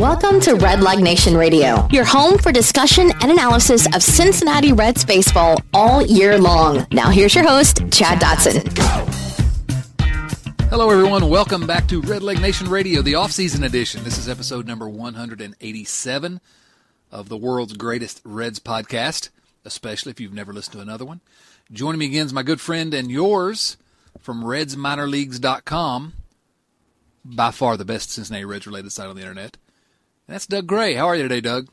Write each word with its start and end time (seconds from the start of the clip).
Welcome 0.00 0.40
to 0.40 0.54
Red 0.54 0.80
Leg 0.80 1.00
Nation 1.00 1.36
Radio, 1.36 1.86
your 1.90 2.06
home 2.06 2.38
for 2.38 2.50
discussion 2.52 3.12
and 3.20 3.30
analysis 3.30 3.86
of 3.94 4.02
Cincinnati 4.02 4.72
Reds 4.72 5.04
baseball 5.04 5.58
all 5.74 6.00
year 6.00 6.38
long. 6.38 6.86
Now, 6.90 7.10
here's 7.10 7.34
your 7.34 7.46
host, 7.46 7.82
Chad 7.92 8.18
Dotson. 8.18 8.66
Hello, 10.70 10.88
everyone. 10.88 11.28
Welcome 11.28 11.66
back 11.66 11.86
to 11.88 12.00
Red 12.00 12.22
Leg 12.22 12.40
Nation 12.40 12.70
Radio, 12.70 13.02
the 13.02 13.16
off-season 13.16 13.62
edition. 13.62 14.02
This 14.02 14.16
is 14.16 14.26
episode 14.26 14.66
number 14.66 14.88
187 14.88 16.40
of 17.12 17.28
the 17.28 17.36
world's 17.36 17.74
greatest 17.74 18.22
Reds 18.24 18.58
podcast, 18.58 19.28
especially 19.66 20.12
if 20.12 20.18
you've 20.18 20.32
never 20.32 20.54
listened 20.54 20.72
to 20.76 20.80
another 20.80 21.04
one. 21.04 21.20
Joining 21.70 21.98
me 21.98 22.06
again 22.06 22.24
is 22.24 22.32
my 22.32 22.42
good 22.42 22.62
friend 22.62 22.94
and 22.94 23.10
yours 23.10 23.76
from 24.18 24.44
RedsMinorLeagues.com, 24.44 26.14
by 27.22 27.50
far 27.50 27.76
the 27.76 27.84
best 27.84 28.10
Cincinnati 28.10 28.46
Reds 28.46 28.66
related 28.66 28.92
site 28.92 29.10
on 29.10 29.16
the 29.16 29.20
internet. 29.20 29.58
That's 30.30 30.46
Doug 30.46 30.68
Gray. 30.68 30.94
How 30.94 31.08
are 31.08 31.16
you 31.16 31.24
today, 31.24 31.40
Doug? 31.40 31.68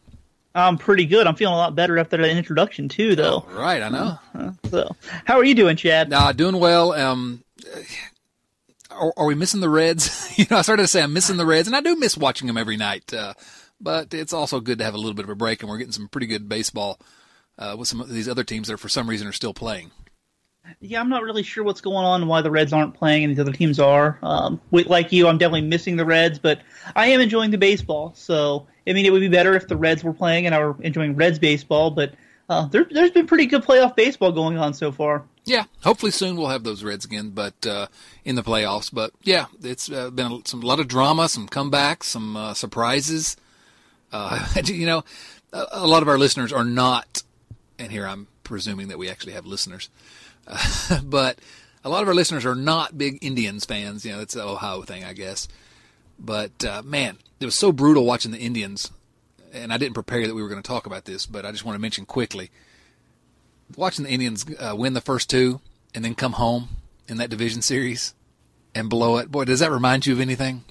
I'm 0.56 0.80
pretty 0.80 1.06
good. 1.06 1.28
I'm 1.28 1.36
feeling 1.36 1.54
a 1.54 1.58
lot 1.58 1.76
better 1.76 2.00
after 2.00 2.18
that 2.18 2.36
introduction 2.36 2.90
too, 2.90 3.16
though. 3.16 3.46
Oh, 3.48 3.56
right, 3.56 3.84
I 3.84 3.90
know. 3.90 4.20
Uh, 4.34 4.52
so, 4.72 4.96
how 5.26 5.36
are 5.38 5.44
you 5.44 5.54
doing, 5.54 5.78
Chad? 5.78 6.10
Nah, 6.10 6.32
doing 6.32 6.60
well. 6.60 6.92
Um, 6.94 7.44
are, 8.90 9.14
are, 9.16 9.26
we 9.28 9.36
missing 9.36 9.62
the 9.62 9.70
Reds? 9.70 10.34
you 10.40 10.48
know, 10.50 10.58
I 10.58 10.64
started 10.64 10.82
to 10.82 10.88
say 10.88 11.04
I'm 11.04 11.14
missing 11.14 11.38
the 11.38 11.46
Reds, 11.46 11.68
and 11.68 11.76
I 11.76 11.82
do 11.82 11.96
miss 11.98 12.18
watching 12.18 12.48
them 12.48 12.58
every 12.58 12.78
night. 12.78 13.14
Uh, 13.14 13.36
but 13.80 14.12
it's 14.16 14.34
also 14.34 14.60
good 14.60 14.80
to 14.80 14.84
have 14.84 14.96
a 14.96 14.98
little 14.98 15.14
bit 15.14 15.26
of 15.26 15.30
a 15.30 15.36
break, 15.36 15.62
and 15.62 15.70
we're 15.70 15.78
getting 15.78 15.94
some 15.94 16.08
pretty 16.08 16.26
good 16.26 16.50
baseball 16.50 17.00
uh, 17.60 17.76
with 17.78 17.88
some 17.88 18.02
of 18.02 18.10
these 18.10 18.28
other 18.28 18.44
teams 18.44 18.70
that, 18.70 18.80
for 18.80 18.90
some 18.90 19.08
reason, 19.08 19.28
are 19.28 19.34
still 19.34 19.54
playing. 19.54 19.92
Yeah, 20.80 21.00
I'm 21.00 21.10
not 21.10 21.24
really 21.24 21.44
sure 21.44 21.64
what's 21.64 21.82
going 21.82 22.06
on 22.06 22.22
and 22.22 22.30
why 22.30 22.42
the 22.42 22.52
Reds 22.52 22.74
aren't 22.74 22.94
playing 22.94 23.24
and 23.24 23.32
these 23.32 23.40
other 23.40 23.54
teams 23.54 23.80
are. 23.80 24.20
Um, 24.22 24.62
like 24.72 25.12
you, 25.12 25.28
I'm 25.28 25.38
definitely 25.38 25.68
missing 25.68 25.96
the 25.96 26.06
Reds, 26.06 26.40
but 26.40 26.62
I 26.96 27.08
am 27.08 27.22
enjoying 27.22 27.52
the 27.52 27.58
baseball. 27.58 28.14
So, 28.16 28.68
I 28.88 28.94
mean, 28.94 29.06
it 29.06 29.12
would 29.12 29.22
be 29.22 29.30
better 29.30 29.56
if 29.56 29.68
the 29.68 29.78
Reds 29.78 30.04
were 30.04 30.14
playing 30.14 30.46
and 30.46 30.54
I 30.54 30.60
were 30.60 30.76
enjoying 30.82 31.16
Reds 31.16 31.40
baseball, 31.40 31.92
but 31.92 32.14
uh, 32.50 32.66
there, 32.68 32.86
has 32.96 33.12
been 33.12 33.28
pretty 33.28 33.46
good 33.46 33.64
playoff 33.64 33.96
baseball 33.96 34.32
going 34.32 34.58
on 34.58 34.74
so 34.74 34.92
far. 34.92 35.24
Yeah, 35.44 35.66
hopefully 35.84 36.12
soon 36.12 36.36
we'll 36.38 36.48
have 36.48 36.64
those 36.64 36.84
Reds 36.84 37.06
again, 37.06 37.32
but 37.32 37.66
uh, 37.66 37.88
in 38.26 38.36
the 38.36 38.44
playoffs. 38.44 38.94
But 38.94 39.12
yeah, 39.24 39.46
it's 39.62 39.92
uh, 39.92 40.10
been 40.10 40.32
a, 40.32 40.40
some 40.46 40.64
a 40.64 40.66
lot 40.66 40.80
of 40.80 40.88
drama, 40.88 41.30
some 41.30 41.48
comebacks, 41.48 42.04
some 42.04 42.36
uh, 42.36 42.54
surprises. 42.54 43.38
Uh, 44.12 44.46
you 44.66 44.86
know, 44.86 45.04
a, 45.52 45.66
a 45.72 45.88
lot 45.88 46.02
of 46.02 46.08
our 46.08 46.18
listeners 46.18 46.54
are 46.54 46.66
not, 46.66 47.24
and 47.80 47.92
here 47.92 48.06
I'm 48.08 48.28
presuming 48.44 48.88
that 48.90 48.98
we 48.98 49.10
actually 49.10 49.34
have 49.34 49.46
listeners. 49.46 49.90
but 51.04 51.40
a 51.84 51.90
lot 51.90 52.02
of 52.02 52.08
our 52.08 52.16
listeners 52.16 52.46
are 52.46 52.56
not 52.56 52.98
big 52.98 53.20
Indians 53.22 53.66
fans. 53.66 54.06
You 54.06 54.14
know, 54.14 54.22
it's 54.22 54.36
an 54.36 54.42
Ohio 54.42 54.82
thing, 54.82 55.04
I 55.04 55.14
guess. 55.14 55.48
But 56.20 56.64
uh, 56.64 56.82
man, 56.84 57.18
it 57.40 57.46
was 57.46 57.56
so 57.56 57.72
brutal 57.72 58.06
watching 58.06 58.32
the 58.32 58.40
Indians, 58.40 58.92
and 59.54 59.72
I 59.72 59.78
didn't 59.78 59.94
prepare 59.94 60.26
that 60.26 60.34
we 60.34 60.42
were 60.42 60.50
going 60.50 60.62
to 60.62 60.68
talk 60.68 60.86
about 60.86 61.06
this, 61.06 61.26
but 61.26 61.46
I 61.46 61.52
just 61.52 61.66
want 61.66 61.76
to 61.76 61.82
mention 61.82 62.06
quickly 62.06 62.50
watching 63.76 64.06
the 64.06 64.12
Indians 64.12 64.46
uh, 64.60 64.76
win 64.78 64.94
the 64.94 65.02
first 65.02 65.30
two 65.30 65.60
and 65.94 66.06
then 66.06 66.16
come 66.16 66.34
home 66.34 66.70
in 67.08 67.18
that 67.18 67.30
division 67.30 67.62
series 67.62 68.14
and 68.74 68.90
blow 68.90 69.18
it. 69.18 69.32
Boy, 69.32 69.46
does 69.46 69.60
that 69.60 69.72
remind 69.72 70.06
you 70.06 70.14
of 70.14 70.20
anything? 70.20 70.64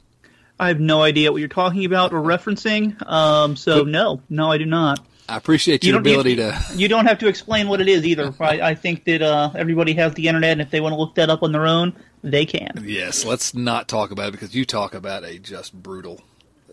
I 0.58 0.68
have 0.68 0.80
no 0.80 1.02
idea 1.02 1.32
what 1.32 1.38
you're 1.38 1.48
talking 1.48 1.84
about 1.84 2.14
or 2.14 2.20
referencing. 2.20 3.06
Um, 3.06 3.56
so 3.56 3.82
no, 3.82 4.22
no, 4.30 4.50
I 4.50 4.58
do 4.58 4.64
not. 4.64 5.04
I 5.28 5.36
appreciate 5.36 5.84
your 5.84 5.94
you 5.94 6.00
ability 6.00 6.30
you, 6.30 6.36
to. 6.36 6.64
You 6.76 6.88
don't 6.88 7.06
have 7.06 7.18
to 7.18 7.28
explain 7.28 7.68
what 7.68 7.80
it 7.80 7.88
is 7.88 8.04
either. 8.04 8.32
I, 8.40 8.60
I 8.60 8.74
think 8.74 9.04
that 9.04 9.22
uh, 9.22 9.50
everybody 9.54 9.94
has 9.94 10.14
the 10.14 10.28
internet, 10.28 10.52
and 10.52 10.60
if 10.60 10.70
they 10.70 10.80
want 10.80 10.92
to 10.92 10.96
look 10.96 11.14
that 11.16 11.30
up 11.30 11.42
on 11.42 11.52
their 11.52 11.66
own, 11.66 11.94
they 12.22 12.46
can. 12.46 12.84
Yes, 12.86 13.24
let's 13.24 13.54
not 13.54 13.88
talk 13.88 14.10
about 14.10 14.28
it 14.28 14.32
because 14.32 14.54
you 14.54 14.64
talk 14.64 14.94
about 14.94 15.24
a 15.24 15.38
just 15.38 15.74
brutal, 15.74 16.22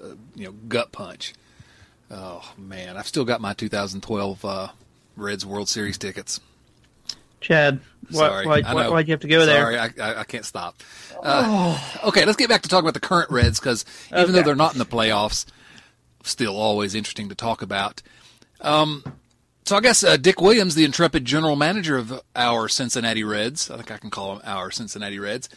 uh, 0.01 0.15
you 0.35 0.45
know, 0.45 0.51
gut 0.51 0.91
punch. 0.91 1.33
Oh 2.11 2.53
man, 2.57 2.97
I've 2.97 3.07
still 3.07 3.25
got 3.25 3.41
my 3.41 3.53
2012 3.53 4.45
uh, 4.45 4.67
Reds 5.15 5.45
World 5.45 5.69
Series 5.69 5.97
tickets. 5.97 6.39
Chad, 7.41 7.81
Sorry, 8.09 8.45
why, 8.45 8.61
why, 8.61 8.87
why'd 8.87 9.07
you 9.07 9.11
have 9.11 9.19
to 9.21 9.27
go 9.27 9.45
Sorry, 9.45 9.75
there? 9.75 9.89
Sorry, 9.89 10.01
I, 10.01 10.21
I, 10.21 10.23
can't 10.23 10.45
stop. 10.45 10.77
Uh, 11.21 11.43
oh. 11.45 12.07
Okay, 12.07 12.23
let's 12.23 12.37
get 12.37 12.47
back 12.47 12.61
to 12.61 12.69
talking 12.69 12.85
about 12.85 12.93
the 12.93 13.01
current 13.01 13.29
Reds 13.31 13.59
because 13.59 13.83
even 14.07 14.23
okay. 14.23 14.31
though 14.31 14.41
they're 14.43 14.55
not 14.55 14.71
in 14.71 14.79
the 14.79 14.85
playoffs, 14.85 15.45
still 16.23 16.55
always 16.55 16.95
interesting 16.95 17.29
to 17.29 17.35
talk 17.35 17.61
about. 17.61 18.01
Um, 18.63 19.03
so 19.65 19.77
I 19.77 19.81
guess 19.81 20.03
uh, 20.03 20.17
Dick 20.17 20.41
Williams, 20.41 20.75
the 20.75 20.85
intrepid 20.85 21.25
general 21.25 21.55
manager 21.55 21.97
of 21.97 22.21
our 22.35 22.67
Cincinnati 22.67 23.23
Reds, 23.23 23.69
I 23.69 23.77
think 23.77 23.91
I 23.91 23.97
can 23.97 24.09
call 24.09 24.33
him 24.33 24.41
our 24.43 24.71
Cincinnati 24.71 25.19
Reds, 25.19 25.49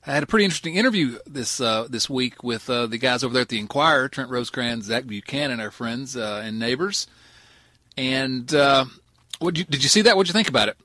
had 0.00 0.22
a 0.22 0.26
pretty 0.26 0.44
interesting 0.44 0.74
interview 0.74 1.18
this 1.26 1.60
uh, 1.60 1.86
this 1.88 2.10
week 2.10 2.42
with 2.42 2.68
uh, 2.68 2.86
the 2.86 2.98
guys 2.98 3.22
over 3.22 3.32
there 3.32 3.42
at 3.42 3.48
the 3.48 3.60
Inquirer, 3.60 4.08
Trent 4.08 4.30
Rosecrans, 4.30 4.86
Zach 4.86 5.06
Buchanan, 5.06 5.60
our 5.60 5.70
friends 5.70 6.16
uh, 6.16 6.42
and 6.44 6.58
neighbors. 6.58 7.06
And 7.96 8.52
uh, 8.52 8.86
what 9.38 9.54
did 9.54 9.82
you 9.82 9.88
see 9.88 10.02
that? 10.02 10.16
What'd 10.16 10.28
you 10.28 10.32
think 10.32 10.48
about 10.48 10.68
it? 10.68 10.76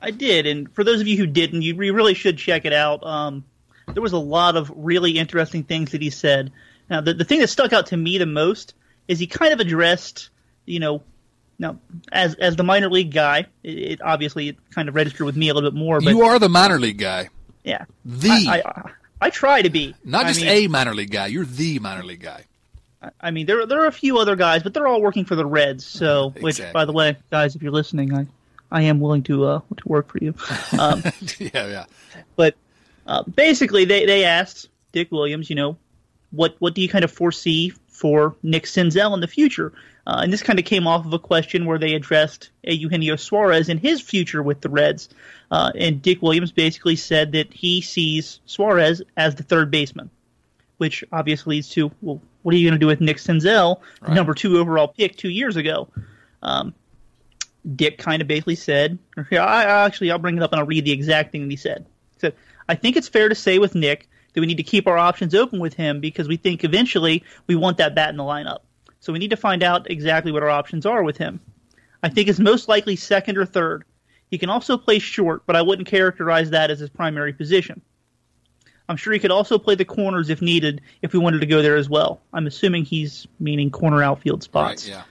I 0.00 0.10
did, 0.10 0.46
and 0.46 0.72
for 0.72 0.84
those 0.84 1.00
of 1.00 1.06
you 1.06 1.16
who 1.16 1.26
didn't, 1.26 1.62
you 1.62 1.74
really 1.74 2.14
should 2.14 2.38
check 2.38 2.64
it 2.64 2.72
out. 2.72 3.04
Um, 3.04 3.44
there 3.92 4.02
was 4.02 4.12
a 4.12 4.18
lot 4.18 4.56
of 4.56 4.72
really 4.74 5.18
interesting 5.18 5.64
things 5.64 5.92
that 5.92 6.02
he 6.02 6.10
said. 6.10 6.52
Now, 6.88 7.00
the 7.00 7.12
the 7.12 7.24
thing 7.24 7.40
that 7.40 7.48
stuck 7.48 7.72
out 7.72 7.86
to 7.86 7.96
me 7.96 8.16
the 8.16 8.26
most 8.26 8.74
is 9.06 9.18
he 9.18 9.26
kind 9.26 9.52
of 9.52 9.60
addressed 9.60 10.30
you 10.66 10.80
know, 10.80 11.02
now 11.58 11.78
as 12.12 12.34
as 12.34 12.56
the 12.56 12.64
minor 12.64 12.90
league 12.90 13.12
guy, 13.12 13.46
it, 13.62 13.78
it, 13.78 14.02
obviously 14.02 14.48
it 14.48 14.56
kind 14.70 14.88
of 14.88 14.94
registered 14.94 15.24
with 15.24 15.36
me 15.36 15.48
a 15.48 15.54
little 15.54 15.70
bit 15.70 15.78
more. 15.78 16.00
But 16.00 16.10
you 16.10 16.22
are 16.22 16.38
the 16.38 16.48
minor 16.48 16.78
league 16.78 16.98
guy. 16.98 17.30
Yeah, 17.64 17.84
the 18.04 18.30
I, 18.30 18.62
I, 18.64 18.90
I 19.20 19.30
try 19.30 19.62
to 19.62 19.70
be 19.70 19.94
not 20.04 20.26
just 20.26 20.40
I 20.42 20.44
mean, 20.44 20.52
a 20.52 20.68
minor 20.68 20.94
league 20.94 21.10
guy. 21.10 21.26
You're 21.26 21.46
the 21.46 21.78
minor 21.78 22.04
league 22.04 22.22
guy. 22.22 22.44
I 23.20 23.30
mean, 23.30 23.46
there 23.46 23.66
there 23.66 23.82
are 23.82 23.86
a 23.86 23.92
few 23.92 24.18
other 24.18 24.36
guys, 24.36 24.62
but 24.62 24.74
they're 24.74 24.86
all 24.86 25.00
working 25.00 25.24
for 25.24 25.36
the 25.36 25.46
Reds. 25.46 25.86
So, 25.86 26.28
exactly. 26.28 26.42
which, 26.42 26.72
by 26.72 26.84
the 26.84 26.92
way, 26.92 27.16
guys, 27.30 27.54
if 27.54 27.62
you're 27.62 27.72
listening, 27.72 28.14
I 28.14 28.26
I 28.70 28.82
am 28.82 29.00
willing 29.00 29.22
to 29.24 29.44
uh 29.44 29.60
to 29.76 29.88
work 29.88 30.10
for 30.10 30.18
you. 30.18 30.34
Um, 30.78 31.02
yeah, 31.38 31.66
yeah. 31.66 31.84
But 32.36 32.54
uh, 33.06 33.22
basically, 33.22 33.84
they 33.84 34.06
they 34.06 34.24
asked 34.24 34.68
Dick 34.92 35.12
Williams, 35.12 35.50
you 35.50 35.56
know, 35.56 35.76
what 36.30 36.56
what 36.58 36.74
do 36.74 36.80
you 36.80 36.88
kind 36.88 37.04
of 37.04 37.10
foresee 37.10 37.72
for 37.88 38.34
Nick 38.42 38.64
Senzel 38.64 39.14
in 39.14 39.20
the 39.20 39.28
future? 39.28 39.72
Uh, 40.06 40.20
and 40.22 40.32
this 40.32 40.42
kind 40.42 40.58
of 40.58 40.64
came 40.64 40.86
off 40.86 41.04
of 41.04 41.12
a 41.12 41.18
question 41.18 41.66
where 41.66 41.78
they 41.78 41.94
addressed 41.94 42.50
Eugenio 42.62 43.16
Suarez 43.16 43.68
and 43.68 43.80
his 43.80 44.00
future 44.00 44.42
with 44.42 44.60
the 44.60 44.68
Reds. 44.68 45.08
Uh, 45.50 45.72
and 45.74 46.00
Dick 46.00 46.22
Williams 46.22 46.52
basically 46.52 46.94
said 46.94 47.32
that 47.32 47.52
he 47.52 47.80
sees 47.80 48.40
Suarez 48.46 49.02
as 49.16 49.34
the 49.34 49.42
third 49.42 49.70
baseman, 49.70 50.10
which 50.76 51.02
obviously 51.10 51.56
leads 51.56 51.70
to, 51.70 51.90
well, 52.02 52.20
what 52.42 52.54
are 52.54 52.58
you 52.58 52.68
going 52.68 52.78
to 52.78 52.82
do 52.84 52.86
with 52.86 53.00
Nick 53.00 53.16
Senzel, 53.16 53.80
right. 54.00 54.12
number 54.14 54.32
two 54.32 54.58
overall 54.58 54.86
pick 54.86 55.16
two 55.16 55.30
years 55.30 55.56
ago? 55.56 55.88
Um, 56.40 56.72
Dick 57.74 57.98
kind 57.98 58.22
of 58.22 58.28
basically 58.28 58.54
said, 58.54 58.98
I, 59.16 59.36
I 59.36 59.84
actually, 59.86 60.12
I'll 60.12 60.18
bring 60.18 60.36
it 60.36 60.42
up 60.42 60.52
and 60.52 60.60
I'll 60.60 60.66
read 60.66 60.84
the 60.84 60.92
exact 60.92 61.32
thing 61.32 61.42
that 61.42 61.50
he 61.50 61.56
said. 61.56 61.84
He 62.14 62.20
said, 62.20 62.34
I 62.68 62.76
think 62.76 62.96
it's 62.96 63.08
fair 63.08 63.28
to 63.28 63.34
say 63.34 63.58
with 63.58 63.74
Nick 63.74 64.08
that 64.32 64.40
we 64.40 64.46
need 64.46 64.58
to 64.58 64.62
keep 64.62 64.86
our 64.86 64.98
options 64.98 65.34
open 65.34 65.58
with 65.58 65.74
him 65.74 65.98
because 65.98 66.28
we 66.28 66.36
think 66.36 66.62
eventually 66.62 67.24
we 67.48 67.56
want 67.56 67.78
that 67.78 67.96
bat 67.96 68.10
in 68.10 68.16
the 68.16 68.22
lineup. 68.22 68.60
So 69.00 69.12
we 69.12 69.18
need 69.18 69.30
to 69.30 69.36
find 69.36 69.62
out 69.62 69.90
exactly 69.90 70.32
what 70.32 70.42
our 70.42 70.50
options 70.50 70.86
are 70.86 71.02
with 71.02 71.16
him. 71.16 71.40
I 72.02 72.08
think 72.08 72.28
it's 72.28 72.38
most 72.38 72.68
likely 72.68 72.96
second 72.96 73.38
or 73.38 73.46
third. 73.46 73.84
He 74.30 74.38
can 74.38 74.50
also 74.50 74.76
play 74.76 74.98
short, 74.98 75.42
but 75.46 75.56
I 75.56 75.62
wouldn't 75.62 75.88
characterize 75.88 76.50
that 76.50 76.70
as 76.70 76.80
his 76.80 76.90
primary 76.90 77.32
position. 77.32 77.80
I'm 78.88 78.96
sure 78.96 79.12
he 79.12 79.18
could 79.18 79.30
also 79.30 79.58
play 79.58 79.74
the 79.74 79.84
corners 79.84 80.30
if 80.30 80.40
needed, 80.40 80.80
if 81.02 81.12
we 81.12 81.18
wanted 81.18 81.40
to 81.40 81.46
go 81.46 81.62
there 81.62 81.76
as 81.76 81.88
well. 81.88 82.20
I'm 82.32 82.46
assuming 82.46 82.84
he's 82.84 83.26
meaning 83.40 83.70
corner 83.70 84.02
outfield 84.02 84.42
spots. 84.42 84.88
Right, 84.88 84.96
yeah. 84.96 85.02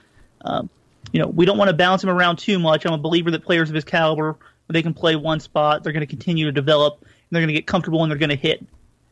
Um, 0.42 0.70
you 1.12 1.20
know, 1.20 1.28
we 1.28 1.44
don't 1.44 1.58
want 1.58 1.68
to 1.68 1.76
bounce 1.76 2.02
him 2.02 2.10
around 2.10 2.36
too 2.36 2.58
much. 2.58 2.86
I'm 2.86 2.92
a 2.92 2.98
believer 2.98 3.30
that 3.30 3.44
players 3.44 3.68
of 3.68 3.74
his 3.74 3.84
caliber, 3.84 4.36
they 4.68 4.82
can 4.82 4.94
play 4.94 5.16
one 5.16 5.40
spot, 5.40 5.82
they're 5.82 5.92
going 5.92 6.00
to 6.00 6.06
continue 6.06 6.46
to 6.46 6.52
develop, 6.52 7.00
and 7.00 7.10
they're 7.30 7.42
going 7.42 7.48
to 7.48 7.54
get 7.54 7.66
comfortable 7.66 8.02
and 8.02 8.10
they're 8.10 8.18
going 8.18 8.30
to 8.30 8.36
hit. 8.36 8.64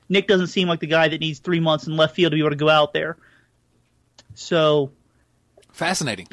Nick 0.08 0.28
doesn't 0.28 0.48
seem 0.48 0.68
like 0.68 0.80
the 0.80 0.86
guy 0.86 1.08
that 1.08 1.20
needs 1.20 1.38
three 1.38 1.60
months 1.60 1.86
in 1.86 1.96
left 1.96 2.14
field 2.14 2.32
to 2.32 2.36
be 2.36 2.40
able 2.40 2.50
to 2.50 2.56
go 2.56 2.68
out 2.68 2.92
there. 2.92 3.16
So 4.34 4.92
fascinating. 5.72 6.26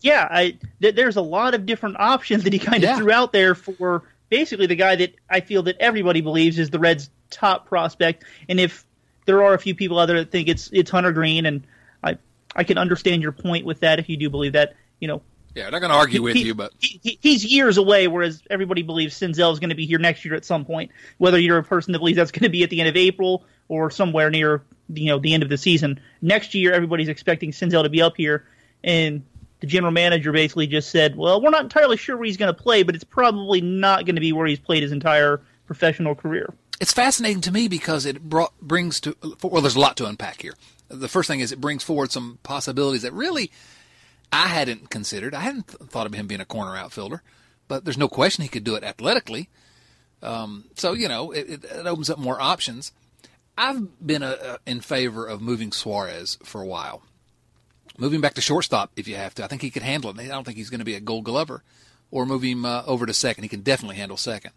Yeah, 0.00 0.26
I 0.30 0.58
th- 0.80 0.94
there's 0.94 1.16
a 1.16 1.22
lot 1.22 1.54
of 1.54 1.66
different 1.66 1.98
options 1.98 2.44
that 2.44 2.52
he 2.52 2.58
kind 2.58 2.84
of 2.84 2.90
yeah. 2.90 2.96
threw 2.96 3.10
out 3.10 3.32
there 3.32 3.54
for 3.54 4.04
basically 4.28 4.66
the 4.66 4.76
guy 4.76 4.96
that 4.96 5.14
I 5.28 5.40
feel 5.40 5.64
that 5.64 5.76
everybody 5.80 6.20
believes 6.20 6.58
is 6.58 6.70
the 6.70 6.78
Reds' 6.78 7.10
top 7.30 7.66
prospect. 7.66 8.24
And 8.48 8.60
if 8.60 8.86
there 9.26 9.42
are 9.42 9.54
a 9.54 9.58
few 9.58 9.74
people 9.74 9.98
out 9.98 10.06
there 10.06 10.18
that 10.18 10.30
think 10.30 10.48
it's 10.48 10.70
it's 10.72 10.90
Hunter 10.90 11.12
Greene, 11.12 11.46
and 11.46 11.66
I 12.02 12.18
I 12.54 12.64
can 12.64 12.78
understand 12.78 13.22
your 13.22 13.32
point 13.32 13.66
with 13.66 13.80
that 13.80 13.98
if 13.98 14.08
you 14.08 14.16
do 14.16 14.30
believe 14.30 14.52
that. 14.52 14.74
You 15.00 15.06
know, 15.06 15.22
yeah, 15.54 15.66
I'm 15.66 15.72
not 15.72 15.80
going 15.80 15.90
to 15.90 15.96
argue 15.96 16.22
with 16.22 16.34
he, 16.34 16.42
you, 16.42 16.54
but 16.54 16.72
he, 16.78 17.18
he's 17.20 17.44
years 17.44 17.78
away, 17.78 18.08
whereas 18.08 18.42
everybody 18.50 18.82
believes 18.82 19.18
Senzel 19.18 19.52
is 19.52 19.60
going 19.60 19.70
to 19.70 19.76
be 19.76 19.86
here 19.86 19.98
next 19.98 20.24
year 20.24 20.34
at 20.34 20.44
some 20.44 20.64
point. 20.64 20.90
Whether 21.18 21.38
you're 21.38 21.58
a 21.58 21.64
person 21.64 21.92
that 21.92 21.98
believes 21.98 22.16
that's 22.16 22.32
going 22.32 22.44
to 22.44 22.48
be 22.48 22.62
at 22.62 22.70
the 22.70 22.80
end 22.80 22.88
of 22.88 22.96
April 22.96 23.44
or 23.68 23.90
somewhere 23.90 24.30
near 24.30 24.62
you 24.92 25.06
know 25.06 25.18
the 25.18 25.34
end 25.34 25.42
of 25.42 25.48
the 25.48 25.58
season 25.58 26.00
next 26.22 26.54
year, 26.54 26.72
everybody's 26.72 27.08
expecting 27.08 27.52
Senzel 27.52 27.82
to 27.82 27.88
be 27.88 28.02
up 28.02 28.16
here, 28.16 28.46
and 28.82 29.22
the 29.60 29.66
general 29.66 29.92
manager 29.92 30.32
basically 30.32 30.66
just 30.66 30.90
said, 30.90 31.16
"Well, 31.16 31.40
we're 31.40 31.50
not 31.50 31.62
entirely 31.62 31.96
sure 31.96 32.16
where 32.16 32.26
he's 32.26 32.36
going 32.36 32.54
to 32.54 32.60
play, 32.60 32.82
but 32.82 32.94
it's 32.94 33.04
probably 33.04 33.60
not 33.60 34.06
going 34.06 34.14
to 34.14 34.20
be 34.20 34.32
where 34.32 34.46
he's 34.46 34.58
played 34.58 34.82
his 34.82 34.92
entire 34.92 35.40
professional 35.66 36.14
career." 36.14 36.52
It's 36.80 36.92
fascinating 36.92 37.40
to 37.42 37.52
me 37.52 37.66
because 37.66 38.06
it 38.06 38.22
brought, 38.22 38.58
brings 38.60 39.00
to 39.00 39.16
well, 39.42 39.62
there's 39.62 39.76
a 39.76 39.80
lot 39.80 39.96
to 39.98 40.06
unpack 40.06 40.42
here. 40.42 40.54
The 40.88 41.08
first 41.08 41.26
thing 41.28 41.40
is 41.40 41.52
it 41.52 41.60
brings 41.60 41.82
forward 41.82 42.12
some 42.12 42.38
possibilities 42.42 43.02
that 43.02 43.12
really 43.12 43.50
I 44.32 44.46
hadn't 44.46 44.90
considered. 44.90 45.34
I 45.34 45.40
hadn't 45.40 45.68
th- 45.68 45.90
thought 45.90 46.06
of 46.06 46.14
him 46.14 46.26
being 46.26 46.40
a 46.40 46.46
corner 46.46 46.76
outfielder, 46.76 47.22
but 47.66 47.84
there's 47.84 47.98
no 47.98 48.08
question 48.08 48.42
he 48.42 48.48
could 48.48 48.64
do 48.64 48.74
it 48.74 48.84
athletically. 48.84 49.48
Um, 50.22 50.64
so 50.76 50.92
you 50.92 51.08
know, 51.08 51.32
it, 51.32 51.48
it, 51.48 51.64
it, 51.64 51.86
opens 51.86 52.10
up 52.10 52.18
more 52.18 52.40
options. 52.40 52.92
I've 53.58 54.06
been 54.06 54.22
a, 54.22 54.30
a, 54.30 54.58
in 54.66 54.80
favor 54.80 55.26
of 55.26 55.42
moving 55.42 55.72
Suarez 55.72 56.38
for 56.44 56.60
a 56.60 56.66
while, 56.66 57.02
moving 57.98 58.20
back 58.20 58.34
to 58.34 58.40
shortstop 58.40 58.92
if 58.96 59.08
you 59.08 59.16
have 59.16 59.34
to. 59.34 59.44
I 59.44 59.48
think 59.48 59.62
he 59.62 59.70
could 59.70 59.82
handle 59.82 60.10
it. 60.10 60.20
I 60.20 60.28
don't 60.28 60.44
think 60.44 60.56
he's 60.56 60.70
going 60.70 60.78
to 60.78 60.84
be 60.84 60.94
a 60.94 61.00
Gold 61.00 61.24
Glover, 61.24 61.64
or 62.12 62.24
move 62.24 62.42
him 62.42 62.64
uh, 62.64 62.84
over 62.86 63.04
to 63.04 63.12
second. 63.12 63.42
He 63.42 63.48
can 63.48 63.62
definitely 63.62 63.96
handle 63.96 64.16
second. 64.16 64.52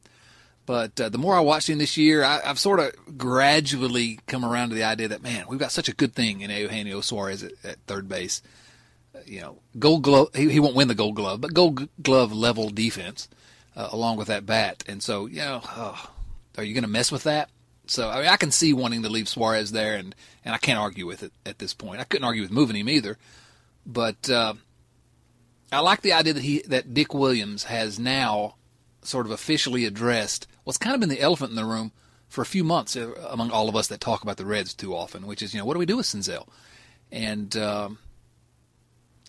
But 0.67 1.01
uh, 1.01 1.09
the 1.09 1.17
more 1.17 1.35
I 1.35 1.39
watched 1.39 1.67
him 1.67 1.79
this 1.79 1.97
year, 1.97 2.23
I, 2.23 2.41
have 2.41 2.59
sort 2.59 2.79
of 2.79 3.17
gradually 3.17 4.19
come 4.27 4.45
around 4.45 4.69
to 4.69 4.75
the 4.75 4.83
idea 4.83 5.07
that 5.07 5.23
man, 5.23 5.45
we've 5.49 5.59
got 5.59 5.71
such 5.71 5.89
a 5.89 5.95
good 5.95 6.13
thing 6.13 6.41
in 6.41 6.51
Eugenio 6.51 7.01
Suarez 7.01 7.41
at, 7.41 7.53
at 7.63 7.77
third 7.87 8.07
base. 8.07 8.43
Uh, 9.15 9.19
you 9.25 9.41
know, 9.41 9.57
Gold 9.79 10.03
Glove. 10.03 10.29
He, 10.35 10.49
he, 10.51 10.59
won't 10.59 10.75
win 10.75 10.87
the 10.87 10.95
Gold 10.95 11.15
Glove, 11.15 11.41
but 11.41 11.55
Gold 11.55 11.89
Glove 12.03 12.31
level 12.31 12.69
defense 12.69 13.27
uh, 13.75 13.89
along 13.91 14.17
with 14.17 14.27
that 14.27 14.45
bat. 14.45 14.83
And 14.87 15.01
so, 15.01 15.25
you 15.25 15.37
know, 15.37 15.61
oh, 15.63 16.11
are 16.59 16.63
you 16.63 16.75
going 16.75 16.83
to 16.83 16.89
mess 16.89 17.11
with 17.11 17.23
that? 17.23 17.49
So 17.87 18.09
I 18.09 18.19
mean, 18.19 18.27
I 18.27 18.37
can 18.37 18.51
see 18.51 18.73
wanting 18.73 19.03
to 19.03 19.09
leave 19.09 19.27
Suarez 19.27 19.71
there, 19.71 19.95
and 19.95 20.15
and 20.45 20.55
I 20.55 20.57
can't 20.57 20.79
argue 20.79 21.05
with 21.05 21.23
it 21.23 21.33
at 21.45 21.59
this 21.59 21.73
point. 21.73 21.99
I 21.99 22.05
couldn't 22.05 22.25
argue 22.25 22.41
with 22.41 22.51
moving 22.51 22.75
him 22.75 22.89
either, 22.89 23.17
but 23.85 24.29
uh, 24.29 24.53
I 25.71 25.79
like 25.79 26.01
the 26.01 26.13
idea 26.13 26.33
that 26.33 26.43
he 26.43 26.61
that 26.67 26.93
Dick 26.93 27.13
Williams 27.13 27.65
has 27.65 27.99
now 27.99 28.55
sort 29.03 29.25
of 29.25 29.31
officially 29.31 29.85
addressed 29.85 30.47
what's 30.63 30.77
kind 30.77 30.93
of 30.93 30.99
been 30.99 31.09
the 31.09 31.21
elephant 31.21 31.49
in 31.49 31.55
the 31.55 31.65
room 31.65 31.91
for 32.27 32.41
a 32.41 32.45
few 32.45 32.63
months 32.63 32.95
uh, 32.95 33.13
among 33.29 33.51
all 33.51 33.67
of 33.67 33.75
us 33.75 33.87
that 33.87 33.99
talk 33.99 34.23
about 34.23 34.37
the 34.37 34.45
Reds 34.45 34.73
too 34.73 34.95
often, 34.95 35.27
which 35.27 35.41
is 35.41 35.53
you 35.53 35.59
know 35.59 35.65
what 35.65 35.73
do 35.73 35.79
we 35.79 35.85
do 35.85 35.97
with 35.97 36.05
Senzel? 36.05 36.47
And 37.11 37.55
um, 37.57 37.97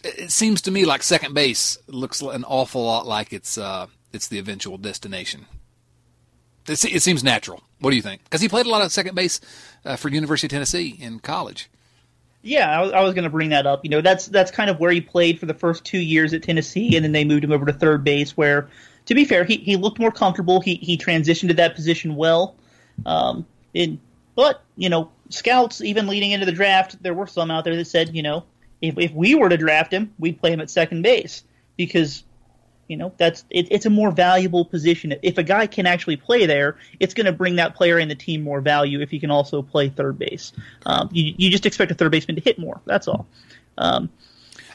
it, 0.04 0.18
it, 0.18 0.30
seems 0.30 0.62
to 0.62 0.70
me 0.70 0.84
like 0.84 1.02
second 1.02 1.34
base 1.34 1.78
looks 1.88 2.20
an 2.20 2.44
awful 2.44 2.84
lot 2.84 3.06
like 3.06 3.32
it's 3.32 3.58
uh, 3.58 3.86
it's 4.12 4.28
the 4.28 4.38
eventual 4.38 4.78
destination. 4.78 5.46
It, 6.68 6.84
it 6.84 7.02
seems 7.02 7.24
natural. 7.24 7.62
What 7.80 7.90
do 7.90 7.96
you 7.96 8.02
think? 8.02 8.22
Because 8.24 8.40
he 8.40 8.48
played 8.48 8.66
a 8.66 8.70
lot 8.70 8.82
of 8.82 8.92
second 8.92 9.14
base 9.14 9.40
uh, 9.84 9.96
for 9.96 10.08
University 10.08 10.46
of 10.46 10.50
Tennessee 10.50 10.96
in 11.00 11.18
college. 11.18 11.68
Yeah, 12.42 12.76
I 12.76 12.82
was, 12.82 12.92
I 12.92 13.00
was 13.02 13.14
going 13.14 13.24
to 13.24 13.30
bring 13.30 13.50
that 13.50 13.66
up. 13.66 13.84
You 13.84 13.90
know, 13.90 14.00
that's 14.00 14.26
that's 14.26 14.50
kind 14.50 14.68
of 14.68 14.80
where 14.80 14.90
he 14.90 15.00
played 15.00 15.38
for 15.38 15.46
the 15.46 15.54
first 15.54 15.84
two 15.84 15.98
years 15.98 16.34
at 16.34 16.42
Tennessee, 16.42 16.96
and 16.96 17.04
then 17.04 17.12
they 17.12 17.24
moved 17.24 17.44
him 17.44 17.52
over 17.52 17.64
to 17.66 17.72
third 17.72 18.02
base, 18.02 18.36
where 18.36 18.68
to 19.06 19.14
be 19.14 19.24
fair, 19.24 19.44
he, 19.44 19.56
he 19.56 19.76
looked 19.76 19.98
more 19.98 20.10
comfortable. 20.10 20.60
He 20.60 20.76
he 20.76 20.96
transitioned 20.96 21.48
to 21.48 21.54
that 21.54 21.74
position 21.74 22.16
well. 22.16 22.56
Um, 23.06 23.46
and, 23.74 23.98
but 24.34 24.62
you 24.76 24.88
know, 24.88 25.10
scouts 25.28 25.80
even 25.80 26.06
leading 26.06 26.32
into 26.32 26.46
the 26.46 26.52
draft, 26.52 27.02
there 27.02 27.14
were 27.14 27.26
some 27.26 27.50
out 27.50 27.64
there 27.64 27.76
that 27.76 27.86
said, 27.86 28.14
you 28.14 28.22
know, 28.22 28.44
if 28.80 28.98
if 28.98 29.12
we 29.12 29.34
were 29.34 29.48
to 29.48 29.56
draft 29.56 29.92
him, 29.92 30.12
we'd 30.18 30.38
play 30.40 30.52
him 30.52 30.60
at 30.60 30.70
second 30.70 31.02
base 31.02 31.44
because 31.76 32.24
you 32.92 32.98
know 32.98 33.10
that's 33.16 33.46
it, 33.48 33.68
it's 33.70 33.86
a 33.86 33.90
more 33.90 34.10
valuable 34.10 34.66
position. 34.66 35.14
If 35.22 35.38
a 35.38 35.42
guy 35.42 35.66
can 35.66 35.86
actually 35.86 36.18
play 36.18 36.44
there, 36.44 36.76
it's 37.00 37.14
going 37.14 37.24
to 37.24 37.32
bring 37.32 37.56
that 37.56 37.74
player 37.74 37.96
and 37.96 38.10
the 38.10 38.14
team 38.14 38.42
more 38.42 38.60
value 38.60 39.00
if 39.00 39.10
he 39.10 39.18
can 39.18 39.30
also 39.30 39.62
play 39.62 39.88
third 39.88 40.18
base. 40.18 40.52
Um, 40.84 41.08
you 41.10 41.32
you 41.38 41.48
just 41.48 41.64
expect 41.64 41.90
a 41.90 41.94
third 41.94 42.12
baseman 42.12 42.36
to 42.36 42.42
hit 42.42 42.58
more. 42.58 42.82
That's 42.84 43.08
all. 43.08 43.26
Um, 43.78 44.10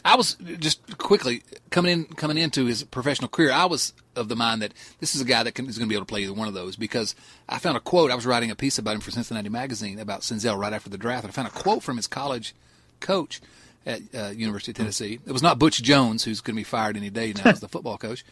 I 0.04 0.16
was 0.16 0.36
just 0.58 0.98
quickly 0.98 1.44
coming 1.70 1.92
in 1.92 2.06
coming 2.06 2.40
into 2.40 2.66
his 2.66 2.82
professional 2.86 3.30
career. 3.30 3.52
I 3.52 3.66
was 3.66 3.94
of 4.16 4.30
the 4.30 4.36
mind 4.36 4.64
that 4.64 4.74
this 5.00 5.14
is 5.14 5.22
a 5.22 5.26
guy 5.26 5.44
that 5.44 5.52
can, 5.52 5.68
is 5.68 5.78
going 5.78 5.88
to 5.88 5.94
be 5.94 5.96
able 5.96 6.08
to 6.08 6.10
play 6.10 6.24
either 6.24 6.34
one 6.34 6.48
of 6.48 6.56
those 6.56 6.76
because 6.76 7.14
I 7.48 7.60
found 7.60 7.78
a 7.78 7.82
quote. 7.82 8.10
I 8.10 8.16
was 8.16 8.26
writing 8.26 8.50
a 8.50 8.56
piece 8.56 8.80
about 8.80 8.96
him 8.96 9.02
for 9.02 9.12
Cincinnati 9.12 9.50
Magazine 9.50 10.00
about 10.00 10.22
Senzel 10.22 10.58
right 10.58 10.74
after 10.74 10.90
the 10.90 10.98
draft, 10.98 11.24
and 11.24 11.32
I 11.32 11.36
found 11.36 11.50
a 11.50 11.52
quote 11.52 11.84
from 11.84 11.98
his 11.98 12.08
college 12.08 12.56
coach 13.00 13.42
at 13.88 14.02
uh, 14.14 14.28
University 14.30 14.72
of 14.72 14.78
Tennessee. 14.78 15.20
It 15.26 15.32
was 15.32 15.42
not 15.42 15.58
Butch 15.58 15.82
Jones, 15.82 16.24
who's 16.24 16.42
going 16.42 16.56
to 16.56 16.60
be 16.60 16.64
fired 16.64 16.98
any 16.98 17.10
day 17.10 17.34
now 17.34 17.50
as 17.50 17.60
the 17.60 17.68
football 17.68 17.98
coach. 17.98 18.24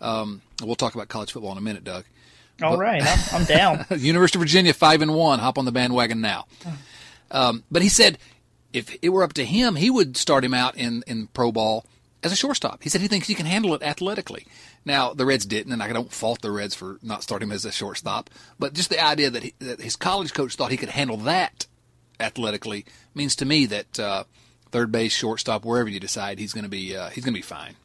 Um, 0.00 0.40
we'll 0.62 0.76
talk 0.76 0.94
about 0.94 1.08
college 1.08 1.32
football 1.32 1.52
in 1.52 1.58
a 1.58 1.62
minute, 1.62 1.84
Doug. 1.84 2.04
All 2.62 2.76
but, 2.76 2.78
right, 2.78 3.02
I'm, 3.02 3.40
I'm 3.40 3.44
down. 3.44 3.84
University 3.98 4.38
of 4.38 4.40
Virginia, 4.40 4.72
five 4.72 5.02
and 5.02 5.14
one. 5.14 5.40
Hop 5.40 5.58
on 5.58 5.64
the 5.64 5.72
bandwagon 5.72 6.20
now. 6.20 6.46
Um, 7.30 7.64
but 7.70 7.82
he 7.82 7.88
said 7.88 8.18
if 8.72 8.96
it 9.02 9.10
were 9.10 9.22
up 9.22 9.32
to 9.34 9.44
him, 9.44 9.76
he 9.76 9.90
would 9.90 10.16
start 10.16 10.44
him 10.44 10.54
out 10.54 10.76
in, 10.76 11.02
in 11.06 11.26
pro 11.28 11.52
ball 11.52 11.84
as 12.22 12.32
a 12.32 12.36
shortstop. 12.36 12.82
He 12.82 12.88
said 12.88 13.00
he 13.00 13.08
thinks 13.08 13.26
he 13.26 13.34
can 13.34 13.46
handle 13.46 13.74
it 13.74 13.82
athletically. 13.82 14.46
Now 14.84 15.12
the 15.12 15.26
Reds 15.26 15.46
didn't, 15.46 15.72
and 15.72 15.82
I 15.82 15.92
don't 15.92 16.12
fault 16.12 16.40
the 16.40 16.50
Reds 16.50 16.74
for 16.74 16.98
not 17.02 17.22
starting 17.22 17.48
him 17.48 17.54
as 17.54 17.64
a 17.64 17.72
shortstop. 17.72 18.30
But 18.58 18.74
just 18.74 18.90
the 18.90 19.02
idea 19.02 19.30
that, 19.30 19.42
he, 19.42 19.54
that 19.58 19.80
his 19.80 19.96
college 19.96 20.32
coach 20.32 20.54
thought 20.54 20.70
he 20.70 20.76
could 20.76 20.88
handle 20.88 21.16
that 21.18 21.66
athletically 22.20 22.84
means 23.14 23.36
to 23.36 23.44
me 23.44 23.66
that 23.66 23.98
uh, 23.98 24.24
third 24.72 24.90
base, 24.90 25.12
shortstop, 25.12 25.64
wherever 25.64 25.88
you 25.88 26.00
decide, 26.00 26.38
he's 26.38 26.52
going 26.52 26.64
to 26.64 26.70
be 26.70 26.96
uh, 26.96 27.10
he's 27.10 27.24
going 27.24 27.34
to 27.34 27.38
be 27.38 27.42
fine. 27.42 27.76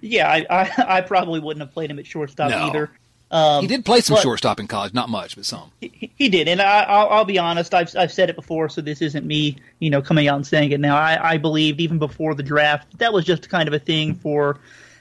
Yeah, 0.00 0.30
I, 0.30 0.46
I, 0.48 0.84
I 0.98 1.00
probably 1.02 1.40
wouldn't 1.40 1.60
have 1.60 1.72
played 1.72 1.90
him 1.90 1.98
at 1.98 2.06
shortstop 2.06 2.50
no. 2.50 2.58
either. 2.68 2.90
Um, 3.30 3.60
he 3.60 3.66
did 3.66 3.84
play 3.84 4.00
some 4.00 4.16
shortstop 4.16 4.58
in 4.58 4.66
college, 4.66 4.94
not 4.94 5.10
much, 5.10 5.36
but 5.36 5.44
some. 5.44 5.70
He, 5.82 6.10
he 6.16 6.28
did, 6.30 6.48
and 6.48 6.62
I, 6.62 7.18
will 7.18 7.26
be 7.26 7.38
honest. 7.38 7.74
I've 7.74 7.94
I've 7.94 8.12
said 8.12 8.30
it 8.30 8.36
before, 8.36 8.70
so 8.70 8.80
this 8.80 9.02
isn't 9.02 9.26
me, 9.26 9.58
you 9.80 9.90
know, 9.90 10.00
coming 10.00 10.28
out 10.28 10.36
and 10.36 10.46
saying 10.46 10.72
it 10.72 10.80
now. 10.80 10.96
I, 10.96 11.32
I 11.32 11.36
believed 11.36 11.78
even 11.78 11.98
before 11.98 12.34
the 12.34 12.42
draft 12.42 12.98
that 12.98 13.12
was 13.12 13.26
just 13.26 13.50
kind 13.50 13.68
of 13.68 13.74
a 13.74 13.78
thing 13.78 14.14
for 14.14 14.58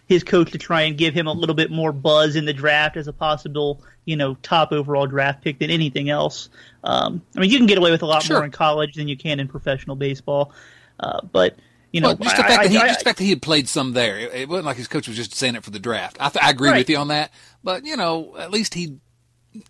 his 0.08 0.24
coach 0.24 0.52
to 0.52 0.58
try 0.58 0.84
and 0.84 0.98
give 0.98 1.14
him 1.14 1.28
a 1.28 1.34
little 1.34 1.56
bit 1.56 1.70
more 1.70 1.92
buzz 1.92 2.36
in 2.36 2.46
the 2.46 2.54
draft 2.54 2.98
as 2.98 3.08
a 3.08 3.14
possible, 3.14 3.84
you 4.06 4.16
know, 4.16 4.36
top 4.42 4.72
overall 4.72 5.06
draft 5.06 5.44
pick 5.44 5.60
than 5.60 5.70
anything 5.70 6.10
else. 6.10 6.50
Um, 6.84 7.22
I 7.36 7.42
mean, 7.42 7.50
you 7.50 7.58
can 7.58 7.68
get 7.68 7.78
away 7.78 7.92
with 7.92 8.02
a 8.02 8.06
lot 8.06 8.24
sure. 8.24 8.38
more 8.38 8.46
in 8.46 8.52
college 8.52 8.96
than 8.96 9.08
you 9.08 9.18
can 9.18 9.40
in 9.40 9.48
professional 9.48 9.96
baseball, 9.96 10.54
uh, 11.00 11.22
but 11.22 11.58
you 11.92 12.02
know, 12.02 12.10
well, 12.10 12.18
just 12.18 12.38
the 12.38 12.44
fact 12.44 12.60
I, 12.60 12.64
that 12.64 12.72
he, 12.72 12.78
I, 12.78 12.88
just 12.88 13.00
the 13.00 13.06
fact 13.06 13.18
that 13.18 13.24
he 13.24 13.30
had 13.30 13.42
played 13.42 13.68
some 13.68 13.94
there, 13.94 14.18
it, 14.18 14.34
it, 14.34 14.50
wasn't 14.50 14.66
like 14.66 14.78
his 14.78 14.88
coach 14.88 15.08
was 15.08 15.16
just 15.16 15.34
saying 15.34 15.56
it 15.56 15.64
for 15.64 15.72
the 15.72 15.80
draft. 15.80 16.18
I, 16.20 16.30
th- 16.30 16.44
I 16.44 16.50
agree 16.50 16.70
right. 16.70 16.78
with 16.80 16.90
you 16.90 16.98
on 16.98 17.10
that, 17.10 17.32
but 17.64 17.86
you 17.86 17.96
know, 17.96 18.36
at 18.38 18.52
least 18.52 18.74
he 18.74 18.98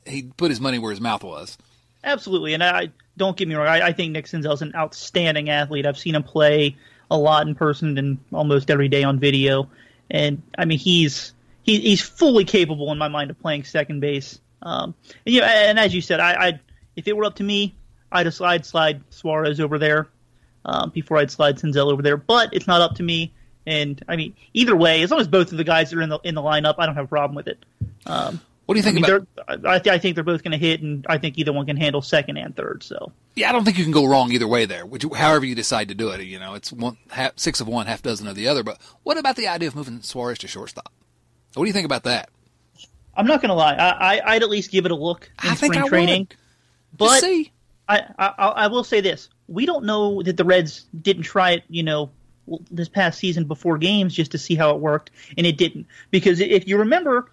he 0.06 0.24
put 0.24 0.50
his 0.50 0.60
money 0.60 0.80
where 0.80 0.92
his 0.92 1.02
mouth 1.02 1.24
was. 1.24 1.58
Absolutely, 2.04 2.54
and 2.54 2.64
I 2.64 2.92
don't 3.18 3.38
get 3.38 3.48
me 3.48 3.56
wrong. 3.56 3.68
I, 3.68 3.88
I 3.88 3.94
think 3.94 4.14
Nick 4.14 4.26
Senzel's 4.26 4.62
an 4.62 4.74
outstanding 4.76 5.50
athlete. 5.50 5.86
I've 5.86 5.98
seen 5.98 6.16
him 6.16 6.24
play 6.24 6.76
a 7.10 7.18
lot 7.18 7.48
in 7.48 7.56
person 7.56 7.98
and 7.98 8.18
almost 8.34 8.70
every 8.70 8.88
day 8.88 9.04
on 9.04 9.20
video, 9.20 9.70
and 10.10 10.42
I 10.58 10.66
mean 10.66 10.80
he's 10.80 11.34
he, 11.64 11.80
he's 11.80 12.02
fully 12.02 12.46
capable 12.46 12.92
in 12.92 12.98
my 12.98 13.08
mind 13.08 13.30
of 13.30 13.40
playing 13.40 13.64
second 13.64 14.00
base. 14.00 14.40
Um, 14.62 14.96
and, 15.26 15.36
you 15.36 15.42
know, 15.42 15.48
and 15.48 15.80
as 15.80 15.94
you 15.94 16.02
said, 16.02 16.20
I, 16.20 16.48
I 16.48 16.60
if 16.96 17.08
it 17.08 17.16
were 17.16 17.26
up 17.26 17.36
to 17.36 17.44
me, 17.44 17.76
I'd 18.12 18.32
slide 18.34 18.66
slide 18.66 19.02
Suarez 19.10 19.60
over 19.60 19.78
there 19.78 20.08
um, 20.66 20.90
before 20.90 21.18
I'd 21.18 21.32
slide 21.32 21.58
Senzel 21.58 21.92
over 21.92 22.02
there. 22.02 22.18
But 22.18 22.54
it's 22.54 22.68
not 22.68 22.82
up 22.82 22.96
to 22.96 23.04
me. 23.04 23.34
And 23.66 24.02
I 24.08 24.16
mean, 24.16 24.34
either 24.54 24.76
way, 24.76 25.04
as 25.04 25.12
long 25.12 25.20
as 25.20 25.28
both 25.28 25.52
of 25.52 25.58
the 25.58 25.64
guys 25.64 25.94
are 25.94 26.02
in 26.02 26.10
the 26.10 26.20
in 26.24 26.36
the 26.36 26.42
lineup, 26.42 26.76
I 26.78 26.86
don't 26.86 26.96
have 26.96 27.06
a 27.06 27.10
problem 27.10 27.36
with 27.36 27.48
it. 27.48 27.66
Um, 28.06 28.40
what 28.68 28.74
do 28.74 28.80
you 28.80 28.84
think 28.84 28.98
I 28.98 29.08
mean, 29.08 29.26
about? 29.38 29.66
I, 29.66 29.80
th- 29.80 29.96
I, 29.96 29.98
think 29.98 30.16
they're 30.16 30.26
both 30.26 30.44
going 30.44 30.52
to 30.52 30.58
hit, 30.58 30.82
and 30.82 31.06
I 31.08 31.18
think 31.18 31.38
either 31.38 31.54
one 31.54 31.66
can 31.66 31.78
handle 31.78 32.02
second 32.02 32.36
and 32.36 32.54
third. 32.54 32.84
So 32.84 33.14
yeah, 33.34 33.48
I 33.48 33.54
don't 33.54 33.64
think 33.64 33.78
you 33.78 33.86
can 33.86 33.94
go 33.94 34.06
wrong 34.06 34.34
either 34.34 34.46
way 34.46 34.66
there. 34.66 34.86
Which, 34.86 35.06
however 35.16 35.46
you 35.46 35.56
decide 35.56 35.88
to 35.88 35.96
do 35.96 36.10
it, 36.10 36.22
you 36.24 36.38
know, 36.38 36.54
it's 36.54 36.74
one 36.74 36.98
half, 37.10 37.40
six 37.40 37.62
of 37.62 37.70
one, 37.70 37.86
half 37.86 38.02
dozen 38.02 38.28
of 38.28 38.36
the 38.36 38.50
other. 38.50 38.64
But 38.64 38.82
what 39.04 39.18
about 39.18 39.38
the 39.38 39.48
idea 39.48 39.70
of 39.70 39.76
moving 39.76 40.02
Suarez 40.02 40.38
to 40.40 40.50
shortstop? 40.50 40.92
What 41.54 41.64
do 41.64 41.68
you 41.68 41.74
think 41.74 41.86
about 41.86 42.04
that? 42.04 42.30
I'm 43.16 43.26
not 43.26 43.42
going 43.42 43.50
to 43.50 43.56
lie. 43.56 43.74
I, 43.74 44.34
would 44.34 44.44
at 44.44 44.50
least 44.50 44.70
give 44.70 44.86
it 44.86 44.92
a 44.92 44.96
look 44.96 45.32
in 45.42 45.50
I 45.50 45.56
spring 45.56 45.88
training. 45.88 46.28
Would. 46.30 46.36
But 46.98 47.22
see. 47.22 47.54
I, 47.88 48.02
I 48.20 48.28
I 48.28 48.68
will 48.68 48.84
say 48.84 49.00
this: 49.00 49.30
we 49.48 49.66
don't 49.66 49.86
know 49.86 50.22
that 50.24 50.36
the 50.36 50.44
Reds 50.44 50.86
didn't 51.02 51.24
try 51.24 51.52
it, 51.52 51.64
you 51.70 51.84
know, 51.84 52.10
this 52.70 52.90
past 52.90 53.18
season 53.18 53.46
before 53.46 53.78
games 53.78 54.14
just 54.14 54.32
to 54.32 54.38
see 54.38 54.56
how 54.56 54.72
it 54.72 54.82
worked, 54.82 55.12
and 55.38 55.48
it 55.48 55.58
didn't. 55.58 55.88
Because 56.12 56.42
if 56.42 56.68
you 56.68 56.80
remember, 56.80 57.32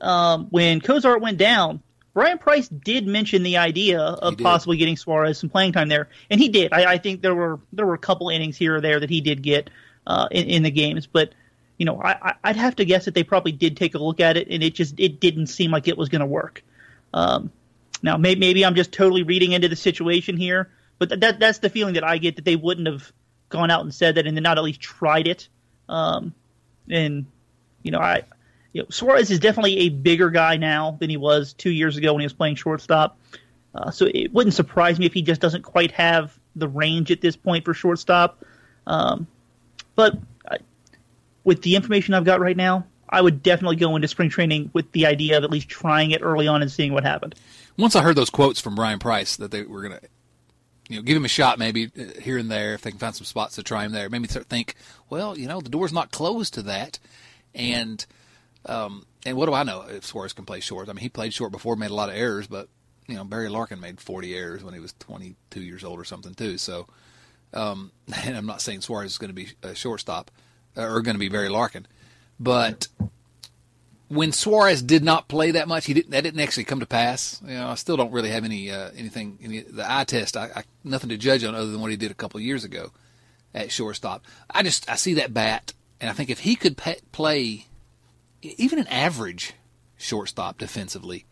um, 0.00 0.46
when 0.50 0.80
Cozart 0.80 1.20
went 1.20 1.38
down, 1.38 1.82
Bryan 2.14 2.38
Price 2.38 2.68
did 2.68 3.06
mention 3.06 3.42
the 3.42 3.56
idea 3.56 4.00
of 4.00 4.38
possibly 4.38 4.76
getting 4.76 4.96
Suarez 4.96 5.38
some 5.38 5.50
playing 5.50 5.72
time 5.72 5.88
there, 5.88 6.08
and 6.30 6.40
he 6.40 6.48
did. 6.48 6.72
I, 6.72 6.92
I, 6.92 6.98
think 6.98 7.22
there 7.22 7.34
were 7.34 7.58
there 7.72 7.84
were 7.84 7.94
a 7.94 7.98
couple 7.98 8.28
innings 8.28 8.56
here 8.56 8.76
or 8.76 8.80
there 8.80 9.00
that 9.00 9.10
he 9.10 9.20
did 9.20 9.42
get 9.42 9.68
uh, 10.06 10.28
in, 10.30 10.46
in, 10.46 10.62
the 10.62 10.70
games, 10.70 11.08
but 11.08 11.34
you 11.76 11.86
know, 11.86 12.00
I, 12.00 12.34
would 12.44 12.56
have 12.56 12.76
to 12.76 12.84
guess 12.84 13.06
that 13.06 13.14
they 13.14 13.24
probably 13.24 13.50
did 13.50 13.76
take 13.76 13.96
a 13.96 13.98
look 13.98 14.20
at 14.20 14.36
it, 14.36 14.46
and 14.48 14.62
it 14.62 14.74
just 14.74 14.94
it 14.98 15.18
didn't 15.18 15.48
seem 15.48 15.72
like 15.72 15.88
it 15.88 15.98
was 15.98 16.08
going 16.08 16.20
to 16.20 16.26
work. 16.26 16.62
Um, 17.12 17.50
now, 18.00 18.16
may, 18.16 18.36
maybe 18.36 18.64
I'm 18.64 18.76
just 18.76 18.92
totally 18.92 19.24
reading 19.24 19.50
into 19.50 19.68
the 19.68 19.76
situation 19.76 20.36
here, 20.36 20.70
but 21.00 21.20
that 21.20 21.40
that's 21.40 21.58
the 21.58 21.68
feeling 21.68 21.94
that 21.94 22.04
I 22.04 22.18
get 22.18 22.36
that 22.36 22.44
they 22.44 22.56
wouldn't 22.56 22.86
have 22.86 23.12
gone 23.48 23.72
out 23.72 23.82
and 23.82 23.92
said 23.92 24.16
that 24.16 24.26
and 24.26 24.36
then 24.36 24.42
not 24.44 24.56
at 24.56 24.62
least 24.62 24.80
tried 24.80 25.26
it. 25.26 25.48
Um, 25.88 26.32
and 26.88 27.26
you 27.82 27.90
know, 27.90 27.98
I 27.98 28.22
you 28.74 28.82
know, 28.82 28.88
Suarez 28.90 29.30
is 29.30 29.38
definitely 29.38 29.78
a 29.78 29.88
bigger 29.88 30.28
guy 30.30 30.56
now 30.56 30.96
than 31.00 31.08
he 31.08 31.16
was 31.16 31.54
two 31.54 31.70
years 31.70 31.96
ago 31.96 32.12
when 32.12 32.20
he 32.20 32.26
was 32.26 32.32
playing 32.32 32.56
shortstop. 32.56 33.16
Uh, 33.72 33.90
so 33.90 34.06
it 34.12 34.32
wouldn't 34.32 34.54
surprise 34.54 34.98
me 34.98 35.06
if 35.06 35.14
he 35.14 35.22
just 35.22 35.40
doesn't 35.40 35.62
quite 35.62 35.92
have 35.92 36.36
the 36.56 36.68
range 36.68 37.10
at 37.10 37.20
this 37.20 37.36
point 37.36 37.64
for 37.64 37.72
shortstop. 37.72 38.44
Um, 38.86 39.28
but 39.94 40.18
I, 40.46 40.58
with 41.44 41.62
the 41.62 41.76
information 41.76 42.14
I've 42.14 42.24
got 42.24 42.40
right 42.40 42.56
now, 42.56 42.86
I 43.08 43.20
would 43.20 43.44
definitely 43.44 43.76
go 43.76 43.94
into 43.94 44.08
spring 44.08 44.28
training 44.28 44.70
with 44.72 44.90
the 44.90 45.06
idea 45.06 45.38
of 45.38 45.44
at 45.44 45.50
least 45.50 45.68
trying 45.68 46.10
it 46.10 46.20
early 46.22 46.48
on 46.48 46.60
and 46.60 46.70
seeing 46.70 46.92
what 46.92 47.04
happened. 47.04 47.36
Once 47.76 47.94
I 47.94 48.02
heard 48.02 48.16
those 48.16 48.30
quotes 48.30 48.60
from 48.60 48.74
Bryan 48.74 48.98
Price 48.98 49.36
that 49.36 49.52
they 49.52 49.62
were 49.62 49.82
going 49.82 50.00
to 50.00 50.08
you 50.88 50.96
know, 50.96 51.02
give 51.02 51.16
him 51.16 51.24
a 51.24 51.28
shot 51.28 51.60
maybe 51.60 51.92
uh, 51.96 52.20
here 52.20 52.38
and 52.38 52.50
there 52.50 52.74
if 52.74 52.82
they 52.82 52.90
can 52.90 52.98
find 52.98 53.14
some 53.14 53.24
spots 53.24 53.54
to 53.54 53.62
try 53.62 53.84
him 53.84 53.92
there. 53.92 54.10
Maybe 54.10 54.26
think, 54.26 54.74
well, 55.08 55.38
you 55.38 55.46
know, 55.46 55.60
the 55.60 55.68
door's 55.68 55.92
not 55.92 56.10
closed 56.10 56.54
to 56.54 56.62
that, 56.62 56.98
and 57.54 58.04
um, 58.66 59.06
and 59.26 59.36
what 59.36 59.46
do 59.46 59.54
I 59.54 59.62
know 59.62 59.82
if 59.82 60.04
Suarez 60.04 60.32
can 60.32 60.44
play 60.44 60.60
short? 60.60 60.88
I 60.88 60.92
mean, 60.92 61.02
he 61.02 61.08
played 61.08 61.34
short 61.34 61.52
before, 61.52 61.76
made 61.76 61.90
a 61.90 61.94
lot 61.94 62.08
of 62.08 62.16
errors, 62.16 62.46
but 62.46 62.68
you 63.06 63.16
know, 63.16 63.24
Barry 63.24 63.48
Larkin 63.48 63.80
made 63.80 64.00
40 64.00 64.34
errors 64.34 64.64
when 64.64 64.74
he 64.74 64.80
was 64.80 64.94
22 64.98 65.60
years 65.60 65.84
old 65.84 66.00
or 66.00 66.04
something 66.04 66.34
too. 66.34 66.58
So, 66.58 66.86
um, 67.52 67.92
and 68.24 68.36
I'm 68.36 68.46
not 68.46 68.62
saying 68.62 68.80
Suarez 68.80 69.12
is 69.12 69.18
going 69.18 69.28
to 69.28 69.34
be 69.34 69.48
a 69.62 69.74
shortstop 69.74 70.30
or 70.76 71.02
going 71.02 71.14
to 71.14 71.20
be 71.20 71.28
Barry 71.28 71.48
Larkin, 71.48 71.86
but 72.40 72.88
when 74.08 74.32
Suarez 74.32 74.82
did 74.82 75.02
not 75.02 75.28
play 75.28 75.52
that 75.52 75.68
much, 75.68 75.86
he 75.86 75.94
didn't. 75.94 76.10
That 76.10 76.22
didn't 76.22 76.40
actually 76.40 76.64
come 76.64 76.80
to 76.80 76.86
pass. 76.86 77.40
You 77.44 77.54
know, 77.54 77.68
I 77.68 77.74
still 77.74 77.96
don't 77.96 78.12
really 78.12 78.30
have 78.30 78.44
any 78.44 78.70
uh, 78.70 78.90
anything. 78.96 79.38
Any, 79.42 79.60
the 79.60 79.90
eye 79.90 80.04
test, 80.04 80.36
I, 80.36 80.50
I, 80.54 80.64
nothing 80.82 81.10
to 81.10 81.16
judge 81.16 81.44
on 81.44 81.54
other 81.54 81.70
than 81.70 81.80
what 81.80 81.90
he 81.90 81.96
did 81.96 82.10
a 82.10 82.14
couple 82.14 82.40
years 82.40 82.64
ago 82.64 82.90
at 83.54 83.72
shortstop. 83.72 84.24
I 84.50 84.62
just 84.62 84.88
I 84.90 84.96
see 84.96 85.14
that 85.14 85.32
bat, 85.32 85.72
and 86.00 86.10
I 86.10 86.12
think 86.12 86.30
if 86.30 86.40
he 86.40 86.56
could 86.56 86.76
pe- 86.76 87.00
play 87.12 87.66
even 88.44 88.78
an 88.78 88.86
average 88.88 89.54
shortstop 89.96 90.58
defensively, 90.58 91.24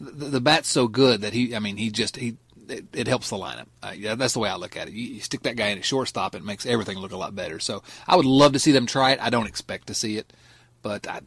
the, 0.00 0.26
the, 0.26 0.40
bat's 0.40 0.68
so 0.68 0.88
good 0.88 1.20
that 1.20 1.32
he. 1.32 1.54
I 1.54 1.58
mean, 1.58 1.76
he 1.76 1.90
just 1.90 2.16
he. 2.16 2.36
It, 2.66 2.86
it 2.94 3.06
helps 3.06 3.28
the 3.28 3.36
lineup. 3.36 3.66
Uh, 3.82 3.92
yeah, 3.94 4.14
that's 4.14 4.32
the 4.32 4.38
way 4.38 4.48
I 4.48 4.56
look 4.56 4.76
at 4.76 4.88
it. 4.88 4.94
You, 4.94 5.14
you 5.14 5.20
stick 5.20 5.42
that 5.42 5.56
guy 5.56 5.68
in 5.68 5.78
at 5.78 5.84
shortstop, 5.84 6.34
it 6.34 6.42
makes 6.42 6.64
everything 6.64 6.96
look 6.98 7.12
a 7.12 7.16
lot 7.16 7.34
better. 7.34 7.58
So 7.58 7.82
I 8.08 8.16
would 8.16 8.24
love 8.24 8.54
to 8.54 8.58
see 8.58 8.72
them 8.72 8.86
try 8.86 9.12
it. 9.12 9.20
I 9.20 9.28
don't 9.28 9.46
expect 9.46 9.88
to 9.88 9.94
see 9.94 10.16
it, 10.16 10.32
but 10.80 11.06
I, 11.06 11.20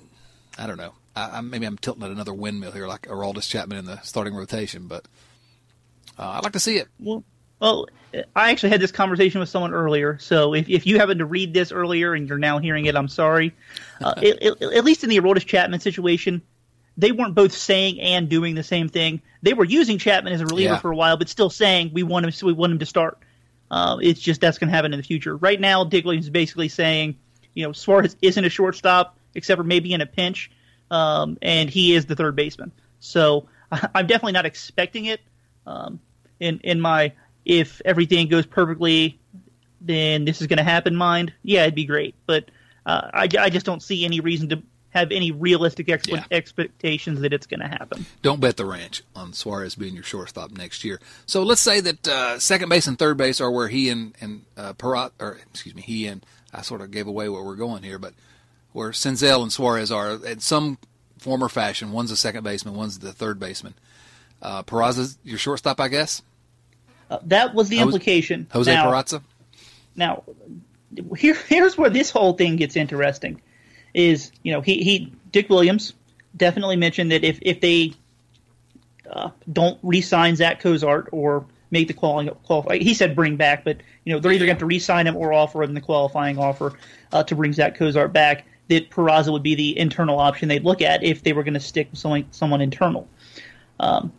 I 0.58 0.66
don't 0.66 0.78
know. 0.78 0.94
I, 1.16 1.38
I, 1.38 1.42
maybe 1.42 1.68
I'm 1.68 1.78
tilting 1.78 2.04
at 2.04 2.10
another 2.10 2.34
windmill 2.34 2.72
here, 2.72 2.88
like 2.88 3.04
Aroldis 3.04 3.48
Chapman 3.48 3.78
in 3.78 3.86
the 3.86 4.02
starting 4.02 4.34
rotation, 4.34 4.88
but 4.88 5.08
uh, 6.18 6.30
I'd 6.30 6.44
like 6.44 6.54
to 6.54 6.60
see 6.60 6.78
it. 6.78 6.88
Well, 7.00 7.24
well, 7.60 7.88
I 8.36 8.52
actually 8.52 8.70
had 8.70 8.82
this 8.82 8.92
conversation 8.92 9.40
with 9.40 9.50
someone 9.50 9.74
earlier. 9.74 10.18
So 10.20 10.54
if, 10.54 10.70
if 10.70 10.86
you 10.86 11.00
happened 11.00 11.20
to 11.20 11.26
read 11.26 11.54
this 11.54 11.72
earlier 11.72 12.14
and 12.14 12.28
you're 12.28 12.38
now 12.38 12.60
hearing 12.60 12.86
it, 12.86 12.96
I'm 12.96 13.08
sorry. 13.08 13.54
Uh, 14.00 14.14
it, 14.22 14.38
it, 14.42 14.62
at 14.62 14.86
least 14.86 15.04
in 15.04 15.10
the 15.10 15.20
Aroldis 15.20 15.44
Chapman 15.44 15.80
situation, 15.80 16.44
they 16.98 17.12
weren't 17.12 17.34
both 17.34 17.52
saying 17.52 18.00
and 18.00 18.30
doing 18.30 18.54
the 18.54 18.62
same 18.62 18.90
thing. 18.90 19.24
They 19.42 19.54
were 19.54 19.64
using 19.66 19.98
Chapman 19.98 20.34
as 20.34 20.42
a 20.42 20.46
reliever 20.46 20.76
yeah. 20.76 20.80
for 20.80 20.92
a 20.92 20.96
while, 20.96 21.18
but 21.18 21.30
still 21.30 21.50
saying 21.50 21.90
we 21.96 22.04
want 22.04 22.24
him. 22.24 22.32
So 22.32 22.46
we 22.46 22.54
want 22.54 22.74
him 22.74 22.78
to 22.78 22.86
start. 22.86 23.18
Uh, 23.72 23.98
it's 24.00 24.20
just 24.20 24.40
that's 24.40 24.60
going 24.60 24.70
to 24.70 24.76
happen 24.76 24.94
in 24.94 25.00
the 25.00 25.04
future. 25.04 25.36
Right 25.36 25.60
now, 25.60 25.84
Dick 25.84 26.06
Williams 26.06 26.28
is 26.28 26.30
basically 26.30 26.70
saying, 26.70 27.18
you 27.56 27.66
know, 27.66 27.72
Suarez 27.72 28.16
isn't 28.22 28.46
a 28.46 28.50
shortstop 28.50 29.18
except 29.34 29.58
for 29.58 29.64
maybe 29.64 29.94
in 29.94 30.02
a 30.02 30.06
pinch, 30.06 30.52
um, 30.92 31.40
and 31.42 31.72
he 31.72 31.96
is 31.96 32.06
the 32.06 32.16
third 32.16 32.36
baseman. 32.36 32.72
So 33.00 33.50
I'm 33.72 34.06
definitely 34.06 34.34
not 34.34 34.46
expecting 34.46 35.06
it. 35.06 35.22
Um, 35.66 36.00
in 36.40 36.60
in 36.64 36.80
my 36.80 37.14
if 37.48 37.82
everything 37.86 38.27
goes 38.27 38.46
perfectly, 38.46 39.18
then 39.80 40.25
this 40.25 40.42
is 40.42 40.48
going 40.48 40.58
to 40.58 40.66
happen. 40.66 40.96
Mind, 40.96 41.34
yeah, 41.44 41.62
it'd 41.62 41.75
be 41.75 41.86
great, 41.86 42.13
but 42.25 42.51
uh, 42.86 43.10
I, 43.13 43.30
I 43.39 43.50
just 43.50 43.66
don't 43.66 43.82
see 43.82 44.04
any 44.04 44.20
reason 44.20 44.50
to 44.50 44.62
have 44.89 45.12
any 45.12 45.32
realistic 45.32 45.88
yeah. 45.88 46.24
expectations 46.30 47.22
that 47.22 47.32
it's 47.32 47.48
going 47.48 47.62
to 47.62 47.68
happen. 47.68 48.06
Don't 48.22 48.42
bet 48.42 48.58
the 48.58 48.66
ranch 48.66 49.01
on 49.16 49.32
Suarez 49.32 49.75
being 49.75 49.94
your 49.94 50.04
shortstop 50.04 50.51
next 50.51 50.84
year. 50.84 51.00
So 51.25 51.44
let's 51.44 51.62
say 51.62 51.80
that 51.80 52.08
uh, 52.08 52.39
second 52.39 52.68
base 52.68 52.86
and 52.86 53.00
third 53.00 53.16
base 53.16 53.39
are 53.39 53.51
where 53.51 53.70
he 53.70 53.89
and 53.89 54.13
and 54.20 54.44
uh, 54.58 54.74
Parat, 54.74 55.12
or 55.20 55.38
excuse 55.51 55.74
me, 55.74 55.82
he 55.82 56.08
and 56.08 56.25
I 56.54 56.63
sort 56.63 56.82
of 56.82 56.92
gave 56.92 57.08
away 57.08 57.30
where 57.30 57.44
we're 57.44 57.56
going 57.56 57.84
here, 57.84 58.00
but 58.00 58.13
where 58.74 58.89
Senzel 58.89 59.42
and 59.42 59.54
Suarez 59.54 59.92
are 59.92 60.13
in 60.25 60.39
some 60.39 60.80
form 61.18 61.44
or 61.44 61.50
fashion. 61.50 61.94
One's 61.94 62.12
a 62.12 62.18
second 62.18 62.44
baseman, 62.44 62.75
one's 62.75 63.00
the 63.00 63.13
third 63.13 63.39
baseman. 63.39 63.75
Uh, 64.42 64.63
Peraza's 64.63 65.18
your 65.24 65.38
shortstop, 65.38 65.80
I 65.80 65.88
guess. 65.88 66.22
Uh, 67.10 67.20
that 67.24 67.54
was 67.54 67.70
the 67.70 67.78
Jose, 67.78 67.86
implication. 67.86 68.48
Jose 68.52 68.74
now, 68.74 68.92
Peraza. 68.92 69.22
Now, 69.96 70.24
here, 71.18 71.36
here's 71.48 71.78
where 71.78 71.90
this 71.90 72.10
whole 72.10 72.34
thing 72.34 72.56
gets 72.58 72.76
interesting. 72.76 73.42
Is 73.94 74.32
you 74.44 74.52
know 74.52 74.62
he 74.62 74.84
he 74.84 75.14
Dick 75.32 75.50
Williams 75.50 75.94
definitely 76.36 76.76
mentioned 76.76 77.12
that 77.12 77.24
if 77.24 77.40
if 77.42 77.62
they 77.62 77.94
uh, 79.10 79.30
don't 79.52 79.80
re-sign 79.82 80.36
Zach 80.36 80.60
Cozart 80.60 81.10
or 81.12 81.46
make 81.72 81.88
the 81.88 81.94
qualifying, 81.94 82.30
qualify, 82.44 82.78
he 82.78 82.94
said 82.94 83.16
bring 83.16 83.38
back, 83.38 83.64
but 83.64 83.78
you 84.04 84.14
know 84.14 84.20
they're 84.20 84.32
either 84.32 84.46
going 84.46 84.58
to 84.58 84.66
re-sign 84.66 85.08
him 85.08 85.16
or 85.16 85.34
offer 85.34 85.64
him 85.64 85.74
the 85.74 85.82
qualifying 85.82 86.38
offer 86.38 86.74
uh, 87.12 87.24
to 87.24 87.36
bring 87.36 87.54
Zach 87.54 87.76
Cozart 87.76 88.14
back 88.14 88.46
that 88.68 88.90
Peraza 88.90 89.32
would 89.32 89.44
be 89.44 89.56
the 89.56 89.78
internal 89.78 90.20
option 90.20 90.50
they'd 90.50 90.64
look 90.64 90.82
at 90.82 91.04
if 91.04 91.24
they 91.24 91.34
were 91.34 91.44
going 91.44 91.54
to 91.54 91.60
stick 91.60 91.90
with 91.92 92.00
someone, 92.00 92.26
someone 92.32 92.62
internal. 92.62 93.08
Um, 93.80 94.12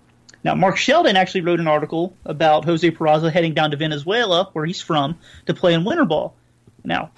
now, 0.44 0.54
Mark 0.54 0.76
Sheldon 0.76 1.16
actually 1.16 1.40
wrote 1.40 1.60
an 1.60 1.66
article 1.66 2.16
about 2.24 2.64
Jose 2.64 2.88
Peraza 2.90 3.30
heading 3.30 3.54
down 3.54 3.72
to 3.72 3.76
Venezuela, 3.76 4.50
where 4.52 4.64
he's 4.64 4.80
from, 4.80 5.18
to 5.46 5.54
play 5.54 5.74
in 5.74 5.84
winter 5.84 6.04
ball. 6.04 6.34
Now, 6.84 7.10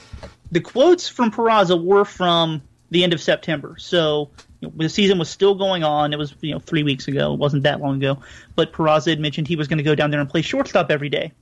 the 0.51 0.61
quotes 0.61 1.09
from 1.09 1.31
Peraza 1.31 1.83
were 1.83 2.05
from 2.05 2.63
the 2.91 3.05
end 3.05 3.13
of 3.13 3.21
September, 3.21 3.77
so 3.79 4.31
you 4.61 4.69
know, 4.69 4.75
the 4.77 4.89
season 4.89 5.19
was 5.19 5.29
still 5.31 5.55
going 5.55 5.85
on. 5.85 6.13
It 6.13 6.19
was 6.19 6.35
you 6.41 6.53
know 6.53 6.59
three 6.59 6.83
weeks 6.83 7.09
ago. 7.09 7.35
It 7.35 7.39
wasn't 7.39 7.65
that 7.65 7.81
long 7.81 7.97
ago. 7.97 8.23
But 8.57 8.73
Peraza 8.73 9.11
had 9.11 9.21
mentioned 9.21 9.49
he 9.49 9.57
was 9.57 9.69
going 9.69 9.79
to 9.79 9.85
go 9.85 9.95
down 9.95 10.11
there 10.11 10.21
and 10.21 10.29
play 10.29 10.43
shortstop 10.43 10.91
every 10.91 11.09
day. 11.09 11.33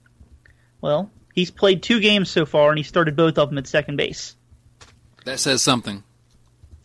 Well, 0.80 1.10
he's 1.34 1.50
played 1.50 1.82
two 1.82 2.00
games 2.00 2.28
so 2.30 2.44
far, 2.44 2.70
and 2.70 2.78
he 2.78 2.84
started 2.84 3.16
both 3.16 3.38
of 3.38 3.48
them 3.48 3.58
at 3.58 3.66
second 3.66 3.96
base. 3.96 4.36
That 5.24 5.40
says 5.40 5.62
something. 5.62 6.02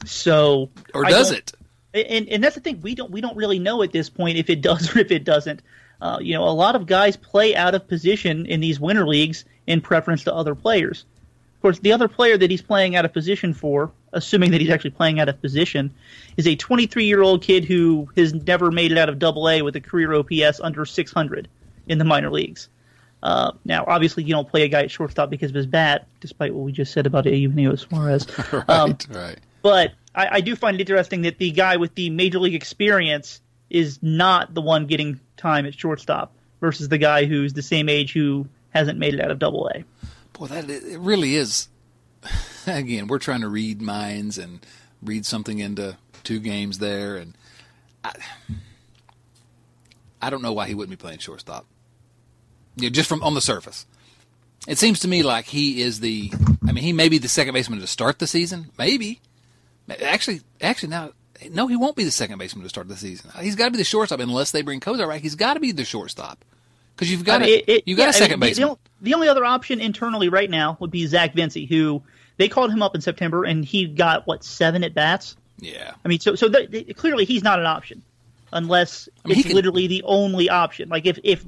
So, 0.06 0.70
or 0.94 1.04
does 1.04 1.32
it? 1.32 1.52
And 1.94 2.28
and 2.28 2.44
that's 2.44 2.56
the 2.56 2.62
thing 2.62 2.82
we 2.82 2.96
don't 2.96 3.12
we 3.12 3.22
don't 3.22 3.38
really 3.38 3.60
know 3.60 3.84
at 3.84 3.92
this 3.92 4.10
point 4.10 4.38
if 4.38 4.50
it 4.50 4.62
does 4.62 4.96
or 4.96 5.00
if 5.00 5.12
it 5.12 5.24
doesn't. 5.24 5.62
Uh, 6.02 6.18
you 6.20 6.34
know, 6.34 6.44
a 6.44 6.52
lot 6.52 6.76
of 6.76 6.86
guys 6.86 7.16
play 7.16 7.56
out 7.56 7.76
of 7.76 7.88
position 7.88 8.46
in 8.46 8.60
these 8.60 8.80
winter 8.80 9.08
leagues 9.08 9.46
in 9.68 9.80
preference 9.80 10.24
to 10.26 10.34
other 10.34 10.54
players. 10.54 11.06
Of 11.56 11.62
course, 11.62 11.80
the 11.80 11.94
other 11.94 12.10
player 12.10 12.38
that 12.38 12.52
he's 12.52 12.62
playing 12.62 12.98
out 12.98 13.06
of 13.06 13.14
position 13.14 13.54
for, 13.54 13.90
assuming 14.12 14.52
that 14.52 14.60
he's 14.60 14.70
actually 14.70 14.90
playing 14.90 15.22
out 15.22 15.30
of 15.30 15.40
position, 15.40 15.94
is 16.36 16.46
a 16.46 16.58
23 16.58 17.06
year 17.06 17.22
old 17.22 17.42
kid 17.42 17.64
who 17.64 18.10
has 18.18 18.34
never 18.34 18.70
made 18.70 18.92
it 18.92 18.98
out 18.98 19.08
of 19.08 19.18
Double 19.18 19.48
A 19.48 19.62
with 19.62 19.76
a 19.78 19.82
career 19.82 20.14
OPS 20.14 20.60
under 20.60 20.84
600 20.84 21.48
in 21.88 22.00
the 22.00 22.04
minor 22.04 22.30
leagues. 22.30 22.68
Uh, 23.22 23.54
now, 23.64 23.86
obviously, 23.88 24.24
you 24.24 24.34
don't 24.34 24.50
play 24.50 24.64
a 24.64 24.68
guy 24.68 24.82
at 24.82 24.92
shortstop 24.92 25.30
because 25.30 25.52
of 25.52 25.56
his 25.56 25.66
bat, 25.66 26.06
despite 26.20 26.54
what 26.54 26.66
we 26.66 26.74
just 26.74 26.92
said 26.92 27.08
about 27.08 27.26
Eugenio 27.26 27.76
Suarez. 27.76 28.28
right, 28.52 28.70
um, 28.70 28.98
right. 29.10 29.40
But 29.62 29.94
I, 30.16 30.38
I, 30.38 30.42
do 30.42 30.56
find 30.56 30.76
it 30.76 30.82
interesting 30.82 31.24
that 31.24 31.38
the 31.38 31.52
guy 31.52 31.78
with 31.78 31.96
the 31.96 32.10
major 32.10 32.40
league 32.40 32.56
experience 32.56 33.42
is 33.70 34.00
not 34.02 34.54
the 34.54 34.62
one 34.62 34.86
getting 34.86 35.20
time 35.38 35.66
at 35.66 35.74
shortstop 35.74 36.34
versus 36.62 36.90
the 36.90 36.98
guy 36.98 37.26
who's 37.26 37.54
the 37.54 37.62
same 37.62 37.90
age 37.90 38.14
who 38.14 38.48
hasn't 38.70 39.00
made 39.00 39.14
it 39.14 39.22
out 39.22 39.32
of 39.32 39.40
Double 39.40 39.68
A. 39.74 39.84
Boy, 40.34 40.48
that 40.48 40.70
it 40.70 41.00
really 41.00 41.36
is. 41.36 41.68
Again, 42.68 43.08
we're 43.08 43.20
trying 43.20 43.42
to 43.42 43.50
read 43.50 43.82
minds 43.82 44.38
and 44.38 44.66
read 45.02 45.26
something 45.26 45.60
into 45.60 45.98
two 46.24 46.40
games 46.40 46.80
there, 46.80 47.18
and 47.18 47.34
I, 48.04 48.14
I 50.22 50.30
don't 50.30 50.42
know 50.42 50.54
why 50.54 50.68
he 50.68 50.76
wouldn't 50.76 50.98
be 50.98 51.02
playing 51.02 51.20
shortstop 51.20 51.66
you 52.76 52.84
know, 52.84 52.90
just 52.90 53.10
from 53.10 53.24
on 53.24 53.34
the 53.34 53.42
surface. 53.42 53.86
It 54.68 54.78
seems 54.78 55.02
to 55.02 55.08
me 55.08 55.24
like 55.24 55.46
he 55.46 55.82
is 55.82 56.00
the. 56.00 56.32
I 56.68 56.72
mean, 56.72 56.84
he 56.84 56.94
may 56.94 57.10
be 57.10 57.18
the 57.18 57.28
second 57.28 57.54
baseman 57.54 57.80
to 57.80 57.88
start 57.88 58.20
the 58.20 58.28
season. 58.28 58.72
Maybe. 58.78 59.22
Actually, 59.90 60.42
actually 60.62 60.90
now, 60.90 61.12
no, 61.50 61.68
he 61.68 61.76
won't 61.76 61.96
be 61.96 62.04
the 62.04 62.12
second 62.12 62.38
baseman 62.38 62.64
to 62.64 62.70
start 62.70 62.88
the 62.88 62.96
season. 62.96 63.32
He's 63.42 63.56
got 63.56 63.66
to 63.66 63.72
be 63.72 63.78
the 63.78 63.84
shortstop 63.84 64.20
unless 64.20 64.52
they 64.52 64.62
bring 64.62 64.80
Cozart 64.80 65.10
right. 65.10 65.22
He's 65.22 65.36
got 65.36 65.56
to 65.56 65.60
be 65.60 65.72
the 65.72 65.86
shortstop 65.86 66.44
because 66.96 67.12
you've 67.12 67.26
got 67.26 67.42
I 67.42 67.46
mean, 67.46 67.64
a, 67.68 67.84
you 67.86 67.96
got 67.96 68.04
yeah, 68.04 68.10
a 68.10 68.14
second 68.14 68.34
I 68.34 68.36
mean, 68.36 68.50
baseman. 68.52 68.70
The, 68.70 69.10
the, 69.10 69.14
only 69.16 69.28
other 69.28 69.44
option 69.44 69.82
internally 69.82 70.30
right 70.30 70.50
now 70.50 70.78
would 70.80 70.92
be 70.92 71.06
Zach 71.06 71.34
Vincej, 71.34 71.68
who 71.68 72.02
they 72.38 72.48
called 72.48 72.72
him 72.72 72.82
up 72.82 72.96
in 72.96 73.02
September 73.02 73.44
and 73.44 73.66
he 73.66 73.88
got 73.88 74.26
what 74.28 74.44
seven 74.44 74.84
at 74.84 74.94
bats. 74.94 75.36
Yeah. 75.60 75.94
I 76.04 76.08
mean, 76.08 76.20
so 76.20 76.36
so 76.36 76.48
the, 76.48 76.68
the, 76.70 76.94
clearly 76.94 77.26
he's 77.26 77.44
not 77.44 77.60
an 77.60 77.66
option 77.66 78.02
unless 78.52 79.10
I 79.26 79.30
mean, 79.30 79.40
it's 79.40 79.48
can, 79.48 79.56
literally 79.56 79.88
the 79.88 80.04
only 80.04 80.50
option. 80.50 80.90
Like 80.90 81.06
if 81.06 81.20
if 81.24 81.44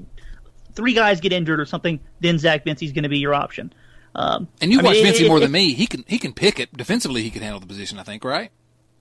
three 0.74 0.94
guys 0.94 1.22
get 1.22 1.32
injured 1.32 1.60
or 1.60 1.66
something, 1.66 2.00
then 2.20 2.38
Zach 2.38 2.66
Vincej's 2.66 2.92
going 2.92 3.04
to 3.04 3.10
be 3.10 3.20
your 3.20 3.34
option. 3.34 3.72
Um, 4.16 4.48
and 4.62 4.72
you 4.72 4.80
watch 4.80 4.96
Vincej 4.96 5.28
more 5.28 5.38
it, 5.38 5.42
than 5.42 5.52
me. 5.52 5.74
He 5.74 5.88
can 5.88 6.06
he 6.08 6.18
can 6.18 6.34
pick 6.34 6.60
it 6.60 6.76
defensively. 6.76 7.22
He 7.22 7.30
can 7.30 7.42
handle 7.42 7.60
the 7.60 7.68
position. 7.68 8.00
I 8.00 8.04
think, 8.04 8.24
right? 8.24 8.50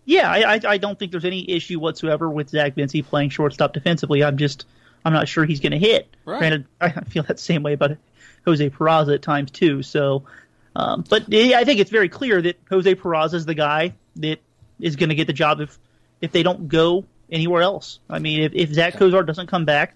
Yeah, 0.04 0.30
I, 0.30 0.54
I, 0.54 0.60
I 0.66 0.78
don't 0.78 0.98
think 0.98 1.12
there's 1.12 1.24
any 1.24 1.48
issue 1.50 1.80
whatsoever 1.80 2.28
with 2.28 2.50
Zach 2.50 2.74
Vincej 2.74 3.06
playing 3.06 3.30
shortstop 3.30 3.72
defensively. 3.72 4.22
I'm 4.22 4.36
just 4.36 4.66
I'm 5.04 5.12
not 5.12 5.28
sure 5.28 5.44
he's 5.44 5.60
going 5.60 5.72
to 5.72 5.78
hit. 5.78 6.14
Right. 6.24 6.38
Granted, 6.38 6.66
I 6.80 6.90
feel 6.90 7.22
that 7.24 7.38
same 7.38 7.62
way 7.62 7.74
about 7.74 7.92
Jose 8.44 8.70
Peraza 8.70 9.14
at 9.14 9.22
times 9.22 9.50
too. 9.50 9.82
So, 9.82 10.24
um, 10.74 11.04
but 11.08 11.32
I 11.32 11.64
think 11.64 11.80
it's 11.80 11.90
very 11.90 12.08
clear 12.08 12.42
that 12.42 12.58
Jose 12.68 12.94
Peraza 12.94 13.34
is 13.34 13.46
the 13.46 13.54
guy 13.54 13.94
that 14.16 14.40
is 14.80 14.96
going 14.96 15.10
to 15.10 15.14
get 15.14 15.26
the 15.26 15.32
job 15.32 15.60
if 15.60 15.78
if 16.20 16.32
they 16.32 16.42
don't 16.42 16.68
go 16.68 17.04
anywhere 17.30 17.62
else. 17.62 18.00
I 18.10 18.18
mean, 18.18 18.42
if, 18.42 18.52
if 18.54 18.72
Zach 18.72 18.96
Cozart 18.96 19.26
doesn't 19.26 19.46
come 19.46 19.64
back, 19.64 19.94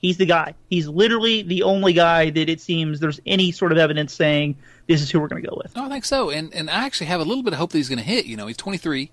He's 0.00 0.16
the 0.16 0.26
guy. 0.26 0.54
He's 0.70 0.88
literally 0.88 1.42
the 1.42 1.62
only 1.62 1.92
guy 1.92 2.30
that 2.30 2.48
it 2.48 2.60
seems 2.60 3.00
there's 3.00 3.20
any 3.26 3.52
sort 3.52 3.70
of 3.70 3.78
evidence 3.78 4.14
saying 4.14 4.56
this 4.86 5.02
is 5.02 5.10
who 5.10 5.20
we're 5.20 5.28
going 5.28 5.42
to 5.42 5.48
go 5.48 5.60
with. 5.62 5.76
No, 5.76 5.84
I 5.84 5.88
think 5.90 6.06
so. 6.06 6.30
And 6.30 6.52
and 6.54 6.70
I 6.70 6.86
actually 6.86 7.08
have 7.08 7.20
a 7.20 7.24
little 7.24 7.42
bit 7.42 7.52
of 7.52 7.58
hope 7.58 7.72
that 7.72 7.78
he's 7.78 7.88
going 7.88 7.98
to 7.98 8.04
hit. 8.04 8.24
You 8.24 8.36
know, 8.36 8.46
he's 8.46 8.56
23. 8.56 9.10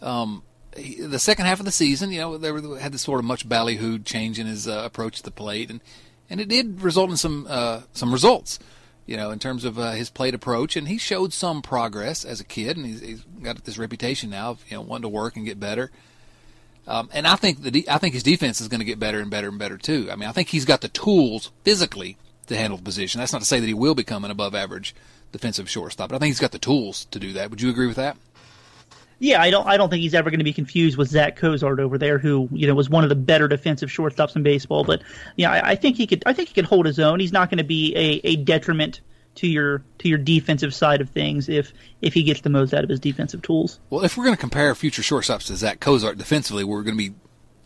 Um, 0.00 0.42
he, 0.76 1.00
the 1.00 1.18
second 1.18 1.46
half 1.46 1.58
of 1.58 1.66
the 1.66 1.72
season, 1.72 2.12
you 2.12 2.20
know, 2.20 2.38
there 2.38 2.78
had 2.78 2.92
this 2.92 3.02
sort 3.02 3.18
of 3.18 3.24
much 3.24 3.48
ballyhooed 3.48 4.04
change 4.04 4.38
in 4.38 4.46
his 4.46 4.68
uh, 4.68 4.82
approach 4.84 5.16
to 5.18 5.22
the 5.24 5.32
plate, 5.32 5.68
and 5.68 5.80
and 6.28 6.40
it 6.40 6.48
did 6.48 6.80
result 6.80 7.10
in 7.10 7.16
some 7.16 7.46
uh, 7.48 7.82
some 7.92 8.12
results. 8.12 8.58
You 9.06 9.16
know, 9.16 9.32
in 9.32 9.40
terms 9.40 9.64
of 9.64 9.76
uh, 9.76 9.92
his 9.92 10.08
plate 10.10 10.34
approach, 10.34 10.76
and 10.76 10.86
he 10.86 10.96
showed 10.96 11.32
some 11.32 11.62
progress 11.62 12.24
as 12.24 12.38
a 12.40 12.44
kid, 12.44 12.76
and 12.76 12.86
he's, 12.86 13.00
he's 13.00 13.24
got 13.42 13.64
this 13.64 13.78
reputation 13.78 14.30
now 14.30 14.50
of 14.50 14.64
you 14.68 14.76
know 14.76 14.82
wanting 14.82 15.02
to 15.02 15.08
work 15.08 15.36
and 15.36 15.44
get 15.44 15.58
better. 15.58 15.90
Um, 16.90 17.08
and 17.12 17.26
I 17.26 17.36
think 17.36 17.62
the 17.62 17.70
de- 17.70 17.88
I 17.88 17.98
think 17.98 18.14
his 18.14 18.22
defense 18.24 18.60
is 18.60 18.68
going 18.68 18.80
to 18.80 18.84
get 18.84 18.98
better 18.98 19.20
and 19.20 19.30
better 19.30 19.48
and 19.48 19.58
better 19.58 19.78
too. 19.78 20.08
I 20.10 20.16
mean, 20.16 20.28
I 20.28 20.32
think 20.32 20.48
he's 20.48 20.64
got 20.64 20.80
the 20.80 20.88
tools 20.88 21.52
physically 21.62 22.16
to 22.48 22.56
handle 22.56 22.76
the 22.76 22.82
position. 22.82 23.20
That's 23.20 23.32
not 23.32 23.42
to 23.42 23.46
say 23.46 23.60
that 23.60 23.66
he 23.66 23.74
will 23.74 23.94
become 23.94 24.24
an 24.24 24.30
above 24.30 24.54
average 24.54 24.94
defensive 25.30 25.70
shortstop, 25.70 26.10
but 26.10 26.16
I 26.16 26.18
think 26.18 26.30
he's 26.30 26.40
got 26.40 26.50
the 26.50 26.58
tools 26.58 27.06
to 27.12 27.20
do 27.20 27.32
that. 27.34 27.50
Would 27.50 27.62
you 27.62 27.70
agree 27.70 27.86
with 27.86 27.96
that? 27.96 28.16
Yeah, 29.20 29.40
I 29.40 29.50
don't. 29.50 29.66
I 29.66 29.76
don't 29.76 29.90
think 29.90 30.02
he's 30.02 30.14
ever 30.14 30.30
going 30.30 30.40
to 30.40 30.44
be 30.44 30.52
confused 30.52 30.96
with 30.96 31.08
Zach 31.08 31.36
Cozart 31.36 31.78
over 31.78 31.96
there, 31.98 32.18
who 32.18 32.48
you 32.50 32.66
know 32.66 32.74
was 32.74 32.90
one 32.90 33.04
of 33.04 33.10
the 33.10 33.16
better 33.16 33.46
defensive 33.46 33.90
shortstops 33.90 34.34
in 34.34 34.42
baseball. 34.42 34.82
But 34.82 35.02
yeah, 35.36 35.52
I, 35.52 35.70
I 35.70 35.74
think 35.76 35.96
he 35.96 36.06
could. 36.06 36.22
I 36.26 36.32
think 36.32 36.48
he 36.48 36.54
could 36.54 36.64
hold 36.64 36.86
his 36.86 36.98
own. 36.98 37.20
He's 37.20 37.32
not 37.32 37.50
going 37.50 37.58
to 37.58 37.64
be 37.64 37.94
a, 37.94 38.20
a 38.26 38.36
detriment 38.36 39.00
to 39.40 39.46
your 39.46 39.82
to 39.98 40.08
your 40.08 40.18
defensive 40.18 40.74
side 40.74 41.00
of 41.00 41.08
things 41.08 41.48
if 41.48 41.72
if 42.02 42.12
he 42.12 42.22
gets 42.22 42.42
the 42.42 42.50
most 42.50 42.74
out 42.74 42.84
of 42.84 42.90
his 42.90 43.00
defensive 43.00 43.40
tools. 43.40 43.80
Well, 43.88 44.04
if 44.04 44.16
we're 44.16 44.24
going 44.24 44.36
to 44.36 44.40
compare 44.40 44.74
future 44.74 45.00
shortstops 45.00 45.46
to 45.46 45.56
Zach 45.56 45.80
Cozart 45.80 46.18
defensively, 46.18 46.62
we're 46.62 46.82
going 46.82 46.98
to 46.98 47.10
be 47.10 47.14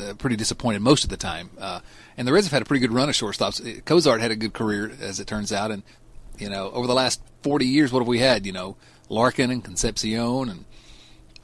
uh, 0.04 0.14
pretty 0.14 0.36
disappointed 0.36 0.82
most 0.82 1.02
of 1.02 1.10
the 1.10 1.16
time. 1.16 1.50
Uh, 1.58 1.80
and 2.16 2.28
the 2.28 2.32
Reds 2.32 2.46
have 2.46 2.52
had 2.52 2.62
a 2.62 2.64
pretty 2.64 2.80
good 2.80 2.92
run 2.94 3.08
of 3.08 3.16
shortstops. 3.16 3.60
Uh, 3.60 3.80
Cozart 3.80 4.20
had 4.20 4.30
a 4.30 4.36
good 4.36 4.52
career, 4.52 4.92
as 5.00 5.18
it 5.18 5.26
turns 5.26 5.52
out, 5.52 5.72
and 5.72 5.82
you 6.38 6.48
know 6.48 6.70
over 6.70 6.86
the 6.86 6.94
last 6.94 7.20
40 7.42 7.66
years, 7.66 7.92
what 7.92 7.98
have 7.98 8.08
we 8.08 8.20
had? 8.20 8.46
You 8.46 8.52
know, 8.52 8.76
Larkin 9.08 9.50
and 9.50 9.64
Concepcion, 9.64 10.48
and 10.48 10.64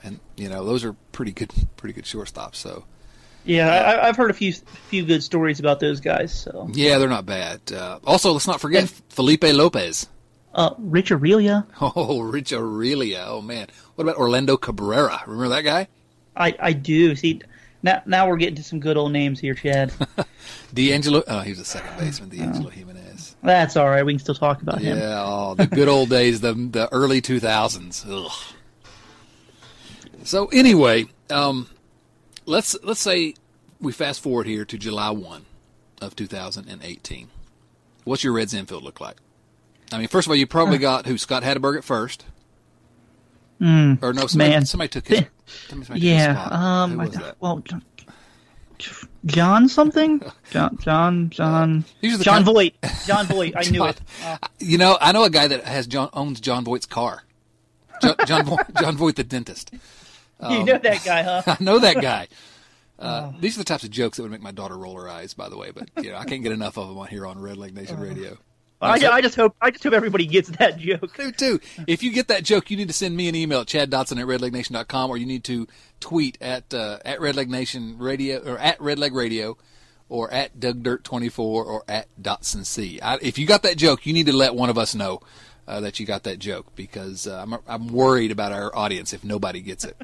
and 0.04 0.20
you 0.37 0.49
know 0.49 0.64
those 0.64 0.84
are 0.84 0.92
pretty 1.10 1.32
good, 1.32 1.52
pretty 1.76 1.92
good 1.92 2.04
shortstops. 2.04 2.56
So. 2.56 2.84
Yeah, 3.42 3.99
I, 4.02 4.06
have 4.06 4.16
heard 4.16 4.30
a 4.30 4.34
few 4.34 4.52
few 4.52 5.02
good 5.02 5.22
stories 5.22 5.60
about 5.60 5.80
those 5.80 6.00
guys. 6.00 6.38
So 6.38 6.68
yeah, 6.75 6.99
they're 6.99 7.08
not 7.08 7.25
bad. 7.25 7.72
Uh, 7.72 7.99
also, 8.04 8.32
let's 8.32 8.46
not 8.46 8.60
forget 8.60 8.82
and, 8.82 8.90
Felipe 9.08 9.44
Lopez. 9.44 10.06
Uh, 10.54 10.75
Rich 10.78 11.11
Aurilia. 11.11 11.66
Oh, 11.80 12.21
Rich 12.21 12.52
Aurilia. 12.52 13.25
Oh 13.26 13.40
man, 13.40 13.69
what 13.95 14.04
about 14.04 14.16
Orlando 14.16 14.57
Cabrera? 14.57 15.23
Remember 15.26 15.49
that 15.54 15.62
guy? 15.62 15.88
I 16.37 16.57
I 16.61 16.73
do. 16.73 17.14
See, 17.14 17.40
now 17.83 18.02
now 18.07 18.28
we're 18.28 18.37
getting 18.37 18.57
to 18.57 18.62
some 18.62 18.80
good 18.80 18.97
old 18.97 19.12
names 19.12 19.40
here, 19.40 19.54
Chad. 19.54 19.92
D'Angelo. 20.75 21.23
Oh, 21.26 21.40
he 21.40 21.50
was 21.50 21.61
a 21.61 21.64
second 21.64 21.97
baseman. 21.99 22.30
D'Angelo 22.30 22.66
oh. 22.66 22.71
Jimenez. 22.71 23.37
That's 23.42 23.76
all 23.76 23.88
right. 23.88 24.04
We 24.04 24.12
can 24.12 24.19
still 24.19 24.35
talk 24.35 24.61
about 24.62 24.80
yeah, 24.80 24.92
him. 24.95 24.99
Yeah. 24.99 25.23
Oh, 25.25 25.54
the 25.54 25.66
good 25.66 25.88
old 25.88 26.11
days. 26.11 26.40
The 26.40 26.54
the 26.54 26.88
early 26.92 27.21
two 27.21 27.40
thousands. 27.40 28.04
So 30.25 30.47
anyway, 30.47 31.07
um, 31.30 31.69
let's 32.45 32.76
let's 32.83 33.00
say 33.00 33.35
we 33.80 33.92
fast 33.92 34.23
forward 34.23 34.47
here 34.47 34.64
to 34.64 34.76
July 34.76 35.11
one 35.11 35.47
of 36.00 36.16
2018. 36.16 37.28
What's 38.04 38.25
your 38.25 38.33
Reds 38.33 38.54
infield 38.54 38.83
look 38.83 39.00
like? 39.00 39.16
I 39.92 39.99
mean, 39.99 40.09
first 40.09 40.26
of 40.26 40.30
all, 40.30 40.37
you 40.37 40.47
probably 40.47 40.78
got 40.78 41.06
who 41.06 41.18
Scott 41.18 41.42
Hatteberg 41.42 41.78
at 41.78 41.85
first. 41.85 42.25
Mm, 43.61 44.02
or 44.02 44.12
no, 44.12 44.26
somebody, 44.26 44.50
man. 44.50 44.66
somebody 44.66 44.88
took 44.88 45.06
his. 45.06 45.25
Somebody 45.68 46.00
yeah, 46.00 46.35
took 46.35 46.44
his 46.44 46.52
um, 46.52 46.90
Who 46.92 46.99
was 46.99 47.11
that? 47.11 47.37
well, 47.40 47.62
John 49.26 49.68
something, 49.68 50.23
John, 50.50 50.78
John, 50.80 51.30
John, 51.30 51.85
John 52.02 52.23
kind, 52.23 52.44
Voight, 52.44 52.75
John 53.06 53.26
Voight. 53.26 53.54
I 53.56 53.62
John, 53.62 53.73
knew 53.73 53.85
it. 53.87 54.00
Uh, 54.25 54.38
you 54.59 54.78
know, 54.78 54.97
I 55.00 55.12
know 55.12 55.25
a 55.25 55.30
guy 55.30 55.49
that 55.49 55.64
has 55.64 55.87
John 55.87 56.09
owns 56.12 56.40
John 56.40 56.64
Voight's 56.64 56.87
car. 56.87 57.25
John, 58.00 58.14
John, 58.26 58.44
Voight, 58.47 58.75
Jon 58.80 58.97
Voight, 58.97 59.16
the 59.16 59.25
dentist. 59.25 59.73
Um, 60.38 60.54
you 60.54 60.64
know 60.64 60.78
that 60.78 61.04
guy, 61.04 61.23
huh? 61.23 61.42
I 61.47 61.62
know 61.62 61.78
that 61.80 62.00
guy. 62.00 62.28
Uh, 62.99 63.32
oh. 63.32 63.40
These 63.40 63.56
are 63.56 63.61
the 63.61 63.64
types 63.64 63.85
of 63.85 63.90
jokes 63.90 64.16
that 64.16 64.23
would 64.23 64.32
make 64.32 64.42
my 64.42 64.52
daughter 64.52 64.76
roll 64.76 64.97
her 64.99 65.09
eyes. 65.09 65.35
By 65.35 65.49
the 65.49 65.59
way, 65.59 65.70
but 65.70 65.90
you 66.02 66.11
know, 66.11 66.16
I 66.16 66.25
can't 66.25 66.42
get 66.42 66.52
enough 66.52 66.78
of 66.78 66.88
them 66.88 66.97
on 66.97 67.09
here 67.09 67.26
on 67.26 67.38
Red 67.40 67.59
Leg 67.59 67.75
Nation 67.75 67.97
uh, 67.97 68.00
Radio. 68.00 68.38
I, 68.80 68.94
I, 69.06 69.20
just 69.20 69.37
hope 69.37 69.54
I 69.60 69.70
just 69.70 69.84
hope 69.84 69.92
everybody 69.92 70.26
gets 70.26 70.49
that 70.58 70.78
joke. 70.78 71.14
Too. 71.37 71.60
If 71.87 72.02
you 72.02 72.12
get 72.12 72.28
that 72.28 72.44
joke, 72.44 72.70
you 72.70 72.76
need 72.76 72.88
to 72.88 72.94
send 72.94 73.16
me 73.16 73.28
an 73.28 73.34
email 73.34 73.60
at 73.60 73.66
Chad 73.66 73.90
chaddotson 73.90 74.21
at 74.21 74.26
redlegnation.com 74.26 75.10
or 75.10 75.16
you 75.16 75.26
need 75.26 75.45
to 75.45 75.66
tweet 76.00 76.38
at 76.40 76.73
uh, 76.73 76.99
at 77.04 77.19
redlegnation 77.19 77.97
radio 77.99 78.38
or 78.38 78.58
at 78.58 78.78
redleg 78.78 79.12
radio 79.12 79.56
or 80.08 80.30
at 80.32 80.58
dougdirt24 80.58 81.38
or 81.38 81.84
at 81.88 82.08
dotson 82.21 82.64
c. 82.64 83.00
I, 83.00 83.19
if 83.23 83.38
you 83.38 83.47
got 83.47 83.62
that 83.62 83.76
joke, 83.76 84.06
you 84.06 84.12
need 84.12 84.26
to 84.26 84.36
let 84.36 84.54
one 84.54 84.71
of 84.71 84.78
us 84.78 84.95
know 84.95 85.21
uh, 85.69 85.80
that 85.80 86.00
you 86.00 86.06
got 86.06 86.25
that 86.25 86.38
joke 86.38 86.75
because 86.75 87.26
uh, 87.26 87.40
I'm 87.43 87.58
I'm 87.66 87.88
worried 87.88 88.30
about 88.30 88.52
our 88.52 88.75
audience 88.75 89.12
if 89.12 89.23
nobody 89.25 89.60
gets 89.60 89.84
it. 89.84 89.97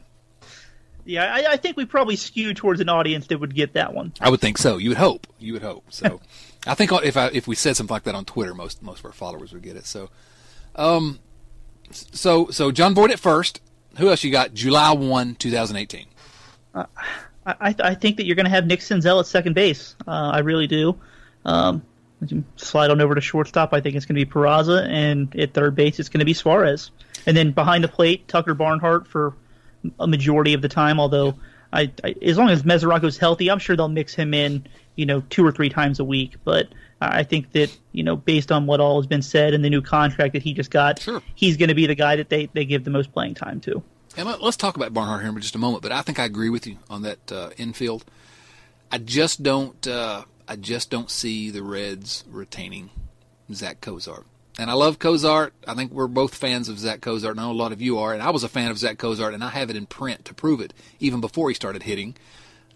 Yeah, 1.06 1.32
I, 1.32 1.52
I 1.52 1.56
think 1.56 1.76
we 1.76 1.86
probably 1.86 2.16
skew 2.16 2.52
towards 2.52 2.80
an 2.80 2.88
audience 2.88 3.28
that 3.28 3.38
would 3.38 3.54
get 3.54 3.72
that 3.74 3.94
one. 3.94 4.12
I 4.20 4.28
would 4.28 4.40
think 4.40 4.58
so. 4.58 4.76
You 4.76 4.90
would 4.90 4.98
hope. 4.98 5.26
You 5.38 5.54
would 5.54 5.62
hope. 5.62 5.84
So. 5.90 6.20
I 6.66 6.74
think 6.74 6.90
if 6.92 7.16
I, 7.16 7.26
if 7.32 7.46
we 7.46 7.54
said 7.54 7.76
something 7.76 7.94
like 7.94 8.02
that 8.04 8.14
on 8.14 8.24
Twitter, 8.24 8.52
most 8.52 8.82
most 8.82 8.98
of 8.98 9.04
our 9.06 9.12
followers 9.12 9.52
would 9.52 9.62
get 9.62 9.76
it. 9.76 9.86
So, 9.86 10.10
um, 10.74 11.20
so 11.90 12.48
so 12.50 12.72
Jon 12.72 12.94
Voight 12.94 13.12
at 13.12 13.20
first. 13.20 13.60
Who 13.98 14.10
else 14.10 14.24
you 14.24 14.32
got? 14.32 14.52
July 14.52 14.92
one, 14.92 15.36
two 15.36 15.50
thousand 15.50 15.76
eighteen. 15.76 16.06
Uh, 16.74 16.86
I 17.46 17.74
I 17.78 17.94
think 17.94 18.16
that 18.16 18.26
you're 18.26 18.36
going 18.36 18.46
to 18.46 18.50
have 18.50 18.66
Nick 18.66 18.80
Senzel 18.80 19.20
at 19.20 19.26
second 19.26 19.54
base. 19.54 19.94
Uh, 20.06 20.30
I 20.34 20.40
really 20.40 20.66
do. 20.66 20.98
Um, 21.44 21.82
slide 22.56 22.90
on 22.90 23.00
over 23.00 23.14
to 23.14 23.20
shortstop. 23.20 23.72
I 23.72 23.80
think 23.80 23.94
it's 23.94 24.04
going 24.04 24.18
to 24.18 24.26
be 24.26 24.30
Peraza, 24.30 24.86
and 24.88 25.34
at 25.38 25.54
third 25.54 25.76
base 25.76 26.00
it's 26.00 26.08
going 26.08 26.18
to 26.18 26.24
be 26.26 26.34
Suarez. 26.34 26.90
And 27.26 27.36
then 27.36 27.52
behind 27.52 27.84
the 27.84 27.88
plate, 27.88 28.26
Tucker 28.26 28.54
Barnhart 28.54 29.06
for 29.06 29.34
a 29.98 30.06
majority 30.06 30.54
of 30.54 30.62
the 30.62 30.68
time. 30.68 31.00
Although 31.00 31.34
I, 31.72 31.90
I 32.04 32.14
as 32.22 32.38
long 32.38 32.50
as 32.50 32.64
Mesoraco's 32.64 33.18
healthy, 33.18 33.50
I'm 33.50 33.58
sure 33.58 33.76
they'll 33.76 33.88
mix 33.88 34.14
him 34.14 34.34
in 34.34 34.66
you 34.96 35.06
know, 35.06 35.22
two 35.30 35.46
or 35.46 35.52
three 35.52 35.68
times 35.68 36.00
a 36.00 36.04
week. 36.04 36.36
But 36.42 36.68
I 37.00 37.22
think 37.22 37.52
that, 37.52 37.76
you 37.92 38.02
know, 38.02 38.16
based 38.16 38.50
on 38.50 38.66
what 38.66 38.80
all 38.80 39.00
has 39.00 39.06
been 39.06 39.22
said 39.22 39.54
and 39.54 39.64
the 39.64 39.70
new 39.70 39.82
contract 39.82 40.32
that 40.32 40.42
he 40.42 40.54
just 40.54 40.70
got, 40.70 40.98
sure. 40.98 41.22
he's 41.34 41.56
going 41.56 41.68
to 41.68 41.74
be 41.74 41.86
the 41.86 41.94
guy 41.94 42.16
that 42.16 42.30
they, 42.30 42.46
they 42.52 42.64
give 42.64 42.84
the 42.84 42.90
most 42.90 43.12
playing 43.12 43.34
time 43.34 43.60
to. 43.60 43.82
And 44.16 44.28
let's 44.40 44.56
talk 44.56 44.76
about 44.76 44.94
Barnhart 44.94 45.20
here 45.20 45.30
in 45.30 45.40
just 45.40 45.54
a 45.54 45.58
moment. 45.58 45.82
But 45.82 45.92
I 45.92 46.00
think 46.00 46.18
I 46.18 46.24
agree 46.24 46.48
with 46.48 46.66
you 46.66 46.78
on 46.88 47.02
that 47.02 47.30
uh, 47.30 47.50
infield. 47.58 48.04
I 48.90 48.98
just 48.98 49.42
don't. 49.42 49.86
Uh, 49.86 50.24
I 50.48 50.56
just 50.56 50.90
don't 50.90 51.10
see 51.10 51.50
the 51.50 51.62
Reds 51.62 52.24
retaining 52.30 52.90
Zach 53.52 53.80
Cozart. 53.80 54.24
And 54.58 54.70
I 54.70 54.74
love 54.74 54.98
Cozart. 54.98 55.52
I 55.66 55.74
think 55.74 55.92
we're 55.92 56.06
both 56.06 56.34
fans 56.34 56.68
of 56.68 56.78
Zach 56.78 57.02
Cozart. 57.02 57.32
And 57.32 57.40
I 57.40 57.44
know 57.44 57.52
a 57.52 57.52
lot 57.52 57.72
of 57.72 57.82
you 57.82 57.98
are. 57.98 58.14
And 58.14 58.22
I 58.22 58.30
was 58.30 58.42
a 58.42 58.48
fan 58.48 58.70
of 58.70 58.78
Zach 58.78 58.96
Cozart, 58.96 59.34
and 59.34 59.44
I 59.44 59.50
have 59.50 59.68
it 59.68 59.76
in 59.76 59.86
print 59.86 60.24
to 60.24 60.34
prove 60.34 60.60
it, 60.60 60.72
even 60.98 61.20
before 61.20 61.48
he 61.48 61.54
started 61.54 61.82
hitting 61.82 62.16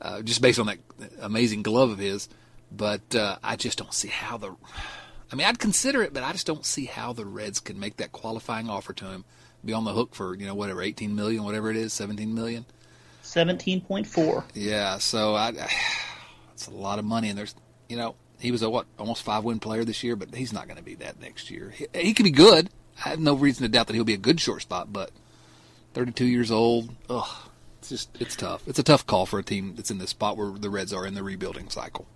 uh, 0.03 0.23
just 0.23 0.43
based 0.43 0.59
on 0.59 0.67
that 0.67 0.79
amazing 1.21 1.63
glove 1.63 1.91
of 1.91 1.99
his. 1.99 2.29
But 2.73 3.15
uh, 3.15 3.37
I 3.43 3.57
just 3.57 3.79
don't 3.79 3.93
see 3.93 4.09
how 4.09 4.37
the. 4.37 4.55
I 5.33 5.37
mean, 5.37 5.47
I'd 5.47 5.59
consider 5.59 6.03
it, 6.03 6.13
but 6.13 6.23
I 6.23 6.33
just 6.33 6.47
don't 6.47 6.65
see 6.65 6.87
how 6.87 7.13
the 7.13 7.25
Reds 7.25 7.61
can 7.61 7.79
make 7.79 7.97
that 7.97 8.13
qualifying 8.13 8.69
offer 8.69 8.93
to 8.95 9.07
him, 9.07 9.25
be 9.65 9.73
on 9.73 9.85
the 9.85 9.93
hook 9.93 10.15
for 10.15 10.35
you 10.37 10.47
know 10.47 10.55
whatever, 10.55 10.83
eighteen 10.83 11.15
million, 11.15 11.45
whatever 11.45 11.71
it 11.71 11.77
is, 11.77 11.93
seventeen 11.93 12.35
million. 12.35 12.65
Seventeen 13.23 13.81
point 13.81 14.07
four. 14.07 14.45
Yeah, 14.55 14.99
so 14.99 15.35
I, 15.35 15.49
I, 15.61 15.71
it's 16.53 16.69
a 16.69 16.73
lot 16.73 16.99
of 16.99 17.05
money, 17.05 17.29
and 17.29 17.39
there's 17.39 17.55
you 17.89 17.97
know 17.97 18.15
he 18.41 18.51
was 18.51 18.63
a 18.63 18.71
what 18.71 18.87
almost 18.99 19.23
five 19.23 19.45
win 19.45 19.61
player 19.61 19.85
this 19.85 20.03
year, 20.03 20.17
but 20.17 20.35
he's 20.35 20.53
not 20.53 20.67
going 20.67 20.77
to 20.77 20.83
be 20.83 20.95
that 20.97 21.21
next 21.21 21.51
year. 21.51 21.71
He, 21.71 21.87
he 21.95 22.15
could 22.15 22.25
be 22.25 22.31
good. 22.31 22.71
I 23.05 23.11
have 23.11 23.21
no 23.21 23.35
reason 23.35 23.63
to 23.63 23.69
doubt 23.69 23.87
that 23.87 23.95
he'll 23.95 24.05
be 24.05 24.15
a 24.15 24.19
good 24.19 24.41
shortstop, 24.41 24.89
but 24.93 25.11
32 25.95 26.25
years 26.25 26.51
old, 26.51 26.95
ugh, 27.09 27.51
it's 27.79 27.89
just 27.89 28.11
it's 28.21 28.37
tough. 28.37 28.63
It's 28.67 28.79
a 28.79 28.83
tough 28.83 29.07
call 29.07 29.27
for 29.27 29.39
a 29.39 29.43
team 29.43 29.75
that's 29.77 29.91
in 29.91 29.99
the 29.99 30.07
spot 30.07 30.37
where 30.37 30.51
the 30.51 30.71
Reds 30.71 30.93
are 30.93 31.07
in 31.07 31.15
the 31.15 31.23
rebuilding 31.23 31.71
cycle. 31.71 32.07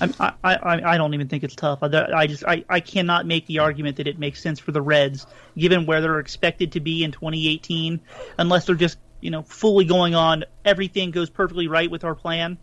I, 0.00 0.34
I, 0.44 0.58
I 0.62 0.96
don't 0.96 1.14
even 1.14 1.28
think 1.28 1.42
it's 1.42 1.56
tough. 1.56 1.80
I, 1.82 1.86
I 2.14 2.26
just 2.26 2.44
I, 2.44 2.64
I 2.68 2.80
cannot 2.80 3.26
make 3.26 3.46
the 3.46 3.58
argument 3.58 3.96
that 3.96 4.06
it 4.06 4.18
makes 4.18 4.40
sense 4.40 4.60
for 4.60 4.70
the 4.70 4.82
Reds, 4.82 5.26
given 5.56 5.86
where 5.86 6.00
they're 6.00 6.20
expected 6.20 6.72
to 6.72 6.80
be 6.80 7.02
in 7.02 7.10
2018, 7.10 8.00
unless 8.38 8.66
they're 8.66 8.74
just 8.76 8.98
you 9.20 9.30
know 9.30 9.42
fully 9.42 9.84
going 9.84 10.14
on 10.14 10.44
everything 10.64 11.10
goes 11.10 11.30
perfectly 11.30 11.68
right 11.68 11.90
with 11.90 12.04
our 12.04 12.14
plan. 12.14 12.58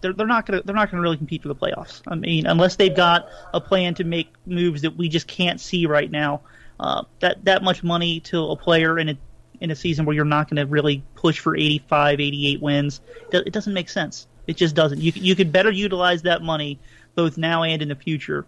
They're, 0.00 0.12
they're 0.12 0.26
not 0.26 0.46
gonna 0.46 0.62
they're 0.62 0.74
not 0.74 0.90
gonna 0.90 1.02
really 1.02 1.16
compete 1.16 1.42
for 1.42 1.48
the 1.48 1.54
playoffs. 1.54 2.02
I 2.06 2.14
mean, 2.14 2.46
unless 2.46 2.76
they've 2.76 2.94
got 2.94 3.28
a 3.52 3.60
plan 3.60 3.94
to 3.94 4.04
make 4.04 4.32
moves 4.46 4.82
that 4.82 4.96
we 4.96 5.08
just 5.08 5.26
can't 5.26 5.60
see 5.60 5.86
right 5.86 6.10
now. 6.10 6.42
Uh, 6.78 7.04
that 7.18 7.44
that 7.44 7.62
much 7.62 7.82
money 7.82 8.20
to 8.20 8.42
a 8.42 8.56
player 8.56 8.96
and 8.96 9.10
it 9.10 9.18
in 9.60 9.70
a 9.70 9.76
season 9.76 10.06
where 10.06 10.16
you're 10.16 10.24
not 10.24 10.48
going 10.48 10.56
to 10.56 10.66
really 10.66 11.02
push 11.14 11.38
for 11.38 11.54
85, 11.54 12.20
88 12.20 12.62
wins. 12.62 13.00
It 13.30 13.52
doesn't 13.52 13.74
make 13.74 13.88
sense. 13.88 14.26
It 14.46 14.56
just 14.56 14.74
doesn't. 14.74 15.00
You 15.00 15.12
you 15.14 15.36
could 15.36 15.52
better 15.52 15.70
utilize 15.70 16.22
that 16.22 16.42
money 16.42 16.78
both 17.14 17.38
now 17.38 17.62
and 17.62 17.82
in 17.82 17.88
the 17.88 17.94
future. 17.94 18.46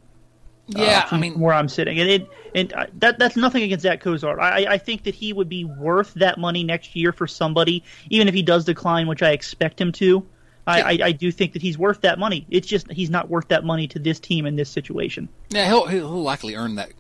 Uh, 0.75 0.83
yeah, 0.83 1.01
uh, 1.01 1.15
I 1.15 1.19
mean 1.19 1.39
where 1.39 1.55
I'm 1.55 1.69
sitting, 1.69 2.01
and 2.01 2.09
it 2.09 2.29
and 2.55 2.75
that 2.99 3.19
that's 3.19 3.37
nothing 3.37 3.63
against 3.63 3.83
Zach 3.83 4.01
Cozart. 4.01 4.41
I 4.41 4.67
I 4.69 4.79
think 4.79 5.05
that 5.05 5.15
he 5.15 5.33
would 5.33 5.49
be 5.49 5.65
worth 5.65 6.15
that 6.15 6.39
money 6.39 6.65
next 6.65 6.97
year 6.97 7.13
for 7.13 7.27
somebody, 7.27 7.85
even 8.11 8.27
if 8.27 8.35
he 8.35 8.43
does 8.43 8.65
decline, 8.65 9.07
which 9.07 9.23
I 9.23 9.31
expect 9.31 9.81
him 9.81 9.93
to. 9.93 10.27
I, 10.67 10.83
I, 10.83 10.99
I, 11.07 11.13
do 11.13 11.33
think 11.33 11.55
that 11.55 11.63
he's 11.63 11.77
worth 11.77 12.03
that 12.03 12.19
money. 12.19 12.47
It's 12.49 12.69
just 12.69 12.91
he's 12.91 13.11
not 13.11 13.29
worth 13.29 13.49
that 13.49 13.65
money 13.65 13.89
to 13.89 13.99
this 13.99 14.21
team 14.21 14.47
in 14.47 14.55
this 14.55 14.71
situation. 14.71 15.29
Yeah, 15.51 15.67
he'll 15.67 15.87
he'll 15.87 16.23
likely 16.23 16.55
earn 16.55 16.77
that 16.77 16.93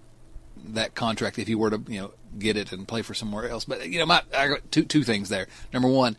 that 0.68 0.94
contract 0.94 1.38
if 1.38 1.46
he 1.46 1.55
were 1.55 1.70
to 1.70 1.83
you 1.88 2.01
know 2.01 2.12
get 2.38 2.57
it 2.57 2.72
and 2.72 2.88
play 2.88 3.03
for 3.03 3.14
somewhere 3.14 3.48
else. 3.48 3.64
But 3.64 3.88
you 3.88 3.98
know, 3.98 4.07
my 4.07 4.22
I 4.37 4.48
got 4.48 4.70
two 4.72 4.85
two 4.85 5.05
things 5.05 5.29
there. 5.29 5.46
Number 5.72 5.88
one, 5.88 6.16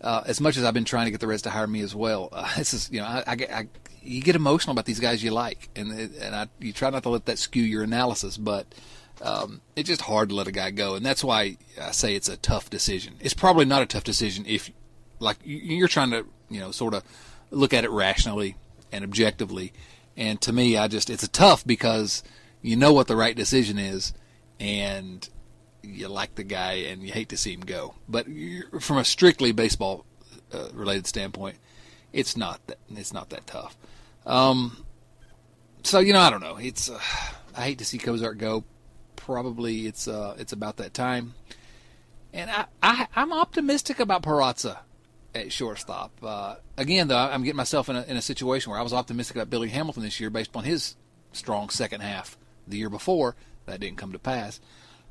uh, 0.00 0.22
as 0.26 0.40
much 0.40 0.56
as 0.56 0.64
I've 0.64 0.74
been 0.74 0.84
trying 0.84 1.06
to 1.06 1.10
get 1.10 1.20
the 1.20 1.26
Reds 1.26 1.42
to 1.42 1.50
hire 1.50 1.66
me 1.66 1.80
as 1.82 1.94
well, 1.94 2.30
uh, 2.32 2.50
this 2.56 2.72
is 2.72 2.90
you 2.90 3.00
know 3.00 3.06
I, 3.06 3.24
I, 3.26 3.36
get 3.36 3.52
I, 3.52 3.68
you 4.02 4.22
get 4.22 4.36
emotional 4.36 4.72
about 4.72 4.86
these 4.86 5.00
guys 5.00 5.22
you 5.22 5.30
like, 5.32 5.68
and 5.76 5.92
and 5.92 6.34
I, 6.34 6.48
you 6.58 6.72
try 6.72 6.90
not 6.90 7.02
to 7.04 7.10
let 7.10 7.26
that 7.26 7.38
skew 7.38 7.62
your 7.62 7.82
analysis, 7.82 8.36
but 8.36 8.66
um, 9.22 9.60
it's 9.76 9.88
just 9.88 10.02
hard 10.02 10.30
to 10.30 10.34
let 10.34 10.46
a 10.46 10.52
guy 10.52 10.70
go, 10.70 10.94
and 10.94 11.04
that's 11.04 11.22
why 11.22 11.58
I 11.80 11.90
say 11.90 12.14
it's 12.14 12.28
a 12.28 12.36
tough 12.36 12.70
decision. 12.70 13.16
It's 13.20 13.34
probably 13.34 13.66
not 13.66 13.82
a 13.82 13.86
tough 13.86 14.04
decision 14.04 14.44
if, 14.46 14.70
like, 15.20 15.38
you're 15.44 15.88
trying 15.88 16.10
to 16.10 16.26
you 16.48 16.60
know 16.60 16.72
sort 16.72 16.94
of 16.94 17.04
look 17.50 17.72
at 17.72 17.84
it 17.84 17.90
rationally 17.90 18.56
and 18.90 19.04
objectively, 19.04 19.72
and 20.16 20.40
to 20.42 20.52
me, 20.52 20.76
I 20.76 20.88
just 20.88 21.08
it's 21.10 21.22
a 21.22 21.28
tough 21.28 21.64
because 21.64 22.22
you 22.62 22.76
know 22.76 22.92
what 22.92 23.06
the 23.06 23.16
right 23.16 23.36
decision 23.36 23.78
is, 23.78 24.12
and 24.58 25.28
you 25.82 26.08
like 26.08 26.34
the 26.34 26.44
guy 26.44 26.72
and 26.72 27.02
you 27.02 27.12
hate 27.12 27.28
to 27.30 27.36
see 27.36 27.52
him 27.52 27.60
go. 27.60 27.94
But 28.08 28.26
from 28.80 28.98
a 28.98 29.04
strictly 29.04 29.52
baseball 29.52 30.04
uh, 30.52 30.68
related 30.72 31.06
standpoint, 31.06 31.56
it's 32.12 32.36
not 32.36 32.66
that 32.66 32.78
it's 32.90 33.12
not 33.12 33.30
that 33.30 33.46
tough. 33.46 33.76
Um, 34.26 34.84
so 35.82 35.98
you 36.00 36.12
know, 36.12 36.20
I 36.20 36.30
don't 36.30 36.42
know. 36.42 36.56
It's 36.56 36.90
uh, 36.90 37.00
I 37.56 37.62
hate 37.62 37.78
to 37.78 37.84
see 37.84 37.98
Cozart 37.98 38.38
go. 38.38 38.64
Probably 39.16 39.86
it's 39.86 40.08
uh, 40.08 40.34
it's 40.38 40.52
about 40.52 40.76
that 40.78 40.94
time, 40.94 41.34
and 42.32 42.50
I, 42.50 42.66
I 42.82 43.06
I'm 43.14 43.32
optimistic 43.32 44.00
about 44.00 44.22
Peraza 44.22 44.78
at 45.34 45.52
shortstop. 45.52 46.12
Uh, 46.22 46.56
again, 46.76 47.08
though, 47.08 47.16
I'm 47.16 47.42
getting 47.42 47.56
myself 47.56 47.88
in 47.88 47.96
a, 47.96 48.02
in 48.02 48.16
a 48.16 48.22
situation 48.22 48.70
where 48.70 48.80
I 48.80 48.82
was 48.82 48.92
optimistic 48.92 49.36
about 49.36 49.50
Billy 49.50 49.68
Hamilton 49.68 50.02
this 50.02 50.20
year 50.20 50.30
based 50.30 50.54
on 50.54 50.64
his 50.64 50.96
strong 51.32 51.68
second 51.70 52.00
half 52.00 52.36
the 52.66 52.76
year 52.76 52.90
before. 52.90 53.36
That 53.66 53.80
didn't 53.80 53.98
come 53.98 54.12
to 54.12 54.18
pass. 54.18 54.60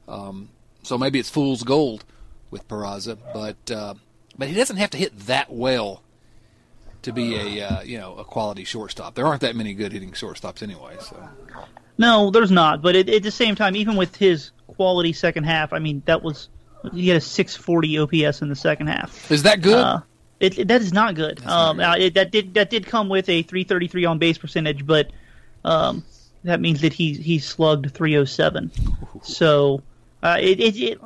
Um, 0.07 0.49
so 0.83 0.97
maybe 0.97 1.19
it's 1.19 1.29
fool's 1.29 1.63
gold 1.63 2.03
with 2.51 2.67
Peraza, 2.67 3.17
but 3.33 3.71
uh, 3.71 3.93
but 4.37 4.47
he 4.47 4.55
doesn't 4.55 4.77
have 4.77 4.89
to 4.91 4.97
hit 4.97 5.17
that 5.27 5.51
well 5.51 6.01
to 7.03 7.13
be 7.13 7.35
a 7.35 7.67
uh, 7.67 7.81
you 7.81 7.97
know 7.97 8.15
a 8.15 8.23
quality 8.23 8.63
shortstop. 8.63 9.15
There 9.15 9.25
aren't 9.25 9.41
that 9.41 9.55
many 9.55 9.73
good 9.73 9.93
hitting 9.93 10.11
shortstops 10.11 10.63
anyway. 10.63 10.97
So 10.99 11.29
no, 11.97 12.31
there's 12.31 12.51
not. 12.51 12.81
But 12.81 12.95
at, 12.95 13.09
at 13.09 13.23
the 13.23 13.31
same 13.31 13.55
time, 13.55 13.75
even 13.75 13.95
with 13.95 14.15
his 14.15 14.51
quality 14.67 15.13
second 15.13 15.43
half, 15.43 15.73
I 15.73 15.79
mean 15.79 16.01
that 16.05 16.23
was 16.23 16.49
he 16.93 17.09
had 17.09 17.17
a 17.17 17.21
640 17.21 17.99
OPS 17.99 18.41
in 18.41 18.49
the 18.49 18.55
second 18.55 18.87
half. 18.87 19.31
Is 19.31 19.43
that 19.43 19.61
good? 19.61 19.75
Uh, 19.75 20.01
it, 20.39 20.59
it, 20.59 20.67
that 20.67 20.81
is 20.81 20.93
not 20.93 21.15
good. 21.15 21.39
Um, 21.45 21.77
not 21.77 21.97
good. 21.97 22.01
Uh, 22.01 22.05
it, 22.05 22.13
that 22.15 22.31
did 22.31 22.53
that 22.53 22.69
did 22.69 22.85
come 22.85 23.09
with 23.09 23.27
a 23.29 23.43
333 23.43 24.05
on 24.05 24.19
base 24.19 24.37
percentage, 24.37 24.85
but 24.85 25.11
um, 25.65 26.03
that 26.43 26.59
means 26.59 26.81
that 26.81 26.93
he 26.93 27.13
he 27.13 27.39
slugged 27.39 27.91
307. 27.91 28.71
So 29.23 29.81
uh, 30.23 30.37
it, 30.39 30.59
it, 30.59 30.77
it 30.77 31.01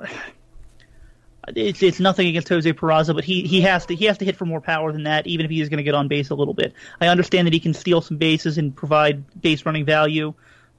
it's, 1.48 1.84
it's 1.84 2.00
nothing 2.00 2.28
against 2.28 2.50
Jose 2.50 2.72
Peraza, 2.72 3.14
but 3.14 3.24
he, 3.24 3.42
he 3.44 3.62
has 3.62 3.86
to 3.88 3.96
he 3.96 4.06
has 4.06 4.18
to 4.20 4.26
hit 4.26 4.36
for 4.36 4.46
more 4.46 4.62
power 4.62 4.92
than 4.92 5.04
that, 5.04 5.28
even 5.28 5.46
if 5.46 5.52
he 5.52 5.62
is 5.62 5.70
going 5.70 5.78
to 5.78 5.84
get 5.84 5.96
on 5.96 6.08
base 6.08 6.30
a 6.30 6.36
little 6.36 6.54
bit. 6.54 6.74
I 7.02 7.08
understand 7.08 7.48
that 7.48 7.54
he 7.54 7.60
can 7.60 7.74
steal 7.74 8.02
some 8.02 8.18
bases 8.18 8.58
and 8.58 8.76
provide 8.76 9.42
base 9.42 9.66
running 9.66 9.86
value, 9.86 10.34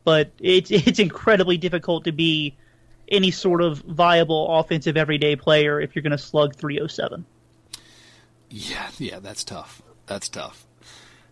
but 0.05 0.31
it's 0.41 0.71
it's 0.71 0.99
incredibly 0.99 1.57
difficult 1.57 2.05
to 2.05 2.13
be 2.13 2.55
any 3.09 3.31
sort 3.31 3.61
of 3.61 3.79
viable 3.79 4.59
offensive 4.59 4.97
everyday 4.97 5.37
player 5.37 5.81
if 5.81 5.95
you're 5.95 6.03
going 6.03 6.13
to 6.13 6.19
slug 6.19 6.57
307. 6.57 7.27
Yeah, 8.57 8.89
yeah, 8.99 9.19
that's 9.19 9.43
tough. 9.43 9.83
That's 10.07 10.29
tough. 10.29 10.65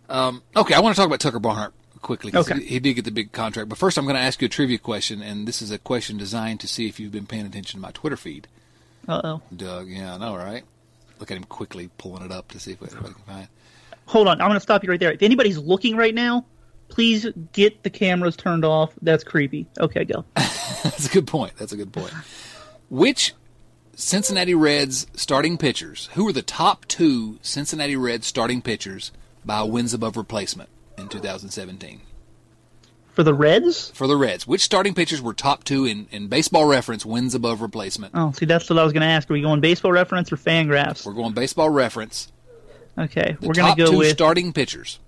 Um, 0.09 0.43
okay, 0.57 0.73
I 0.73 0.81
want 0.81 0.93
to 0.93 0.99
talk 0.99 1.07
about 1.07 1.21
Tucker 1.21 1.39
Barnhart 1.39 1.73
quickly 2.01 2.31
because 2.31 2.51
okay. 2.51 2.59
he, 2.59 2.65
he, 2.65 2.79
did 2.81 2.95
get 2.95 3.05
the 3.05 3.11
big 3.11 3.31
contract. 3.31 3.69
But 3.69 3.77
first, 3.77 3.97
I'm 3.97 4.03
going 4.03 4.17
to 4.17 4.21
ask 4.21 4.41
you 4.41 4.47
a 4.47 4.49
trivia 4.49 4.77
question, 4.77 5.21
and 5.21 5.47
this 5.47 5.61
is 5.61 5.71
a 5.71 5.77
question 5.77 6.17
designed 6.17 6.59
to 6.59 6.67
see 6.67 6.89
if 6.89 6.99
you've 6.99 7.13
been 7.13 7.25
paying 7.25 7.45
attention 7.45 7.77
to 7.77 7.81
my 7.81 7.91
Twitter 7.91 8.17
feed. 8.17 8.49
Uh 9.07 9.21
oh. 9.23 9.41
Doug, 9.55 9.87
yeah, 9.87 10.15
I 10.15 10.17
know, 10.17 10.35
right? 10.35 10.65
Look 11.17 11.31
at 11.31 11.37
him 11.37 11.45
quickly 11.45 11.89
pulling 11.97 12.25
it 12.25 12.31
up 12.33 12.49
to 12.49 12.59
see 12.59 12.73
if 12.73 12.81
anybody 12.81 13.13
can 13.13 13.23
find. 13.23 13.47
Hold 14.07 14.27
on, 14.27 14.41
I'm 14.41 14.49
going 14.49 14.57
to 14.57 14.59
stop 14.59 14.83
you 14.83 14.89
right 14.89 14.99
there. 14.99 15.13
If 15.13 15.23
anybody's 15.23 15.57
looking 15.57 15.95
right 15.95 16.13
now, 16.13 16.45
please 16.89 17.25
get 17.53 17.83
the 17.83 17.89
cameras 17.89 18.35
turned 18.35 18.65
off. 18.65 18.91
That's 19.01 19.23
creepy. 19.23 19.65
Okay, 19.79 20.03
go. 20.03 20.25
That's 20.35 21.05
a 21.05 21.09
good 21.09 21.27
point. 21.27 21.53
That's 21.55 21.71
a 21.71 21.77
good 21.77 21.93
point. 21.93 22.11
Which 22.89 23.33
Cincinnati 23.95 24.55
Reds 24.55 25.07
starting 25.13 25.57
pitchers? 25.57 26.09
Who 26.13 26.27
are 26.27 26.33
the 26.33 26.41
top 26.41 26.85
two 26.87 27.39
Cincinnati 27.41 27.95
Reds 27.95 28.27
starting 28.27 28.61
pitchers 28.61 29.11
by 29.45 29.63
wins 29.63 29.93
above 29.93 30.17
replacement? 30.17 30.69
in 30.97 31.07
2017. 31.07 32.01
For 33.11 33.23
the 33.23 33.33
Reds? 33.33 33.91
For 33.91 34.07
the 34.07 34.15
Reds. 34.15 34.47
Which 34.47 34.61
starting 34.61 34.95
pitchers 34.95 35.21
were 35.21 35.33
top 35.33 35.63
two 35.63 35.85
in, 35.85 36.07
in 36.11 36.27
baseball 36.27 36.65
reference 36.65 37.05
wins 37.05 37.35
above 37.35 37.61
replacement? 37.61 38.13
Oh, 38.15 38.31
see, 38.31 38.45
that's 38.45 38.69
what 38.69 38.79
I 38.79 38.83
was 38.83 38.91
going 38.91 39.01
to 39.01 39.07
ask. 39.07 39.29
Are 39.29 39.33
we 39.33 39.41
going 39.41 39.61
baseball 39.61 39.91
reference 39.91 40.31
or 40.31 40.37
Fangraphs? 40.37 41.05
We're 41.05 41.13
going 41.13 41.33
baseball 41.33 41.69
reference. 41.69 42.31
Okay, 42.97 43.35
the 43.39 43.47
we're 43.47 43.53
going 43.53 43.75
to 43.75 43.83
go 43.83 43.91
two 43.91 43.97
with 43.99 44.11
starting 44.11 44.53
pitchers. 44.53 44.99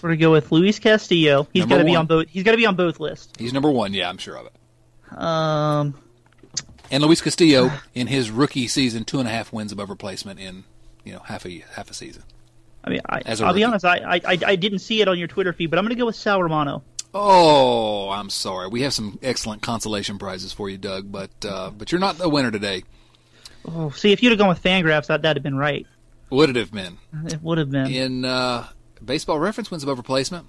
We're 0.00 0.10
going 0.10 0.18
to 0.18 0.22
go 0.22 0.32
with 0.32 0.50
Luis 0.50 0.78
Castillo. 0.78 1.46
He's 1.52 1.66
got 1.66 1.78
to 1.78 1.84
be 1.84 1.94
on 1.94 2.06
both. 2.06 2.28
He's 2.28 2.42
got 2.42 2.52
to 2.52 2.56
be 2.56 2.66
on 2.66 2.74
both 2.74 3.00
lists. 3.00 3.32
He's 3.38 3.52
number 3.52 3.70
one. 3.70 3.94
Yeah, 3.94 4.08
I'm 4.08 4.18
sure 4.18 4.36
of 4.36 4.46
it. 4.46 5.18
Um, 5.18 5.94
and 6.92 7.02
Luis 7.02 7.20
Castillo 7.20 7.72
in 7.94 8.06
his 8.06 8.30
rookie 8.30 8.68
season, 8.68 9.04
two 9.04 9.18
and 9.18 9.26
a 9.26 9.32
half 9.32 9.52
wins 9.52 9.72
above 9.72 9.90
replacement 9.90 10.38
in 10.38 10.62
you 11.02 11.12
know 11.12 11.20
half 11.20 11.44
a 11.44 11.64
half 11.72 11.90
a 11.90 11.94
season. 11.94 12.22
I 12.84 12.90
mean, 12.90 13.00
I, 13.06 13.22
will 13.26 13.46
rookie. 13.46 13.54
be 13.54 13.64
honest. 13.64 13.84
I, 13.84 14.20
I 14.24 14.38
I 14.46 14.56
didn't 14.56 14.80
see 14.80 15.00
it 15.00 15.08
on 15.08 15.18
your 15.18 15.28
Twitter 15.28 15.52
feed, 15.52 15.70
but 15.70 15.78
I'm 15.78 15.84
going 15.84 15.96
to 15.96 15.98
go 16.00 16.06
with 16.06 16.16
Sal 16.16 16.40
Romano. 16.42 16.84
Oh, 17.14 18.10
I'm 18.10 18.30
sorry. 18.30 18.68
We 18.68 18.82
have 18.82 18.92
some 18.92 19.18
excellent 19.22 19.62
consolation 19.62 20.18
prizes 20.18 20.52
for 20.52 20.68
you, 20.68 20.78
Doug, 20.78 21.10
but 21.10 21.30
uh, 21.44 21.70
but 21.70 21.90
you're 21.90 22.00
not 22.00 22.18
the 22.18 22.28
winner 22.28 22.50
today. 22.50 22.84
Oh, 23.66 23.90
see, 23.90 24.12
if 24.12 24.22
you'd 24.22 24.30
have 24.30 24.38
gone 24.38 24.48
with 24.48 24.62
Fangraphs, 24.62 25.06
that 25.06 25.22
that'd 25.22 25.36
have 25.36 25.42
been 25.42 25.56
right. 25.56 25.86
Would 26.30 26.50
it 26.50 26.56
have 26.56 26.72
been? 26.72 26.98
It 27.26 27.42
would 27.42 27.58
have 27.58 27.70
been. 27.70 27.86
In 27.86 28.24
uh, 28.24 28.66
baseball 29.04 29.38
reference 29.38 29.70
wins 29.70 29.82
above 29.82 29.98
replacement, 29.98 30.46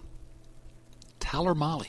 Tyler 1.20 1.54
Mahle. 1.54 1.88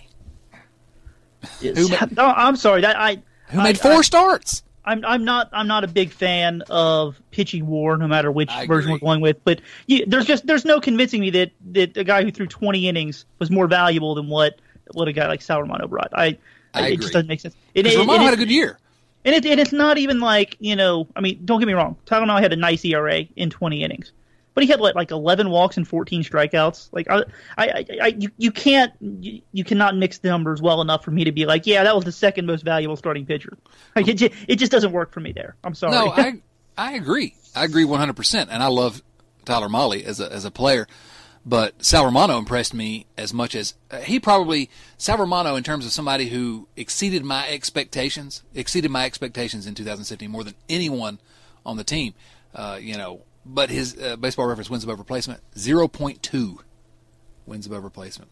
who 1.61 1.89
ma- 1.89 2.07
no, 2.11 2.25
I'm 2.27 2.57
sorry. 2.57 2.83
That 2.83 2.99
I 2.99 3.23
who 3.55 3.63
made 3.63 3.77
I, 3.77 3.79
four 3.79 3.93
I, 3.93 4.03
starts. 4.03 4.63
I'm 4.85 5.05
I'm 5.05 5.25
not 5.25 5.49
I'm 5.53 5.67
not 5.67 5.85
a 5.85 5.89
big 5.89 6.11
fan 6.11 6.63
of 6.69 7.21
pitching 7.31 7.67
war, 7.67 7.97
no 7.97 8.07
matter 8.07 8.31
which 8.31 8.51
version 8.67 8.93
we're 8.93 8.99
going 8.99 9.21
with. 9.21 9.43
But 9.45 9.61
you, 9.87 10.05
there's 10.07 10.27
just 10.27 10.47
there's 10.47 10.65
no 10.65 10.81
convincing 10.81 11.21
me 11.21 11.31
that 11.31 11.53
that 11.73 11.97
a 11.97 12.05
guy 12.05 12.23
who 12.23 12.31
threw 12.31 12.47
20 12.47 12.89
innings 12.89 13.25
was 13.39 13.51
more 13.51 13.67
valuable 13.67 14.15
than 14.15 14.29
what 14.29 14.61
what 14.93 15.09
a 15.09 15.13
guy 15.13 15.27
like 15.27 15.41
Sal 15.41 15.63
Romano 15.63 15.89
brought. 15.89 16.11
I, 16.13 16.39
I 16.75 16.89
it 16.89 17.01
just 17.01 17.13
doesn't 17.13 17.29
make 17.29 17.41
sense. 17.41 17.57
It, 17.75 17.87
it, 17.87 17.97
Romano 17.97 18.25
had 18.25 18.35
a 18.35 18.37
good 18.37 18.51
year, 18.51 18.79
and 19.25 19.35
it 19.35 19.47
and 19.47 19.59
it's 19.59 19.73
not 19.73 19.97
even 19.97 20.21
like 20.21 20.57
you 20.61 20.77
know. 20.77 21.09
I 21.17 21.21
mean, 21.21 21.41
don't 21.45 21.61
get 21.61 21.67
me 21.67 21.73
wrong. 21.73 21.97
Romano 22.11 22.37
had 22.37 22.53
a 22.53 22.57
nice 22.57 22.85
ERA 22.85 23.25
in 23.37 23.49
20 23.49 23.83
innings 23.83 24.13
but 24.55 24.65
he 24.65 24.71
had 24.71 24.81
like, 24.81 24.95
like 24.95 25.11
11 25.11 25.51
walks 25.51 25.77
and 25.77 25.87
14 25.87 26.23
strikeouts. 26.23 26.89
Like 26.93 27.11
I, 27.11 27.25
I, 27.59 27.85
I 28.03 28.07
you, 28.19 28.31
you 28.39 28.53
can't, 28.53 28.93
you, 29.01 29.43
you, 29.53 29.65
cannot 29.65 29.97
mix 29.97 30.19
the 30.19 30.29
numbers 30.29 30.63
well 30.63 30.81
enough 30.81 31.05
for 31.05 31.11
me 31.11 31.25
to 31.25 31.33
be 31.33 31.45
like, 31.45 31.67
yeah, 31.67 31.83
that 31.85 31.95
was 31.95 32.05
the 32.05 32.13
second 32.13 32.47
most 32.47 32.65
valuable 32.65 32.97
starting 32.97 33.27
pitcher. 33.27 33.59
Like 33.97 34.09
it, 34.09 34.23
it 34.23 34.57
just 34.57 34.71
doesn't 34.71 34.93
work 34.93 35.13
for 35.13 35.21
me 35.21 35.33
there. 35.33 35.57
I'm 35.65 35.75
sorry. 35.75 35.93
No, 35.93 36.11
I, 36.11 36.41
I 36.79 36.95
agree. 36.95 37.35
I 37.55 37.65
agree 37.65 37.85
100%. 37.85 38.49
And 38.51 38.63
I 38.63 38.69
love 38.69 39.03
Tyler 39.45 39.69
Mahle 39.69 40.05
as 40.05 40.21
a, 40.21 40.33
as 40.33 40.45
a 40.45 40.51
player. 40.51 40.87
But 41.47 41.85
Sal 41.85 42.07
Romano 42.07 42.39
impressed 42.39 42.73
me 42.73 43.07
as 43.19 43.35
much 43.35 43.55
as 43.55 43.75
uh, 43.91 43.99
he 43.99 44.19
probably 44.19 44.71
Sal 44.97 45.19
Romano 45.19 45.57
in 45.57 45.63
terms 45.63 45.85
of 45.85 45.93
somebody 45.93 46.31
who 46.31 46.69
exceeded 46.75 47.23
my 47.23 47.47
expectations, 47.49 48.43
exceeded 48.55 48.91
my 48.91 49.05
expectations 49.05 49.67
in 49.67 49.75
2017 49.75 50.31
more 50.31 50.43
than 50.43 50.55
anyone 50.71 51.19
on 51.67 51.77
the 51.77 51.85
team. 51.85 52.15
Uh, 52.55 52.79
you 52.81 52.97
know, 52.97 53.21
but 53.45 53.71
his 53.71 53.97
uh, 54.01 54.17
baseball 54.17 54.47
reference 54.47 54.71
wins 54.71 54.85
above 54.85 54.99
replacement 54.99 55.41
0.2 55.55 56.59
wins 57.47 57.67
above 57.67 57.85
replacement. 57.85 58.31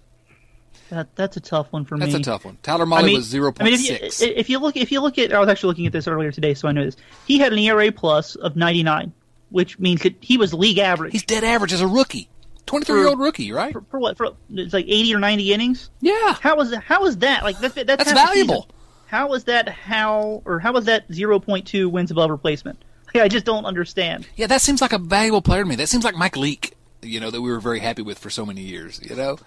That 0.91 1.15
that's 1.17 1.37
a 1.37 1.41
tough 1.41 1.73
one 1.73 1.85
for 1.85 1.97
that's 1.97 2.09
me. 2.09 2.13
That's 2.13 2.27
a 2.27 2.31
tough 2.31 2.45
one. 2.45 2.59
Tyler 2.63 2.85
Mahle 2.87 2.99
I 2.99 3.03
mean, 3.07 3.17
was 3.17 3.33
0.6. 3.33 3.61
I 3.61 3.65
mean, 3.65 3.75
if 3.75 4.21
you, 4.21 4.27
if 4.29 4.51
you 4.51 4.59
look 4.59 4.77
if 4.77 4.93
you 4.93 5.01
look 5.01 5.19
at 5.19 5.33
I 5.33 5.41
was 5.41 5.49
actually 5.49 5.69
looking 5.69 5.87
at 5.87 5.93
this 5.93 6.07
earlier 6.07 6.31
today, 6.31 6.55
so 6.55 6.69
I 6.69 6.73
know 6.73 6.85
this. 6.85 6.97
He 7.27 7.39
had 7.39 7.53
an 7.53 7.59
ERA 7.59 7.91
plus 7.93 8.35
of 8.35 8.57
99, 8.57 9.13
which 9.51 9.79
means 9.79 10.03
that 10.03 10.17
he 10.21 10.37
was 10.37 10.53
league 10.53 10.79
average. 10.79 11.13
He's 11.13 11.25
dead 11.25 11.45
average 11.45 11.73
as 11.73 11.81
a 11.81 11.87
rookie. 11.87 12.29
23 12.67 13.01
year 13.01 13.09
old 13.09 13.19
rookie, 13.19 13.53
right? 13.53 13.73
For, 13.73 13.83
for, 13.91 13.99
what? 13.99 14.17
For 14.17 14.35
it's 14.51 14.73
like 14.73 14.87
80 14.87 15.15
or 15.15 15.19
90 15.19 15.53
innings. 15.53 15.91
Yeah. 16.01 16.35
How 16.35 16.57
was 16.57 16.75
how 16.75 17.03
was 17.03 17.19
that? 17.19 17.43
Like 17.43 17.59
that, 17.61 17.75
that's 17.75 18.05
that's 18.05 18.13
valuable. 18.13 18.69
How 19.07 19.29
was 19.29 19.45
that? 19.45 19.69
How 19.69 20.43
or 20.45 20.59
how 20.59 20.73
was 20.73 20.87
that 20.87 21.09
0.2 21.09 21.91
wins 21.91 22.11
above 22.11 22.31
replacement? 22.31 22.83
I 23.23 23.29
just 23.29 23.45
don't 23.45 23.65
understand. 23.65 24.27
Yeah, 24.37 24.47
that 24.47 24.61
seems 24.61 24.81
like 24.81 24.93
a 24.93 24.99
valuable 24.99 25.43
player 25.43 25.63
to 25.63 25.69
me. 25.69 25.77
That 25.77 25.89
seems 25.89 26.05
like 26.05 26.17
Mike 26.17 26.37
Leake, 26.37 26.75
you 27.03 27.21
know, 27.21 27.31
that 27.31 27.41
we 27.41 27.51
were 27.51 27.61
very 27.61 27.81
happy 27.81 28.03
with 28.03 28.19
for 28.19 28.31
so 28.31 28.47
many 28.47 28.63
years. 28.63 29.01
You 29.03 29.17
know, 29.17 29.39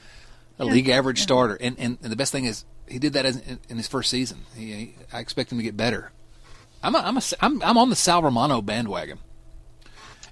a 0.60 0.65
yeah, 0.65 0.71
league 0.71 0.89
average 0.89 1.19
yeah. 1.19 1.23
starter, 1.23 1.58
and, 1.60 1.78
and 1.80 1.97
and 2.01 2.12
the 2.12 2.15
best 2.15 2.32
thing 2.32 2.45
is 2.45 2.65
he 2.88 2.99
did 2.99 3.13
that 3.13 3.25
in, 3.25 3.60
in 3.69 3.78
his 3.78 3.88
first 3.88 4.10
season. 4.10 4.39
He, 4.56 4.71
he, 4.71 4.95
I 5.12 5.19
expect 5.19 5.51
him 5.51 5.58
to 5.58 5.63
get 5.63 5.78
better. 5.78 6.12
I'm 6.84 6.95
a, 6.95 6.99
I'm 6.99 7.17
a, 7.17 7.21
I'm 7.41 7.62
I'm 7.63 7.78
on 7.78 7.89
the 7.89 7.95
Sal 7.95 8.21
Romano 8.21 8.62
bandwagon, 8.62 9.19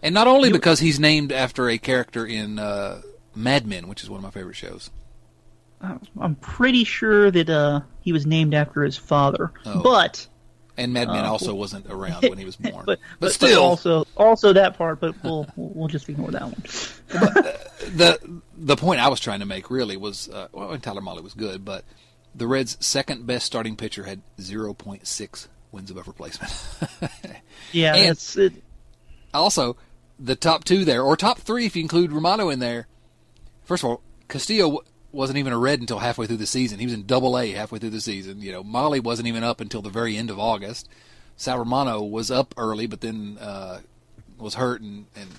and 0.02 0.14
not 0.14 0.28
only 0.28 0.52
because 0.52 0.80
he's 0.80 1.00
named 1.00 1.32
after 1.32 1.70
a 1.70 1.78
character 1.78 2.26
in 2.26 2.60
uh, 2.60 3.02
Mad 3.36 3.66
Men, 3.66 3.88
which 3.88 4.04
is 4.04 4.10
one 4.10 4.18
of 4.20 4.24
my 4.24 4.32
favorite 4.32 4.56
shows. 4.56 4.90
I'm 6.20 6.36
pretty 6.36 6.86
sure 6.86 7.30
that 7.30 7.50
uh, 7.50 7.82
he 8.00 8.14
was 8.14 8.26
named 8.26 8.54
after 8.54 8.84
his 8.84 8.96
father, 8.96 9.52
oh. 9.66 9.82
but 9.82 10.26
And 10.76 10.92
Mad 10.92 11.08
Men 11.08 11.24
uh, 11.24 11.32
also 11.32 11.54
wasn't 11.54 11.86
around 11.88 12.24
when 12.28 12.38
he 12.38 12.46
was 12.46 12.56
born. 12.58 12.86
but, 12.86 12.86
but, 12.86 13.00
but, 13.20 13.32
still, 13.32 13.62
but 13.62 13.68
also 13.68 14.06
also 14.18 14.54
that 14.54 14.78
part. 14.78 15.00
But 15.00 15.16
we'll 15.24 15.48
we'll 15.56 15.88
just 15.88 16.10
ignore 16.10 16.32
that 16.32 16.44
one. 16.44 16.56
uh, 17.14 17.42
the 17.96 18.42
the 18.58 18.76
point 18.76 19.00
I 19.00 19.08
was 19.08 19.20
trying 19.20 19.42
to 19.42 19.46
make 19.46 19.70
really 19.70 19.98
was 19.98 20.30
uh, 20.30 20.48
well, 20.52 20.78
Tyler 20.80 21.02
Mahle 21.02 21.22
was 21.22 21.36
good, 21.36 21.64
but 21.64 21.86
the 22.34 22.48
Reds' 22.48 22.78
second 22.80 23.28
best 23.28 23.46
starting 23.46 23.76
pitcher 23.76 24.04
had 24.04 24.22
zero 24.42 24.74
point 24.74 25.06
six 25.08 25.48
wins 25.72 25.92
above 25.92 26.08
replacement. 26.08 26.52
yeah, 27.72 27.96
and 27.96 28.10
it's 28.10 28.38
it. 28.38 28.54
also 29.34 29.78
the 30.20 30.36
top 30.36 30.64
two 30.64 30.86
there, 30.86 31.04
or 31.04 31.16
top 31.16 31.40
three 31.40 31.66
if 31.66 31.76
you 31.76 31.82
include 31.82 32.12
Romano 32.12 32.50
in 32.50 32.60
there. 32.60 32.88
First 33.64 33.84
of 33.84 33.90
all, 33.90 34.02
Castillo 34.28 34.80
wasn't 35.14 35.38
even 35.38 35.54
a 35.54 35.58
red 35.58 35.80
until 35.80 36.00
halfway 36.00 36.26
through 36.26 36.38
the 36.38 36.46
season. 36.46 36.80
He 36.80 36.86
was 36.86 36.94
in 36.94 37.06
Double 37.06 37.38
A 37.38 37.52
halfway 37.52 37.80
through 37.80 37.92
the 37.92 38.02
season. 38.02 38.42
You 38.42 38.52
know, 38.52 38.64
Mahle 38.64 39.00
wasn't 39.00 39.28
even 39.28 39.44
up 39.44 39.62
until 39.62 39.82
the 39.82 39.90
very 39.90 40.18
end 40.18 40.30
of 40.30 40.40
August. 40.40 40.90
Sal 41.38 41.60
Romano 41.60 42.02
was 42.02 42.32
up 42.32 42.54
early, 42.58 42.88
but 42.88 43.02
then 43.02 43.38
uh, 43.40 43.80
was 44.38 44.56
hurt, 44.56 44.82
and, 44.82 45.06
and 45.16 45.30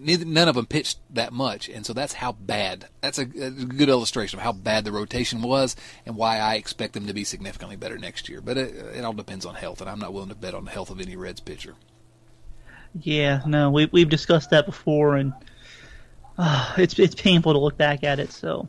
neither, 0.00 0.24
none 0.24 0.48
of 0.48 0.54
them 0.54 0.66
pitched 0.66 0.98
that 1.10 1.32
much. 1.32 1.68
And 1.68 1.84
so 1.84 1.92
that's 1.92 2.14
how 2.14 2.32
bad. 2.32 2.88
That's 3.00 3.18
a, 3.18 3.22
a, 3.22 3.50
good 3.50 3.88
illustration 3.88 4.38
of 4.38 4.44
how 4.44 4.52
bad 4.52 4.84
the 4.84 4.92
rotation 4.92 5.42
was, 5.42 5.76
and 6.06 6.16
why 6.16 6.38
I 6.38 6.54
expect 6.54 6.94
them 6.94 7.06
to 7.06 7.14
be 7.14 7.24
significantly 7.24 7.76
better 7.76 7.98
next 7.98 8.28
year. 8.28 8.40
But 8.40 8.58
it, 8.58 8.74
it 8.96 9.04
all 9.04 9.12
depends 9.12 9.46
on 9.46 9.54
health, 9.54 9.80
and 9.80 9.88
I'm 9.88 9.98
not 9.98 10.12
willing 10.12 10.30
to 10.30 10.34
bet 10.34 10.54
on 10.54 10.64
the 10.64 10.70
health 10.70 10.90
of 10.90 11.00
any 11.00 11.16
Reds 11.16 11.40
pitcher. 11.40 11.74
Yeah, 13.00 13.40
no, 13.46 13.70
we, 13.70 13.86
we've 13.86 14.10
discussed 14.10 14.50
that 14.50 14.66
before, 14.66 15.16
and 15.16 15.32
uh, 16.36 16.74
it's 16.76 16.98
it's 16.98 17.14
painful 17.14 17.54
to 17.54 17.58
look 17.58 17.78
back 17.78 18.04
at 18.04 18.20
it. 18.20 18.32
So 18.32 18.68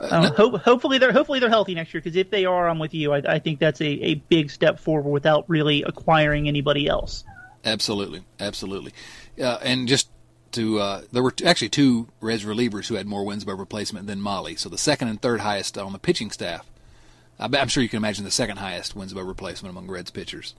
uh, 0.00 0.30
hope, 0.32 0.60
hopefully 0.62 0.98
they're 0.98 1.12
hopefully 1.12 1.40
they're 1.40 1.48
healthy 1.48 1.74
next 1.74 1.94
year 1.94 2.00
because 2.00 2.16
if 2.16 2.30
they 2.30 2.44
are, 2.44 2.68
I'm 2.68 2.78
with 2.78 2.94
you. 2.94 3.12
I, 3.12 3.22
I 3.26 3.38
think 3.38 3.58
that's 3.58 3.80
a, 3.80 3.86
a 3.86 4.14
big 4.14 4.50
step 4.50 4.78
forward 4.78 5.10
without 5.10 5.48
really 5.48 5.82
acquiring 5.82 6.48
anybody 6.48 6.86
else. 6.86 7.24
Absolutely, 7.64 8.22
absolutely, 8.38 8.92
uh, 9.40 9.58
and 9.62 9.88
just 9.88 10.08
to 10.52 10.78
uh, 10.78 11.02
there 11.12 11.22
were 11.22 11.34
actually 11.44 11.68
two 11.68 12.08
Reds 12.20 12.44
relievers 12.44 12.88
who 12.88 12.94
had 12.94 13.06
more 13.06 13.24
wins 13.24 13.44
by 13.44 13.52
replacement 13.52 14.06
than 14.06 14.20
Mahle. 14.20 14.58
So 14.58 14.68
the 14.68 14.78
second 14.78 15.08
and 15.08 15.20
third 15.20 15.40
highest 15.40 15.76
on 15.78 15.92
the 15.92 15.98
pitching 15.98 16.30
staff. 16.30 16.68
I'm 17.38 17.68
sure 17.68 17.82
you 17.82 17.88
can 17.90 17.98
imagine 17.98 18.24
the 18.24 18.30
second 18.30 18.56
highest 18.56 18.96
wins 18.96 19.12
by 19.12 19.20
replacement 19.20 19.70
among 19.70 19.88
Reds 19.88 20.10
pitchers. 20.10 20.54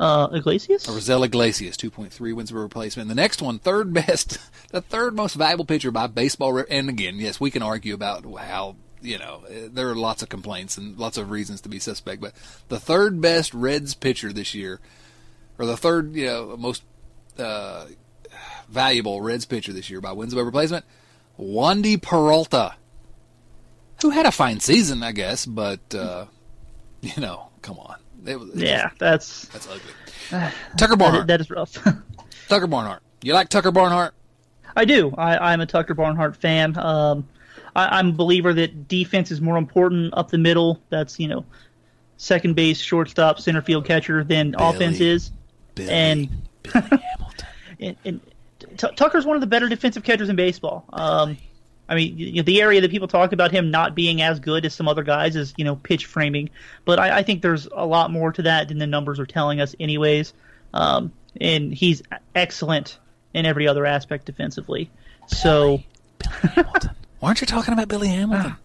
Uh, 0.00 0.28
Iglesias? 0.32 0.86
Raisel 0.86 1.24
Iglesias, 1.24 1.76
2.3 1.76 2.34
wins 2.34 2.52
per 2.52 2.60
replacement. 2.60 3.10
And 3.10 3.10
the 3.10 3.20
next 3.20 3.42
one, 3.42 3.58
third 3.58 3.92
best, 3.92 4.38
the 4.70 4.80
third 4.80 5.16
most 5.16 5.34
valuable 5.34 5.64
pitcher 5.64 5.90
by 5.90 6.06
baseball. 6.06 6.64
And 6.70 6.88
again, 6.88 7.16
yes, 7.18 7.40
we 7.40 7.50
can 7.50 7.62
argue 7.62 7.94
about 7.94 8.24
how, 8.38 8.76
you 9.00 9.18
know, 9.18 9.42
there 9.48 9.88
are 9.88 9.96
lots 9.96 10.22
of 10.22 10.28
complaints 10.28 10.76
and 10.76 10.98
lots 10.98 11.18
of 11.18 11.30
reasons 11.30 11.60
to 11.62 11.68
be 11.68 11.78
suspect, 11.78 12.20
but 12.20 12.32
the 12.68 12.80
third 12.80 13.20
best 13.20 13.54
Reds 13.54 13.94
pitcher 13.94 14.32
this 14.32 14.54
year, 14.54 14.80
or 15.58 15.66
the 15.66 15.76
third, 15.76 16.14
you 16.14 16.26
know, 16.26 16.56
most 16.56 16.84
uh, 17.38 17.86
valuable 18.68 19.20
Reds 19.20 19.44
pitcher 19.46 19.72
this 19.72 19.90
year 19.90 20.00
by 20.00 20.12
wins 20.12 20.34
by 20.34 20.40
replacement, 20.40 20.84
Wandy 21.38 22.00
Peralta, 22.00 22.74
who 24.02 24.10
had 24.10 24.26
a 24.26 24.32
fine 24.32 24.60
season, 24.60 25.02
I 25.02 25.12
guess, 25.12 25.44
but, 25.46 25.94
uh, 25.94 26.26
you 27.00 27.20
know, 27.20 27.48
come 27.62 27.78
on. 27.78 27.96
It 28.24 28.36
it 28.36 28.48
yeah, 28.54 28.88
just, 28.88 28.98
that's 28.98 29.48
that's 29.48 29.68
ugly. 29.68 30.50
Tucker 30.76 30.96
Barnhart. 30.96 31.26
that, 31.26 31.38
that 31.38 31.40
is 31.40 31.50
rough. 31.50 31.78
Tucker 32.48 32.66
Barnhart. 32.66 33.02
You 33.22 33.34
like 33.34 33.48
Tucker 33.48 33.72
Barnhart? 33.72 34.14
I 34.76 34.84
do. 34.84 35.12
I, 35.16 35.52
I'm 35.52 35.60
a 35.60 35.66
Tucker 35.66 35.94
Barnhart 35.94 36.36
fan. 36.36 36.76
Um, 36.78 37.28
I, 37.74 37.98
am 37.98 38.10
a 38.10 38.12
believer 38.12 38.52
that 38.54 38.88
defense 38.88 39.30
is 39.30 39.40
more 39.40 39.56
important 39.56 40.14
up 40.16 40.30
the 40.30 40.38
middle. 40.38 40.80
That's 40.88 41.18
you 41.18 41.28
know, 41.28 41.44
second 42.16 42.54
base, 42.54 42.78
shortstop, 42.80 43.40
center 43.40 43.62
field, 43.62 43.84
catcher 43.86 44.24
than 44.24 44.52
Billy, 44.52 44.64
offense 44.64 45.00
is. 45.00 45.32
Billy, 45.74 45.90
and 45.90 46.28
Billy 46.62 46.74
Hamilton. 46.74 47.46
and, 47.80 47.96
and 48.04 48.20
T- 48.76 48.94
Tucker's 48.96 49.24
one 49.24 49.36
of 49.36 49.40
the 49.40 49.46
better 49.46 49.68
defensive 49.68 50.02
catchers 50.02 50.28
in 50.28 50.36
baseball. 50.36 50.84
Um, 50.92 51.38
I 51.88 51.94
mean, 51.94 52.18
you 52.18 52.34
know, 52.34 52.42
the 52.42 52.60
area 52.60 52.80
that 52.80 52.90
people 52.90 53.08
talk 53.08 53.32
about 53.32 53.50
him 53.50 53.70
not 53.70 53.94
being 53.94 54.20
as 54.20 54.40
good 54.40 54.66
as 54.66 54.74
some 54.74 54.88
other 54.88 55.02
guys 55.02 55.36
is, 55.36 55.54
you 55.56 55.64
know, 55.64 55.76
pitch 55.76 56.06
framing. 56.06 56.50
But 56.84 56.98
I, 56.98 57.18
I 57.18 57.22
think 57.22 57.42
there's 57.42 57.66
a 57.72 57.86
lot 57.86 58.10
more 58.10 58.32
to 58.32 58.42
that 58.42 58.68
than 58.68 58.78
the 58.78 58.86
numbers 58.86 59.18
are 59.18 59.26
telling 59.26 59.60
us, 59.60 59.74
anyways. 59.80 60.34
Um, 60.74 61.12
and 61.40 61.72
he's 61.72 62.02
excellent 62.34 62.98
in 63.32 63.46
every 63.46 63.66
other 63.66 63.86
aspect 63.86 64.26
defensively. 64.26 64.90
So, 65.28 65.82
Billy 66.18 66.54
Hamilton. 66.54 66.90
Why 67.20 67.28
aren't 67.28 67.40
you 67.40 67.46
talking 67.46 67.74
about 67.74 67.88
Billy 67.88 68.08
Hamilton? 68.08 68.56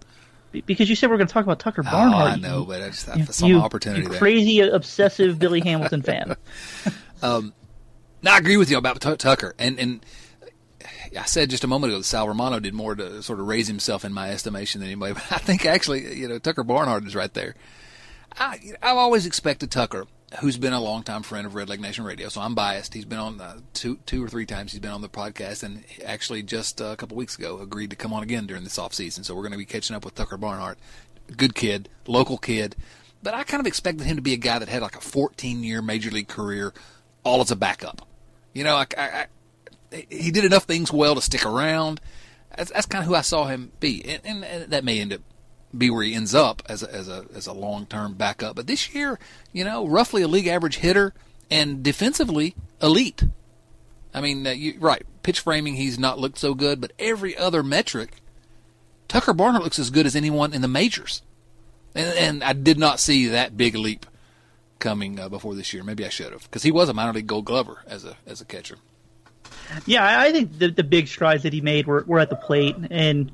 because 0.65 0.89
you 0.89 0.95
said 0.95 1.09
we 1.09 1.15
are 1.15 1.17
going 1.17 1.27
to 1.27 1.33
talk 1.33 1.43
about 1.43 1.59
Tucker 1.59 1.83
Barnhart. 1.83 2.31
Oh, 2.31 2.33
I 2.33 2.35
know, 2.35 2.63
but 2.65 2.81
I 2.81 2.89
just 2.89 3.05
thought 3.05 3.33
some 3.33 3.49
you, 3.49 3.59
opportunity. 3.59 4.03
You 4.03 4.09
crazy, 4.09 4.59
obsessive 4.59 5.39
Billy 5.39 5.61
Hamilton 5.61 6.01
fan. 6.01 6.35
um, 7.21 7.53
now 8.21 8.35
I 8.35 8.37
agree 8.37 8.57
with 8.57 8.69
you 8.69 8.77
about 8.77 9.01
T- 9.01 9.15
Tucker, 9.15 9.55
and 9.57 9.79
and 9.79 10.05
I 11.17 11.25
said 11.25 11.49
just 11.49 11.63
a 11.63 11.67
moment 11.67 11.91
ago 11.91 11.99
that 11.99 12.05
Sal 12.05 12.27
Romano 12.27 12.59
did 12.59 12.73
more 12.73 12.95
to 12.95 13.21
sort 13.21 13.39
of 13.39 13.47
raise 13.47 13.67
himself 13.67 14.05
in 14.05 14.13
my 14.13 14.31
estimation 14.31 14.81
than 14.81 14.89
anybody. 14.89 15.13
But 15.29 15.31
I 15.31 15.37
think 15.37 15.65
actually, 15.65 16.15
you 16.15 16.27
know, 16.27 16.39
Tucker 16.39 16.63
Barnhart 16.63 17.05
is 17.05 17.15
right 17.15 17.33
there. 17.33 17.55
I, 18.37 18.59
I've 18.81 18.97
always 18.97 19.25
expected 19.25 19.69
Tucker, 19.69 20.05
who's 20.39 20.57
been 20.57 20.73
a 20.73 20.81
longtime 20.81 21.23
friend 21.23 21.45
of 21.45 21.53
Red 21.53 21.67
Redleg 21.67 21.79
Nation 21.79 22.03
Radio, 22.03 22.29
so 22.29 22.41
I'm 22.41 22.55
biased. 22.55 22.93
He's 22.93 23.05
been 23.05 23.19
on 23.19 23.39
uh, 23.39 23.59
two, 23.73 23.99
two 24.05 24.23
or 24.23 24.27
three 24.27 24.47
times. 24.47 24.71
He's 24.71 24.81
been 24.81 24.91
on 24.91 25.01
the 25.01 25.09
podcast, 25.09 25.61
and 25.61 25.83
actually 26.03 26.41
just 26.41 26.81
uh, 26.81 26.85
a 26.85 26.95
couple 26.95 27.15
weeks 27.15 27.37
ago 27.37 27.59
agreed 27.59 27.91
to 27.91 27.95
come 27.95 28.11
on 28.11 28.23
again 28.23 28.47
during 28.47 28.63
this 28.63 28.79
off 28.79 28.93
season. 28.93 29.23
So 29.23 29.35
we're 29.35 29.43
going 29.43 29.51
to 29.51 29.57
be 29.57 29.65
catching 29.65 29.95
up 29.95 30.03
with 30.03 30.15
Tucker 30.15 30.37
Barnhart, 30.37 30.79
good 31.37 31.53
kid, 31.53 31.89
local 32.07 32.37
kid. 32.37 32.75
But 33.21 33.35
I 33.35 33.43
kind 33.43 33.61
of 33.61 33.67
expected 33.67 34.05
him 34.05 34.15
to 34.15 34.21
be 34.21 34.33
a 34.33 34.37
guy 34.37 34.59
that 34.59 34.67
had 34.67 34.81
like 34.81 34.97
a 34.97 35.01
14 35.01 35.63
year 35.63 35.81
major 35.81 36.09
league 36.09 36.27
career, 36.27 36.73
all 37.23 37.39
as 37.41 37.51
a 37.51 37.55
backup. 37.55 38.05
You 38.53 38.63
know, 38.63 38.75
I, 38.75 38.85
I, 38.97 39.27
he 40.09 40.31
did 40.31 40.45
enough 40.45 40.63
things 40.63 40.91
well 40.91 41.15
to 41.15 41.21
stick 41.21 41.45
around. 41.45 42.01
That's, 42.55 42.71
that's 42.71 42.85
kind 42.85 43.03
of 43.03 43.07
who 43.07 43.15
I 43.15 43.21
saw 43.21 43.45
him 43.45 43.71
be, 43.79 44.03
and, 44.03 44.21
and, 44.25 44.45
and, 44.45 44.71
that 44.71 44.83
may 44.83 44.99
end 44.99 45.13
up 45.13 45.21
be 45.75 45.89
where 45.89 46.03
he 46.03 46.13
ends 46.13 46.35
up 46.35 46.61
as 46.67 46.83
a, 46.83 46.93
as 46.93 47.09
a 47.09 47.25
as 47.33 47.47
a 47.47 47.53
long 47.53 47.85
term 47.85 48.13
backup. 48.13 48.55
But 48.55 48.67
this 48.67 48.93
year, 48.93 49.17
you 49.51 49.63
know, 49.63 49.87
roughly 49.87 50.21
a 50.21 50.27
league 50.27 50.47
average 50.47 50.77
hitter 50.77 51.13
and 51.49 51.83
defensively 51.83 52.55
elite. 52.81 53.23
I 54.13 54.21
mean, 54.21 54.45
uh, 54.45 54.51
you, 54.51 54.75
right, 54.79 55.03
pitch 55.23 55.39
framing 55.39 55.75
he's 55.75 55.97
not 55.97 56.19
looked 56.19 56.37
so 56.37 56.53
good, 56.53 56.79
but 56.79 56.93
every 56.99 57.35
other 57.35 57.63
metric, 57.63 58.21
Tucker 59.07 59.33
Barnhart 59.33 59.63
looks 59.63 59.79
as 59.79 59.89
good 59.89 60.05
as 60.05 60.15
anyone 60.15 60.53
in 60.53 60.61
the 60.61 60.67
majors. 60.67 61.23
And, 61.95 62.17
and 62.17 62.43
I 62.43 62.53
did 62.53 62.77
not 62.77 62.99
see 62.99 63.27
that 63.27 63.57
big 63.57 63.75
leap 63.75 64.05
coming 64.79 65.19
uh, 65.19 65.29
before 65.29 65.55
this 65.55 65.73
year. 65.73 65.83
Maybe 65.83 66.05
I 66.05 66.09
should 66.09 66.31
have, 66.31 66.43
because 66.43 66.63
he 66.63 66.71
was 66.71 66.89
a 66.89 66.93
minor 66.93 67.13
league 67.13 67.27
Gold 67.27 67.45
Glover 67.45 67.83
as 67.87 68.05
a 68.05 68.17
as 68.27 68.41
a 68.41 68.45
catcher. 68.45 68.77
Yeah, 69.85 70.19
I 70.19 70.31
think 70.31 70.57
the 70.57 70.69
the 70.69 70.83
big 70.83 71.07
strides 71.07 71.43
that 71.43 71.53
he 71.53 71.61
made 71.61 71.87
were, 71.87 72.03
were 72.05 72.19
at 72.19 72.29
the 72.29 72.35
plate, 72.35 72.75
and 72.91 73.31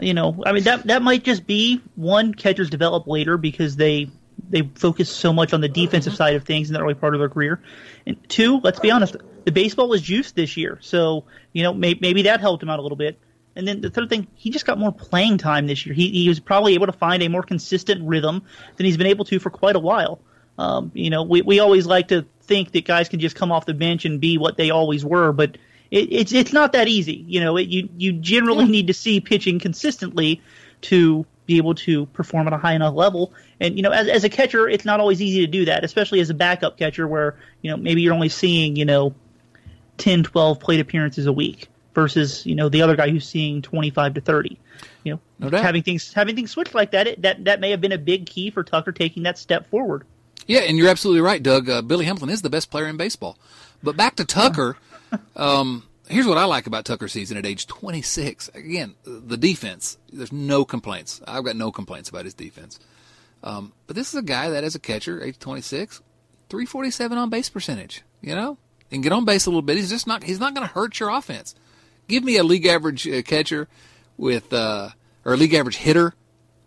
you 0.00 0.14
know, 0.14 0.42
I 0.44 0.52
mean 0.52 0.64
that 0.64 0.84
that 0.84 1.02
might 1.02 1.24
just 1.24 1.46
be 1.46 1.80
one 1.96 2.34
catchers 2.34 2.70
develop 2.70 3.06
later 3.06 3.36
because 3.36 3.76
they 3.76 4.10
they 4.48 4.62
focus 4.74 5.10
so 5.10 5.32
much 5.32 5.52
on 5.52 5.60
the 5.60 5.68
defensive 5.68 6.14
side 6.14 6.34
of 6.34 6.44
things 6.44 6.68
in 6.68 6.74
the 6.74 6.80
early 6.80 6.94
part 6.94 7.14
of 7.14 7.20
their 7.20 7.28
career, 7.28 7.60
and 8.06 8.16
two, 8.28 8.60
let's 8.60 8.80
be 8.80 8.90
honest, 8.90 9.16
the 9.44 9.52
baseball 9.52 9.88
was 9.88 10.02
juiced 10.02 10.34
this 10.34 10.56
year, 10.56 10.78
so 10.80 11.24
you 11.52 11.62
know 11.62 11.72
may, 11.72 11.94
maybe 12.00 12.22
that 12.22 12.40
helped 12.40 12.62
him 12.62 12.70
out 12.70 12.78
a 12.78 12.82
little 12.82 12.96
bit. 12.96 13.18
And 13.56 13.66
then 13.66 13.80
the 13.80 13.90
third 13.90 14.08
thing, 14.08 14.28
he 14.34 14.50
just 14.50 14.64
got 14.64 14.78
more 14.78 14.92
playing 14.92 15.38
time 15.38 15.66
this 15.66 15.84
year. 15.84 15.94
He, 15.94 16.08
he 16.10 16.28
was 16.28 16.38
probably 16.38 16.74
able 16.74 16.86
to 16.86 16.92
find 16.92 17.22
a 17.22 17.28
more 17.28 17.42
consistent 17.42 18.06
rhythm 18.06 18.44
than 18.76 18.86
he's 18.86 18.96
been 18.96 19.08
able 19.08 19.24
to 19.26 19.40
for 19.40 19.50
quite 19.50 19.74
a 19.74 19.80
while. 19.80 20.20
Um, 20.56 20.92
you 20.94 21.10
know, 21.10 21.24
we, 21.24 21.42
we 21.42 21.58
always 21.58 21.84
like 21.84 22.08
to 22.08 22.26
think 22.50 22.72
that 22.72 22.84
guys 22.84 23.08
can 23.08 23.20
just 23.20 23.36
come 23.36 23.52
off 23.52 23.64
the 23.64 23.74
bench 23.74 24.04
and 24.04 24.20
be 24.20 24.36
what 24.36 24.56
they 24.56 24.70
always 24.70 25.04
were, 25.04 25.32
but 25.32 25.56
it, 25.92 26.12
it's 26.12 26.32
it's 26.32 26.52
not 26.52 26.72
that 26.72 26.88
easy. 26.88 27.24
You 27.28 27.40
know, 27.40 27.56
it, 27.56 27.68
you 27.68 27.88
you 27.96 28.12
generally 28.12 28.64
need 28.66 28.88
to 28.88 28.94
see 28.94 29.20
pitching 29.20 29.60
consistently 29.60 30.42
to 30.82 31.24
be 31.46 31.58
able 31.58 31.76
to 31.76 32.06
perform 32.06 32.48
at 32.48 32.52
a 32.52 32.56
high 32.56 32.74
enough 32.74 32.94
level. 32.94 33.32
And 33.60 33.76
you 33.76 33.82
know, 33.82 33.90
as 33.90 34.08
as 34.08 34.24
a 34.24 34.28
catcher, 34.28 34.68
it's 34.68 34.84
not 34.84 34.98
always 34.98 35.22
easy 35.22 35.40
to 35.40 35.46
do 35.46 35.66
that, 35.66 35.84
especially 35.84 36.18
as 36.20 36.28
a 36.28 36.34
backup 36.34 36.76
catcher, 36.76 37.06
where 37.06 37.36
you 37.62 37.70
know 37.70 37.76
maybe 37.76 38.02
you're 38.02 38.14
only 38.14 38.28
seeing 38.28 38.74
you 38.74 38.84
know 38.84 39.14
10, 39.98 40.24
12 40.24 40.58
plate 40.58 40.80
appearances 40.80 41.26
a 41.26 41.32
week 41.32 41.68
versus 41.94 42.44
you 42.44 42.56
know 42.56 42.68
the 42.68 42.82
other 42.82 42.96
guy 42.96 43.10
who's 43.10 43.28
seeing 43.28 43.62
25 43.62 44.14
to 44.14 44.20
30 44.20 44.58
you 45.02 45.12
know 45.12 45.20
no 45.50 45.58
having 45.58 45.82
things 45.82 46.12
having 46.12 46.36
things 46.36 46.52
switch 46.52 46.72
like 46.72 46.92
that 46.92 47.08
it, 47.08 47.22
that 47.22 47.44
that 47.44 47.58
may 47.58 47.72
have 47.72 47.80
been 47.80 47.90
a 47.90 47.98
big 47.98 48.26
key 48.26 48.50
for 48.50 48.62
Tucker 48.62 48.92
taking 48.92 49.24
that 49.24 49.36
step 49.38 49.68
forward 49.70 50.04
yeah, 50.50 50.60
and 50.60 50.76
you're 50.76 50.88
absolutely 50.88 51.20
right, 51.20 51.42
Doug. 51.42 51.70
Uh, 51.70 51.80
Billy 51.80 52.04
Hamilton 52.04 52.30
is 52.30 52.42
the 52.42 52.50
best 52.50 52.70
player 52.70 52.88
in 52.88 52.96
baseball. 52.96 53.38
But 53.82 53.96
back 53.96 54.16
to 54.16 54.24
Tucker. 54.24 54.76
Um, 55.34 55.88
here's 56.08 56.28
what 56.28 56.38
I 56.38 56.44
like 56.44 56.68
about 56.68 56.84
Tucker's 56.84 57.10
season 57.10 57.36
at 57.36 57.44
age 57.44 57.66
26. 57.66 58.48
Again, 58.54 58.94
the 59.02 59.36
defense. 59.36 59.98
There's 60.12 60.30
no 60.30 60.64
complaints. 60.64 61.20
I've 61.26 61.42
got 61.42 61.56
no 61.56 61.72
complaints 61.72 62.08
about 62.08 62.26
his 62.26 62.34
defense. 62.34 62.78
Um, 63.42 63.72
but 63.88 63.96
this 63.96 64.10
is 64.10 64.14
a 64.14 64.22
guy 64.22 64.50
that, 64.50 64.62
as 64.62 64.76
a 64.76 64.78
catcher, 64.78 65.20
age 65.20 65.40
26, 65.40 66.00
347 66.48 67.18
on 67.18 67.28
base 67.28 67.48
percentage. 67.48 68.02
You 68.20 68.36
know, 68.36 68.56
and 68.92 69.02
get 69.02 69.10
on 69.10 69.24
base 69.24 69.46
a 69.46 69.50
little 69.50 69.62
bit. 69.62 69.78
He's 69.78 69.90
just 69.90 70.06
not. 70.06 70.22
He's 70.22 70.38
not 70.38 70.54
going 70.54 70.64
to 70.64 70.72
hurt 70.72 71.00
your 71.00 71.10
offense. 71.10 71.56
Give 72.06 72.22
me 72.22 72.36
a 72.36 72.44
league 72.44 72.66
average 72.66 73.08
uh, 73.08 73.22
catcher 73.22 73.66
with, 74.16 74.52
uh, 74.52 74.90
or 75.24 75.34
a 75.34 75.36
league 75.36 75.54
average 75.54 75.78
hitter 75.78 76.14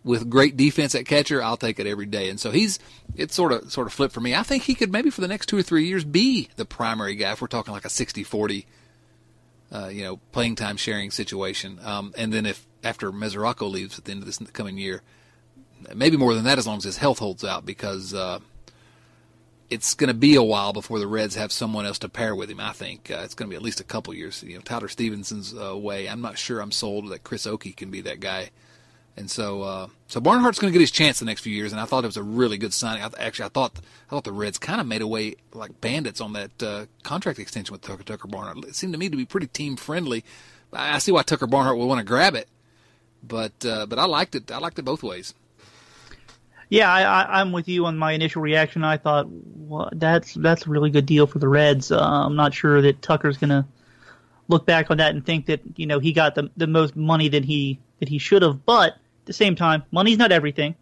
with 0.04 0.28
great 0.28 0.56
defense 0.56 0.94
at 0.94 1.06
catcher, 1.06 1.42
I'll 1.42 1.56
take 1.56 1.80
it 1.80 1.86
every 1.86 2.06
day. 2.06 2.28
And 2.28 2.38
so 2.38 2.50
he's 2.50 2.78
it's 3.16 3.34
sort 3.34 3.52
of 3.52 3.72
sort 3.72 3.86
of 3.86 3.92
flipped 3.92 4.12
for 4.12 4.20
me. 4.20 4.34
I 4.34 4.42
think 4.42 4.64
he 4.64 4.74
could 4.74 4.92
maybe 4.92 5.10
for 5.10 5.22
the 5.22 5.28
next 5.28 5.46
two 5.46 5.56
or 5.56 5.62
three 5.62 5.86
years 5.86 6.04
be 6.04 6.48
the 6.56 6.66
primary 6.66 7.16
guy 7.16 7.32
if 7.32 7.40
we're 7.40 7.48
talking 7.48 7.72
like 7.72 7.86
a 7.86 7.88
60-40, 7.88 8.66
uh, 9.72 9.88
you 9.88 10.02
know, 10.02 10.18
playing 10.30 10.56
time 10.56 10.76
sharing 10.76 11.10
situation. 11.10 11.80
Um, 11.82 12.12
and 12.16 12.32
then 12.32 12.44
if 12.44 12.66
after 12.84 13.10
Mesoraco 13.10 13.70
leaves 13.70 13.98
at 13.98 14.04
the 14.04 14.12
end 14.12 14.20
of 14.20 14.26
this 14.26 14.38
coming 14.52 14.76
year, 14.76 15.02
maybe 15.94 16.18
more 16.18 16.34
than 16.34 16.44
that 16.44 16.58
as 16.58 16.66
long 16.66 16.76
as 16.76 16.84
his 16.84 16.98
health 16.98 17.18
holds 17.18 17.42
out 17.42 17.64
because 17.64 18.12
uh, 18.12 18.40
it's 19.70 19.94
going 19.94 20.08
to 20.08 20.14
be 20.14 20.34
a 20.34 20.42
while 20.42 20.74
before 20.74 20.98
the 20.98 21.06
Reds 21.06 21.34
have 21.36 21.50
someone 21.50 21.86
else 21.86 21.98
to 22.00 22.10
pair 22.10 22.34
with 22.34 22.50
him. 22.50 22.60
I 22.60 22.72
think 22.72 23.10
uh, 23.10 23.22
it's 23.24 23.34
going 23.34 23.48
to 23.48 23.50
be 23.50 23.56
at 23.56 23.62
least 23.62 23.80
a 23.80 23.84
couple 23.84 24.12
years. 24.12 24.42
You 24.42 24.56
know, 24.56 24.60
Tyler 24.60 24.88
Stephenson's 24.88 25.54
uh. 25.54 25.74
I'm 25.78 26.20
not 26.20 26.36
sure 26.36 26.60
I'm 26.60 26.72
sold 26.72 27.08
that 27.08 27.24
Chris 27.24 27.46
Okey 27.46 27.72
can 27.72 27.90
be 27.90 28.02
that 28.02 28.20
guy 28.20 28.50
and 29.16 29.30
so, 29.30 29.62
uh, 29.62 29.86
so 30.08 30.20
Barnhart's 30.20 30.58
going 30.58 30.72
to 30.72 30.76
get 30.76 30.82
his 30.82 30.90
chance 30.90 31.20
the 31.20 31.24
next 31.24 31.42
few 31.42 31.52
years, 31.52 31.72
and 31.72 31.80
I 31.80 31.84
thought 31.84 32.02
it 32.02 32.08
was 32.08 32.16
a 32.16 32.22
really 32.22 32.58
good 32.58 32.72
signing. 32.72 33.02
I, 33.02 33.10
actually, 33.18 33.46
I 33.46 33.48
thought 33.50 33.78
I 34.08 34.10
thought 34.10 34.24
the 34.24 34.32
Reds 34.32 34.58
kind 34.58 34.80
of 34.80 34.86
made 34.86 35.02
away 35.02 35.36
like 35.52 35.80
bandits 35.80 36.20
on 36.20 36.32
that 36.32 36.62
uh, 36.62 36.86
contract 37.04 37.38
extension 37.38 37.72
with 37.72 37.82
Tucker 37.82 38.02
Tucker 38.02 38.26
Barnhart. 38.28 38.64
It 38.64 38.74
seemed 38.74 38.92
to 38.92 38.98
me 38.98 39.08
to 39.08 39.16
be 39.16 39.24
pretty 39.24 39.46
team 39.46 39.76
friendly. 39.76 40.24
I 40.72 40.98
see 40.98 41.12
why 41.12 41.22
Tucker 41.22 41.46
Barnhart 41.46 41.78
would 41.78 41.86
want 41.86 42.00
to 42.00 42.04
grab 42.04 42.34
it, 42.34 42.48
but 43.22 43.64
uh, 43.64 43.86
but 43.86 43.98
I 43.98 44.06
liked 44.06 44.34
it. 44.34 44.50
I 44.50 44.58
liked 44.58 44.78
it 44.78 44.84
both 44.84 45.02
ways. 45.04 45.34
Yeah, 46.68 46.92
I, 46.92 47.40
am 47.40 47.52
with 47.52 47.68
you 47.68 47.86
on 47.86 47.96
my 47.96 48.12
initial 48.12 48.42
reaction. 48.42 48.82
I 48.82 48.96
thought 48.96 49.26
well, 49.28 49.90
that's 49.92 50.34
that's 50.34 50.66
a 50.66 50.70
really 50.70 50.90
good 50.90 51.06
deal 51.06 51.28
for 51.28 51.38
the 51.38 51.46
Reds. 51.46 51.92
Uh, 51.92 52.00
I'm 52.00 52.34
not 52.34 52.52
sure 52.52 52.82
that 52.82 53.00
Tucker's 53.00 53.36
going 53.36 53.50
to 53.50 53.64
look 54.48 54.66
back 54.66 54.90
on 54.90 54.96
that 54.96 55.14
and 55.14 55.24
think 55.24 55.46
that 55.46 55.60
you 55.76 55.86
know 55.86 56.00
he 56.00 56.12
got 56.12 56.34
the 56.34 56.50
the 56.56 56.66
most 56.66 56.96
money 56.96 57.28
that 57.28 57.44
he 57.44 57.78
that 58.00 58.08
he 58.08 58.18
should 58.18 58.42
have, 58.42 58.66
but 58.66 58.96
the 59.26 59.32
same 59.32 59.56
time, 59.56 59.82
money's 59.90 60.18
not 60.18 60.32
everything. 60.32 60.74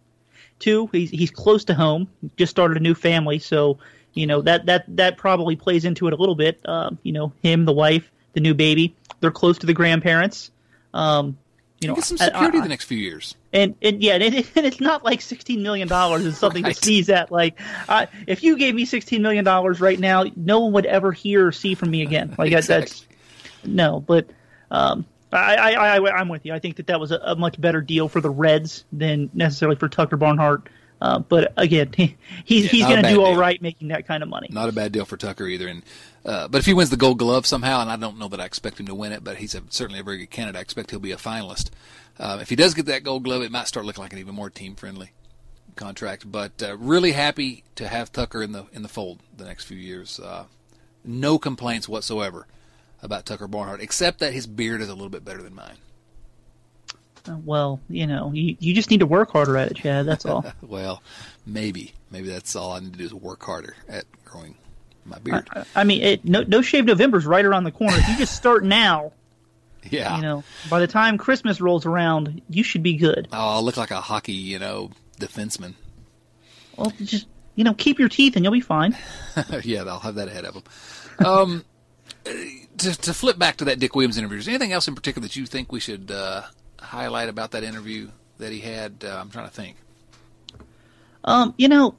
Two, 0.59 0.87
he's 0.91 1.09
he's 1.09 1.31
close 1.31 1.65
to 1.65 1.73
home. 1.73 2.07
Just 2.37 2.51
started 2.51 2.77
a 2.77 2.79
new 2.79 2.95
family, 2.95 3.39
so 3.39 3.79
you 4.13 4.27
know 4.27 4.41
that 4.41 4.65
that 4.67 4.85
that 4.95 5.17
probably 5.17 5.55
plays 5.55 5.83
into 5.85 6.07
it 6.07 6.13
a 6.13 6.15
little 6.15 6.35
bit. 6.35 6.61
Um, 6.65 6.99
you 7.03 7.11
know, 7.11 7.33
him, 7.41 7.65
the 7.65 7.73
wife, 7.73 8.11
the 8.33 8.39
new 8.39 8.53
baby, 8.53 8.95
they're 9.19 9.31
close 9.31 9.57
to 9.59 9.65
the 9.65 9.73
grandparents. 9.73 10.51
Um, 10.93 11.37
you 11.83 11.87
know, 11.87 11.95
get 11.95 12.05
some 12.05 12.17
security 12.17 12.57
I, 12.57 12.61
I, 12.61 12.63
the 12.63 12.69
next 12.69 12.85
few 12.85 12.97
years. 12.97 13.35
And 13.51 13.75
and 13.81 14.01
yeah, 14.01 14.13
and, 14.13 14.23
it, 14.23 14.47
and 14.55 14.65
it's 14.65 14.79
not 14.79 15.03
like 15.03 15.21
sixteen 15.21 15.61
million 15.63 15.87
dollars 15.87 16.25
is 16.25 16.37
something 16.37 16.63
right. 16.63 16.75
to 16.75 16.81
sneeze 16.81 17.09
at. 17.09 17.31
Like, 17.31 17.59
uh, 17.89 18.05
if 18.25 18.43
you 18.43 18.57
gave 18.57 18.73
me 18.75 18.85
sixteen 18.85 19.21
million 19.21 19.43
dollars 19.43 19.81
right 19.81 19.99
now, 19.99 20.25
no 20.35 20.61
one 20.61 20.73
would 20.73 20.85
ever 20.85 21.11
hear 21.11 21.47
or 21.47 21.51
see 21.51 21.75
from 21.75 21.91
me 21.91 22.01
again. 22.01 22.35
Like 22.37 22.51
exactly. 22.53 22.89
that's 22.89 23.05
no, 23.65 23.99
but 23.99 24.27
um, 24.71 25.05
I, 25.33 25.73
I, 25.73 25.97
I, 25.97 26.21
am 26.21 26.29
with 26.29 26.45
you. 26.45 26.53
I 26.53 26.59
think 26.59 26.77
that 26.77 26.87
that 26.87 26.99
was 26.99 27.11
a, 27.11 27.17
a, 27.17 27.35
much 27.35 27.59
better 27.59 27.81
deal 27.81 28.07
for 28.07 28.21
the 28.21 28.29
Reds 28.29 28.85
than 28.91 29.29
necessarily 29.33 29.77
for 29.77 29.89
Tucker 29.89 30.17
Barnhart. 30.17 30.69
Uh, 31.01 31.19
but 31.19 31.53
again, 31.57 31.91
he, 31.97 32.15
he's 32.45 32.65
yeah, 32.65 32.69
he's 32.69 32.85
going 32.85 33.03
to 33.03 33.09
do 33.09 33.15
deal. 33.15 33.25
all 33.25 33.35
right 33.35 33.61
making 33.61 33.89
that 33.89 34.07
kind 34.07 34.23
of 34.23 34.29
money. 34.29 34.47
Not 34.51 34.69
a 34.69 34.71
bad 34.71 34.91
deal 34.91 35.05
for 35.05 35.17
Tucker 35.17 35.47
either. 35.47 35.67
And 35.67 35.83
uh, 36.25 36.47
but 36.47 36.59
if 36.59 36.65
he 36.65 36.73
wins 36.73 36.89
the 36.89 36.97
Gold 36.97 37.19
Glove 37.19 37.45
somehow, 37.45 37.81
and 37.81 37.89
I 37.89 37.97
don't 37.97 38.17
know 38.17 38.29
that 38.29 38.39
I 38.39 38.45
expect 38.45 38.79
him 38.79 38.85
to 38.87 38.95
win 38.95 39.11
it, 39.11 39.23
but 39.23 39.37
he's 39.37 39.55
a, 39.55 39.63
certainly 39.69 39.99
a 39.99 40.03
very 40.03 40.17
good 40.19 40.29
candidate. 40.29 40.59
I 40.59 40.61
expect 40.61 40.91
he'll 40.91 40.99
be 40.99 41.11
a 41.11 41.17
finalist. 41.17 41.71
Uh, 42.17 42.37
if 42.41 42.49
he 42.49 42.55
does 42.55 42.73
get 42.73 42.85
that 42.85 43.03
Gold 43.03 43.23
Glove, 43.23 43.41
it 43.41 43.51
might 43.51 43.67
start 43.67 43.85
looking 43.85 44.03
like 44.03 44.13
an 44.13 44.19
even 44.19 44.35
more 44.35 44.49
team 44.49 44.75
friendly 44.75 45.11
contract. 45.75 46.31
But 46.31 46.61
uh, 46.61 46.77
really 46.77 47.11
happy 47.11 47.63
to 47.75 47.87
have 47.87 48.11
Tucker 48.11 48.43
in 48.43 48.51
the 48.51 48.65
in 48.71 48.83
the 48.83 48.89
fold 48.89 49.19
the 49.35 49.45
next 49.45 49.65
few 49.65 49.77
years. 49.77 50.19
Uh, 50.19 50.45
no 51.03 51.37
complaints 51.37 51.89
whatsoever 51.89 52.47
about 53.03 53.25
Tucker 53.25 53.47
Barnhart, 53.47 53.81
except 53.81 54.19
that 54.19 54.33
his 54.33 54.47
beard 54.47 54.81
is 54.81 54.89
a 54.89 54.93
little 54.93 55.09
bit 55.09 55.23
better 55.23 55.43
than 55.43 55.53
mine. 55.53 55.75
Uh, 57.27 57.37
well, 57.45 57.79
you 57.89 58.07
know, 58.07 58.31
you, 58.33 58.57
you 58.59 58.73
just 58.73 58.89
need 58.89 59.01
to 59.01 59.05
work 59.05 59.31
harder 59.31 59.57
at 59.57 59.71
it, 59.71 59.77
Chad. 59.77 60.05
That's 60.05 60.25
all. 60.25 60.45
well, 60.61 61.03
maybe, 61.45 61.93
maybe 62.09 62.29
that's 62.29 62.55
all 62.55 62.71
I 62.71 62.79
need 62.79 62.93
to 62.93 62.99
do 62.99 63.05
is 63.05 63.13
work 63.13 63.43
harder 63.43 63.75
at 63.87 64.05
growing 64.25 64.55
my 65.05 65.19
beard. 65.19 65.47
I, 65.53 65.65
I 65.75 65.83
mean, 65.83 66.01
it, 66.01 66.25
no, 66.25 66.41
no 66.41 66.61
shave 66.61 66.85
November's 66.85 67.25
right 67.25 67.45
around 67.45 67.65
the 67.65 67.71
corner. 67.71 67.97
If 67.97 68.07
you 68.07 68.17
just 68.17 68.35
start 68.35 68.63
now, 68.63 69.11
yeah, 69.89 70.15
you 70.15 70.21
know, 70.21 70.43
by 70.69 70.79
the 70.79 70.87
time 70.87 71.17
Christmas 71.17 71.59
rolls 71.59 71.85
around, 71.85 72.41
you 72.49 72.63
should 72.63 72.83
be 72.83 72.95
good. 72.95 73.27
Oh, 73.33 73.49
I'll 73.55 73.63
look 73.63 73.75
like 73.75 73.91
a 73.91 73.99
hockey, 73.99 74.31
you 74.31 74.59
know, 74.59 74.91
defenseman. 75.19 75.73
Well, 76.77 76.93
just 77.01 77.27
you 77.55 77.63
know, 77.63 77.73
keep 77.73 77.99
your 77.99 78.09
teeth 78.09 78.35
and 78.35 78.43
you'll 78.45 78.53
be 78.53 78.61
fine. 78.61 78.97
yeah, 79.63 79.83
I'll 79.83 79.99
have 79.99 80.15
that 80.15 80.27
ahead 80.29 80.45
of 80.45 80.53
them. 80.53 80.63
Um, 81.25 81.65
to, 82.77 83.01
to 83.01 83.13
flip 83.13 83.37
back 83.37 83.57
to 83.57 83.65
that 83.65 83.79
Dick 83.79 83.95
Williams 83.95 84.17
interview, 84.17 84.37
is 84.37 84.47
anything 84.47 84.71
else 84.71 84.87
in 84.87 84.95
particular 84.95 85.27
that 85.27 85.35
you 85.35 85.45
think 85.45 85.71
we 85.71 85.79
should 85.79 86.11
uh, 86.11 86.43
highlight 86.79 87.29
about 87.29 87.51
that 87.51 87.63
interview 87.63 88.09
that 88.37 88.51
he 88.51 88.59
had? 88.59 89.03
Uh, 89.03 89.17
I'm 89.19 89.29
trying 89.29 89.47
to 89.47 89.53
think. 89.53 89.77
Um, 91.23 91.53
you 91.57 91.69
know, 91.69 91.95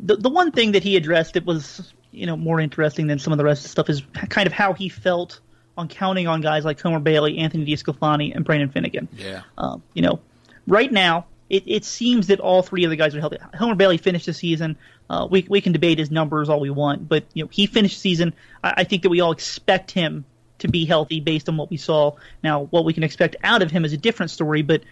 the 0.00 0.16
the 0.16 0.30
one 0.30 0.50
thing 0.50 0.72
that 0.72 0.82
he 0.82 0.96
addressed 0.96 1.34
that 1.34 1.44
was 1.44 1.92
you 2.10 2.26
know 2.26 2.36
more 2.36 2.60
interesting 2.60 3.06
than 3.06 3.18
some 3.18 3.32
of 3.32 3.38
the 3.38 3.44
rest 3.44 3.60
of 3.60 3.64
the 3.64 3.68
stuff 3.68 3.90
is 3.90 4.02
kind 4.28 4.46
of 4.46 4.52
how 4.52 4.72
he 4.72 4.88
felt 4.88 5.40
on 5.78 5.88
counting 5.88 6.26
on 6.26 6.40
guys 6.40 6.64
like 6.64 6.80
Homer 6.80 7.00
Bailey, 7.00 7.38
Anthony 7.38 7.66
DeSclafani, 7.66 8.34
and 8.34 8.44
Brandon 8.44 8.70
Finnegan. 8.70 9.08
Yeah. 9.16 9.42
Um, 9.58 9.82
you 9.94 10.02
know, 10.02 10.20
right 10.66 10.90
now 10.90 11.26
it, 11.48 11.62
it 11.66 11.84
seems 11.84 12.26
that 12.28 12.40
all 12.40 12.62
three 12.62 12.84
of 12.84 12.90
the 12.90 12.96
guys 12.96 13.14
are 13.14 13.20
healthy. 13.20 13.38
Homer 13.54 13.74
Bailey 13.74 13.98
finished 13.98 14.26
the 14.26 14.32
season. 14.32 14.76
Uh, 15.08 15.26
we 15.30 15.46
we 15.48 15.60
can 15.60 15.72
debate 15.72 15.98
his 15.98 16.10
numbers 16.10 16.48
all 16.48 16.60
we 16.60 16.70
want, 16.70 17.08
but 17.08 17.24
you 17.32 17.44
know 17.44 17.48
he 17.52 17.66
finished 17.66 18.00
season. 18.00 18.34
I, 18.62 18.74
I 18.78 18.84
think 18.84 19.02
that 19.02 19.08
we 19.08 19.20
all 19.20 19.32
expect 19.32 19.90
him 19.90 20.24
to 20.58 20.68
be 20.68 20.84
healthy 20.84 21.20
based 21.20 21.48
on 21.48 21.56
what 21.56 21.70
we 21.70 21.76
saw. 21.76 22.12
Now, 22.42 22.64
what 22.64 22.84
we 22.84 22.92
can 22.92 23.02
expect 23.02 23.36
out 23.44 23.62
of 23.62 23.70
him 23.70 23.84
is 23.84 23.92
a 23.92 23.96
different 23.96 24.30
story, 24.30 24.62
but 24.62 24.82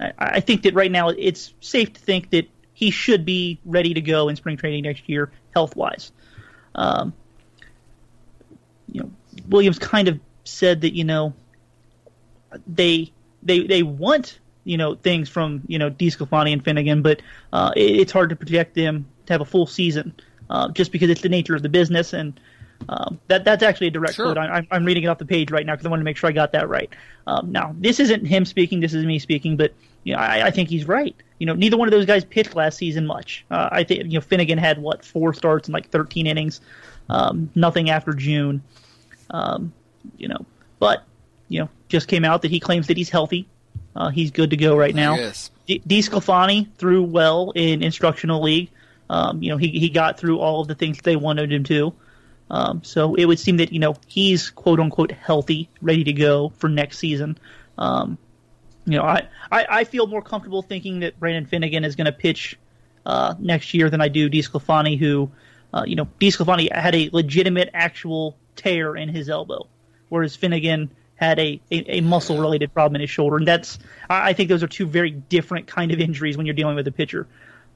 I, 0.00 0.12
I 0.18 0.40
think 0.40 0.62
that 0.62 0.74
right 0.74 0.90
now 0.90 1.08
it's 1.08 1.54
safe 1.60 1.92
to 1.92 2.00
think 2.00 2.30
that 2.30 2.48
he 2.74 2.90
should 2.90 3.24
be 3.24 3.60
ready 3.64 3.94
to 3.94 4.00
go 4.00 4.28
in 4.28 4.36
spring 4.36 4.56
training 4.56 4.82
next 4.82 5.08
year, 5.08 5.30
health 5.54 5.76
wise. 5.76 6.12
Um, 6.74 7.12
you 8.90 9.02
know, 9.02 9.10
Williams 9.48 9.78
kind 9.78 10.08
of 10.08 10.20
said 10.44 10.82
that 10.82 10.94
you 10.94 11.04
know 11.04 11.32
they 12.66 13.12
they 13.42 13.66
they 13.66 13.82
want 13.82 14.38
you 14.64 14.76
know 14.76 14.94
things 14.94 15.28
from 15.28 15.62
you 15.66 15.78
know 15.78 15.90
DeSclafani 15.90 16.52
and 16.52 16.64
Finnegan, 16.64 17.02
but 17.02 17.22
uh, 17.52 17.72
it, 17.76 18.00
it's 18.00 18.12
hard 18.12 18.30
to 18.30 18.36
project 18.36 18.74
them 18.74 19.06
to 19.26 19.32
have 19.32 19.40
a 19.40 19.46
full 19.46 19.66
season 19.66 20.14
uh, 20.50 20.68
just 20.70 20.92
because 20.92 21.10
it's 21.10 21.22
the 21.22 21.28
nature 21.28 21.54
of 21.54 21.62
the 21.62 21.68
business 21.68 22.12
and. 22.12 22.38
Um, 22.88 23.20
that 23.28 23.44
that's 23.44 23.62
actually 23.62 23.86
a 23.86 23.90
direct 23.92 24.14
sure. 24.14 24.34
quote. 24.34 24.38
I, 24.38 24.66
I'm 24.72 24.84
reading 24.84 25.04
it 25.04 25.06
off 25.06 25.18
the 25.18 25.24
page 25.24 25.52
right 25.52 25.64
now 25.64 25.74
because 25.74 25.86
I 25.86 25.88
want 25.88 26.00
to 26.00 26.04
make 26.04 26.16
sure 26.16 26.28
I 26.28 26.32
got 26.32 26.50
that 26.50 26.68
right. 26.68 26.92
Um, 27.28 27.52
now, 27.52 27.76
this 27.78 28.00
isn't 28.00 28.26
him 28.26 28.44
speaking. 28.44 28.80
This 28.80 28.92
is 28.92 29.06
me 29.06 29.20
speaking, 29.20 29.56
but 29.56 29.72
you 30.02 30.14
know, 30.14 30.18
I, 30.18 30.46
I 30.46 30.50
think 30.50 30.68
he's 30.68 30.88
right. 30.88 31.14
You 31.38 31.46
know, 31.46 31.54
neither 31.54 31.76
one 31.76 31.86
of 31.86 31.92
those 31.92 32.06
guys 32.06 32.24
pitched 32.24 32.56
last 32.56 32.78
season 32.78 33.06
much. 33.06 33.44
Uh, 33.52 33.68
I 33.70 33.84
think 33.84 34.06
you 34.06 34.14
know 34.14 34.20
Finnegan 34.20 34.58
had 34.58 34.82
what 34.82 35.04
four 35.04 35.32
starts 35.32 35.68
and 35.68 35.74
like 35.74 35.90
13 35.90 36.26
innings, 36.26 36.60
um, 37.08 37.50
nothing 37.54 37.88
after 37.88 38.12
June. 38.12 38.62
Um, 39.30 39.72
you 40.16 40.26
know, 40.26 40.44
but 40.78 41.04
you 41.48 41.60
know, 41.60 41.68
just 41.88 42.08
came 42.08 42.24
out 42.24 42.42
that 42.42 42.50
he 42.50 42.58
claims 42.58 42.88
that 42.88 42.96
he's 42.96 43.10
healthy. 43.10 43.46
Uh, 43.94 44.08
he's 44.08 44.30
good 44.30 44.50
to 44.50 44.56
go 44.56 44.76
right 44.76 44.94
now. 44.94 45.16
Yes. 45.16 45.50
D- 45.66 45.80
Sclafani 45.86 46.68
threw 46.76 47.02
well 47.02 47.52
in 47.54 47.82
instructional 47.82 48.42
league. 48.42 48.70
Um, 49.12 49.42
you 49.42 49.50
know, 49.50 49.58
he 49.58 49.68
he 49.68 49.90
got 49.90 50.18
through 50.18 50.38
all 50.38 50.62
of 50.62 50.68
the 50.68 50.74
things 50.74 50.98
they 51.02 51.16
wanted 51.16 51.52
him 51.52 51.64
to. 51.64 51.92
Um, 52.50 52.82
so 52.82 53.14
it 53.14 53.26
would 53.26 53.38
seem 53.38 53.58
that 53.58 53.70
you 53.70 53.78
know 53.78 53.94
he's 54.06 54.48
quote 54.48 54.80
unquote 54.80 55.12
healthy, 55.12 55.68
ready 55.82 56.04
to 56.04 56.14
go 56.14 56.48
for 56.56 56.70
next 56.70 56.96
season. 56.98 57.36
Um, 57.76 58.16
you 58.86 58.96
know, 58.96 59.04
I, 59.04 59.28
I, 59.50 59.66
I 59.68 59.84
feel 59.84 60.06
more 60.06 60.22
comfortable 60.22 60.62
thinking 60.62 61.00
that 61.00 61.20
Brandon 61.20 61.44
Finnegan 61.44 61.84
is 61.84 61.94
going 61.94 62.06
to 62.06 62.12
pitch 62.12 62.58
uh, 63.04 63.34
next 63.38 63.74
year 63.74 63.90
than 63.90 64.00
I 64.00 64.08
do 64.08 64.30
DeSclafani, 64.30 64.98
who, 64.98 65.30
uh, 65.74 65.84
you 65.86 65.94
know, 65.94 66.08
DeSclafani 66.18 66.72
had 66.72 66.94
a 66.94 67.10
legitimate 67.12 67.70
actual 67.74 68.36
tear 68.56 68.96
in 68.96 69.10
his 69.10 69.28
elbow, 69.28 69.68
whereas 70.08 70.34
Finnegan 70.36 70.90
had 71.16 71.38
a, 71.38 71.60
a, 71.70 71.98
a 71.98 72.00
muscle 72.00 72.38
related 72.40 72.72
problem 72.72 72.96
in 72.96 73.02
his 73.02 73.10
shoulder, 73.10 73.36
and 73.36 73.46
that's 73.46 73.78
I 74.08 74.32
think 74.32 74.48
those 74.48 74.62
are 74.62 74.68
two 74.68 74.86
very 74.86 75.10
different 75.10 75.66
kind 75.66 75.92
of 75.92 76.00
injuries 76.00 76.36
when 76.36 76.46
you're 76.46 76.54
dealing 76.54 76.76
with 76.76 76.88
a 76.88 76.92
pitcher. 76.92 77.28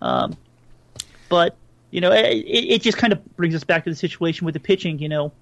Um, 0.02 0.36
but 1.28 1.56
you 1.90 2.00
know, 2.00 2.12
it, 2.12 2.44
it 2.44 2.82
just 2.82 2.98
kind 2.98 3.12
of 3.12 3.36
brings 3.36 3.54
us 3.54 3.64
back 3.64 3.84
to 3.84 3.90
the 3.90 3.96
situation 3.96 4.44
with 4.44 4.54
the 4.54 4.60
pitching. 4.60 4.98
You 4.98 5.08
know, 5.08 5.32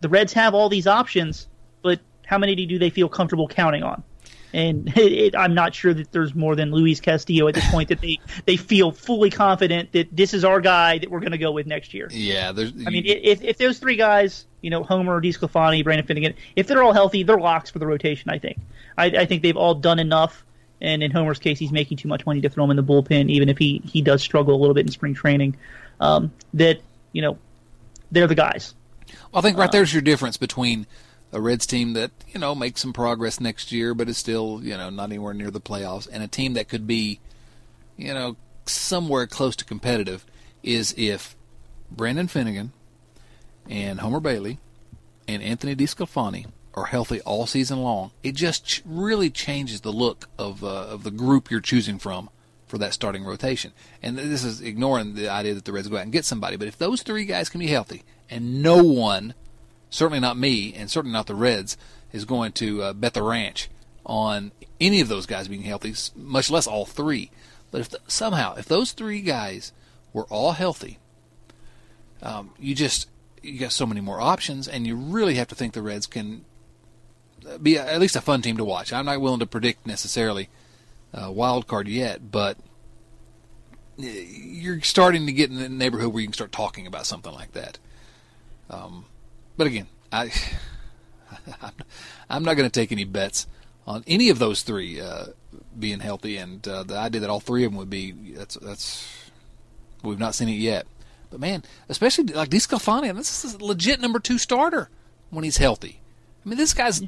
the 0.00 0.08
Reds 0.08 0.32
have 0.32 0.54
all 0.54 0.68
these 0.68 0.86
options, 0.86 1.48
but 1.82 2.00
how 2.26 2.38
many 2.38 2.54
do 2.66 2.78
they 2.78 2.90
feel 2.90 3.08
comfortable 3.08 3.48
counting 3.48 3.82
on? 3.82 4.02
And 4.54 4.88
it, 4.96 5.12
it, 5.12 5.36
I'm 5.36 5.54
not 5.54 5.74
sure 5.74 5.94
that 5.94 6.12
there's 6.12 6.34
more 6.34 6.56
than 6.56 6.70
Luis 6.72 7.00
Castillo 7.00 7.48
at 7.48 7.54
this 7.54 7.68
point 7.70 7.88
that 7.88 8.00
they, 8.00 8.18
they 8.46 8.56
feel 8.56 8.92
fully 8.92 9.30
confident 9.30 9.92
that 9.92 10.14
this 10.14 10.34
is 10.34 10.44
our 10.44 10.60
guy 10.60 10.98
that 10.98 11.10
we're 11.10 11.20
going 11.20 11.32
to 11.32 11.38
go 11.38 11.52
with 11.52 11.66
next 11.66 11.94
year. 11.94 12.08
Yeah, 12.10 12.52
there's. 12.52 12.72
I 12.86 12.90
mean, 12.90 13.04
if 13.06 13.42
if 13.42 13.58
those 13.58 13.78
three 13.78 13.96
guys, 13.96 14.46
you 14.60 14.70
know, 14.70 14.82
Homer, 14.82 15.20
DeSclafani, 15.20 15.84
Brandon 15.84 16.06
Finnegan, 16.06 16.34
if 16.56 16.66
they're 16.66 16.82
all 16.82 16.92
healthy, 16.92 17.22
they're 17.22 17.38
locks 17.38 17.70
for 17.70 17.78
the 17.78 17.86
rotation. 17.86 18.30
I 18.30 18.38
think. 18.38 18.58
I, 18.96 19.06
I 19.06 19.26
think 19.26 19.42
they've 19.42 19.56
all 19.56 19.74
done 19.74 19.98
enough. 19.98 20.44
And 20.82 21.02
in 21.02 21.12
Homer's 21.12 21.38
case, 21.38 21.60
he's 21.60 21.70
making 21.70 21.98
too 21.98 22.08
much 22.08 22.26
money 22.26 22.40
to 22.40 22.50
throw 22.50 22.64
him 22.64 22.70
in 22.70 22.76
the 22.76 22.82
bullpen, 22.82 23.30
even 23.30 23.48
if 23.48 23.56
he, 23.56 23.80
he 23.84 24.02
does 24.02 24.20
struggle 24.20 24.54
a 24.54 24.60
little 24.60 24.74
bit 24.74 24.84
in 24.84 24.90
spring 24.90 25.14
training. 25.14 25.56
Um, 26.00 26.32
that 26.54 26.80
you 27.12 27.22
know, 27.22 27.38
they're 28.10 28.26
the 28.26 28.34
guys. 28.34 28.74
Well, 29.08 29.38
I 29.38 29.40
think 29.42 29.56
right 29.56 29.68
uh, 29.68 29.72
there's 29.72 29.92
your 29.92 30.02
difference 30.02 30.36
between 30.36 30.86
a 31.32 31.40
Reds 31.40 31.66
team 31.66 31.92
that 31.92 32.10
you 32.32 32.40
know 32.40 32.56
makes 32.56 32.82
some 32.82 32.92
progress 32.92 33.40
next 33.40 33.70
year, 33.70 33.94
but 33.94 34.08
is 34.08 34.18
still 34.18 34.60
you 34.62 34.76
know 34.76 34.90
not 34.90 35.04
anywhere 35.04 35.32
near 35.32 35.52
the 35.52 35.60
playoffs, 35.60 36.08
and 36.10 36.22
a 36.22 36.28
team 36.28 36.54
that 36.54 36.68
could 36.68 36.86
be, 36.86 37.20
you 37.96 38.12
know, 38.12 38.36
somewhere 38.66 39.28
close 39.28 39.54
to 39.56 39.64
competitive, 39.64 40.26
is 40.64 40.92
if 40.98 41.36
Brandon 41.92 42.26
Finnegan 42.26 42.72
and 43.68 44.00
Homer 44.00 44.18
Bailey 44.18 44.58
and 45.28 45.42
Anthony 45.42 45.76
DeSclafani 45.76 46.46
are 46.74 46.86
healthy 46.86 47.20
all 47.22 47.46
season 47.46 47.82
long. 47.82 48.12
It 48.22 48.34
just 48.34 48.66
ch- 48.66 48.82
really 48.84 49.30
changes 49.30 49.82
the 49.82 49.92
look 49.92 50.28
of 50.38 50.64
uh, 50.64 50.86
of 50.86 51.04
the 51.04 51.10
group 51.10 51.50
you're 51.50 51.60
choosing 51.60 51.98
from 51.98 52.30
for 52.66 52.78
that 52.78 52.94
starting 52.94 53.24
rotation. 53.24 53.72
And 54.02 54.16
this 54.16 54.44
is 54.44 54.60
ignoring 54.60 55.14
the 55.14 55.28
idea 55.28 55.54
that 55.54 55.66
the 55.66 55.72
Reds 55.72 55.88
go 55.88 55.96
out 55.96 56.04
and 56.04 56.12
get 56.12 56.24
somebody. 56.24 56.56
But 56.56 56.68
if 56.68 56.78
those 56.78 57.02
three 57.02 57.26
guys 57.26 57.50
can 57.50 57.60
be 57.60 57.66
healthy, 57.66 58.02
and 58.30 58.62
no 58.62 58.82
one 58.82 59.34
certainly 59.92 60.20
not 60.20 60.38
me, 60.38 60.74
and 60.74 60.90
certainly 60.90 61.12
not 61.12 61.26
the 61.26 61.34
Reds, 61.34 61.76
is 62.12 62.24
going 62.24 62.52
to 62.52 62.82
uh, 62.82 62.92
bet 62.94 63.14
the 63.14 63.22
ranch 63.22 63.68
on 64.04 64.50
any 64.80 65.00
of 65.00 65.08
those 65.08 65.26
guys 65.26 65.48
being 65.48 65.62
healthy, 65.62 65.94
much 66.16 66.50
less 66.50 66.66
all 66.66 66.86
three. 66.86 67.30
But 67.70 67.82
if 67.82 67.90
the, 67.90 68.00
somehow, 68.08 68.54
if 68.56 68.66
those 68.66 68.92
three 68.92 69.20
guys 69.20 69.72
were 70.12 70.24
all 70.24 70.52
healthy, 70.52 70.98
um, 72.22 72.50
you 72.58 72.74
just 72.74 73.08
you 73.42 73.58
got 73.58 73.72
so 73.72 73.86
many 73.86 74.00
more 74.00 74.20
options, 74.20 74.66
and 74.66 74.86
you 74.86 74.96
really 74.96 75.34
have 75.34 75.48
to 75.48 75.54
think 75.54 75.74
the 75.74 75.82
Reds 75.82 76.06
can 76.06 76.44
be 77.62 77.78
at 77.78 78.00
least 78.00 78.16
a 78.16 78.20
fun 78.20 78.42
team 78.42 78.56
to 78.56 78.64
watch. 78.64 78.92
I'm 78.92 79.06
not 79.06 79.20
willing 79.20 79.40
to 79.40 79.46
predict 79.46 79.86
necessarily 79.86 80.48
uh, 81.14 81.30
wild 81.30 81.66
card 81.66 81.88
yet, 81.88 82.30
but 82.30 82.58
you're 83.96 84.80
starting 84.80 85.26
to 85.26 85.32
get 85.32 85.50
in 85.50 85.56
the 85.56 85.68
neighborhood 85.68 86.12
where 86.12 86.20
you 86.20 86.26
can 86.26 86.34
start 86.34 86.52
talking 86.52 86.86
about 86.86 87.06
something 87.06 87.32
like 87.32 87.52
that. 87.52 87.78
Um, 88.70 89.04
but 89.56 89.66
again, 89.66 89.86
I 90.10 90.32
I'm 92.30 92.44
not 92.44 92.54
going 92.54 92.68
to 92.68 92.80
take 92.80 92.92
any 92.92 93.04
bets 93.04 93.46
on 93.86 94.04
any 94.06 94.30
of 94.30 94.38
those 94.38 94.62
three 94.62 95.00
uh, 95.00 95.26
being 95.78 96.00
healthy, 96.00 96.36
and 96.36 96.66
uh, 96.66 96.82
the 96.82 96.96
idea 96.96 97.20
that 97.20 97.30
all 97.30 97.40
three 97.40 97.64
of 97.64 97.72
them 97.72 97.78
would 97.78 97.90
be 97.90 98.12
that's 98.12 98.54
that's 98.56 99.30
we've 100.02 100.18
not 100.18 100.34
seen 100.34 100.48
it 100.48 100.52
yet. 100.52 100.86
But 101.30 101.40
man, 101.40 101.64
especially 101.88 102.24
like 102.24 102.50
DeSclafani, 102.50 103.14
this 103.16 103.44
is 103.44 103.54
a 103.54 103.64
legit 103.64 104.00
number 104.00 104.18
two 104.18 104.38
starter 104.38 104.90
when 105.30 105.44
he's 105.44 105.56
healthy. 105.56 106.01
I 106.44 106.48
mean, 106.48 106.58
this 106.58 106.74
guy's 106.74 107.02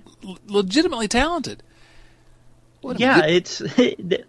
legitimately 0.46 1.08
talented. 1.08 1.62
yeah, 2.96 3.22
good... 3.22 3.30
it's 3.30 3.58
the, 3.58 4.24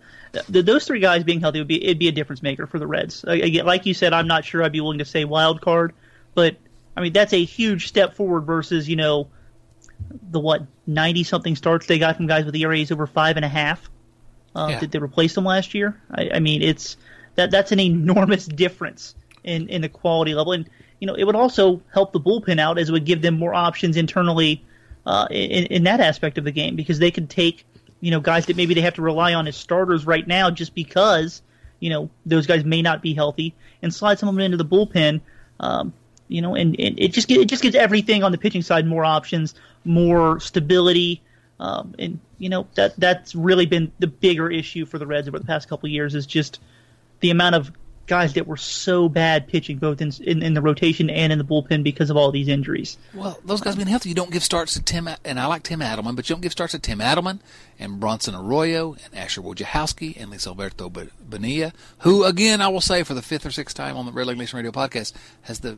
the, 0.50 0.64
those 0.64 0.86
three 0.86 1.00
guys 1.00 1.24
being 1.24 1.42
healthy 1.42 1.60
would 1.60 1.68
be 1.68 1.84
it'd 1.84 2.00
be 2.00 2.08
a 2.08 2.12
difference 2.12 2.42
maker 2.42 2.68
for 2.68 2.80
the 2.80 2.88
Reds. 2.88 3.24
Again, 3.24 3.66
like 3.66 3.86
you 3.86 3.94
said, 3.94 4.14
I'm 4.14 4.28
not 4.28 4.46
sure 4.46 4.64
I'd 4.64 4.72
be 4.72 4.82
willing 4.82 5.00
to 5.00 5.06
say 5.06 5.26
wild 5.26 5.62
card, 5.62 5.94
but 6.34 6.58
I 6.96 7.02
mean, 7.02 7.14
that's 7.14 7.34
a 7.34 7.44
huge 7.44 7.88
step 7.88 8.16
forward 8.16 8.42
versus, 8.42 8.88
you 8.88 8.96
know, 8.96 9.28
the 10.32 10.40
what, 10.40 10.64
90 10.88 11.24
something 11.24 11.56
starts 11.56 11.88
they 11.88 12.00
got 12.00 12.18
from 12.18 12.28
guys 12.28 12.46
with 12.46 12.56
ERAs 12.56 12.92
over 12.92 13.08
five 13.08 13.36
and 13.36 13.46
a 13.46 13.50
half. 13.50 13.90
Uh, 14.56 14.68
yeah. 14.72 14.80
Did 14.80 14.92
they 14.92 15.00
replace 15.00 15.36
them 15.36 15.44
last 15.44 15.74
year? 15.74 16.00
I, 16.12 16.30
I, 16.36 16.40
mean, 16.40 16.62
it's 16.62 16.96
that 17.36 17.52
that's 17.52 17.72
an 17.74 17.80
enormous 17.80 18.46
difference 18.46 19.16
in, 19.44 19.68
in 19.68 19.82
the 19.82 19.90
quality 19.90 20.34
level. 20.34 20.54
And, 20.54 20.70
you 21.00 21.08
know, 21.08 21.16
it 21.16 21.26
would 21.26 21.36
also 21.36 21.82
help 21.94 22.14
the 22.14 22.22
bullpen 22.22 22.60
out 22.60 22.78
as 22.78 22.88
it 22.88 22.92
would 22.94 23.06
give 23.06 23.22
them 23.22 23.38
more 23.38 23.54
options 23.54 23.98
internally 23.98 24.64
uh, 25.06 25.28
in, 25.30 25.66
in 25.68 25.84
that 25.84 26.00
aspect 26.00 26.38
of 26.38 26.44
the 26.44 26.52
game 26.52 26.76
because 26.76 27.00
they 27.00 27.12
can 27.12 27.28
take, 27.28 27.66
you 28.02 28.12
know, 28.12 28.20
guys 28.20 28.46
that 28.48 28.58
maybe 28.58 28.74
they 28.74 28.82
have 28.82 28.96
to 28.96 29.02
rely 29.02 29.34
on 29.34 29.48
as 29.48 29.56
starters 29.56 30.06
right 30.06 30.28
now 30.28 30.50
just 30.50 30.74
because, 30.74 31.42
you 31.80 31.90
know, 31.90 32.10
those 32.26 32.48
guys 32.48 32.64
may 32.64 32.82
not 32.82 33.02
be 33.02 33.14
healthy 33.14 33.54
and 33.82 33.94
slide 33.94 34.20
some 34.20 34.30
of 34.30 34.36
them 34.36 34.42
into 34.42 34.58
the 34.58 34.66
bullpen. 34.66 35.22
Um, 35.60 35.94
you 36.28 36.42
know, 36.42 36.56
and, 36.56 36.76
and 36.80 37.00
it 37.00 37.10
just 37.10 37.30
it 37.30 37.46
just 37.46 37.62
gives 37.62 37.76
everything 37.76 38.24
on 38.24 38.32
the 38.32 38.38
pitching 38.38 38.64
side 38.64 38.88
more 38.88 39.06
options, 39.06 39.54
more 39.84 40.40
stability, 40.40 41.22
um, 41.60 41.94
and 42.00 42.20
you 42.40 42.50
know 42.50 42.68
that 42.76 42.96
that's 42.98 43.36
really 43.36 43.68
been 43.68 43.92
the 44.00 44.08
bigger 44.08 44.50
issue 44.50 44.86
for 44.86 44.98
the 44.98 45.06
Reds 45.06 45.28
over 45.28 45.38
the 45.38 45.46
past 45.46 45.70
couple 45.70 45.88
years 45.88 46.16
is 46.16 46.26
just 46.26 46.60
the 47.20 47.30
amount 47.30 47.56
of 47.56 47.72
guys 48.08 48.34
that 48.34 48.48
were 48.48 48.58
so 48.58 49.10
bad 49.10 49.48
pitching 49.48 49.78
both 49.78 50.02
in, 50.02 50.12
in, 50.22 50.44
in 50.44 50.54
the 50.54 50.62
rotation 50.62 51.10
and 51.10 51.32
in 51.32 51.40
the 51.40 51.46
bullpen 51.46 51.84
because 51.84 52.10
of 52.10 52.18
all 52.18 52.32
these 52.32 52.48
injuries. 52.48 52.98
Well, 53.14 53.40
those 53.44 53.62
guys 53.62 53.76
being 53.76 53.88
healthy, 53.88 54.10
you 54.10 54.16
don't 54.16 54.32
give 54.32 54.44
starts 54.44 54.74
to 54.76 54.82
Tim, 54.82 55.10
and 55.24 55.40
I 55.40 55.48
like 55.48 55.64
Tim 55.64 55.80
Adleman, 55.80 56.16
but 56.16 56.30
you 56.30 56.36
don't 56.36 56.42
give 56.42 56.52
starts 56.52 56.72
to 56.72 56.80
Tim 56.80 57.00
Adleman 57.00 57.40
and 57.80 58.00
Bronson 58.00 58.36
Arroyo 58.36 58.96
and 59.04 59.16
Asher 59.16 59.42
Wojciechowski 59.42 60.22
and 60.22 60.32
Lisalverto 60.32 61.10
Bonilla, 61.28 61.74
who, 62.00 62.24
again, 62.24 62.62
I 62.62 62.68
will 62.68 62.82
say 62.82 63.04
for 63.04 63.14
the 63.14 63.22
fifth 63.22 63.46
or 63.46 63.52
sixth 63.52 63.76
time 63.76 63.98
on 63.98 64.06
the 64.06 64.12
Redleg 64.12 64.38
Nation 64.38 64.58
Radio 64.58 64.72
podcast, 64.72 65.14
has 65.44 65.60
the 65.60 65.78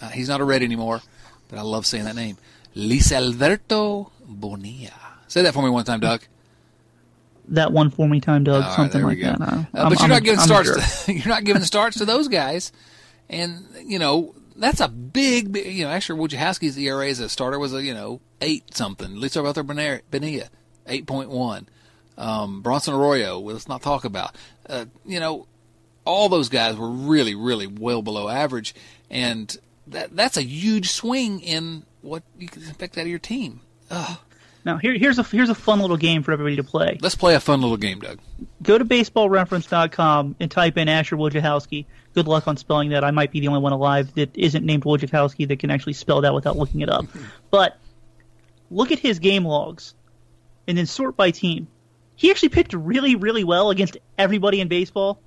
uh, 0.00 0.08
he's 0.08 0.28
not 0.28 0.40
a 0.40 0.44
Red 0.44 0.62
anymore, 0.62 1.02
but 1.48 1.58
I 1.58 1.62
love 1.62 1.86
saying 1.86 2.04
that 2.04 2.16
name, 2.16 2.38
Lisalverto 2.74 4.10
Bonilla. 4.26 4.92
Say 5.28 5.42
that 5.42 5.54
for 5.54 5.62
me 5.62 5.70
one 5.70 5.84
time, 5.84 6.00
Doug 6.00 6.22
that 7.48 7.72
one 7.72 7.90
for 7.90 8.08
me 8.08 8.20
time, 8.20 8.44
Doug. 8.44 8.64
something 8.74 9.02
like 9.02 9.20
that. 9.20 9.40
Uh, 9.40 9.64
but 9.88 9.98
you're 10.00 10.08
not 10.08 10.22
giving 10.22 10.40
starts. 10.40 11.04
To, 11.04 11.12
you're 11.12 11.28
not 11.28 11.44
giving 11.44 11.62
starts 11.62 11.98
to 11.98 12.04
those 12.04 12.28
guys, 12.28 12.72
and 13.28 13.66
you 13.84 13.98
know 13.98 14.34
that's 14.56 14.80
a 14.80 14.88
big, 14.88 15.52
big 15.52 15.72
you 15.72 15.84
know. 15.84 15.90
Actually, 15.90 16.20
Wojciechowski's 16.20 16.76
ERA 16.78 17.08
as 17.08 17.20
a 17.20 17.28
starter 17.28 17.58
was 17.58 17.74
a 17.74 17.82
you 17.82 17.94
know 17.94 18.20
eight 18.40 18.74
something. 18.74 19.20
Talk 19.20 19.36
about 19.36 19.54
their 19.54 20.50
eight 20.86 21.06
point 21.06 21.30
one. 21.30 21.68
Um, 22.16 22.62
Bronson 22.62 22.94
Arroyo, 22.94 23.38
let's 23.38 23.68
not 23.68 23.80
talk 23.80 24.04
about. 24.04 24.34
Uh, 24.68 24.86
you 25.06 25.20
know, 25.20 25.46
all 26.04 26.28
those 26.28 26.48
guys 26.48 26.76
were 26.76 26.90
really, 26.90 27.34
really 27.34 27.66
well 27.66 28.02
below 28.02 28.28
average, 28.28 28.74
and 29.08 29.56
that 29.86 30.14
that's 30.16 30.36
a 30.36 30.42
huge 30.42 30.90
swing 30.90 31.40
in 31.40 31.84
what 32.02 32.22
you 32.36 32.48
can 32.48 32.62
expect 32.62 32.98
out 32.98 33.02
of 33.02 33.08
your 33.08 33.18
team. 33.18 33.60
Ugh. 33.90 34.18
Now 34.68 34.76
here, 34.76 34.92
here's 34.92 35.18
a 35.18 35.22
here's 35.22 35.48
a 35.48 35.54
fun 35.54 35.80
little 35.80 35.96
game 35.96 36.22
for 36.22 36.30
everybody 36.30 36.56
to 36.56 36.62
play. 36.62 36.98
Let's 37.00 37.14
play 37.14 37.34
a 37.34 37.40
fun 37.40 37.62
little 37.62 37.78
game, 37.78 38.00
Doug. 38.00 38.18
Go 38.62 38.76
to 38.76 38.84
baseballreference.com 38.84 40.36
and 40.38 40.50
type 40.50 40.76
in 40.76 40.90
Asher 40.90 41.16
Wojciechowski. 41.16 41.86
Good 42.12 42.28
luck 42.28 42.46
on 42.46 42.58
spelling 42.58 42.90
that. 42.90 43.02
I 43.02 43.10
might 43.10 43.32
be 43.32 43.40
the 43.40 43.48
only 43.48 43.60
one 43.60 43.72
alive 43.72 44.12
that 44.16 44.36
isn't 44.36 44.66
named 44.66 44.84
Wojciechowski 44.84 45.48
that 45.48 45.58
can 45.58 45.70
actually 45.70 45.94
spell 45.94 46.20
that 46.20 46.34
without 46.34 46.58
looking 46.58 46.82
it 46.82 46.90
up. 46.90 47.06
but 47.50 47.78
look 48.70 48.92
at 48.92 48.98
his 48.98 49.20
game 49.20 49.46
logs 49.46 49.94
and 50.66 50.76
then 50.76 50.84
sort 50.84 51.16
by 51.16 51.30
team. 51.30 51.68
He 52.14 52.30
actually 52.30 52.50
pitched 52.50 52.74
really, 52.74 53.14
really 53.14 53.44
well 53.44 53.70
against 53.70 53.96
everybody 54.18 54.60
in 54.60 54.68
baseball 54.68 55.18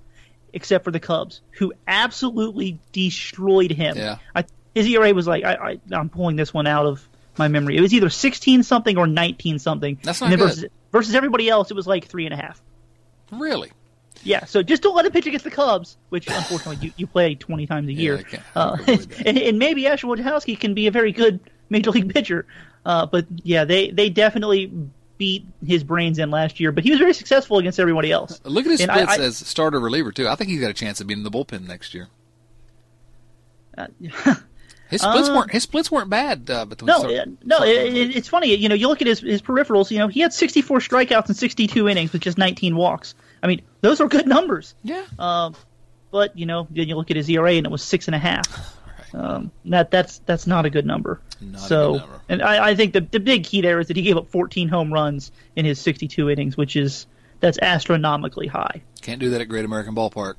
except 0.54 0.84
for 0.84 0.92
the 0.92 1.00
Cubs, 1.00 1.42
who 1.50 1.74
absolutely 1.88 2.80
destroyed 2.92 3.72
him. 3.72 3.98
Yeah. 3.98 4.18
I, 4.36 4.46
his 4.76 4.86
ERA 4.86 5.16
was 5.16 5.26
like 5.26 5.44
I, 5.44 5.56
I, 5.56 5.80
I'm 5.92 6.10
pulling 6.10 6.36
this 6.36 6.54
one 6.54 6.68
out 6.68 6.86
of 6.86 7.08
my 7.42 7.48
memory. 7.48 7.78
It 7.78 7.82
was 7.82 7.94
either 7.94 8.10
16 8.10 8.64
something 8.64 8.98
or 8.98 9.08
19 9.08 9.60
something. 9.60 10.00
That's 10.04 10.22
not 10.22 10.30
good. 10.30 10.40
Versus, 10.40 10.66
versus 10.92 11.16
everybody 11.16 11.50
else, 11.50 11.72
it 11.72 11.74
was 11.74 11.88
like 11.88 12.06
three 12.06 12.26
and 12.26 12.34
a 12.34 12.38
half. 12.38 12.62
Really? 13.32 13.72
Yeah, 14.24 14.46
so 14.46 14.62
just 14.62 14.84
don't 14.84 14.96
let 14.96 15.06
him 15.06 15.12
pitch 15.12 15.26
against 15.26 15.46
the 15.46 15.52
Cubs, 15.52 15.98
which 16.10 16.28
unfortunately 16.28 16.88
you, 16.88 16.94
you 16.96 17.08
play 17.08 17.34
20 17.34 17.66
times 17.66 17.88
a 17.90 17.94
year. 17.94 18.24
Yeah, 18.32 18.40
uh, 18.56 18.78
and, 19.26 19.38
and, 19.38 19.58
maybe 19.58 19.88
Asher 19.88 20.06
Wojciechowski 20.06 20.60
can 20.60 20.76
be 20.76 20.86
a 20.86 20.92
very 20.92 21.12
good 21.12 21.40
major 21.70 21.90
league 21.90 22.14
pitcher. 22.14 22.46
Uh, 22.86 23.08
but 23.08 23.26
yeah, 23.44 23.66
they, 23.66 23.90
they 23.90 24.10
definitely 24.10 24.72
beat 25.18 25.46
his 25.66 25.84
brains 25.84 26.20
in 26.20 26.30
last 26.30 26.60
year, 26.60 26.72
but 26.72 26.84
he 26.84 26.92
was 26.92 27.00
very 27.00 27.14
successful 27.14 27.58
against 27.58 27.80
everybody 27.80 28.12
else. 28.12 28.40
Look 28.44 28.66
at 28.66 28.72
his 28.72 28.82
and 28.82 28.92
splits 28.92 29.12
I, 29.12 29.22
I, 29.22 29.26
as 29.26 29.38
starter 29.38 29.80
reliever 29.80 30.12
too. 30.12 30.28
I 30.28 30.36
think 30.36 30.50
he's 30.52 30.62
got 30.62 30.70
a 30.70 30.74
chance 30.76 31.02
of 31.02 31.08
being 31.08 31.20
in 31.20 31.24
the 31.24 31.32
bullpen 31.32 31.68
next 31.68 31.94
year. 31.96 32.08
Uh, 33.78 33.88
His 34.90 35.02
splits 35.02 35.30
uh, 35.30 35.34
weren't 35.34 35.52
his 35.52 35.64
splits 35.64 35.90
weren't 35.90 36.10
bad 36.10 36.50
uh, 36.50 36.66
between. 36.66 36.88
No, 36.88 37.00
start, 37.00 37.30
no, 37.46 37.64
it, 37.64 38.16
it's 38.16 38.28
funny. 38.28 38.54
You 38.54 38.68
know, 38.68 38.76
you 38.76 38.90
look 38.90 39.02
at 39.02 39.08
his 39.08 39.22
his 39.22 39.42
peripherals. 39.42 39.90
You 39.90 40.00
know, 40.00 40.10
he 40.10 40.20
had 40.20 40.34
64 40.34 40.80
strikeouts 40.80 41.28
and 41.28 41.36
62 41.36 41.88
innings 41.88 42.12
with 42.12 42.22
just 42.22 42.38
19 42.38 42.76
walks. 42.76 43.16
I 43.42 43.48
mean, 43.48 43.62
those 43.80 44.02
are 44.02 44.08
good 44.10 44.28
numbers. 44.28 44.76
Yeah. 44.84 45.06
Uh, 45.18 45.52
but 46.12 46.38
you 46.38 46.46
know, 46.46 46.68
then 46.70 46.90
you 46.90 46.96
look 46.96 47.10
at 47.10 47.16
his 47.16 47.30
ERA 47.30 47.54
and 47.54 47.66
it 47.66 47.72
was 47.72 47.82
six 47.82 48.08
and 48.08 48.16
a 48.16 48.20
half. 48.20 48.48
Right. 49.14 49.24
Um, 49.24 49.52
that 49.66 49.92
that's 49.92 50.20
that's 50.20 50.48
not 50.48 50.66
a 50.66 50.70
good 50.70 50.86
number. 50.86 51.20
Not 51.42 51.60
so, 51.60 51.96
number. 51.96 52.22
and 52.30 52.42
I, 52.42 52.70
I 52.70 52.76
think 52.76 52.94
the 52.94 53.02
the 53.02 53.20
big 53.20 53.44
key 53.44 53.60
there 53.60 53.80
is 53.80 53.88
that 53.88 53.98
he 53.98 54.04
gave 54.04 54.16
up 54.16 54.30
14 54.30 54.70
home 54.70 54.94
runs 54.94 55.34
in 55.56 55.66
his 55.66 55.80
62 55.82 56.30
innings, 56.30 56.56
which 56.56 56.78
is 56.78 57.08
that's 57.42 57.58
astronomically 57.62 58.48
high. 58.48 58.82
Can't 59.02 59.20
do 59.20 59.32
that 59.32 59.42
at 59.42 59.50
Great 59.50 59.66
American 59.66 59.96
Ballpark. 59.96 60.36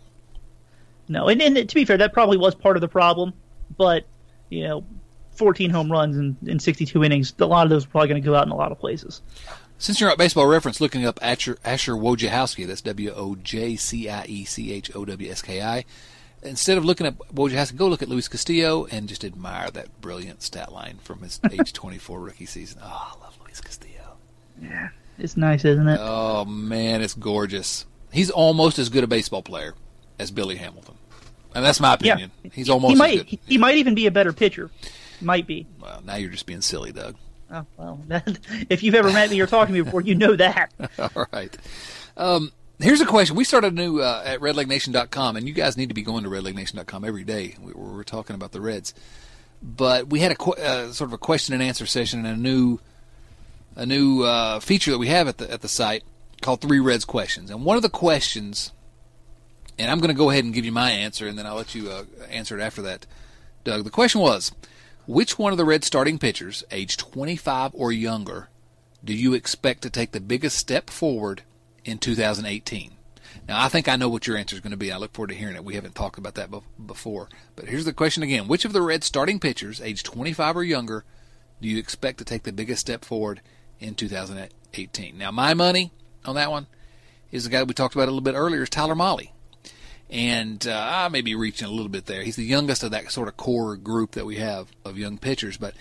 No, 1.09 1.29
and, 1.29 1.43
and 1.43 1.69
to 1.69 1.75
be 1.75 1.85
fair, 1.85 1.99
that 1.99 2.15
probably 2.15 2.39
was 2.39 2.55
part 2.55 2.77
of 2.77 2.81
the 2.81 2.89
problem. 2.89 3.35
But 3.77 4.07
you 4.53 4.69
know, 4.69 4.85
14 5.33 5.71
home 5.71 5.91
runs 5.91 6.17
in, 6.17 6.37
in 6.47 6.59
62 6.59 7.03
innings, 7.03 7.33
a 7.39 7.47
lot 7.47 7.65
of 7.65 7.71
those 7.71 7.87
are 7.87 7.89
probably 7.89 8.09
going 8.09 8.23
to 8.23 8.27
go 8.27 8.35
out 8.35 8.47
in 8.47 8.53
a 8.53 8.57
lot 8.57 8.71
of 8.71 8.79
places. 8.79 9.23
Since 9.79 10.01
you're 10.01 10.11
at 10.11 10.19
Baseball 10.19 10.47
Reference 10.47 10.81
looking 10.81 11.05
up 11.07 11.19
Asher, 11.23 11.59
Asher 11.65 11.95
Wojciechowski, 11.95 12.67
that's 12.67 12.83
W 12.83 13.13
O 13.17 13.35
J 13.35 13.75
C 13.77 14.09
I 14.09 14.25
E 14.27 14.45
C 14.45 14.73
H 14.73 14.95
O 14.95 15.05
W 15.05 15.31
S 15.31 15.43
K 15.43 15.61
I, 15.63 15.85
instead 16.43 16.79
of 16.79 16.85
looking 16.85 17.07
at 17.07 17.19
Wojciechowski, 17.35 17.77
go 17.77 17.89
look 17.89 18.03
at 18.03 18.09
Luis 18.09 18.29
Castillo 18.29 18.87
and 18.87 19.09
just 19.09 19.25
admire 19.25 19.71
that 19.71 20.01
brilliant 20.01 20.43
stat 20.43 20.71
line 20.71 20.99
from 21.03 21.21
his 21.23 21.41
age 21.51 21.73
24 21.73 22.21
rookie 22.21 22.47
season. 22.47 22.81
Oh, 22.83 23.15
I 23.17 23.25
love 23.25 23.37
Luis 23.45 23.61
Castillo. 23.61 24.19
Yeah, 24.61 24.91
it's 25.19 25.37
nice, 25.37 25.65
isn't 25.65 25.89
it? 25.89 25.99
Oh, 26.01 26.45
man, 26.45 27.03
it's 27.03 27.15
gorgeous. 27.15 27.87
He's 28.13 28.31
almost 28.31 28.79
as 28.79 28.91
good 28.91 29.03
a 29.03 29.09
baseball 29.09 29.43
player 29.43 29.75
as 30.19 30.31
Billy 30.31 30.57
Hamilton 30.57 30.95
and 31.55 31.65
that's 31.65 31.81
my 31.81 31.95
opinion. 31.95 32.31
Yeah. 32.43 32.51
He's 32.55 32.69
almost 32.69 32.93
he 32.93 32.97
might 32.97 33.41
he 33.47 33.59
might 33.59 33.77
even 33.77 33.95
be 33.95 34.07
a 34.07 34.11
better 34.11 34.33
pitcher. 34.33 34.71
Might 35.21 35.47
be. 35.47 35.67
Well, 35.81 36.03
now 36.05 36.17
you're 36.17 36.31
just 36.31 36.47
being 36.47 36.63
silly, 36.63 36.93
Doug. 36.93 37.17
Oh, 37.51 37.67
well, 37.77 38.01
that, 38.09 38.39
if 38.71 38.83
you've 38.83 38.95
ever 38.95 39.13
met 39.13 39.31
me 39.31 39.41
or 39.41 39.47
talked 39.47 39.69
to 39.69 39.73
me 39.73 39.83
before, 39.83 40.01
you 40.01 40.15
know 40.15 40.35
that. 40.37 40.73
All 40.99 41.27
right. 41.33 41.57
Um, 42.17 42.53
here's 42.81 43.01
a 43.01 43.07
question. 43.07 43.37
We 43.37 43.45
started 43.45 43.75
a 43.75 43.77
new 43.77 44.01
uh, 44.01 44.23
at 44.25 44.41
redlegnation.com, 44.41 45.37
and 45.37 45.47
you 45.47 45.55
guys 45.55 45.77
need 45.77 45.89
to 45.89 45.95
be 45.95 46.03
going 46.03 46.25
to 46.25 46.31
redlegnation.com 46.31 47.05
every 47.05 47.25
day. 47.25 47.57
We, 47.61 47.73
we're 47.73 48.05
talking 48.05 48.35
about 48.35 48.53
the 48.53 48.61
Reds, 48.61 48.95
but 49.63 50.09
we 50.09 50.21
had 50.21 50.33
a 50.33 50.43
uh, 50.43 50.93
sort 50.93 51.11
of 51.11 51.13
a 51.13 51.19
question 51.19 51.55
and 51.55 51.63
answer 51.63 51.87
session 51.87 52.25
and 52.25 52.39
a 52.39 52.41
new 52.41 52.79
a 53.77 53.87
new 53.87 54.23
uh, 54.23 54.61
feature 54.61 54.91
that 54.91 54.99
we 54.99 55.09
have 55.09 55.29
at 55.29 55.39
the 55.39 55.51
at 55.51 55.61
the 55.61 55.69
site 55.69 56.05
called 56.41 56.61
Three 56.61 56.81
Reds 56.81 57.05
Questions. 57.05 57.51
And 57.51 57.65
one 57.65 57.77
of 57.77 57.83
the 57.83 57.89
questions, 57.89 58.73
and 59.83 59.91
I'm 59.91 59.99
going 59.99 60.09
to 60.09 60.15
go 60.15 60.31
ahead 60.31 60.45
and 60.45 60.55
give 60.55 60.65
you 60.65 60.71
my 60.71 60.93
answer, 60.93 61.27
and 61.27 61.37
then 61.37 61.45
I'll 61.45 61.57
let 61.57 61.75
you 61.75 61.91
uh, 61.91 62.05
answer 62.31 62.57
it 62.57 62.63
after 62.63 62.83
that, 62.83 63.05
Doug. 63.65 63.83
The 63.83 63.91
question 63.91 64.21
was, 64.21 64.53
which 65.09 65.41
one 65.41 65.51
of 65.51 65.59
the 65.59 65.65
Reds 65.65 65.89
starting 65.89 66.21
pitchers, 66.21 66.63
age 66.71 66.97
25 66.97 67.73
or 67.75 67.91
younger, 67.91 68.49
do 69.05 69.13
you 69.13 69.35
expect 69.35 69.83
to 69.83 69.91
take 69.91 70.13
the 70.13 70.21
biggest 70.21 70.57
step 70.57 70.89
forward 70.89 71.43
in 71.85 71.99
2018? 71.99 72.93
Now, 73.49 73.61
I 73.61 73.69
think 73.69 73.89
I 73.89 73.97
know 73.97 74.09
what 74.09 74.29
your 74.29 74.37
answer 74.37 74.55
is 74.55 74.61
going 74.61 74.71
to 74.71 74.77
be. 74.77 74.93
I 74.93 74.99
look 74.99 75.15
forward 75.15 75.31
to 75.31 75.35
hearing 75.35 75.57
it. 75.57 75.65
We 75.65 75.75
haven't 75.75 75.97
talked 75.97 76.17
about 76.19 76.37
that 76.37 76.51
before. 76.87 77.29
But 77.57 77.67
here's 77.67 77.85
the 77.85 77.93
question 77.93 78.23
again 78.23 78.47
Which 78.47 78.65
of 78.65 78.73
the 78.73 78.83
Reds 78.83 79.07
starting 79.07 79.41
pitchers, 79.41 79.81
age 79.81 80.05
25 80.05 80.59
or 80.59 80.63
younger, 80.63 81.05
do 81.61 81.67
you 81.67 81.79
expect 81.79 82.19
to 82.19 82.25
take 82.25 82.45
the 82.45 82.53
biggest 82.53 82.83
step 82.83 83.05
forward 83.05 83.41
in 83.81 83.97
2018? 83.97 85.19
Now, 85.19 85.33
my 85.33 85.55
money 85.55 85.91
on 86.25 86.37
that 86.37 86.53
one 86.53 86.69
is 87.33 87.43
the 87.43 87.51
guy 87.51 87.65
we 87.65 87.75
talked 87.75 87.97
about 87.97 88.05
a 88.05 88.13
little 88.13 88.21
bit 88.21 88.37
earlier, 88.37 88.63
is 88.63 88.71
Tyler 88.71 88.95
Mahle. 88.95 89.32
And 90.13 90.67
uh, 90.69 90.89
I 90.91 91.09
may 91.09 91.23
be 91.23 91.35
reaching 91.35 91.67
a 91.67 91.71
little 91.71 91.89
bit 91.89 92.05
there. 92.05 92.23
He's 92.23 92.37
the 92.37 92.45
youngest 92.45 92.83
of 92.83 92.91
that 92.91 93.11
sort 93.11 93.29
of 93.29 93.39
core 93.39 93.77
group 93.77 94.13
that 94.13 94.27
we 94.27 94.37
have 94.37 94.69
of 94.85 94.99
young 94.99 95.17
pitchers, 95.17 95.57
but 95.57 95.75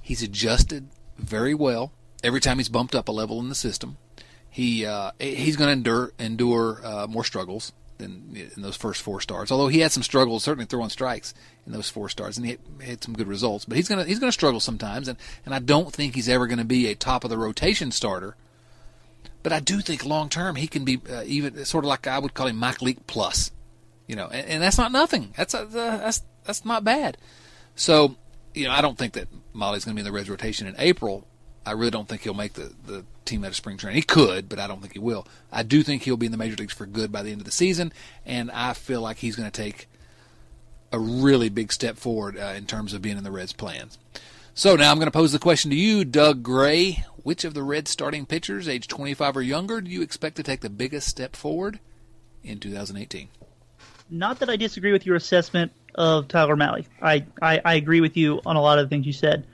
he's 0.00 0.22
adjusted 0.22 0.86
very 1.18 1.52
well 1.52 1.90
every 2.22 2.40
time 2.40 2.58
he's 2.58 2.68
bumped 2.68 2.94
up 2.94 3.08
a 3.08 3.12
level 3.12 3.40
in 3.40 3.48
the 3.48 3.56
system. 3.56 3.96
He 4.48 4.86
uh, 4.86 5.10
he's 5.18 5.56
going 5.56 5.66
to 5.66 5.72
endure 5.72 6.12
endure 6.20 6.80
uh, 6.84 7.06
more 7.08 7.24
struggles 7.24 7.72
than 7.98 8.36
in 8.54 8.62
those 8.62 8.76
first 8.76 9.02
four 9.02 9.20
starts. 9.20 9.50
Although 9.50 9.68
he 9.68 9.80
had 9.80 9.90
some 9.90 10.04
struggles, 10.04 10.44
certainly 10.44 10.66
throwing 10.66 10.90
strikes 10.90 11.34
in 11.66 11.72
those 11.72 11.90
four 11.90 12.08
starts, 12.08 12.36
and 12.36 12.46
he 12.46 12.58
had 12.84 13.02
some 13.02 13.14
good 13.14 13.26
results. 13.26 13.64
But 13.64 13.78
he's 13.78 13.88
gonna 13.88 14.04
he's 14.04 14.20
gonna 14.20 14.30
struggle 14.30 14.60
sometimes, 14.60 15.08
and 15.08 15.18
and 15.44 15.54
I 15.54 15.58
don't 15.58 15.92
think 15.92 16.14
he's 16.14 16.28
ever 16.28 16.46
going 16.46 16.58
to 16.58 16.64
be 16.64 16.86
a 16.86 16.94
top 16.94 17.24
of 17.24 17.30
the 17.30 17.38
rotation 17.38 17.90
starter 17.90 18.36
but 19.42 19.52
I 19.52 19.60
do 19.60 19.80
think 19.80 20.04
long 20.04 20.28
term 20.28 20.56
he 20.56 20.68
can 20.68 20.84
be 20.84 21.00
uh, 21.10 21.24
even 21.26 21.64
sort 21.64 21.84
of 21.84 21.88
like 21.88 22.06
I 22.06 22.18
would 22.18 22.34
call 22.34 22.46
him 22.46 22.56
Mike 22.56 22.80
Leake 22.80 23.06
plus, 23.06 23.50
you 24.12 24.16
know, 24.16 24.26
and, 24.26 24.46
and 24.46 24.62
that's 24.62 24.76
not 24.76 24.92
nothing. 24.92 25.32
That's 25.38 25.54
uh, 25.54 25.64
that's 25.64 26.22
that's 26.44 26.66
not 26.66 26.84
bad. 26.84 27.16
So, 27.74 28.16
you 28.52 28.66
know, 28.66 28.70
I 28.70 28.82
don't 28.82 28.98
think 28.98 29.14
that 29.14 29.26
Mahle's 29.54 29.86
going 29.86 29.96
to 29.96 30.02
be 30.02 30.06
in 30.06 30.12
the 30.12 30.12
Reds 30.12 30.28
rotation 30.28 30.66
in 30.66 30.74
April. 30.76 31.26
I 31.64 31.70
really 31.70 31.92
don't 31.92 32.06
think 32.06 32.20
he'll 32.20 32.34
make 32.34 32.52
the 32.52 32.74
the 32.84 33.06
team 33.24 33.42
out 33.42 33.48
of 33.48 33.56
spring 33.56 33.78
training. 33.78 33.96
He 33.96 34.02
could, 34.02 34.50
but 34.50 34.58
I 34.58 34.66
don't 34.66 34.82
think 34.82 34.92
he 34.92 34.98
will. 34.98 35.26
I 35.50 35.62
do 35.62 35.82
think 35.82 36.02
he'll 36.02 36.18
be 36.18 36.26
in 36.26 36.32
the 36.32 36.36
major 36.36 36.56
leagues 36.56 36.74
for 36.74 36.84
good 36.84 37.10
by 37.10 37.22
the 37.22 37.30
end 37.30 37.40
of 37.40 37.46
the 37.46 37.52
season, 37.52 37.90
and 38.26 38.50
I 38.50 38.74
feel 38.74 39.00
like 39.00 39.16
he's 39.16 39.34
going 39.34 39.50
to 39.50 39.62
take 39.62 39.88
a 40.92 40.98
really 40.98 41.48
big 41.48 41.72
step 41.72 41.96
forward 41.96 42.36
uh, 42.38 42.52
in 42.54 42.66
terms 42.66 42.92
of 42.92 43.00
being 43.00 43.16
in 43.16 43.24
the 43.24 43.30
Reds' 43.30 43.54
plans. 43.54 43.96
So 44.52 44.76
now 44.76 44.90
I'm 44.90 44.98
going 44.98 45.06
to 45.06 45.10
pose 45.10 45.32
the 45.32 45.38
question 45.38 45.70
to 45.70 45.76
you, 45.76 46.04
Doug 46.04 46.42
Gray. 46.42 47.02
Which 47.22 47.44
of 47.44 47.54
the 47.54 47.62
Reds 47.62 47.90
starting 47.90 48.26
pitchers, 48.26 48.68
age 48.68 48.88
25 48.88 49.38
or 49.38 49.42
younger, 49.42 49.80
do 49.80 49.90
you 49.90 50.02
expect 50.02 50.36
to 50.36 50.42
take 50.42 50.60
the 50.60 50.68
biggest 50.68 51.08
step 51.08 51.34
forward 51.34 51.80
in 52.44 52.58
2018? 52.58 53.28
Not 54.12 54.40
that 54.40 54.50
I 54.50 54.56
disagree 54.56 54.92
with 54.92 55.06
your 55.06 55.16
assessment 55.16 55.72
of 55.94 56.28
Tyler 56.28 56.54
Mahle. 56.54 56.86
I, 57.00 57.24
I, 57.40 57.60
I 57.64 57.74
agree 57.74 58.00
with 58.00 58.16
you 58.16 58.40
on 58.44 58.56
a 58.56 58.60
lot 58.60 58.78
of 58.78 58.84
the 58.84 58.88
things 58.94 59.06
you 59.06 59.12
said, 59.12 59.46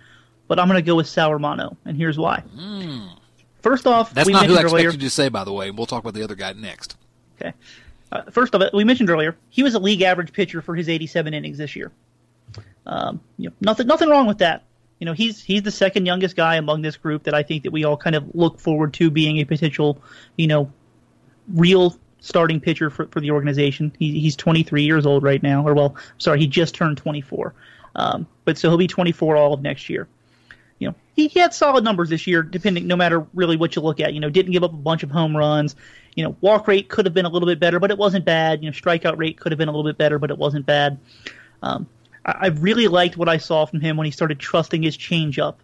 but 0.49 0.59
I'm 0.59 0.67
going 0.67 0.79
to 0.79 0.87
go 0.87 0.97
with 0.97 1.07
Sal 1.07 1.33
Romano, 1.33 1.77
and 1.85 1.97
here's 1.97 2.19
why. 2.19 2.43
Mm. 2.57 3.19
First 3.63 3.87
off, 3.87 4.13
that's 4.13 4.29
not 4.29 4.47
who 4.47 4.57
I 4.57 4.63
expected 4.63 4.95
you 4.95 5.09
to 5.09 5.11
say, 5.11 5.29
by 5.29 5.45
the 5.45 5.53
way. 5.53 5.71
We'll 5.71 5.87
talk 5.87 6.01
about 6.01 6.15
the 6.15 6.25
other 6.25 6.35
guy 6.35 6.53
next. 6.55 6.97
Okay. 7.41 7.53
Uh, 8.11 8.23
first 8.31 8.55
of 8.55 8.63
it, 8.63 8.73
we 8.75 8.85
mentioned 8.85 9.11
earlier 9.11 9.37
he 9.51 9.63
was 9.63 9.75
a 9.75 9.79
league 9.79 10.03
average 10.03 10.33
pitcher 10.33 10.61
for 10.61 10.75
his 10.75 10.89
87 10.89 11.35
innings 11.35 11.59
this 11.59 11.77
year. 11.77 11.93
Um, 12.87 13.21
you 13.37 13.49
know, 13.49 13.55
nothing 13.61 13.87
nothing 13.87 14.09
wrong 14.09 14.27
with 14.27 14.39
that 14.39 14.65
you 14.99 15.05
know 15.05 15.13
he's 15.13 15.43
he's 15.43 15.63
the 15.63 15.71
second 15.71 16.07
youngest 16.07 16.37
guy 16.37 16.57
among 16.57 16.83
this 16.83 16.97
group 16.97 17.25
that 17.25 17.35
I 17.35 17.43
think 17.43 17.63
that 17.65 17.71
we 17.71 17.85
all 17.85 17.97
kind 17.97 18.17
of 18.17 18.35
look 18.35 18.59
forward 18.59 18.95
to 18.95 19.11
being 19.11 19.39
a 19.39 19.45
potential 19.45 20.03
you 20.37 20.47
know 20.47 20.73
real 21.53 21.97
starting 22.21 22.61
pitcher 22.61 22.91
for, 22.91 23.07
for 23.07 23.21
the 23.21 23.31
organization. 23.31 23.95
He, 23.99 24.21
he's 24.21 24.37
23 24.37 24.83
years 24.83 25.07
old 25.07 25.23
right 25.23 25.43
now, 25.43 25.67
or 25.67 25.75
well, 25.75 25.97
sorry, 26.19 26.41
he 26.41 26.47
just 26.47 26.75
turned 26.75 26.97
24. 26.99 27.55
Um, 27.95 28.27
but 28.45 28.59
so 28.59 28.69
he'll 28.69 28.79
be 28.79 28.87
24 28.87 29.37
all 29.37 29.55
of 29.55 29.63
next 29.63 29.89
year. 29.89 30.09
You 30.79 30.89
know, 30.89 30.95
he, 31.15 31.29
he 31.29 31.41
had 31.41 31.53
solid 31.53 31.83
numbers 31.83 32.09
this 32.09 32.27
year, 32.27 32.43
depending 32.43 32.87
no 32.87 32.97
matter 32.97 33.27
really 33.35 33.57
what 33.57 33.75
you 33.75 33.83
look 33.83 34.01
at. 34.01 34.15
You 34.15 34.21
know, 34.21 34.31
didn't 34.31 34.53
give 34.53 34.63
up 34.63 34.73
a 34.73 34.77
bunch 34.77 35.03
of 35.03 35.11
home 35.11 35.37
runs. 35.37 35.75
You 36.15 36.25
know, 36.25 36.37
walk 36.41 36.69
rate 36.69 36.89
could 36.89 37.07
have 37.07 37.15
been 37.15 37.25
a 37.25 37.29
little 37.29 37.49
bit 37.49 37.59
better, 37.59 37.81
but 37.81 37.91
it 37.91 37.99
wasn't 37.99 38.25
bad. 38.25 38.63
You 38.63 38.71
know, 38.71 38.75
strikeout 38.75 39.19
rate 39.19 39.39
could 39.39 39.53
have 39.53 39.59
been 39.59 39.69
a 39.69 39.73
little 39.73 39.89
bit 39.89 39.99
better, 39.99 40.19
but 40.19 40.31
it 40.31 40.39
wasn't 40.39 40.67
bad. 40.67 40.99
Um, 41.63 41.89
I 42.25 42.49
really 42.49 42.89
liked 42.89 43.17
what 43.17 43.29
I 43.29 43.39
saw 43.39 43.65
from 43.65 43.81
him 43.81 43.97
when 43.97 44.05
he 44.05 44.11
started 44.11 44.39
trusting 44.39 44.83
his 44.83 44.97
changeup 44.97 45.57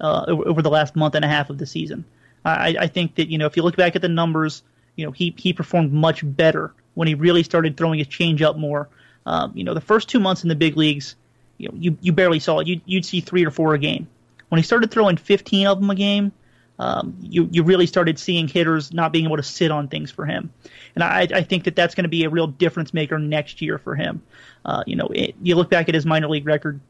uh, 0.00 0.24
over 0.28 0.62
the 0.62 0.70
last 0.70 0.94
month 0.94 1.14
and 1.14 1.24
a 1.24 1.28
half 1.28 1.50
of 1.50 1.58
the 1.58 1.66
season. 1.66 2.04
I, 2.44 2.76
I 2.78 2.86
think 2.86 3.16
that 3.16 3.28
you 3.28 3.38
know 3.38 3.46
if 3.46 3.56
you 3.56 3.62
look 3.62 3.76
back 3.76 3.96
at 3.96 4.02
the 4.02 4.08
numbers, 4.08 4.62
you 4.96 5.04
know 5.06 5.12
he 5.12 5.34
he 5.36 5.52
performed 5.52 5.92
much 5.92 6.20
better 6.24 6.74
when 6.94 7.08
he 7.08 7.14
really 7.14 7.42
started 7.42 7.76
throwing 7.76 7.98
his 7.98 8.08
changeup 8.08 8.56
more. 8.56 8.88
Um, 9.24 9.52
you 9.54 9.64
know 9.64 9.74
the 9.74 9.80
first 9.80 10.08
two 10.08 10.20
months 10.20 10.42
in 10.42 10.48
the 10.48 10.54
big 10.54 10.76
leagues, 10.76 11.16
you 11.58 11.68
know 11.68 11.74
you, 11.78 11.98
you 12.00 12.12
barely 12.12 12.38
saw 12.38 12.58
it. 12.60 12.66
You, 12.66 12.80
you'd 12.84 13.04
see 13.04 13.20
three 13.20 13.44
or 13.44 13.50
four 13.50 13.74
a 13.74 13.78
game. 13.78 14.08
When 14.48 14.58
he 14.58 14.62
started 14.62 14.90
throwing 14.90 15.16
15 15.16 15.66
of 15.66 15.80
them 15.80 15.88
a 15.88 15.94
game, 15.94 16.32
um, 16.78 17.16
you 17.20 17.48
you 17.50 17.62
really 17.62 17.86
started 17.86 18.18
seeing 18.18 18.48
hitters 18.48 18.92
not 18.92 19.12
being 19.12 19.26
able 19.26 19.36
to 19.36 19.42
sit 19.42 19.70
on 19.70 19.88
things 19.88 20.10
for 20.10 20.26
him, 20.26 20.52
and 20.94 21.04
I, 21.04 21.28
I 21.32 21.42
think 21.42 21.64
that 21.64 21.76
that's 21.76 21.94
going 21.94 22.04
to 22.04 22.10
be 22.10 22.24
a 22.24 22.30
real 22.30 22.46
difference 22.46 22.92
maker 22.92 23.18
next 23.18 23.62
year 23.62 23.78
for 23.78 23.94
him. 23.94 24.22
Uh, 24.64 24.82
you 24.86 24.96
know, 24.96 25.06
it, 25.08 25.34
you 25.42 25.54
look 25.54 25.70
back 25.70 25.88
at 25.88 25.94
his 25.94 26.04
minor 26.04 26.28
league 26.28 26.46
record, 26.46 26.80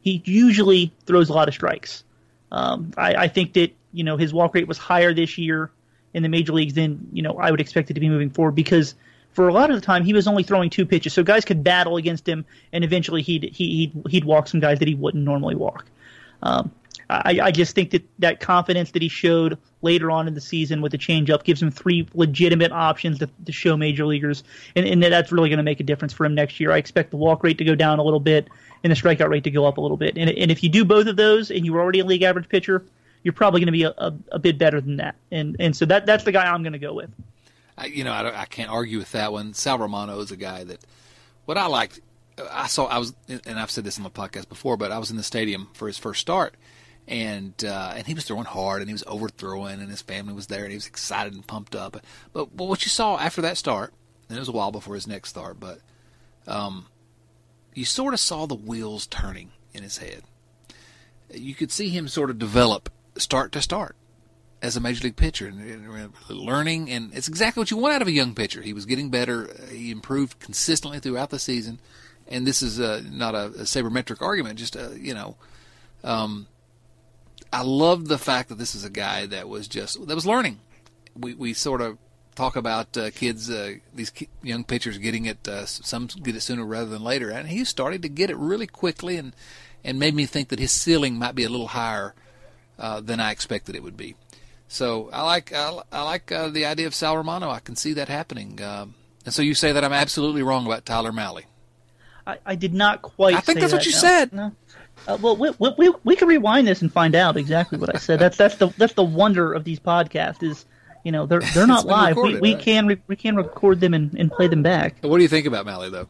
he 0.00 0.22
usually 0.24 0.92
throws 1.06 1.28
a 1.28 1.32
lot 1.32 1.48
of 1.48 1.54
strikes. 1.54 2.04
Um, 2.52 2.92
I, 2.96 3.14
I 3.14 3.28
think 3.28 3.54
that 3.54 3.72
you 3.92 4.04
know 4.04 4.16
his 4.16 4.32
walk 4.32 4.54
rate 4.54 4.68
was 4.68 4.78
higher 4.78 5.14
this 5.14 5.38
year 5.38 5.70
in 6.16 6.22
the 6.22 6.28
major 6.30 6.52
leagues 6.54 6.72
than 6.72 7.08
you 7.12 7.22
know 7.22 7.36
I 7.38 7.50
would 7.50 7.60
expect 7.60 7.90
it 7.90 7.94
to 7.94 8.00
be 8.00 8.08
moving 8.08 8.30
forward 8.30 8.54
because 8.56 8.94
for 9.32 9.48
a 9.48 9.52
lot 9.52 9.68
of 9.70 9.76
the 9.76 9.82
time 9.82 10.02
he 10.02 10.14
was 10.14 10.26
only 10.26 10.42
throwing 10.42 10.70
two 10.70 10.86
pitches, 10.86 11.12
so 11.12 11.22
guys 11.22 11.44
could 11.44 11.62
battle 11.62 11.98
against 11.98 12.26
him, 12.26 12.46
and 12.72 12.82
eventually 12.82 13.20
he'd 13.20 13.44
he, 13.52 13.92
would 13.94 14.10
he'd 14.10 14.24
walk 14.24 14.48
some 14.48 14.58
guys 14.58 14.78
that 14.78 14.88
he 14.88 14.94
wouldn't 14.94 15.22
normally 15.22 15.54
walk. 15.54 15.84
Um, 16.42 16.72
I, 17.08 17.38
I 17.42 17.50
just 17.52 17.74
think 17.74 17.90
that 17.90 18.02
that 18.18 18.40
confidence 18.40 18.92
that 18.92 19.02
he 19.02 19.08
showed 19.08 19.58
later 19.82 20.10
on 20.10 20.26
in 20.26 20.34
the 20.34 20.40
season 20.40 20.80
with 20.80 20.90
the 20.90 20.98
changeup 20.98 21.44
gives 21.44 21.62
him 21.62 21.70
three 21.70 22.08
legitimate 22.14 22.72
options 22.72 23.18
to, 23.20 23.28
to 23.44 23.52
show 23.52 23.76
major 23.76 24.06
leaguers, 24.06 24.42
and, 24.74 24.86
and 24.86 25.02
that's 25.02 25.30
really 25.30 25.50
going 25.50 25.58
to 25.58 25.62
make 25.62 25.80
a 25.80 25.84
difference 25.84 26.14
for 26.14 26.24
him 26.24 26.34
next 26.34 26.58
year. 26.58 26.72
I 26.72 26.78
expect 26.78 27.10
the 27.10 27.18
walk 27.18 27.44
rate 27.44 27.58
to 27.58 27.64
go 27.64 27.74
down 27.74 27.98
a 27.98 28.02
little 28.02 28.20
bit 28.20 28.48
and 28.82 28.90
the 28.90 28.96
strikeout 28.96 29.28
rate 29.28 29.44
to 29.44 29.50
go 29.50 29.66
up 29.66 29.76
a 29.76 29.80
little 29.82 29.98
bit. 29.98 30.16
And, 30.16 30.30
and 30.30 30.50
if 30.50 30.62
you 30.62 30.70
do 30.70 30.84
both 30.84 31.06
of 31.06 31.16
those 31.16 31.50
and 31.50 31.64
you're 31.64 31.78
already 31.78 32.00
a 32.00 32.04
league 32.04 32.22
average 32.22 32.48
pitcher, 32.48 32.84
you're 33.26 33.32
probably 33.32 33.58
going 33.58 33.66
to 33.66 33.72
be 33.72 33.82
a, 33.82 33.90
a, 33.90 34.14
a, 34.30 34.38
bit 34.38 34.56
better 34.56 34.80
than 34.80 34.98
that. 34.98 35.16
And 35.32 35.56
and 35.58 35.76
so 35.76 35.84
that 35.86 36.06
that's 36.06 36.22
the 36.22 36.30
guy 36.30 36.46
I'm 36.46 36.62
going 36.62 36.74
to 36.74 36.78
go 36.78 36.94
with. 36.94 37.10
I, 37.76 37.86
you 37.86 38.04
know, 38.04 38.12
I, 38.12 38.42
I 38.42 38.44
can't 38.44 38.70
argue 38.70 38.98
with 38.98 39.10
that 39.12 39.32
one. 39.32 39.52
Sal 39.52 39.78
Romano 39.78 40.20
is 40.20 40.30
a 40.30 40.36
guy 40.36 40.62
that 40.62 40.78
what 41.44 41.58
I 41.58 41.66
liked. 41.66 42.00
I 42.52 42.68
saw 42.68 42.86
I 42.86 42.98
was, 42.98 43.14
and 43.28 43.58
I've 43.58 43.72
said 43.72 43.82
this 43.82 43.96
in 43.98 44.04
the 44.04 44.10
podcast 44.10 44.48
before, 44.48 44.76
but 44.76 44.92
I 44.92 44.98
was 44.98 45.10
in 45.10 45.16
the 45.16 45.24
stadium 45.24 45.70
for 45.72 45.88
his 45.88 45.98
first 45.98 46.20
start 46.20 46.54
and 47.08 47.64
uh, 47.64 47.94
and 47.96 48.06
he 48.06 48.14
was 48.14 48.24
throwing 48.24 48.44
hard 48.44 48.80
and 48.80 48.88
he 48.88 48.94
was 48.94 49.02
overthrowing 49.08 49.80
and 49.80 49.90
his 49.90 50.02
family 50.02 50.32
was 50.32 50.46
there 50.46 50.62
and 50.62 50.70
he 50.70 50.76
was 50.76 50.86
excited 50.86 51.34
and 51.34 51.44
pumped 51.44 51.74
up. 51.74 52.00
But 52.32 52.56
but 52.56 52.68
what 52.68 52.84
you 52.84 52.90
saw 52.90 53.18
after 53.18 53.42
that 53.42 53.56
start, 53.56 53.92
and 54.28 54.36
it 54.36 54.40
was 54.40 54.48
a 54.48 54.52
while 54.52 54.70
before 54.70 54.94
his 54.94 55.08
next 55.08 55.30
start, 55.30 55.58
but 55.58 55.80
um, 56.46 56.86
you 57.74 57.84
sort 57.84 58.14
of 58.14 58.20
saw 58.20 58.46
the 58.46 58.54
wheels 58.54 59.08
turning 59.08 59.50
in 59.74 59.82
his 59.82 59.98
head. 59.98 60.22
You 61.32 61.56
could 61.56 61.72
see 61.72 61.88
him 61.88 62.06
sort 62.06 62.30
of 62.30 62.38
develop 62.38 62.88
start 63.18 63.52
to 63.52 63.62
start 63.62 63.96
as 64.62 64.76
a 64.76 64.80
major 64.80 65.04
league 65.04 65.16
pitcher 65.16 65.46
and 65.46 66.12
learning, 66.28 66.90
and 66.90 67.12
it's 67.14 67.28
exactly 67.28 67.60
what 67.60 67.70
you 67.70 67.76
want 67.76 67.94
out 67.94 68.02
of 68.02 68.08
a 68.08 68.12
young 68.12 68.34
pitcher. 68.34 68.62
He 68.62 68.72
was 68.72 68.86
getting 68.86 69.10
better. 69.10 69.54
He 69.70 69.90
improved 69.90 70.40
consistently 70.40 70.98
throughout 70.98 71.30
the 71.30 71.38
season, 71.38 71.78
and 72.26 72.46
this 72.46 72.62
is 72.62 72.80
uh, 72.80 73.02
not 73.08 73.34
a, 73.34 73.46
a 73.46 73.64
sabermetric 73.64 74.22
argument. 74.22 74.58
Just 74.58 74.76
a, 74.76 74.86
uh, 74.86 74.90
you 74.90 75.14
know. 75.14 75.36
Um, 76.02 76.46
I 77.52 77.62
love 77.62 78.08
the 78.08 78.18
fact 78.18 78.48
that 78.48 78.58
this 78.58 78.74
is 78.74 78.84
a 78.84 78.90
guy 78.90 79.26
that 79.26 79.48
was 79.48 79.68
just 79.68 80.06
that 80.06 80.14
was 80.14 80.26
learning. 80.26 80.60
We 81.14 81.34
we 81.34 81.52
sort 81.52 81.80
of 81.80 81.98
talk 82.34 82.56
about 82.56 82.96
uh, 82.96 83.10
kids, 83.10 83.50
uh, 83.50 83.74
these 83.94 84.12
young 84.42 84.64
pitchers 84.64 84.98
getting 84.98 85.26
it. 85.26 85.46
Uh, 85.46 85.66
some 85.66 86.06
get 86.06 86.36
it 86.36 86.40
sooner 86.40 86.64
rather 86.64 86.90
than 86.90 87.04
later, 87.04 87.30
and 87.30 87.48
he 87.48 87.64
started 87.64 88.02
to 88.02 88.08
get 88.08 88.30
it 88.30 88.36
really 88.36 88.66
quickly, 88.66 89.16
and 89.16 89.34
and 89.84 89.98
made 89.98 90.14
me 90.14 90.26
think 90.26 90.48
that 90.48 90.58
his 90.58 90.72
ceiling 90.72 91.18
might 91.18 91.34
be 91.34 91.44
a 91.44 91.48
little 91.48 91.68
higher 91.68 92.14
uh, 92.78 93.00
than 93.00 93.20
I 93.20 93.30
expected 93.30 93.74
it 93.74 93.82
would 93.82 93.96
be. 93.96 94.16
So 94.68 95.10
I 95.12 95.22
like 95.22 95.52
I, 95.52 95.78
I 95.92 96.02
like 96.02 96.32
uh, 96.32 96.48
the 96.48 96.66
idea 96.66 96.86
of 96.86 96.94
Sal 96.94 97.16
Romano. 97.16 97.50
I 97.50 97.60
can 97.60 97.76
see 97.76 97.92
that 97.94 98.08
happening. 98.08 98.60
Um, 98.62 98.94
and 99.24 99.32
so 99.32 99.42
you 99.42 99.54
say 99.54 99.72
that 99.72 99.84
I'm 99.84 99.92
absolutely 99.92 100.42
wrong 100.42 100.66
about 100.66 100.84
Tyler 100.86 101.12
Mahle. 101.12 101.42
I, 102.26 102.38
I 102.44 102.54
did 102.56 102.74
not 102.74 103.02
quite. 103.02 103.34
I 103.34 103.40
think 103.40 103.60
that's 103.60 103.72
that, 103.72 103.78
what 103.78 103.86
you 103.86 103.92
no. 103.92 103.98
said. 103.98 104.32
No. 104.32 104.52
Uh, 105.06 105.18
well, 105.20 105.36
we, 105.36 105.50
we, 105.78 105.92
we 106.04 106.16
can 106.16 106.26
rewind 106.26 106.66
this 106.66 106.82
and 106.82 106.92
find 106.92 107.14
out 107.14 107.36
exactly 107.36 107.78
what 107.78 107.94
I 107.94 107.98
said. 107.98 108.18
That's 108.18 108.36
that's 108.36 108.56
the 108.56 108.68
that's 108.76 108.94
the 108.94 109.04
wonder 109.04 109.52
of 109.52 109.62
these 109.62 109.78
podcasts 109.78 110.42
is, 110.42 110.64
you 111.04 111.12
know, 111.12 111.26
they're 111.26 111.40
they're 111.54 111.66
not 111.68 111.86
live. 111.86 112.16
Recorded, 112.16 112.40
we 112.40 112.50
we 112.50 112.54
right? 112.54 112.62
can 112.62 112.86
re- 112.86 113.02
we 113.06 113.14
can 113.14 113.36
record 113.36 113.80
them 113.80 113.94
and, 113.94 114.12
and 114.18 114.30
play 114.32 114.48
them 114.48 114.62
back. 114.62 114.96
What 115.02 115.18
do 115.18 115.22
you 115.22 115.28
think 115.28 115.46
about 115.46 115.66
Mahle 115.66 115.90
though? 115.90 116.08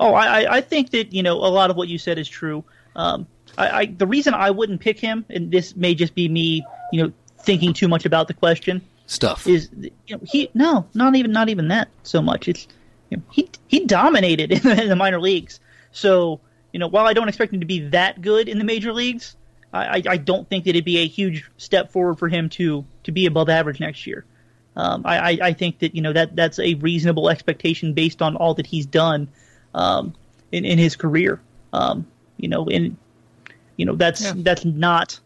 Oh, 0.00 0.14
I 0.14 0.42
I- 0.42 0.56
I 0.56 0.60
think 0.60 0.90
that 0.90 1.12
you 1.12 1.22
know 1.22 1.34
a 1.36 1.50
lot 1.50 1.70
of 1.70 1.76
what 1.76 1.88
you 1.88 1.98
said 1.98 2.18
is 2.18 2.28
true. 2.28 2.64
Um, 2.96 3.28
I, 3.58 3.78
I 3.80 3.86
the 3.86 4.06
reason 4.06 4.34
I 4.34 4.50
wouldn't 4.50 4.80
pick 4.80 4.98
him, 4.98 5.26
and 5.28 5.50
this 5.50 5.74
may 5.76 5.94
just 5.94 6.14
be 6.14 6.28
me, 6.28 6.64
you 6.92 7.02
know, 7.02 7.12
thinking 7.40 7.72
too 7.74 7.88
much 7.88 8.06
about 8.06 8.28
the 8.28 8.34
question, 8.34 8.82
Stuff. 9.06 9.46
is 9.46 9.68
you 9.74 10.16
know 10.16 10.20
he 10.24 10.50
no 10.54 10.86
not 10.94 11.16
even 11.16 11.32
not 11.32 11.48
even 11.48 11.68
that 11.68 11.88
so 12.04 12.22
much. 12.22 12.48
It's 12.48 12.68
you 13.10 13.18
know, 13.18 13.22
he 13.30 13.50
he 13.66 13.84
dominated 13.84 14.52
in 14.52 14.62
the, 14.62 14.82
in 14.82 14.88
the 14.88 14.96
minor 14.96 15.20
leagues. 15.20 15.60
So 15.90 16.40
you 16.72 16.78
know 16.78 16.86
while 16.86 17.06
I 17.06 17.12
don't 17.12 17.28
expect 17.28 17.52
him 17.52 17.60
to 17.60 17.66
be 17.66 17.88
that 17.88 18.22
good 18.22 18.48
in 18.48 18.58
the 18.58 18.64
major 18.64 18.92
leagues, 18.92 19.34
I, 19.72 19.98
I, 19.98 20.02
I 20.08 20.16
don't 20.16 20.48
think 20.48 20.64
that 20.64 20.70
it'd 20.70 20.84
be 20.84 20.98
a 20.98 21.06
huge 21.08 21.50
step 21.56 21.90
forward 21.90 22.18
for 22.18 22.28
him 22.28 22.48
to 22.50 22.84
to 23.04 23.12
be 23.12 23.26
above 23.26 23.48
average 23.48 23.80
next 23.80 24.06
year. 24.06 24.24
Um, 24.76 25.02
I, 25.04 25.18
I, 25.18 25.38
I 25.42 25.52
think 25.54 25.80
that 25.80 25.96
you 25.96 26.02
know 26.02 26.12
that 26.12 26.36
that's 26.36 26.60
a 26.60 26.74
reasonable 26.74 27.28
expectation 27.28 27.94
based 27.94 28.22
on 28.22 28.36
all 28.36 28.54
that 28.54 28.66
he's 28.66 28.86
done 28.86 29.28
um, 29.74 30.14
in 30.52 30.64
in 30.64 30.78
his 30.78 30.94
career. 30.94 31.40
Um, 31.72 32.06
you 32.36 32.48
know, 32.48 32.68
and 32.68 32.96
you 33.78 33.86
know 33.86 33.94
that's 33.96 34.22
Yeah. 34.22 34.34
that's 34.36 34.66
not 34.66 35.18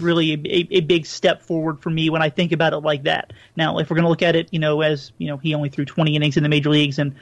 really 0.00 0.32
a, 0.32 0.36
a, 0.36 0.68
a 0.78 0.80
big 0.80 1.06
step 1.06 1.42
forward 1.42 1.80
for 1.80 1.90
me 1.90 2.10
when 2.10 2.22
I 2.22 2.30
think 2.30 2.52
about 2.52 2.72
it 2.72 2.78
like 2.78 3.04
that. 3.04 3.32
Now, 3.56 3.78
if 3.78 3.88
we're 3.90 3.96
going 3.96 4.04
to 4.04 4.10
look 4.10 4.22
at 4.22 4.36
it, 4.36 4.48
you 4.52 4.58
know, 4.58 4.80
as 4.80 5.12
you 5.18 5.28
know, 5.28 5.36
he 5.36 5.54
only 5.54 5.68
threw 5.68 5.84
20 5.84 6.14
innings 6.14 6.36
in 6.36 6.42
the 6.42 6.48
major 6.48 6.70
leagues, 6.70 6.98
and 6.98 7.14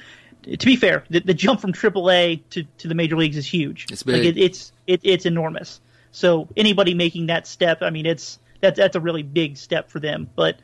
to 0.44 0.66
be 0.66 0.76
fair, 0.76 1.04
the, 1.10 1.20
the 1.20 1.34
jump 1.34 1.60
from 1.60 1.72
AAA 1.72 2.40
to, 2.50 2.62
to 2.78 2.88
the 2.88 2.94
major 2.94 3.16
leagues 3.16 3.36
is 3.36 3.46
huge. 3.46 3.86
It's 3.90 4.06
Like 4.06 4.22
big. 4.22 4.36
it, 4.36 4.40
it's 4.42 4.72
it, 4.86 5.00
it's 5.02 5.26
enormous. 5.26 5.80
So 6.12 6.48
anybody 6.56 6.94
making 6.94 7.26
that 7.26 7.46
step, 7.46 7.82
I 7.82 7.90
mean, 7.90 8.06
it's 8.06 8.38
that's 8.60 8.78
that's 8.78 8.96
a 8.96 9.00
really 9.00 9.22
big 9.22 9.56
step 9.56 9.90
for 9.90 10.00
them. 10.00 10.30
But 10.34 10.58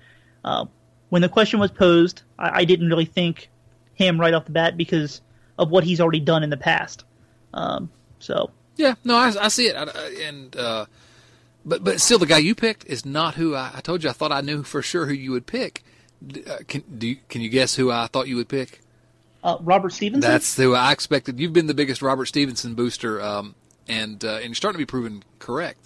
uh, 0.45 0.67
when 1.11 1.23
the 1.23 1.29
question 1.29 1.61
was 1.61 1.71
posed, 1.71 2.23
I, 2.39 2.61
I 2.61 2.65
didn't 2.65 2.89
really 2.89 3.05
think 3.05 3.49
him 3.95 4.21
right 4.21 4.33
off 4.35 4.45
the 4.47 4.53
bat 4.53 4.77
because 4.77 5.21
of 5.59 5.71
what 5.71 5.85
he's 5.85 6.01
already 6.01 6.21
done 6.21 6.43
in 6.43 6.51
the 6.51 6.57
past. 6.57 7.05
Um, 7.55 7.91
so 8.19 8.51
Yeah, 8.77 8.95
no, 9.05 9.17
I, 9.17 9.33
I 9.41 9.49
see 9.49 9.67
it, 9.67 9.77
I, 9.77 9.85
and 10.27 10.57
uh, 10.57 10.87
but 11.65 11.85
but 11.85 12.01
still, 12.01 12.19
the 12.19 12.27
guy 12.27 12.39
you 12.39 12.55
picked 12.55 12.87
is 12.87 13.05
not 13.05 13.35
who 13.35 13.55
I, 13.55 13.71
I 13.77 13.81
told 13.81 14.03
you. 14.03 14.11
I 14.11 14.13
thought 14.13 14.33
I 14.33 14.41
knew 14.41 14.63
for 14.63 14.83
sure 14.83 15.07
who 15.07 15.13
you 15.15 15.31
would 15.33 15.47
pick. 15.47 15.83
D- 16.27 16.43
Uh, 16.45 16.59
can 16.67 16.83
do 16.99 17.09
you, 17.09 17.17
can 17.29 17.41
you 17.43 17.49
guess 17.49 17.75
who 17.77 17.91
I 17.91 18.07
thought 18.07 18.29
you 18.29 18.37
would 18.37 18.49
pick? 18.49 18.81
uh, 19.45 19.59
Robert 19.61 19.93
Stephenson. 19.93 20.21
That's 20.31 20.57
who 20.57 20.75
I 20.75 20.93
expected. 20.93 21.39
You've 21.41 21.53
been 21.53 21.67
the 21.67 21.75
biggest 21.75 22.01
Robert 22.01 22.27
Stephenson 22.27 22.75
booster, 22.75 23.21
um, 23.21 23.55
and 23.89 24.25
uh, 24.25 24.35
and 24.37 24.45
you're 24.47 24.55
starting 24.55 24.79
to 24.79 24.87
be 24.87 24.89
proven 24.91 25.23
correct 25.39 25.81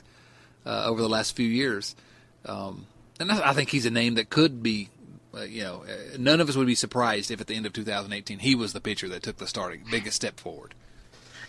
uh, 0.65 0.85
over 0.87 1.01
the 1.03 1.09
last 1.09 1.35
few 1.35 1.49
years. 1.49 1.97
Um, 2.45 2.87
and 3.19 3.33
I, 3.33 3.51
I 3.51 3.53
think 3.55 3.71
he's 3.71 3.87
a 3.87 3.91
name 3.91 4.15
that 4.15 4.31
could 4.31 4.63
be. 4.63 4.91
Uh, 5.37 5.43
you 5.43 5.63
know, 5.63 5.85
none 6.19 6.41
of 6.41 6.49
us 6.49 6.57
would 6.57 6.67
be 6.67 6.75
surprised 6.75 7.31
if 7.31 7.43
at 7.43 7.47
the 7.47 7.55
end 7.55 7.67
of 7.67 7.73
2018 7.75 8.39
he 8.39 8.55
was 8.55 8.73
the 8.73 8.81
pitcher 8.81 9.07
that 9.09 9.23
took 9.23 9.37
the 9.37 9.47
starting 9.47 9.85
biggest 9.91 10.17
step 10.17 10.41
forward. 10.41 10.73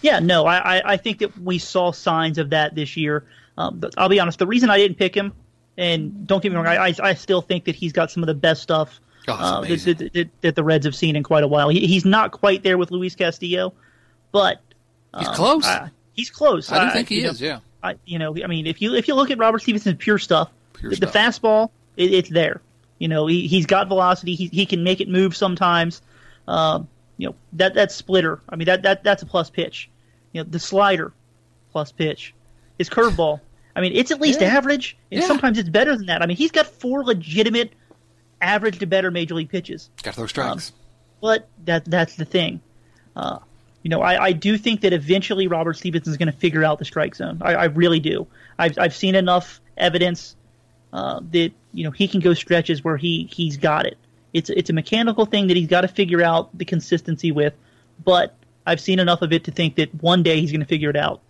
Yeah, 0.02 0.20
no, 0.20 0.46
I, 0.46 0.78
I, 0.78 0.94
I 0.94 0.98
think 0.98 1.20
that 1.20 1.38
we 1.40 1.58
saw 1.58 1.92
signs 1.92 2.38
of 2.38 2.52
that 2.52 2.76
this 2.76 2.96
year. 2.98 3.24
Um, 3.58 3.82
I'll 3.98 4.10
be 4.10 4.20
honest, 4.20 4.40
the 4.40 4.48
reason 4.48 4.70
I 4.70 4.78
didn't 4.78 4.98
pick 4.98 5.16
him, 5.16 5.34
and 5.78 6.28
don't 6.28 6.42
get 6.44 6.52
me 6.52 6.56
wrong, 6.56 6.68
I, 6.68 6.88
I, 6.90 6.94
I 7.02 7.14
still 7.16 7.42
think 7.42 7.66
that 7.66 7.76
he's 7.76 7.92
got 7.94 8.12
some 8.12 8.22
of 8.24 8.28
the 8.28 8.34
best 8.36 8.62
stuff 8.62 9.00
Oh, 9.30 9.34
uh, 9.34 9.62
that, 9.62 10.10
that, 10.14 10.30
that 10.42 10.56
the 10.56 10.64
Reds 10.64 10.86
have 10.86 10.96
seen 10.96 11.16
in 11.18 11.24
quite 11.24 11.44
a 11.44 11.48
while. 11.48 11.68
He, 11.70 11.86
he's 11.86 12.06
not 12.06 12.32
quite 12.32 12.64
there 12.64 12.78
with 12.78 12.92
Luis 12.92 13.14
Castillo, 13.16 13.74
but 14.32 14.62
He's 15.18 15.28
um, 15.28 15.36
close. 15.36 15.66
I- 15.66 15.90
he's 16.14 16.30
close. 16.30 16.72
I 16.72 16.86
do 16.86 16.92
think 16.94 17.10
he 17.10 17.18
you 17.18 17.24
know, 17.24 17.30
is. 17.32 17.42
Yeah. 17.42 17.60
I, 17.84 17.96
you 18.06 18.20
know, 18.20 18.36
I 18.44 18.48
mean, 18.48 18.66
if 18.68 18.82
you 18.82 18.96
if 18.96 19.08
you 19.08 19.16
look 19.16 19.30
at 19.30 19.38
Robert 19.38 19.62
Stephenson's 19.62 19.98
pure 19.98 20.18
stuff, 20.18 20.50
Pure 20.74 20.92
the, 20.92 20.96
the 20.98 21.08
fastball, 21.08 21.70
it, 21.96 22.14
it's 22.14 22.30
there. 22.30 22.62
You 23.00 23.08
know, 23.08 23.28
he 23.28 23.48
he's 23.48 23.66
got 23.66 23.88
velocity. 23.88 24.34
He 24.36 24.48
he 24.48 24.66
can 24.66 24.84
make 24.84 25.02
it 25.02 25.10
move 25.10 25.36
sometimes. 25.36 26.02
Um, 26.48 26.88
you 27.18 27.28
know 27.28 27.36
that 27.54 27.74
that 27.76 27.92
splitter. 27.92 28.42
I 28.50 28.56
mean 28.56 28.66
that 28.66 28.84
that 28.84 29.04
that's 29.04 29.24
a 29.24 29.26
plus 29.26 29.50
pitch. 29.50 29.90
You 30.34 30.44
know 30.44 30.50
the 30.50 30.60
slider, 30.60 31.14
plus 31.72 31.92
pitch. 31.92 32.34
His 32.78 32.90
curveball. 32.90 33.40
I 33.76 33.82
mean 33.82 33.94
it's 33.96 34.12
at 34.12 34.22
least 34.22 34.42
Yeah. 34.42 34.48
average, 34.48 34.98
and 35.12 35.22
Yeah. 35.22 35.28
sometimes 35.28 35.58
it's 35.58 35.70
better 35.70 35.96
than 35.96 36.06
that. 36.08 36.22
I 36.22 36.26
mean 36.26 36.38
he's 36.38 36.52
got 36.52 36.68
four 36.68 37.04
legitimate 37.04 37.74
average 38.42 38.80
to 38.80 38.86
better 38.86 39.10
major 39.12 39.36
league 39.36 39.50
pitches. 39.50 39.90
Got 40.04 40.12
to 40.12 40.18
throw 40.18 40.28
strikes. 40.28 40.72
But 41.22 41.48
that 41.66 41.86
that's 41.86 42.16
the 42.16 42.26
thing. 42.26 42.62
Uh, 43.16 43.40
you 43.84 43.90
know, 43.90 44.02
I, 44.02 44.26
I 44.26 44.32
do 44.34 44.58
think 44.58 44.82
that 44.82 44.94
eventually 44.94 45.48
Robert 45.48 45.74
Stephenson 45.78 46.12
is 46.12 46.18
going 46.18 46.32
to 46.32 46.38
figure 46.38 46.64
out 46.64 46.78
the 46.78 46.86
strike 46.86 47.16
zone. 47.16 47.40
I, 47.42 47.54
I 47.56 47.64
really 47.66 48.00
do. 48.00 48.28
I've 48.60 48.78
I've 48.78 48.96
seen 48.96 49.16
enough 49.16 49.60
evidence 49.78 50.36
uh, 50.94 51.22
that 51.32 51.52
you 51.74 51.84
know 51.84 51.92
he 51.92 52.08
can 52.08 52.20
go 52.20 52.34
stretches 52.36 52.84
where 52.84 52.98
he 52.98 53.28
he's 53.32 53.58
got 53.58 53.86
it. 53.88 53.98
It's 54.38 54.50
it's 54.50 54.70
a 54.70 54.74
mechanical 54.74 55.26
thing 55.26 55.48
that 55.48 55.58
he's 55.58 55.68
got 55.68 55.82
to 55.82 55.88
figure 55.88 56.22
out 56.22 56.56
the 56.58 56.66
consistency 56.66 57.32
with, 57.32 57.54
but 58.04 58.36
I've 58.66 58.80
seen 58.80 59.00
enough 59.00 59.22
of 59.22 59.32
it 59.34 59.44
to 59.46 59.52
think 59.52 59.76
that 59.76 59.90
one 60.04 60.24
day 60.24 60.40
he's 60.42 60.52
going 60.52 60.62
to 60.62 60.68
figure 60.68 60.90
it 60.90 60.96
out. 60.96 61.22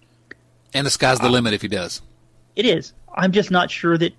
and 0.74 0.86
the 0.86 0.92
sky's 0.92 1.20
the 1.20 1.30
limit 1.30 1.54
if 1.54 1.62
he 1.62 1.68
does. 1.68 2.02
It 2.56 2.66
is. 2.66 2.94
I'm 3.16 3.32
just 3.32 3.52
not 3.52 3.70
sure 3.72 3.98
that 3.98 4.14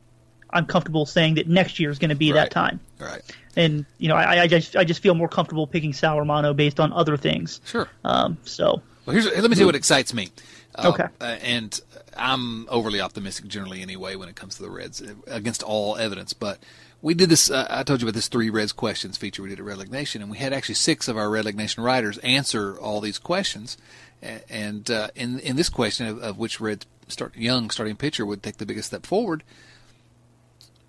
I'm 0.50 0.64
comfortable 0.66 1.04
saying 1.04 1.34
that 1.34 1.46
next 1.48 1.78
year 1.78 1.90
is 1.90 1.98
going 1.98 2.08
to 2.10 2.14
be 2.16 2.32
Right. 2.32 2.40
that 2.42 2.50
time. 2.50 2.80
All 3.00 3.06
right. 3.06 3.22
And 3.56 3.84
you 3.98 4.08
know, 4.08 4.14
I, 4.16 4.42
I 4.42 4.46
just 4.46 4.76
I 4.76 4.84
just 4.84 5.02
feel 5.02 5.14
more 5.14 5.28
comfortable 5.28 5.66
picking 5.66 5.92
Sal 5.92 6.18
Romano 6.18 6.54
based 6.54 6.80
on 6.80 6.92
other 6.92 7.16
things. 7.16 7.60
Sure. 7.66 7.88
Um, 8.04 8.38
so 8.44 8.80
Well, 9.04 9.14
here's 9.14 9.26
let 9.26 9.42
me 9.42 9.48
tell 9.50 9.60
you 9.60 9.66
what 9.66 9.74
excites 9.76 10.14
me. 10.14 10.28
Uh, 10.74 10.88
Okay. 10.94 11.04
uh, 11.20 11.24
and 11.42 11.78
I'm 12.16 12.68
overly 12.68 13.00
optimistic 13.00 13.48
generally 13.48 13.82
anyway 13.82 14.14
when 14.16 14.28
it 14.28 14.36
comes 14.36 14.56
to 14.56 14.62
the 14.62 14.70
Reds 14.70 15.02
uh, 15.02 15.14
against 15.26 15.62
all 15.64 15.96
evidence. 15.96 16.32
But 16.32 16.60
we 17.00 17.14
did 17.14 17.28
this. 17.28 17.50
Uh, 17.50 17.66
I 17.70 17.82
told 17.82 18.00
you 18.00 18.06
about 18.08 18.14
this 18.14 18.28
three 18.28 18.50
Reds 18.50 18.72
questions 18.72 19.16
feature 19.16 19.42
we 19.42 19.48
did 19.50 19.60
at 19.60 19.64
Redleg 19.64 19.90
Nation, 19.90 20.20
and 20.22 20.30
we 20.30 20.38
had 20.38 20.52
actually 20.52 20.74
six 20.74 21.08
of 21.08 21.16
our 21.16 21.28
Redleg 21.28 21.54
Nation 21.54 21.82
writers 21.82 22.18
answer 22.18 22.78
all 22.78 23.00
these 23.00 23.18
questions. 23.18 23.76
And 24.20 24.90
uh, 24.90 25.08
in 25.14 25.38
in 25.38 25.56
this 25.56 25.68
question 25.68 26.06
of, 26.06 26.22
of 26.22 26.38
which 26.38 26.60
Red 26.60 26.86
start 27.06 27.36
young 27.36 27.70
starting 27.70 27.96
pitcher 27.96 28.26
would 28.26 28.42
take 28.42 28.56
the 28.56 28.66
biggest 28.66 28.88
step 28.88 29.06
forward, 29.06 29.44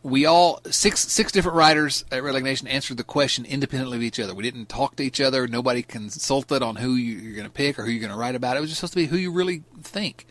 we 0.02 0.26
all 0.26 0.62
six 0.72 1.02
six 1.02 1.32
different 1.32 1.58
writers 1.58 2.06
at 2.12 2.24
Redleg 2.24 2.44
Nation 2.44 2.68
answered 2.68 2.98
the 2.98 3.04
question 3.04 3.46
independently 3.46 3.98
of 3.98 4.04
each 4.04 4.20
other. 4.20 4.34
We 4.34 4.44
didn't 4.44 4.70
talk 4.70 4.96
to 4.96 5.04
each 5.04 5.20
other. 5.20 5.48
Nobody 5.48 5.84
consulted 5.84 6.64
on 6.64 6.78
who 6.78 6.96
you, 6.96 7.18
you're 7.18 7.36
going 7.36 7.48
to 7.48 7.54
pick 7.54 7.78
or 7.78 7.86
who 7.86 7.92
you're 7.92 8.00
going 8.00 8.12
to 8.12 8.18
write 8.18 8.36
about. 8.36 8.58
It 8.58 8.62
was 8.62 8.70
just 8.70 8.80
supposed 8.80 8.94
to 8.94 9.00
be 9.00 9.08
who 9.08 9.18
you 9.18 9.32
really 9.32 9.64
think. 9.82 10.26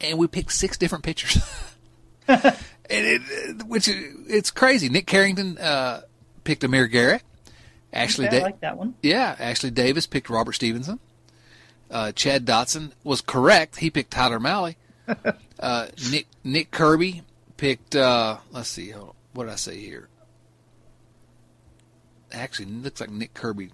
And 0.00 0.18
we 0.18 0.26
picked 0.26 0.52
six 0.52 0.76
different 0.76 1.04
pitchers, 1.04 1.38
and 2.28 2.56
it, 2.90 3.62
which 3.66 3.88
it's 3.88 4.50
crazy. 4.50 4.88
Nick 4.88 5.06
Carrington 5.06 5.58
uh, 5.58 6.02
picked 6.44 6.64
Amir 6.64 6.86
Garrett. 6.86 7.22
Ashley, 7.92 8.26
okay, 8.28 8.36
I 8.36 8.38
Da- 8.40 8.44
like 8.46 8.60
that 8.60 8.76
one. 8.76 8.94
yeah, 9.02 9.34
Ashley 9.38 9.70
Davis 9.70 10.06
picked 10.06 10.30
Robert 10.30 10.52
Stephenson. 10.52 11.00
Uh, 11.90 12.12
Chad 12.12 12.46
Dotson 12.46 12.92
was 13.02 13.20
correct. 13.20 13.76
He 13.78 13.90
picked 13.90 14.12
Tyler 14.12 14.38
Mahle. 14.38 14.76
uh, 15.58 15.86
Nick 16.10 16.26
Nick 16.44 16.70
Kirby 16.70 17.22
picked. 17.56 17.96
Uh, 17.96 18.36
let's 18.52 18.68
see. 18.68 18.90
Hold 18.90 19.08
on. 19.08 19.14
What 19.32 19.44
did 19.44 19.52
I 19.52 19.56
say 19.56 19.76
here? 19.78 20.08
Actually, 22.32 22.66
it 22.66 22.82
looks 22.82 23.00
like 23.00 23.10
Nick 23.10 23.34
Kirby. 23.34 23.70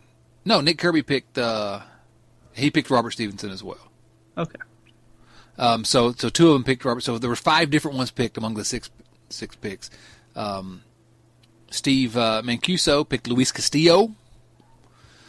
No, 0.46 0.60
Nick 0.62 0.78
Kirby 0.78 1.02
picked. 1.02 1.36
Uh, 1.36 1.80
he 2.54 2.70
picked 2.70 2.88
Robert 2.88 3.10
Stephenson 3.10 3.50
as 3.50 3.62
well. 3.62 3.76
Okay. 4.38 4.56
Um, 5.58 5.84
so 5.84 6.12
so 6.12 6.28
two 6.28 6.48
of 6.48 6.52
them 6.54 6.64
picked 6.64 6.84
Robert. 6.84 7.00
So 7.02 7.18
there 7.18 7.30
were 7.30 7.36
five 7.36 7.70
different 7.70 7.96
ones 7.96 8.10
picked 8.10 8.36
among 8.36 8.54
the 8.54 8.64
six 8.64 8.90
six 9.30 9.56
picks. 9.56 9.90
Um, 10.34 10.82
Steve 11.70 12.16
uh, 12.16 12.42
Mancuso 12.44 13.08
picked 13.08 13.26
Luis 13.28 13.52
Castillo. 13.52 14.14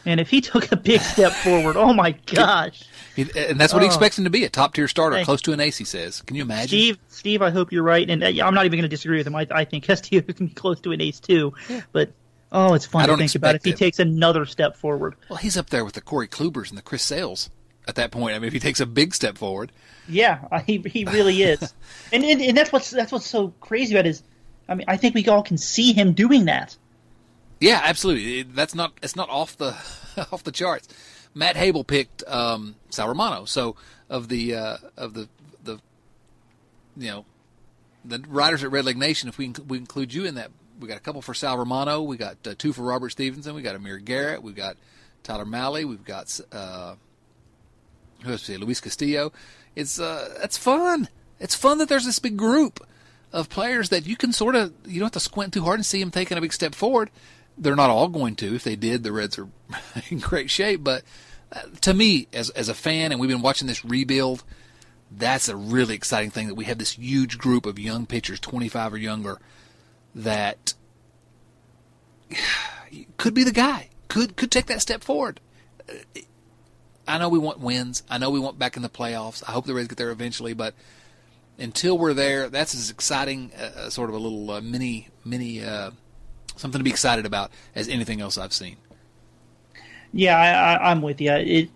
And 0.06 0.20
if 0.20 0.30
he 0.30 0.40
took 0.40 0.70
a 0.72 0.76
big 0.76 1.00
step 1.00 1.32
forward, 1.32 1.76
oh 1.76 1.92
my 1.92 2.12
gosh, 2.26 2.84
He, 3.16 3.22
and 3.36 3.60
that's 3.60 3.74
what 3.74 3.82
he 3.82 3.86
Oh. 3.86 3.90
expects 3.90 4.16
him 4.16 4.24
to 4.24 4.30
be 4.30 4.44
a 4.44 4.48
top 4.48 4.72
tier 4.72 4.88
starter, 4.88 5.22
close 5.24 5.42
to 5.42 5.52
an 5.52 5.60
ace. 5.60 5.76
He 5.76 5.84
says. 5.84 6.22
Can 6.22 6.36
you 6.36 6.42
imagine? 6.42 6.68
Steve, 6.68 6.98
Steve, 7.08 7.42
I 7.42 7.50
hope 7.50 7.72
you're 7.72 7.82
right, 7.82 8.08
and 8.08 8.22
uh, 8.22 8.26
I'm 8.26 8.54
not 8.54 8.64
even 8.64 8.78
going 8.78 8.82
to 8.82 8.88
disagree 8.88 9.18
with 9.18 9.26
him. 9.26 9.34
I, 9.34 9.46
I 9.50 9.64
think 9.64 9.84
Castillo 9.84 10.22
can 10.32 10.46
be 10.46 10.54
close 10.54 10.80
to 10.82 10.92
an 10.92 11.00
ace 11.02 11.20
too, 11.20 11.52
but 11.92 12.10
oh, 12.52 12.72
it's 12.74 12.86
fun 12.86 13.02
I 13.02 13.06
to 13.08 13.16
think 13.16 13.34
about 13.34 13.56
if 13.56 13.64
he 13.64 13.70
it. 13.70 13.76
takes 13.76 13.98
another 13.98 14.46
step 14.46 14.76
forward. 14.76 15.14
Well, 15.28 15.38
he's 15.38 15.56
up 15.58 15.68
there 15.70 15.84
with 15.84 15.94
the 15.94 16.00
Corey 16.00 16.28
Klubers 16.28 16.70
and 16.70 16.78
the 16.78 16.82
Chris 16.82 17.02
Sales 17.02 17.50
at 17.86 17.96
that 17.96 18.10
point. 18.10 18.34
I 18.34 18.38
mean, 18.38 18.46
if 18.46 18.52
he 18.54 18.60
takes 18.60 18.80
a 18.80 18.86
big 18.86 19.14
step 19.14 19.36
forward, 19.36 19.72
Yeah, 20.08 20.40
uh, 20.50 20.60
he 20.60 20.78
he 20.78 21.04
really 21.04 21.42
is, 21.42 21.74
and, 22.12 22.24
and 22.24 22.40
and 22.40 22.56
that's 22.56 22.72
what's 22.72 22.90
that's 22.90 23.12
what's 23.12 23.26
so 23.26 23.48
crazy 23.60 23.94
about 23.94 24.06
it 24.06 24.10
is, 24.10 24.22
I 24.68 24.74
mean, 24.74 24.86
I 24.88 24.96
think 24.96 25.14
we 25.14 25.26
all 25.28 25.42
can 25.42 25.58
see 25.58 25.92
him 25.92 26.12
doing 26.14 26.46
that. 26.46 26.76
yeah, 27.60 27.80
absolutely. 27.84 28.42
That's 28.42 28.74
not 28.74 28.92
it's 29.02 29.16
not 29.16 29.28
off 29.30 29.56
the 29.58 29.76
off 30.32 30.42
the 30.44 30.52
charts. 30.52 30.88
Matt 31.34 31.56
Habel 31.56 31.86
picked 31.86 32.24
um, 32.26 32.76
Sal 32.90 33.08
Romano. 33.08 33.44
So 33.44 33.76
of 34.08 34.28
the 34.28 34.54
uh, 34.54 34.76
of 34.96 35.14
the 35.14 35.28
the 35.62 35.78
you 36.96 37.08
know 37.10 37.24
the 38.04 38.22
riders 38.28 38.64
at 38.64 38.70
Redleg 38.70 38.96
Nation, 38.96 39.28
if 39.28 39.36
we 39.38 39.48
inc- 39.48 39.66
we 39.66 39.76
include 39.76 40.14
you 40.14 40.24
in 40.24 40.36
that, 40.36 40.50
we 40.80 40.88
got 40.88 40.96
a 40.96 41.00
couple 41.00 41.20
for 41.20 41.34
Sal 41.34 41.58
Romano, 41.58 42.00
we 42.02 42.16
got 42.16 42.38
uh, 42.46 42.54
two 42.56 42.72
for 42.72 42.82
Robert 42.82 43.10
Stephenson, 43.10 43.54
we 43.54 43.60
got 43.62 43.76
Amir 43.76 43.98
Garrett, 43.98 44.42
we've 44.42 44.56
got 44.56 44.76
Tyler 45.22 45.44
Mahle, 45.44 45.84
we've 45.84 46.04
got 46.04 46.40
uh, 46.50 46.94
who 48.24 48.32
else? 48.32 48.48
Luis 48.48 48.80
Castillo. 48.80 49.32
It's 49.78 50.00
uh, 50.00 50.34
that's 50.40 50.58
fun. 50.58 51.08
It's 51.38 51.54
fun 51.54 51.78
that 51.78 51.88
there's 51.88 52.04
this 52.04 52.18
big 52.18 52.36
group 52.36 52.84
of 53.32 53.48
players 53.48 53.90
that 53.90 54.06
you 54.06 54.16
can 54.16 54.32
sort 54.32 54.56
of 54.56 54.72
you 54.84 54.98
don't 54.98 55.06
have 55.06 55.12
to 55.12 55.20
squint 55.20 55.52
too 55.52 55.62
hard 55.62 55.78
and 55.78 55.86
see 55.86 56.00
them 56.00 56.10
taking 56.10 56.36
a 56.36 56.40
big 56.40 56.52
step 56.52 56.74
forward. 56.74 57.10
They're 57.56 57.76
not 57.76 57.88
all 57.88 58.08
going 58.08 58.34
to. 58.36 58.56
If 58.56 58.64
they 58.64 58.74
did, 58.74 59.04
the 59.04 59.12
Reds 59.12 59.38
are 59.38 59.46
in 60.10 60.18
great 60.18 60.50
shape. 60.50 60.82
But 60.82 61.04
uh, 61.52 61.60
to 61.82 61.94
me, 61.94 62.26
as 62.32 62.50
as 62.50 62.68
a 62.68 62.74
fan, 62.74 63.12
and 63.12 63.20
we've 63.20 63.30
been 63.30 63.40
watching 63.40 63.68
this 63.68 63.84
rebuild, 63.84 64.42
that's 65.12 65.48
a 65.48 65.54
really 65.54 65.94
exciting 65.94 66.30
thing 66.30 66.48
that 66.48 66.56
we 66.56 66.64
have 66.64 66.78
this 66.78 66.98
huge 66.98 67.38
group 67.38 67.64
of 67.64 67.78
young 67.78 68.04
pitchers, 68.04 68.40
25 68.40 68.94
or 68.94 68.98
younger, 68.98 69.38
that 70.12 70.74
could 73.16 73.32
be 73.32 73.44
the 73.44 73.52
guy. 73.52 73.90
Could 74.08 74.34
could 74.34 74.50
take 74.50 74.66
that 74.66 74.82
step 74.82 75.04
forward. 75.04 75.38
I 77.08 77.18
know 77.18 77.28
we 77.28 77.38
want 77.38 77.58
wins. 77.58 78.02
I 78.08 78.18
know 78.18 78.30
we 78.30 78.38
want 78.38 78.58
back 78.58 78.76
in 78.76 78.82
the 78.82 78.88
playoffs. 78.88 79.42
I 79.46 79.52
hope 79.52 79.66
the 79.66 79.74
Reds 79.74 79.88
get 79.88 79.98
there 79.98 80.10
eventually, 80.10 80.52
but 80.52 80.74
until 81.58 81.98
we're 81.98 82.14
there, 82.14 82.48
that's 82.48 82.74
as 82.74 82.90
exciting, 82.90 83.50
uh, 83.58 83.62
uh, 83.62 83.90
sort 83.90 84.10
of 84.10 84.16
a 84.16 84.18
little 84.18 84.50
uh, 84.50 84.60
mini 84.60 85.08
mini 85.24 85.64
uh, 85.64 85.90
something 86.56 86.78
to 86.78 86.84
be 86.84 86.90
excited 86.90 87.26
about 87.26 87.50
as 87.74 87.88
anything 87.88 88.20
else 88.20 88.38
I've 88.38 88.52
seen. 88.52 88.76
Yeah, 90.12 90.36
I, 90.36 90.90
am 90.90 91.02
with 91.02 91.20
you. 91.20 91.32
It 91.32 91.70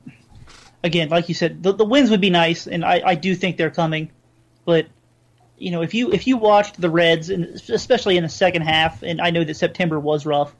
again, 0.84 1.08
like 1.08 1.28
you 1.28 1.34
said, 1.34 1.62
the, 1.62 1.72
the 1.72 1.84
wins 1.84 2.10
would 2.10 2.20
be 2.20 2.30
nice, 2.30 2.66
and 2.66 2.84
I, 2.84 3.02
I 3.04 3.14
do 3.14 3.34
think 3.34 3.56
they're 3.56 3.70
coming. 3.70 4.10
But 4.64 4.86
you 5.58 5.70
know, 5.70 5.82
if 5.82 5.94
you 5.94 6.12
if 6.12 6.26
you 6.26 6.36
watched 6.36 6.80
the 6.80 6.90
Reds, 6.90 7.30
and 7.30 7.44
especially 7.44 8.16
in 8.16 8.22
the 8.22 8.28
second 8.28 8.62
half, 8.62 9.02
and 9.02 9.20
I 9.20 9.30
know 9.30 9.44
that 9.44 9.54
September 9.54 9.98
was 9.98 10.24
rough 10.26 10.54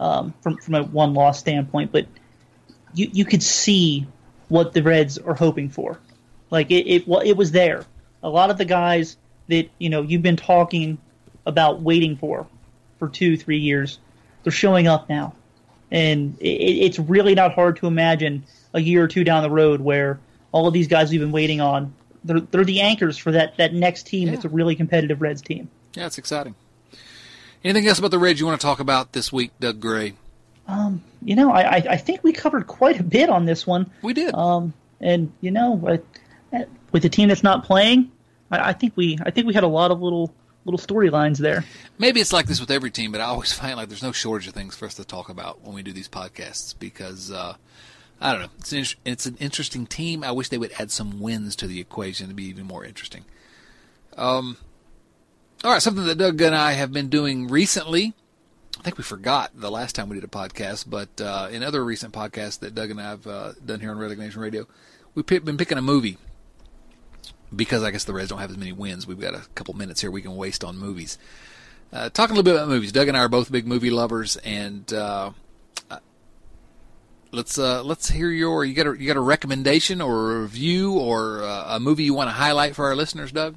um, 0.00 0.34
from 0.40 0.58
from 0.58 0.74
a 0.74 0.82
one 0.82 1.14
loss 1.14 1.38
standpoint, 1.38 1.92
but 1.92 2.06
you 2.94 3.08
you 3.12 3.24
could 3.24 3.42
see 3.42 4.06
what 4.48 4.72
the 4.72 4.82
Reds 4.82 5.18
are 5.18 5.34
hoping 5.34 5.68
for. 5.68 5.98
Like 6.50 6.70
it, 6.70 6.86
it, 6.86 7.04
it 7.24 7.36
was 7.36 7.50
there. 7.52 7.84
A 8.22 8.28
lot 8.28 8.50
of 8.50 8.58
the 8.58 8.64
guys 8.64 9.16
that 9.48 9.68
you 9.78 9.90
know 9.90 10.02
you've 10.02 10.22
been 10.22 10.36
talking 10.36 10.98
about 11.46 11.82
waiting 11.82 12.16
for 12.16 12.46
for 12.98 13.08
two, 13.08 13.36
three 13.36 13.58
years, 13.58 13.98
they're 14.42 14.52
showing 14.52 14.86
up 14.86 15.08
now, 15.08 15.34
and 15.90 16.38
it, 16.40 16.46
it's 16.46 16.98
really 16.98 17.34
not 17.34 17.54
hard 17.54 17.76
to 17.76 17.86
imagine 17.86 18.44
a 18.72 18.80
year 18.80 19.04
or 19.04 19.08
two 19.08 19.24
down 19.24 19.42
the 19.42 19.50
road 19.50 19.80
where 19.80 20.18
all 20.52 20.66
of 20.66 20.72
these 20.72 20.88
guys 20.88 21.10
we've 21.10 21.20
been 21.20 21.32
waiting 21.32 21.60
on, 21.60 21.94
they're 22.24 22.40
they're 22.40 22.64
the 22.64 22.80
anchors 22.80 23.18
for 23.18 23.32
that 23.32 23.56
that 23.56 23.74
next 23.74 24.06
team. 24.06 24.28
Yeah. 24.28 24.34
It's 24.34 24.44
a 24.44 24.48
really 24.48 24.76
competitive 24.76 25.20
Reds 25.20 25.42
team. 25.42 25.68
Yeah, 25.94 26.06
it's 26.06 26.18
exciting. 26.18 26.54
Anything 27.62 27.88
else 27.88 27.98
about 27.98 28.10
the 28.10 28.18
Reds 28.18 28.40
you 28.40 28.46
want 28.46 28.60
to 28.60 28.66
talk 28.66 28.78
about 28.78 29.12
this 29.12 29.32
week, 29.32 29.50
Doug 29.58 29.80
Gray? 29.80 30.14
Um, 30.66 31.02
you 31.22 31.36
know, 31.36 31.50
I, 31.50 31.76
I 31.76 31.96
think 31.96 32.22
we 32.22 32.32
covered 32.32 32.66
quite 32.66 32.98
a 32.98 33.02
bit 33.02 33.28
on 33.28 33.44
this 33.44 33.66
one. 33.66 33.90
We 34.02 34.14
did. 34.14 34.34
Um, 34.34 34.72
and 35.00 35.32
you 35.40 35.50
know, 35.50 35.72
with 36.92 37.02
the 37.02 37.08
team 37.08 37.28
that's 37.28 37.42
not 37.42 37.64
playing, 37.64 38.10
I, 38.50 38.70
I 38.70 38.72
think 38.72 38.94
we 38.96 39.18
I 39.24 39.30
think 39.30 39.46
we 39.46 39.54
had 39.54 39.64
a 39.64 39.68
lot 39.68 39.90
of 39.90 40.00
little 40.00 40.32
little 40.64 40.78
storylines 40.78 41.38
there. 41.38 41.64
Maybe 41.98 42.20
it's 42.20 42.32
like 42.32 42.46
this 42.46 42.60
with 42.60 42.70
every 42.70 42.90
team, 42.90 43.12
but 43.12 43.20
I 43.20 43.24
always 43.24 43.52
find 43.60 43.76
like 43.76 43.88
there's 43.88 44.02
no 44.02 44.12
shortage 44.12 44.48
of 44.48 44.54
things 44.54 44.74
for 44.74 44.86
us 44.86 44.94
to 44.94 45.04
talk 45.04 45.28
about 45.28 45.62
when 45.62 45.74
we 45.74 45.82
do 45.82 45.92
these 45.92 46.08
podcasts 46.08 46.74
because 46.78 47.30
uh, 47.30 47.54
I 48.20 48.32
don't 48.32 48.42
know. 48.42 48.48
It's 48.58 48.72
an, 48.72 48.84
it's 49.04 49.26
an 49.26 49.36
interesting 49.38 49.86
team. 49.86 50.24
I 50.24 50.32
wish 50.32 50.48
they 50.48 50.58
would 50.58 50.72
add 50.78 50.90
some 50.90 51.20
wins 51.20 51.56
to 51.56 51.66
the 51.66 51.80
equation 51.80 52.28
to 52.28 52.34
be 52.34 52.44
even 52.44 52.66
more 52.66 52.84
interesting. 52.84 53.24
Um, 54.16 54.56
all 55.62 55.72
right, 55.72 55.82
something 55.82 56.04
that 56.06 56.18
Doug 56.18 56.40
and 56.40 56.54
I 56.54 56.72
have 56.72 56.92
been 56.92 57.08
doing 57.08 57.48
recently 57.48 58.14
think 58.84 58.98
we 58.98 59.04
forgot 59.04 59.50
the 59.54 59.70
last 59.70 59.94
time 59.94 60.10
we 60.10 60.16
did 60.16 60.24
a 60.24 60.28
podcast, 60.28 60.84
but 60.88 61.20
uh, 61.20 61.48
in 61.50 61.62
other 61.62 61.82
recent 61.82 62.12
podcasts 62.12 62.60
that 62.60 62.74
Doug 62.74 62.90
and 62.90 63.00
I 63.00 63.04
have 63.04 63.26
uh, 63.26 63.52
done 63.64 63.80
here 63.80 63.90
on 63.90 63.98
Red 63.98 64.16
Nation 64.18 64.40
Radio, 64.42 64.66
we've 65.14 65.26
been 65.26 65.56
picking 65.56 65.78
a 65.78 65.82
movie 65.82 66.18
because 67.54 67.82
I 67.82 67.90
guess 67.90 68.04
the 68.04 68.12
Reds 68.12 68.28
don't 68.28 68.40
have 68.40 68.50
as 68.50 68.58
many 68.58 68.72
wins. 68.72 69.06
We've 69.06 69.18
got 69.18 69.34
a 69.34 69.40
couple 69.54 69.74
minutes 69.74 70.02
here 70.02 70.10
we 70.10 70.20
can 70.20 70.36
waste 70.36 70.62
on 70.62 70.76
movies. 70.76 71.16
Uh, 71.92 72.10
talking 72.10 72.36
a 72.36 72.38
little 72.38 72.52
bit 72.52 72.56
about 72.56 72.68
movies. 72.68 72.92
Doug 72.92 73.08
and 73.08 73.16
I 73.16 73.20
are 73.20 73.28
both 73.28 73.50
big 73.50 73.66
movie 73.66 73.90
lovers, 73.90 74.36
and 74.36 74.92
uh, 74.92 75.30
uh, 75.90 75.98
let's 77.32 77.58
uh, 77.58 77.82
let's 77.82 78.10
hear 78.10 78.30
your 78.30 78.66
you 78.66 78.74
got 78.74 78.86
a 78.86 79.00
you 79.00 79.06
got 79.06 79.16
a 79.16 79.20
recommendation 79.20 80.02
or 80.02 80.36
a 80.36 80.40
review 80.42 80.92
or 80.92 81.40
a 81.40 81.80
movie 81.80 82.04
you 82.04 82.12
want 82.12 82.28
to 82.28 82.34
highlight 82.34 82.74
for 82.74 82.84
our 82.84 82.96
listeners, 82.96 83.32
Doug. 83.32 83.56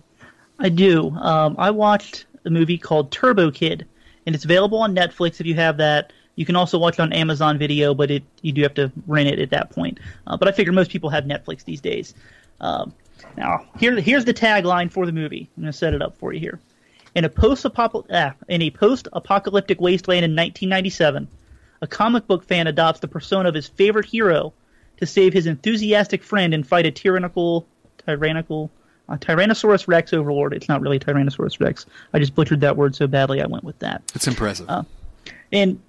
I 0.58 0.70
do. 0.70 1.12
Um, 1.12 1.56
I 1.58 1.72
watched 1.72 2.28
a 2.46 2.50
movie 2.50 2.78
called 2.78 3.12
Turbo 3.12 3.52
Kid 3.52 3.86
and 4.28 4.36
it's 4.36 4.46
available 4.46 4.80
on 4.80 4.94
Netflix 4.94 5.40
if 5.40 5.48
you 5.48 5.56
have 5.56 5.78
that. 5.78 6.12
You 6.36 6.46
can 6.46 6.56
also 6.56 6.78
watch 6.78 6.96
it 6.96 7.00
on 7.00 7.14
Amazon 7.14 7.58
Video, 7.58 7.96
but 7.96 8.12
it 8.12 8.24
you 8.42 8.52
do 8.52 8.62
have 8.62 8.76
to 8.76 8.92
rent 9.08 9.30
it 9.30 9.40
at 9.40 9.50
that 9.50 9.72
point. 9.72 10.00
Uh, 10.28 10.38
but 10.38 10.48
I 10.48 10.52
figure 10.52 10.74
most 10.74 10.92
people 10.92 11.10
have 11.10 11.24
Netflix 11.24 11.64
these 11.64 11.82
days. 11.82 12.14
Um, 12.60 12.94
now, 13.38 13.66
here, 13.80 14.00
here's 14.00 14.26
the 14.26 14.34
tagline 14.34 14.92
for 14.92 15.06
the 15.08 15.12
movie. 15.12 15.50
I'm 15.58 15.64
going 15.64 15.72
to 15.72 15.78
set 15.78 15.96
it 15.96 16.02
up 16.02 16.18
for 16.18 16.34
you 16.34 16.40
here. 16.40 16.60
In 17.16 17.26
a 17.26 17.30
post-apocalyptic, 17.30 18.16
ah, 18.16 18.34
in 18.48 18.62
a 18.62 18.70
post-apocalyptic 18.70 19.82
wasteland 19.82 20.26
in 20.26 20.32
1997, 20.32 21.28
a 21.82 21.88
comic 21.88 22.28
book 22.28 22.44
fan 22.44 22.68
adopts 22.68 23.00
the 23.00 23.08
persona 23.08 23.50
of 23.50 23.56
his 23.56 23.68
favorite 23.68 24.06
hero 24.06 24.54
to 24.98 25.06
save 25.06 25.34
his 25.34 25.48
enthusiastic 25.48 26.22
friend 26.22 26.54
and 26.54 26.68
fight 26.68 26.86
a 26.86 26.92
tyrannical, 26.92 27.66
tyrannical 28.06 28.70
uh, 29.10 29.18
Tyrannosaurus 29.18 29.88
Rex 29.88 30.14
overlord. 30.14 30.54
It's 30.54 30.68
not 30.68 30.82
really 30.82 31.00
Tyrannosaurus 31.00 31.60
Rex. 31.60 31.86
I 32.14 32.20
just 32.20 32.36
butchered 32.36 32.62
that 32.62 32.78
word 32.78 32.96
so 32.96 33.08
badly. 33.08 33.42
I 33.42 33.48
went 33.48 33.64
with 33.64 33.80
that. 33.80 34.04
It's 34.14 34.28
impressive. 34.28 34.70
Uh, 34.70 34.84
and 35.52 35.80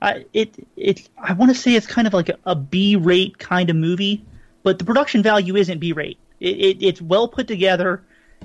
I, 0.00 0.24
it 0.32 0.54
it 0.76 1.08
I 1.18 1.32
want 1.32 1.50
to 1.52 1.58
say 1.60 1.74
it's 1.74 1.86
kind 1.86 2.06
of 2.06 2.14
like 2.14 2.28
a, 2.28 2.38
a 2.44 2.54
B 2.54 2.96
rate 2.96 3.38
kind 3.38 3.68
of 3.70 3.76
movie, 3.76 4.24
but 4.62 4.78
the 4.78 4.84
production 4.84 5.22
value 5.22 5.56
isn't 5.56 5.78
B 5.78 5.92
rate. 5.92 6.18
It, 6.40 6.56
it, 6.56 6.82
it's 6.82 7.02
well 7.02 7.28
put 7.28 7.48
together. 7.48 8.02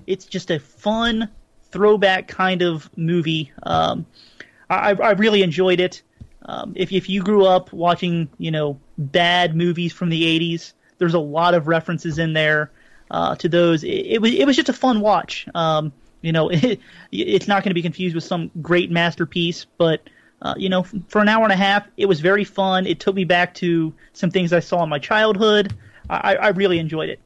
It's 0.08 0.26
just 0.26 0.50
a 0.50 0.60
fun 0.60 1.30
throwback 1.72 2.28
kind 2.28 2.62
of 2.62 2.90
movie. 2.98 3.52
Um, 3.64 4.06
I, 4.70 4.94
I 4.94 5.12
really 5.12 5.44
enjoyed 5.44 5.80
it. 5.80 6.02
Um, 6.46 6.74
if 6.76 6.92
if 6.92 7.08
you 7.08 7.22
grew 7.22 7.46
up 7.46 7.72
watching 7.72 8.30
you 8.40 8.52
know 8.52 8.80
bad 8.98 9.56
movies 9.56 9.94
from 9.94 10.10
the 10.10 10.24
'80s, 10.24 10.74
there's 10.98 11.14
a 11.14 11.20
lot 11.20 11.54
of 11.54 11.68
references 11.68 12.18
in 12.18 12.34
there 12.34 12.72
uh, 13.14 13.36
to 13.36 13.48
those. 13.48 13.84
It, 13.84 13.88
it, 13.88 14.22
was 14.22 14.34
it 14.34 14.46
was 14.46 14.56
just 14.56 14.68
a 14.70 14.74
fun 14.74 15.00
watch. 15.00 15.48
Um, 15.56 15.94
you 16.22 16.32
know, 16.32 16.50
it, 16.52 16.82
it's 17.12 17.48
not 17.48 17.64
going 17.64 17.70
to 17.70 17.76
be 17.76 17.82
confused 17.82 18.16
with 18.16 18.26
some 18.26 18.52
great 18.62 18.92
masterpiece, 18.92 19.66
but 19.78 20.02
uh, 20.42 20.56
you 20.58 20.68
know, 20.68 20.84
for 21.08 21.22
an 21.22 21.30
hour 21.30 21.44
and 21.44 21.54
a 21.54 21.58
half, 21.58 21.88
it 21.96 22.08
was 22.08 22.20
very 22.20 22.44
fun. 22.44 22.86
It 22.86 23.00
took 23.00 23.16
me 23.16 23.24
back 23.24 23.54
to 23.56 23.94
some 24.12 24.30
things 24.30 24.52
I 24.52 24.60
saw 24.60 24.84
in 24.84 24.90
my 24.90 25.00
childhood. 25.00 25.74
I, 26.10 26.36
I 26.36 26.48
really 26.50 26.80
enjoyed 26.80 27.10
it. 27.10 27.22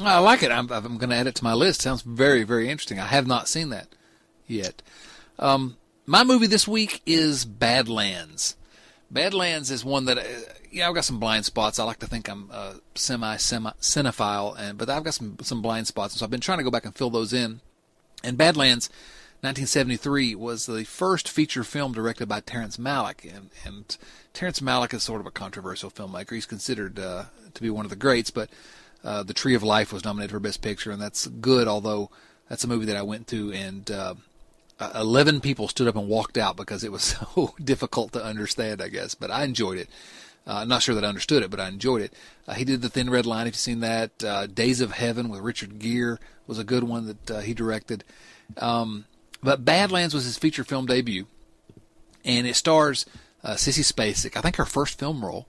I 0.00 0.18
like 0.20 0.42
it. 0.42 0.50
I'm, 0.50 0.70
I'm 0.72 0.96
going 0.96 1.10
to 1.10 1.16
add 1.16 1.26
it 1.26 1.34
to 1.34 1.44
my 1.44 1.52
list. 1.52 1.82
Sounds 1.82 2.00
very, 2.00 2.44
very 2.44 2.70
interesting. 2.70 2.98
I 2.98 3.06
have 3.06 3.26
not 3.26 3.46
seen 3.46 3.68
that 3.70 3.88
yet. 4.46 4.80
Um, 5.38 5.76
my 6.06 6.24
movie 6.24 6.46
this 6.46 6.66
week 6.66 7.02
is 7.04 7.44
Badlands. 7.44 8.56
Badlands 9.10 9.70
is 9.70 9.84
one 9.84 10.06
that 10.06 10.16
uh, 10.16 10.22
yeah, 10.70 10.88
I've 10.88 10.94
got 10.94 11.04
some 11.04 11.18
blind 11.18 11.44
spots. 11.44 11.78
I 11.78 11.84
like 11.84 11.98
to 11.98 12.06
think 12.06 12.28
I'm 12.28 12.50
a 12.50 12.76
semi 12.94 13.36
semi 13.36 13.70
cinephile, 13.80 14.56
and 14.58 14.78
but 14.78 14.88
I've 14.88 15.04
got 15.04 15.14
some 15.14 15.36
some 15.42 15.62
blind 15.62 15.86
spots, 15.86 16.14
so 16.14 16.24
I've 16.24 16.30
been 16.30 16.40
trying 16.40 16.58
to 16.58 16.64
go 16.64 16.70
back 16.70 16.84
and 16.84 16.94
fill 16.94 17.10
those 17.10 17.32
in. 17.32 17.60
And 18.22 18.36
Badlands, 18.36 18.88
1973, 19.40 20.34
was 20.34 20.66
the 20.66 20.84
first 20.84 21.28
feature 21.28 21.64
film 21.64 21.92
directed 21.92 22.28
by 22.28 22.40
Terrence 22.40 22.76
Malick, 22.76 23.24
and 23.24 23.50
and 23.64 23.96
Terrence 24.32 24.60
Malick 24.60 24.94
is 24.94 25.02
sort 25.02 25.20
of 25.20 25.26
a 25.26 25.32
controversial 25.32 25.90
filmmaker. 25.90 26.34
He's 26.34 26.46
considered 26.46 26.98
uh, 26.98 27.24
to 27.52 27.62
be 27.62 27.70
one 27.70 27.84
of 27.84 27.90
the 27.90 27.96
greats, 27.96 28.30
but 28.30 28.48
uh, 29.02 29.22
The 29.22 29.34
Tree 29.34 29.54
of 29.54 29.62
Life 29.62 29.92
was 29.92 30.04
nominated 30.04 30.32
for 30.32 30.40
Best 30.40 30.62
Picture, 30.62 30.92
and 30.92 31.02
that's 31.02 31.26
good. 31.26 31.66
Although 31.66 32.10
that's 32.48 32.64
a 32.64 32.68
movie 32.68 32.86
that 32.86 32.96
I 32.96 33.02
went 33.02 33.26
to 33.28 33.52
and. 33.52 33.90
Uh, 33.90 34.14
11 34.94 35.42
people 35.42 35.68
stood 35.68 35.86
up 35.86 35.94
and 35.94 36.08
walked 36.08 36.38
out 36.38 36.56
because 36.56 36.82
it 36.82 36.90
was 36.90 37.02
so 37.34 37.54
difficult 37.62 38.12
to 38.12 38.24
understand, 38.24 38.80
I 38.80 38.88
guess. 38.88 39.14
But 39.14 39.30
I 39.30 39.44
enjoyed 39.44 39.76
it. 39.76 39.90
Uh, 40.50 40.64
not 40.64 40.82
sure 40.82 40.96
that 40.96 41.04
I 41.04 41.08
understood 41.08 41.44
it, 41.44 41.50
but 41.50 41.60
I 41.60 41.68
enjoyed 41.68 42.02
it. 42.02 42.12
Uh, 42.48 42.54
he 42.54 42.64
did 42.64 42.82
The 42.82 42.88
Thin 42.88 43.08
Red 43.08 43.24
Line, 43.24 43.46
if 43.46 43.52
you've 43.52 43.60
seen 43.60 43.80
that. 43.80 44.10
Uh, 44.24 44.48
Days 44.48 44.80
of 44.80 44.90
Heaven 44.90 45.28
with 45.28 45.42
Richard 45.42 45.78
Gere 45.78 46.16
was 46.48 46.58
a 46.58 46.64
good 46.64 46.82
one 46.82 47.06
that 47.06 47.30
uh, 47.30 47.38
he 47.38 47.54
directed. 47.54 48.02
Um, 48.56 49.04
but 49.44 49.64
Badlands 49.64 50.12
was 50.12 50.24
his 50.24 50.38
feature 50.38 50.64
film 50.64 50.86
debut, 50.86 51.26
and 52.24 52.48
it 52.48 52.56
stars 52.56 53.06
uh, 53.44 53.50
Sissy 53.50 53.84
Spacek, 53.84 54.36
I 54.36 54.40
think 54.40 54.56
her 54.56 54.64
first 54.64 54.98
film 54.98 55.24
role, 55.24 55.46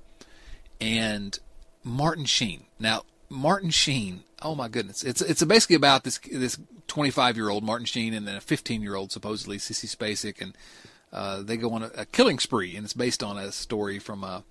and 0.80 1.40
Martin 1.84 2.26
Sheen. 2.26 2.66
Now, 2.80 3.02
Martin 3.28 3.72
Sheen, 3.72 4.22
oh 4.44 4.54
my 4.54 4.68
goodness, 4.68 5.04
it's 5.04 5.24
it's 5.24 5.44
basically 5.44 5.78
about 5.78 6.04
this 6.04 6.20
this 6.32 6.60
25 6.86 7.38
year 7.38 7.50
old 7.50 7.64
Martin 7.64 7.88
Sheen 7.88 8.14
and 8.14 8.28
then 8.28 8.36
a 8.36 8.42
15 8.42 8.84
year 8.84 8.94
old 8.94 9.12
supposedly 9.12 9.58
Sissy 9.58 9.90
Spacek, 9.90 10.40
and 10.40 10.56
uh, 11.12 11.42
they 11.42 11.58
go 11.58 11.72
on 11.72 11.82
a, 11.82 11.92
a, 11.98 12.06
killing 12.06 12.38
spree, 12.38 12.76
and 12.76 12.86
it's 12.86 12.94
based 12.94 13.24
on 13.24 13.40
a 13.40 13.52
story 13.52 13.98
from 13.98 14.24
a 14.24 14.44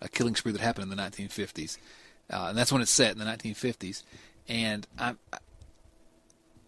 a 0.00 0.08
killing 0.08 0.36
spree 0.36 0.52
that 0.52 0.60
happened 0.60 0.90
in 0.90 0.96
the 0.96 1.02
1950s, 1.02 1.78
uh, 2.30 2.46
and 2.48 2.58
that's 2.58 2.72
when 2.72 2.82
it's 2.82 2.90
set 2.90 3.12
in 3.12 3.18
the 3.18 3.24
1950s. 3.24 4.02
And 4.48 4.86
I, 4.98 5.14
I, 5.32 5.38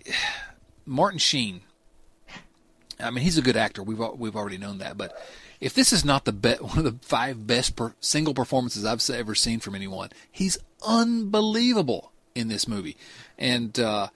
Martin 0.87 1.19
Sheen, 1.19 1.61
I 3.01 3.11
mean, 3.11 3.23
he's 3.23 3.39
a 3.39 3.43
good 3.43 3.57
actor. 3.57 3.83
We've 3.83 3.99
we've 4.17 4.37
already 4.37 4.59
known 4.59 4.79
that, 4.79 4.97
but 4.97 5.17
if 5.61 5.75
this 5.75 5.93
is 5.93 6.05
not 6.05 6.25
the 6.25 6.33
be- 6.33 6.55
one 6.61 6.79
of 6.79 6.85
the 6.85 7.07
five 7.07 7.47
best 7.47 7.77
per- 7.77 7.95
single 8.01 8.35
performances 8.35 8.85
I've 8.85 9.09
ever 9.11 9.35
seen 9.35 9.61
from 9.61 9.75
anyone, 9.75 10.11
he's 10.31 10.59
unbelievable 10.87 12.13
in 12.35 12.49
this 12.49 12.69
movie. 12.69 12.97
And 13.39 13.79
uh, 13.79 14.09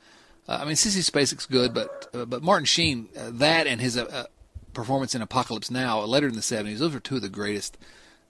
I 0.48 0.64
mean, 0.64 0.74
Sissy 0.74 1.08
Spacek's 1.08 1.46
good, 1.46 1.74
but 1.74 2.08
uh, 2.14 2.24
but 2.24 2.42
Martin 2.42 2.66
Sheen, 2.66 3.08
uh, 3.18 3.30
that 3.34 3.66
and 3.66 3.80
his 3.80 3.96
uh, 3.96 4.04
uh, 4.04 4.24
performance 4.72 5.14
in 5.14 5.22
Apocalypse 5.22 5.70
Now, 5.70 6.00
later 6.02 6.28
in 6.28 6.34
the 6.34 6.40
'70s, 6.40 6.78
those 6.78 6.94
are 6.94 7.00
two 7.00 7.16
of 7.16 7.22
the 7.22 7.28
greatest 7.28 7.78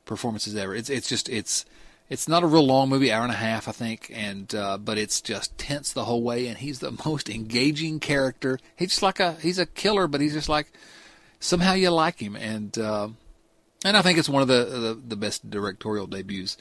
performances 0.04 0.56
ever. 0.56 0.74
It's 0.74 0.90
it's 0.90 1.08
just 1.08 1.28
it's 1.28 1.64
it's 2.12 2.28
not 2.28 2.42
a 2.42 2.46
real 2.46 2.66
long 2.66 2.90
movie, 2.90 3.10
hour 3.10 3.22
and 3.22 3.32
a 3.32 3.36
half, 3.36 3.68
I 3.68 3.72
think, 3.72 4.10
and 4.14 4.54
uh, 4.54 4.76
but 4.76 4.98
it's 4.98 5.20
just 5.20 5.56
tense 5.56 5.92
the 5.92 6.04
whole 6.04 6.22
way, 6.22 6.46
and 6.46 6.58
he's 6.58 6.80
the 6.80 6.90
most 7.06 7.30
engaging 7.30 8.00
character. 8.00 8.58
He's 8.76 8.90
just 8.90 9.02
like 9.02 9.20
a 9.20 9.32
he's 9.34 9.58
a 9.58 9.66
killer, 9.66 10.06
but 10.06 10.20
he's 10.20 10.34
just 10.34 10.48
like 10.48 10.72
somehow 11.40 11.72
you 11.72 11.90
like 11.90 12.20
him, 12.20 12.36
and 12.36 12.76
uh, 12.78 13.08
and 13.84 13.96
I 13.96 14.02
think 14.02 14.18
it's 14.18 14.28
one 14.28 14.42
of 14.42 14.48
the 14.48 14.64
the, 14.64 15.00
the 15.08 15.16
best 15.16 15.48
directorial 15.48 16.06
debuts 16.06 16.56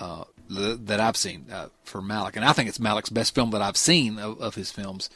uh, 0.00 0.24
the, 0.48 0.78
that 0.84 1.00
I've 1.00 1.16
seen 1.16 1.46
uh, 1.52 1.68
for 1.84 2.00
Malick, 2.00 2.36
and 2.36 2.44
I 2.44 2.52
think 2.52 2.68
it's 2.68 2.78
Malick's 2.78 3.10
best 3.10 3.34
film 3.34 3.50
that 3.50 3.62
I've 3.62 3.76
seen 3.76 4.18
of, 4.18 4.40
of 4.40 4.54
his 4.54 4.70
films. 4.70 5.10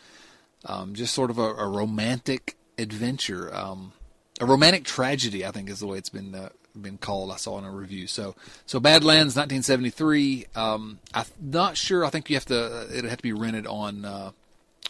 Um, 0.66 0.94
just 0.94 1.14
sort 1.14 1.30
of 1.30 1.38
a, 1.38 1.54
a 1.54 1.66
romantic 1.66 2.56
adventure, 2.78 3.54
um, 3.54 3.94
a 4.40 4.44
romantic 4.44 4.84
tragedy. 4.84 5.46
I 5.46 5.52
think 5.52 5.70
is 5.70 5.80
the 5.80 5.86
way 5.86 5.96
it's 5.96 6.10
been 6.10 6.34
uh, 6.34 6.50
been 6.82 6.98
called. 6.98 7.30
I 7.30 7.36
saw 7.36 7.58
in 7.58 7.64
a 7.64 7.70
review. 7.70 8.06
So 8.06 8.34
so 8.66 8.80
Badlands, 8.80 9.36
1973. 9.36 10.46
Um, 10.54 10.98
I'm 11.14 11.24
not 11.40 11.76
sure. 11.76 12.04
I 12.04 12.10
think 12.10 12.30
you 12.30 12.36
have 12.36 12.46
to. 12.46 12.88
It'd 12.90 13.08
have 13.08 13.18
to 13.18 13.22
be 13.22 13.32
rented 13.32 13.66
on 13.66 14.04
uh, 14.04 14.30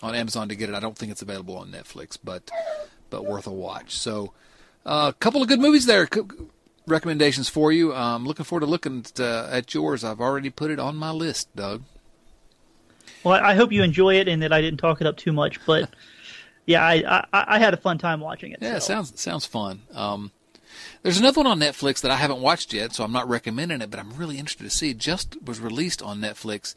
on 0.03 0.15
Amazon 0.15 0.49
to 0.49 0.55
get 0.55 0.69
it. 0.69 0.75
I 0.75 0.81
don't 0.81 0.97
think 0.97 1.13
it's 1.13 1.23
available 1.23 1.57
on 1.57 1.71
Netflix, 1.71 2.19
but 2.23 2.51
but 3.11 3.25
worth 3.25 3.47
a 3.47 3.53
watch. 3.53 3.97
So 3.97 4.33
a 4.85 4.89
uh, 4.89 5.13
couple 5.13 5.43
of 5.43 5.49
good 5.49 5.61
movies 5.61 5.87
there. 5.87 6.09
Recommendations 6.87 7.49
for 7.49 7.71
you. 7.71 7.93
I'm 7.93 8.25
looking 8.25 8.45
forward 8.45 8.61
to 8.61 8.67
looking 8.67 9.01
at, 9.01 9.21
uh, 9.21 9.49
at 9.51 9.75
yours. 9.75 10.03
I've 10.03 10.21
already 10.21 10.51
put 10.51 10.71
it 10.71 10.79
on 10.79 10.97
my 10.97 11.11
list, 11.11 11.55
Doug. 11.55 11.83
Well, 13.23 13.35
I 13.35 13.55
hope 13.55 13.71
you 13.71 13.83
enjoy 13.83 14.15
it 14.17 14.29
and 14.29 14.43
that 14.43 14.53
I 14.53 14.61
didn't 14.61 14.79
talk 14.79 15.01
it 15.01 15.07
up 15.07 15.17
too 15.17 15.33
much, 15.33 15.65
but 15.67 15.91
yeah, 16.67 16.83
I, 16.83 17.25
I, 17.33 17.45
I 17.57 17.59
had 17.59 17.75
a 17.75 17.77
fun 17.77 17.99
time 17.99 18.21
watching 18.21 18.53
it. 18.53 18.59
Yeah, 18.63 18.79
so. 18.79 18.95
sounds 18.95 19.21
sounds 19.21 19.47
fun. 19.47 19.83
Um, 19.93 20.33
there's 21.03 21.19
another 21.19 21.41
one 21.41 21.47
on 21.47 21.59
Netflix 21.59 22.01
that 22.03 22.11
I 22.11 22.17
haven't 22.17 22.41
watched 22.41 22.73
yet, 22.73 22.93
so 22.93 23.05
I'm 23.05 23.13
not 23.13 23.29
recommending 23.29 23.81
it, 23.81 23.91
but 23.91 24.01
I'm 24.01 24.17
really 24.17 24.39
interested 24.39 24.65
to 24.65 24.71
see. 24.71 24.91
It 24.91 24.99
just 24.99 25.37
was 25.43 25.61
released 25.61 26.03
on 26.03 26.21
Netflix, 26.21 26.75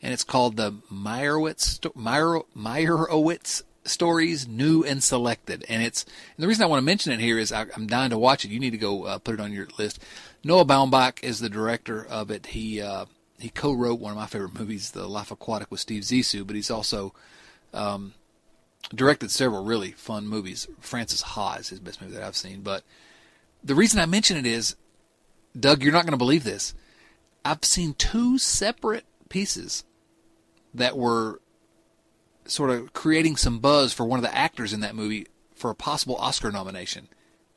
and 0.00 0.12
it's 0.12 0.24
called 0.24 0.56
the 0.56 0.72
Meyerowitz 0.92 1.94
Meyer, 1.96 2.40
Meyerowitz 2.56 3.62
stories, 3.84 4.46
new 4.46 4.84
and 4.84 5.02
selected. 5.02 5.64
And 5.68 5.82
it's 5.82 6.04
and 6.04 6.42
the 6.42 6.48
reason 6.48 6.62
I 6.62 6.68
want 6.68 6.80
to 6.80 6.84
mention 6.84 7.12
it 7.12 7.20
here 7.20 7.38
is 7.38 7.52
I, 7.52 7.66
am 7.76 7.86
dying 7.86 8.10
to 8.10 8.18
watch 8.18 8.44
it. 8.44 8.50
You 8.50 8.60
need 8.60 8.70
to 8.70 8.78
go 8.78 9.04
uh, 9.04 9.18
put 9.18 9.34
it 9.34 9.40
on 9.40 9.52
your 9.52 9.68
list. 9.78 10.00
Noah 10.42 10.64
Baumbach 10.64 11.22
is 11.22 11.40
the 11.40 11.48
director 11.48 12.04
of 12.04 12.30
it. 12.30 12.46
He 12.46 12.80
uh, 12.80 13.06
he 13.38 13.48
co-wrote 13.48 14.00
one 14.00 14.12
of 14.12 14.16
my 14.16 14.26
favorite 14.26 14.58
movies, 14.58 14.92
The 14.92 15.08
Life 15.08 15.30
Aquatic, 15.30 15.70
with 15.70 15.80
Steve 15.80 16.02
Zissou, 16.04 16.46
but 16.46 16.56
he's 16.56 16.70
also 16.70 17.12
um, 17.72 18.14
directed 18.94 19.30
several 19.30 19.64
really 19.64 19.90
fun 19.92 20.26
movies. 20.26 20.68
Frances 20.80 21.22
Ha 21.22 21.56
is 21.56 21.68
his 21.68 21.80
best 21.80 22.00
movie 22.00 22.14
that 22.14 22.22
I've 22.22 22.36
seen. 22.36 22.60
But 22.60 22.84
the 23.64 23.74
reason 23.74 23.98
I 23.98 24.06
mention 24.06 24.36
it 24.36 24.46
is, 24.46 24.76
Doug, 25.58 25.82
you're 25.82 25.92
not 25.92 26.04
going 26.04 26.12
to 26.12 26.18
believe 26.18 26.44
this. 26.44 26.74
I've 27.44 27.64
seen 27.64 27.94
two 27.94 28.38
separate 28.38 29.04
pieces 29.28 29.84
that 30.74 30.96
were 30.96 31.40
sort 32.46 32.70
of 32.70 32.92
creating 32.92 33.36
some 33.36 33.58
buzz 33.58 33.92
for 33.92 34.04
one 34.04 34.18
of 34.18 34.22
the 34.22 34.36
actors 34.36 34.72
in 34.72 34.80
that 34.80 34.94
movie 34.94 35.26
for 35.54 35.70
a 35.70 35.74
possible 35.74 36.16
Oscar 36.16 36.52
nomination. 36.52 37.08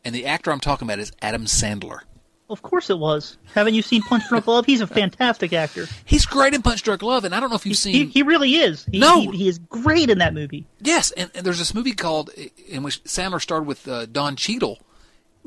And 0.06 0.16
the 0.16 0.26
actor 0.26 0.52
I'm 0.52 0.60
talking 0.60 0.88
about 0.88 1.00
is 1.00 1.12
Adam 1.22 1.46
Sandler. 1.46 2.02
Of 2.50 2.62
course 2.62 2.90
it 2.90 2.98
was. 2.98 3.38
Haven't 3.54 3.74
you 3.74 3.82
seen 3.82 4.02
Punch 4.04 4.30
Drunk 4.30 4.48
Love? 4.48 4.66
He's 4.66 4.80
a 4.80 4.88
fantastic 4.88 5.52
actor. 5.52 5.86
He's 6.06 6.26
great 6.26 6.54
in 6.54 6.62
Punch 6.62 6.82
Drunk 6.82 7.02
Love, 7.02 7.26
and 7.26 7.36
I 7.36 7.42
don't 7.42 7.50
know 7.50 7.58
if 7.58 7.66
you've 7.66 7.76
seen. 7.76 7.94
He, 7.94 8.06
he 8.06 8.24
really 8.24 8.56
is. 8.56 8.86
He, 8.90 9.00
no, 9.00 9.20
he, 9.20 9.38
he, 9.38 9.48
is 9.50 9.60
great 9.60 10.10
in 10.10 10.20
that 10.20 10.34
movie. 10.34 10.66
Yes, 10.80 11.12
and, 11.12 11.30
and, 11.36 11.46
there's 11.46 11.58
this 11.58 11.74
movie 11.74 11.92
called 11.92 12.30
in 12.70 12.84
which 12.84 13.04
Sandler 13.04 13.42
starred 13.42 13.66
with 13.66 13.86
uh, 13.86 14.06
Don 14.06 14.38
Cheadle. 14.38 14.80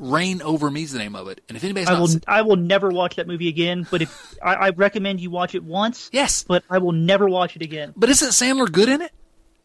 Reign 0.01 0.41
Over 0.41 0.69
Me 0.69 0.83
is 0.83 0.91
the 0.91 0.99
name 0.99 1.15
of 1.15 1.27
it, 1.27 1.41
and 1.47 1.55
if 1.55 1.63
anybody's 1.63 1.87
I 1.87 1.99
will, 1.99 2.07
seen... 2.07 2.21
I 2.27 2.41
will 2.41 2.57
never 2.57 2.89
watch 2.89 3.15
that 3.15 3.27
movie 3.27 3.47
again. 3.47 3.87
But 3.89 4.01
if 4.01 4.35
I, 4.43 4.55
I 4.55 4.69
recommend 4.71 5.21
you 5.21 5.29
watch 5.29 5.55
it 5.55 5.63
once, 5.63 6.09
yes, 6.11 6.43
but 6.43 6.63
I 6.69 6.79
will 6.79 6.91
never 6.91 7.27
watch 7.27 7.55
it 7.55 7.61
again. 7.61 7.93
But 7.95 8.09
isn't 8.09 8.29
Sandler 8.29 8.71
good 8.71 8.89
in 8.89 9.01
it? 9.01 9.11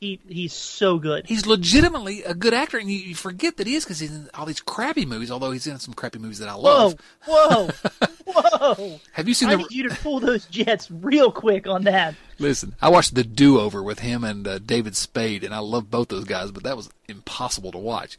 he 0.01 0.21
he's 0.29 0.53
so 0.53 0.99
good. 0.99 1.27
He's 1.27 1.47
legitimately 1.47 2.23
a 2.23 2.35
good 2.35 2.55
actor, 2.55 2.79
and 2.79 2.91
you, 2.91 2.99
you 2.99 3.15
forget 3.15 3.57
that 3.57 3.67
he 3.67 3.75
is 3.75 3.85
because 3.85 3.99
he's 3.99 4.15
in 4.15 4.29
all 4.35 4.47
these 4.47 4.61
crappy 4.61 5.07
movies. 5.07 5.31
Although 5.31 5.51
he's 5.51 5.67
in 5.67 5.79
some 5.79 5.95
crappy 5.95 6.19
movies 6.19 6.39
that 6.39 6.49
I 6.49 6.55
love. 6.55 6.97
Whoa, 7.25 7.69
whoa, 7.69 8.07
whoa! 8.27 9.01
Have 9.13 9.29
you 9.29 9.35
seen? 9.35 9.49
I 9.49 9.53
the... 9.53 9.59
need 9.59 9.73
you 9.73 9.89
to 9.89 9.95
pull 9.97 10.21
those 10.21 10.47
jets 10.47 10.91
real 10.91 11.33
quick 11.33 11.67
on 11.67 11.85
that. 11.85 12.15
Listen, 12.39 12.75
I 12.81 12.91
watched 12.91 13.15
The 13.15 13.25
Do 13.25 13.59
Over 13.59 13.83
with 13.83 14.01
him 14.01 14.25
and 14.25 14.47
uh, 14.47 14.59
David 14.59 14.97
Spade, 14.97 15.43
and 15.43 15.55
I 15.55 15.59
love 15.59 15.91
both 15.91 16.09
those 16.09 16.25
guys, 16.25 16.51
but 16.51 16.65
that 16.65 16.77
was 16.77 16.91
impossible 17.09 17.73
to 17.73 17.79
watch. 17.79 18.19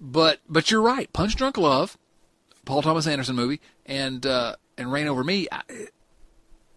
But 0.00 0.40
but 0.48 0.70
you're 0.70 0.82
right. 0.82 1.12
Punch 1.12 1.36
Drunk 1.36 1.56
Love, 1.58 1.96
Paul 2.64 2.82
Thomas 2.82 3.06
Anderson 3.06 3.36
movie, 3.36 3.60
and 3.84 4.24
uh, 4.24 4.56
and 4.76 4.92
Reign 4.92 5.08
Over 5.08 5.24
Me. 5.24 5.46
I, 5.50 5.62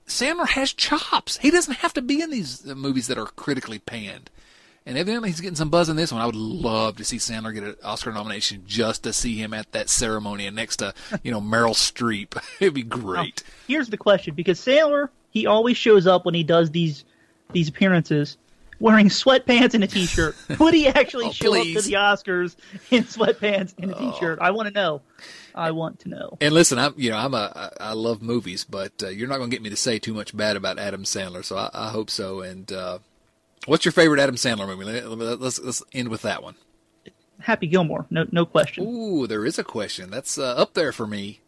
Sandler 0.08 0.48
has 0.48 0.74
chops. 0.74 1.38
He 1.38 1.52
doesn't 1.52 1.76
have 1.76 1.94
to 1.94 2.02
be 2.02 2.22
in 2.22 2.32
these 2.32 2.68
uh, 2.68 2.76
movies 2.76 3.08
that 3.08 3.18
are 3.18 3.28
critically 3.28 3.80
panned. 3.80 4.30
And 4.86 4.98
evidently 4.98 5.30
he's 5.30 5.40
getting 5.40 5.56
some 5.56 5.70
buzz 5.70 5.88
in 5.88 5.98
this 5.98 6.12
one. 6.12 6.20
I 6.20 6.26
would 6.26 6.36
love 6.36 6.98
to 6.98 7.04
see 7.04 7.18
Sandler 7.18 7.54
get 7.54 7.64
an 7.64 7.76
Oscar 7.84 8.12
nomination 8.12 8.64
just 8.66 9.04
to 9.04 9.14
see 9.14 9.36
him 9.36 9.54
at 9.54 9.72
that 9.74 9.88
ceremony 9.88 10.48
and 10.48 10.56
next 10.56 10.78
to, 10.78 10.96
you 11.22 11.32
know, 11.32 11.40
Meryl 11.40 11.76
Streep. 11.76 12.42
It'd 12.60 12.74
be 12.74 12.82
great. 12.82 13.44
Now, 13.46 13.54
here's 13.68 13.90
the 13.90 13.98
question 13.98 14.34
because 14.34 14.60
Sandler, 14.60 15.10
he 15.30 15.46
always 15.46 15.78
shows 15.78 16.08
up 16.08 16.26
when 16.26 16.34
he 16.34 16.44
does 16.44 16.72
these 16.72 17.06
these 17.52 17.68
appearances 17.68 18.38
wearing 18.80 19.10
sweatpants 19.10 19.74
and 19.74 19.84
a 19.84 19.88
t-shirt. 19.88 20.36
Would 20.60 20.74
he 20.74 20.88
actually 20.88 21.28
oh, 21.28 21.32
show 21.32 21.52
please. 21.52 21.76
up 21.76 21.84
to 21.84 21.90
the 21.90 21.96
Oscars 21.96 22.56
in 22.92 23.04
sweatpants 23.04 23.74
and 23.78 23.92
a 23.92 23.96
t-shirt? 23.96 24.40
I 24.40 24.52
want 24.52 24.68
to 24.68 24.74
know. 24.74 25.02
I 25.54 25.72
want 25.72 26.00
to 26.02 26.10
know. 26.10 26.38
And 26.42 26.54
listen, 26.54 26.80
I'm 26.80 26.94
you 26.98 27.10
know 27.10 27.18
I'm 27.18 27.34
a 27.34 27.72
I 27.80 27.94
love 27.94 28.22
movies, 28.22 28.64
but 28.64 28.94
uh, 29.04 29.10
you're 29.10 29.28
not 29.28 29.38
going 29.38 29.50
to 29.50 29.56
get 29.56 29.62
me 29.62 29.70
to 29.70 29.76
say 29.76 30.00
too 30.00 30.14
much 30.14 30.36
bad 30.36 30.56
about 30.56 30.80
Adam 30.80 31.04
Sandler. 31.04 31.44
So 31.44 31.58
I, 31.58 31.70
I 31.74 31.90
hope 31.90 32.10
so. 32.10 32.42
And 32.42 32.72
uh, 32.72 33.00
what's 33.66 33.86
your 33.86 33.92
favorite 33.92 34.20
Adam 34.20 34.36
Sandler 34.36 34.68
movie? 34.68 34.86
Let, 34.86 35.42
us 35.42 35.60
let's 35.60 35.84
end 35.94 36.10
with 36.10 36.22
that 36.22 36.44
one. 36.44 36.56
Happy 37.40 37.68
Gilmore, 37.68 38.06
no 38.10 38.26
no 38.32 38.46
question. 38.46 38.86
Ooh, 38.86 39.28
there 39.28 39.46
is 39.46 39.58
a 39.58 39.64
question. 39.64 40.10
That's 40.10 40.38
uh, 40.38 40.54
up 40.56 40.74
there 40.74 40.92
for 40.92 41.08
me. 41.08 41.42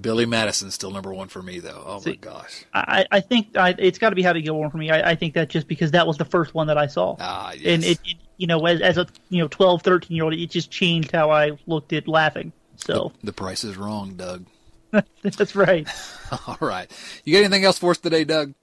Billy 0.00 0.24
Madison's 0.24 0.74
still 0.74 0.90
number 0.90 1.12
one 1.12 1.28
for 1.28 1.42
me, 1.42 1.58
though. 1.58 1.82
Oh 1.84 2.00
See, 2.00 2.10
my 2.10 2.16
gosh! 2.16 2.64
I, 2.72 3.04
I 3.10 3.20
think 3.20 3.56
I, 3.56 3.74
it's 3.78 3.98
got 3.98 4.10
to 4.10 4.16
be 4.16 4.22
Happy 4.22 4.40
Gilmore 4.40 4.70
for 4.70 4.78
me. 4.78 4.90
I, 4.90 5.10
I, 5.10 5.14
think 5.14 5.34
that 5.34 5.50
just 5.50 5.68
because 5.68 5.90
that 5.90 6.06
was 6.06 6.16
the 6.16 6.24
first 6.24 6.54
one 6.54 6.68
that 6.68 6.78
I 6.78 6.86
saw, 6.86 7.16
ah, 7.20 7.52
yes. 7.52 7.62
and 7.66 7.84
it, 7.84 8.00
it, 8.04 8.16
you 8.38 8.46
know, 8.46 8.64
as, 8.64 8.80
as 8.80 8.96
a 8.96 9.06
you 9.28 9.42
know 9.42 9.48
12, 9.48 9.82
13 9.82 10.16
year 10.16 10.24
old, 10.24 10.32
it 10.32 10.46
just 10.50 10.70
changed 10.70 11.12
how 11.12 11.30
I 11.30 11.58
looked 11.66 11.92
at 11.92 12.08
laughing. 12.08 12.52
So 12.76 13.12
the, 13.20 13.26
the 13.26 13.32
price 13.32 13.64
is 13.64 13.76
wrong, 13.76 14.14
Doug. 14.14 14.46
That's 15.22 15.54
right. 15.54 15.86
All 16.46 16.58
right. 16.60 16.90
You 17.24 17.34
got 17.34 17.40
anything 17.40 17.64
else 17.64 17.78
for 17.78 17.90
us 17.90 17.98
today, 17.98 18.24
Doug? 18.24 18.54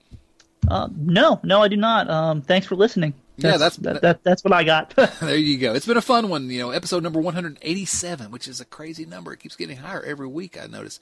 Uh, 0.67 0.89
no, 0.95 1.39
no, 1.43 1.61
I 1.61 1.67
do 1.67 1.77
not. 1.77 2.09
Um, 2.09 2.41
thanks 2.41 2.67
for 2.67 2.75
listening. 2.75 3.13
That's, 3.39 3.53
yeah, 3.53 3.57
that's 3.57 3.75
that, 3.77 4.01
that, 4.01 4.23
that's 4.23 4.43
what 4.43 4.53
I 4.53 4.63
got. 4.63 4.89
there 5.21 5.35
you 5.35 5.57
go. 5.57 5.73
It's 5.73 5.85
been 5.85 5.97
a 5.97 6.01
fun 6.01 6.29
one. 6.29 6.49
You 6.49 6.59
know, 6.59 6.71
episode 6.71 7.03
number 7.03 7.19
187, 7.19 8.31
which 8.31 8.47
is 8.47 8.59
a 8.59 8.65
crazy 8.65 9.05
number. 9.05 9.33
It 9.33 9.39
keeps 9.39 9.55
getting 9.55 9.77
higher 9.77 10.03
every 10.03 10.27
week. 10.27 10.57
I 10.61 10.67
notice. 10.67 10.99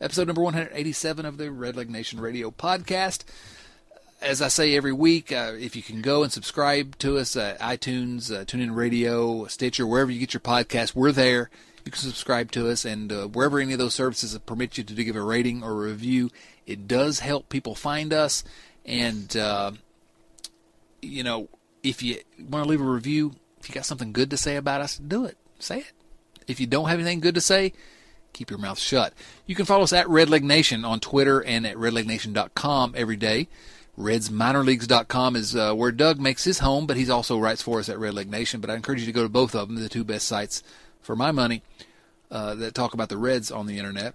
Episode 0.00 0.26
number 0.26 0.42
187 0.42 1.26
of 1.26 1.36
the 1.36 1.48
Redleg 1.48 1.90
Nation 1.90 2.20
Radio 2.20 2.50
podcast. 2.50 3.22
As 4.22 4.40
I 4.40 4.48
say 4.48 4.74
every 4.74 4.92
week, 4.92 5.30
uh, 5.30 5.52
if 5.58 5.76
you 5.76 5.82
can 5.82 6.00
go 6.00 6.22
and 6.22 6.32
subscribe 6.32 6.96
to 6.98 7.18
us 7.18 7.36
at 7.36 7.58
iTunes, 7.60 8.34
uh, 8.34 8.44
TuneIn 8.44 8.74
Radio, 8.74 9.46
Stitcher, 9.46 9.86
wherever 9.86 10.10
you 10.10 10.20
get 10.20 10.32
your 10.32 10.40
podcast, 10.40 10.94
we're 10.94 11.12
there. 11.12 11.50
You 11.84 11.92
can 11.92 12.00
subscribe 12.00 12.50
to 12.52 12.68
us, 12.70 12.84
and 12.84 13.12
uh, 13.12 13.26
wherever 13.26 13.58
any 13.58 13.72
of 13.72 13.78
those 13.78 13.94
services 13.94 14.38
permit 14.44 14.78
you 14.78 14.84
to 14.84 15.04
give 15.04 15.16
a 15.16 15.22
rating 15.22 15.62
or 15.62 15.70
a 15.70 15.88
review, 15.88 16.30
it 16.66 16.86
does 16.86 17.20
help 17.20 17.48
people 17.48 17.74
find 17.74 18.12
us. 18.12 18.44
And 18.84 19.34
uh, 19.36 19.72
you 21.02 21.22
know, 21.22 21.48
if 21.82 22.02
you 22.02 22.18
want 22.38 22.64
to 22.64 22.70
leave 22.70 22.80
a 22.80 22.84
review, 22.84 23.32
if 23.60 23.68
you 23.68 23.74
got 23.74 23.86
something 23.86 24.12
good 24.12 24.30
to 24.30 24.36
say 24.36 24.56
about 24.56 24.80
us, 24.80 24.96
do 24.96 25.24
it. 25.24 25.36
Say 25.58 25.80
it. 25.80 25.92
If 26.46 26.60
you 26.60 26.66
don't 26.66 26.88
have 26.88 26.98
anything 26.98 27.20
good 27.20 27.34
to 27.34 27.40
say, 27.40 27.72
keep 28.32 28.50
your 28.50 28.58
mouth 28.58 28.78
shut. 28.78 29.12
You 29.46 29.54
can 29.54 29.66
follow 29.66 29.84
us 29.84 29.92
at 29.92 30.06
Redleg 30.06 30.42
Nation 30.42 30.84
on 30.84 31.00
Twitter 31.00 31.42
and 31.42 31.66
at 31.66 31.76
redlegnation.com 31.76 32.94
every 32.96 33.16
day. 33.16 33.48
RedsMinorLeagues.com 33.98 35.36
is 35.36 35.54
uh, 35.54 35.74
where 35.74 35.92
Doug 35.92 36.18
makes 36.18 36.44
his 36.44 36.60
home, 36.60 36.86
but 36.86 36.96
he's 36.96 37.10
also 37.10 37.38
writes 37.38 37.60
for 37.60 37.78
us 37.78 37.88
at 37.88 37.98
Redleg 37.98 38.28
Nation. 38.28 38.60
But 38.60 38.70
I 38.70 38.74
encourage 38.74 39.00
you 39.00 39.06
to 39.06 39.12
go 39.12 39.22
to 39.22 39.28
both 39.28 39.54
of 39.54 39.68
them, 39.68 39.76
the 39.76 39.88
two 39.88 40.04
best 40.04 40.26
sites 40.26 40.62
for 41.02 41.14
my 41.14 41.32
money 41.32 41.62
uh, 42.30 42.54
that 42.54 42.74
talk 42.74 42.94
about 42.94 43.10
the 43.10 43.18
Reds 43.18 43.50
on 43.50 43.66
the 43.66 43.78
internet. 43.78 44.14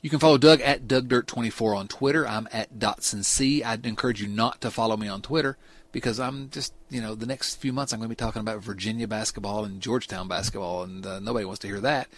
You 0.00 0.10
can 0.10 0.18
follow 0.18 0.38
Doug 0.38 0.60
at 0.60 0.86
DougDirt24 0.86 1.76
on 1.76 1.88
Twitter. 1.88 2.26
I'm 2.26 2.48
at 2.52 2.78
DotsonC. 2.78 3.64
I'd 3.64 3.86
encourage 3.86 4.20
you 4.20 4.28
not 4.28 4.60
to 4.62 4.70
follow 4.70 4.96
me 4.96 5.08
on 5.08 5.22
Twitter 5.22 5.56
because 5.92 6.18
I'm 6.18 6.50
just, 6.50 6.74
you 6.90 7.00
know, 7.00 7.14
the 7.14 7.26
next 7.26 7.56
few 7.56 7.72
months 7.72 7.92
I'm 7.92 8.00
going 8.00 8.08
to 8.08 8.16
be 8.16 8.16
talking 8.16 8.40
about 8.40 8.60
Virginia 8.60 9.06
basketball 9.06 9.64
and 9.64 9.80
Georgetown 9.80 10.26
basketball, 10.26 10.82
and 10.82 11.06
uh, 11.06 11.20
nobody 11.20 11.44
wants 11.44 11.60
to 11.60 11.68
hear 11.68 11.80
that. 11.80 12.08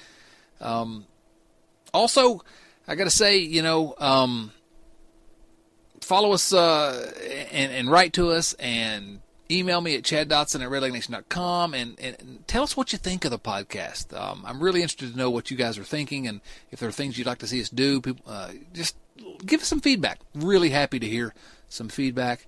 Um, 0.60 1.06
also, 1.92 2.42
I 2.86 2.94
got 2.94 3.04
to 3.04 3.10
say, 3.10 3.38
you 3.38 3.62
know, 3.62 3.94
um, 3.98 4.52
follow 6.00 6.32
us 6.32 6.52
uh, 6.52 7.12
and, 7.50 7.72
and 7.72 7.90
write 7.90 8.12
to 8.14 8.30
us 8.30 8.52
and 8.54 9.20
email 9.50 9.80
me 9.80 9.94
at 9.96 10.04
chad 10.04 10.28
dotson 10.28 10.62
at 10.62 10.70
redlegnation.com 10.70 11.74
and, 11.74 11.98
and, 12.00 12.16
and 12.18 12.48
tell 12.48 12.62
us 12.62 12.76
what 12.76 12.92
you 12.92 12.98
think 12.98 13.24
of 13.24 13.30
the 13.30 13.38
podcast. 13.38 14.18
Um, 14.18 14.42
I'm 14.46 14.62
really 14.62 14.80
interested 14.80 15.12
to 15.12 15.18
know 15.18 15.30
what 15.30 15.50
you 15.50 15.56
guys 15.56 15.78
are 15.78 15.84
thinking 15.84 16.26
and 16.26 16.40
if 16.70 16.80
there 16.80 16.88
are 16.88 16.92
things 16.92 17.18
you'd 17.18 17.26
like 17.26 17.38
to 17.38 17.46
see 17.46 17.60
us 17.60 17.68
do. 17.68 18.00
People, 18.00 18.24
uh, 18.26 18.52
just 18.72 18.96
give 19.44 19.60
us 19.60 19.68
some 19.68 19.80
feedback. 19.80 20.20
Really 20.34 20.70
happy 20.70 20.98
to 20.98 21.06
hear 21.06 21.34
some 21.68 21.88
feedback. 21.88 22.46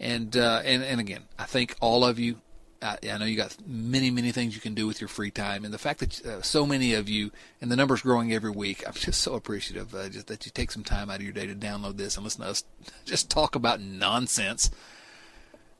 And 0.00 0.36
uh, 0.36 0.62
and 0.64 0.82
and 0.82 1.00
again, 1.00 1.24
I 1.38 1.44
thank 1.44 1.74
all 1.80 2.04
of 2.04 2.18
you. 2.18 2.40
I, 2.80 2.96
I, 3.10 3.18
know 3.18 3.24
you 3.24 3.36
got 3.36 3.56
many 3.66 4.10
many 4.10 4.30
things 4.30 4.54
you 4.54 4.60
can 4.60 4.74
do 4.74 4.86
with 4.86 5.00
your 5.00 5.08
free 5.08 5.32
time, 5.32 5.64
and 5.64 5.74
the 5.74 5.78
fact 5.78 5.98
that 5.98 6.24
uh, 6.24 6.42
so 6.42 6.64
many 6.64 6.94
of 6.94 7.08
you 7.08 7.32
and 7.60 7.72
the 7.72 7.76
numbers 7.76 8.02
growing 8.02 8.32
every 8.32 8.50
week, 8.50 8.84
I'm 8.86 8.92
just 8.94 9.20
so 9.20 9.34
appreciative 9.34 9.94
uh, 9.94 10.08
just 10.08 10.28
that 10.28 10.46
you 10.46 10.52
take 10.52 10.70
some 10.70 10.84
time 10.84 11.10
out 11.10 11.16
of 11.16 11.22
your 11.22 11.32
day 11.32 11.46
to 11.46 11.54
download 11.54 11.96
this 11.96 12.16
and 12.16 12.22
listen 12.22 12.42
to 12.42 12.50
us 12.50 12.64
just 13.04 13.30
talk 13.30 13.56
about 13.56 13.80
nonsense 13.80 14.70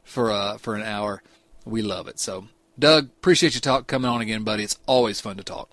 for 0.02 0.32
uh 0.32 0.58
for 0.58 0.74
an 0.74 0.82
hour. 0.82 1.22
We 1.64 1.82
love 1.82 2.08
it. 2.08 2.18
So, 2.18 2.48
Doug, 2.78 3.04
appreciate 3.04 3.54
you 3.54 3.60
talk 3.60 3.86
coming 3.86 4.10
on 4.10 4.20
again, 4.20 4.42
buddy. 4.42 4.64
It's 4.64 4.78
always 4.86 5.20
fun 5.20 5.36
to 5.36 5.44
talk. 5.44 5.70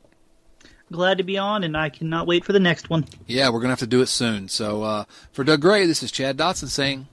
Glad 0.92 1.18
to 1.18 1.24
be 1.24 1.40
on, 1.40 1.64
and 1.64 1.76
I 1.76 1.90
cannot 1.90 2.28
wait 2.28 2.46
for 2.46 2.54
the 2.54 2.60
next 2.60 2.92
one. 2.92 3.06
Yeah, 3.26 3.50
we're 3.50 3.62
gonna 3.62 3.72
have 3.72 3.80
to 3.80 3.88
do 3.88 4.02
it 4.02 4.08
soon. 4.08 4.50
So, 4.50 4.84
uh, 4.84 5.06
for 5.32 5.44
Doug 5.44 5.62
Gray, 5.62 5.88
this 5.88 6.04
is 6.04 6.12
Chad 6.12 6.38
Dotson 6.38 6.68
saying. 6.68 7.08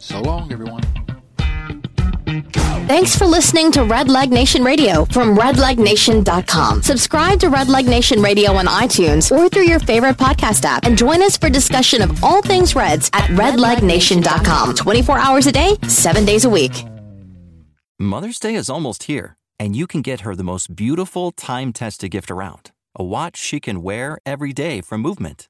So 0.00 0.20
long, 0.22 0.50
everyone. 0.50 0.80
Thanks 2.88 3.16
for 3.16 3.26
listening 3.26 3.70
to 3.72 3.80
Redleg 3.80 4.30
Nation 4.30 4.64
Radio 4.64 5.04
from 5.04 5.36
redlegnation.com. 5.36 6.82
Subscribe 6.82 7.38
to 7.40 7.48
Redleg 7.48 7.86
Nation 7.86 8.20
Radio 8.20 8.54
on 8.54 8.66
iTunes 8.66 9.30
or 9.30 9.48
through 9.48 9.66
your 9.66 9.78
favorite 9.78 10.16
podcast 10.16 10.64
app 10.64 10.86
and 10.86 10.96
join 10.96 11.22
us 11.22 11.36
for 11.36 11.50
discussion 11.50 12.00
of 12.02 12.24
all 12.24 12.40
things 12.40 12.74
Reds 12.74 13.10
at 13.12 13.24
redlegnation.com. 13.30 14.74
24 14.74 15.18
hours 15.18 15.46
a 15.46 15.52
day, 15.52 15.76
7 15.86 16.24
days 16.24 16.46
a 16.46 16.50
week. 16.50 16.84
Mother's 17.98 18.38
Day 18.38 18.54
is 18.54 18.70
almost 18.70 19.02
here, 19.04 19.36
and 19.58 19.76
you 19.76 19.86
can 19.86 20.00
get 20.00 20.22
her 20.22 20.34
the 20.34 20.42
most 20.42 20.74
beautiful 20.74 21.30
time-tested 21.30 22.10
gift 22.10 22.30
around. 22.30 22.70
A 22.96 23.04
watch 23.04 23.36
she 23.36 23.60
can 23.60 23.82
wear 23.82 24.18
every 24.24 24.54
day 24.54 24.80
from 24.80 25.02
Movement. 25.02 25.49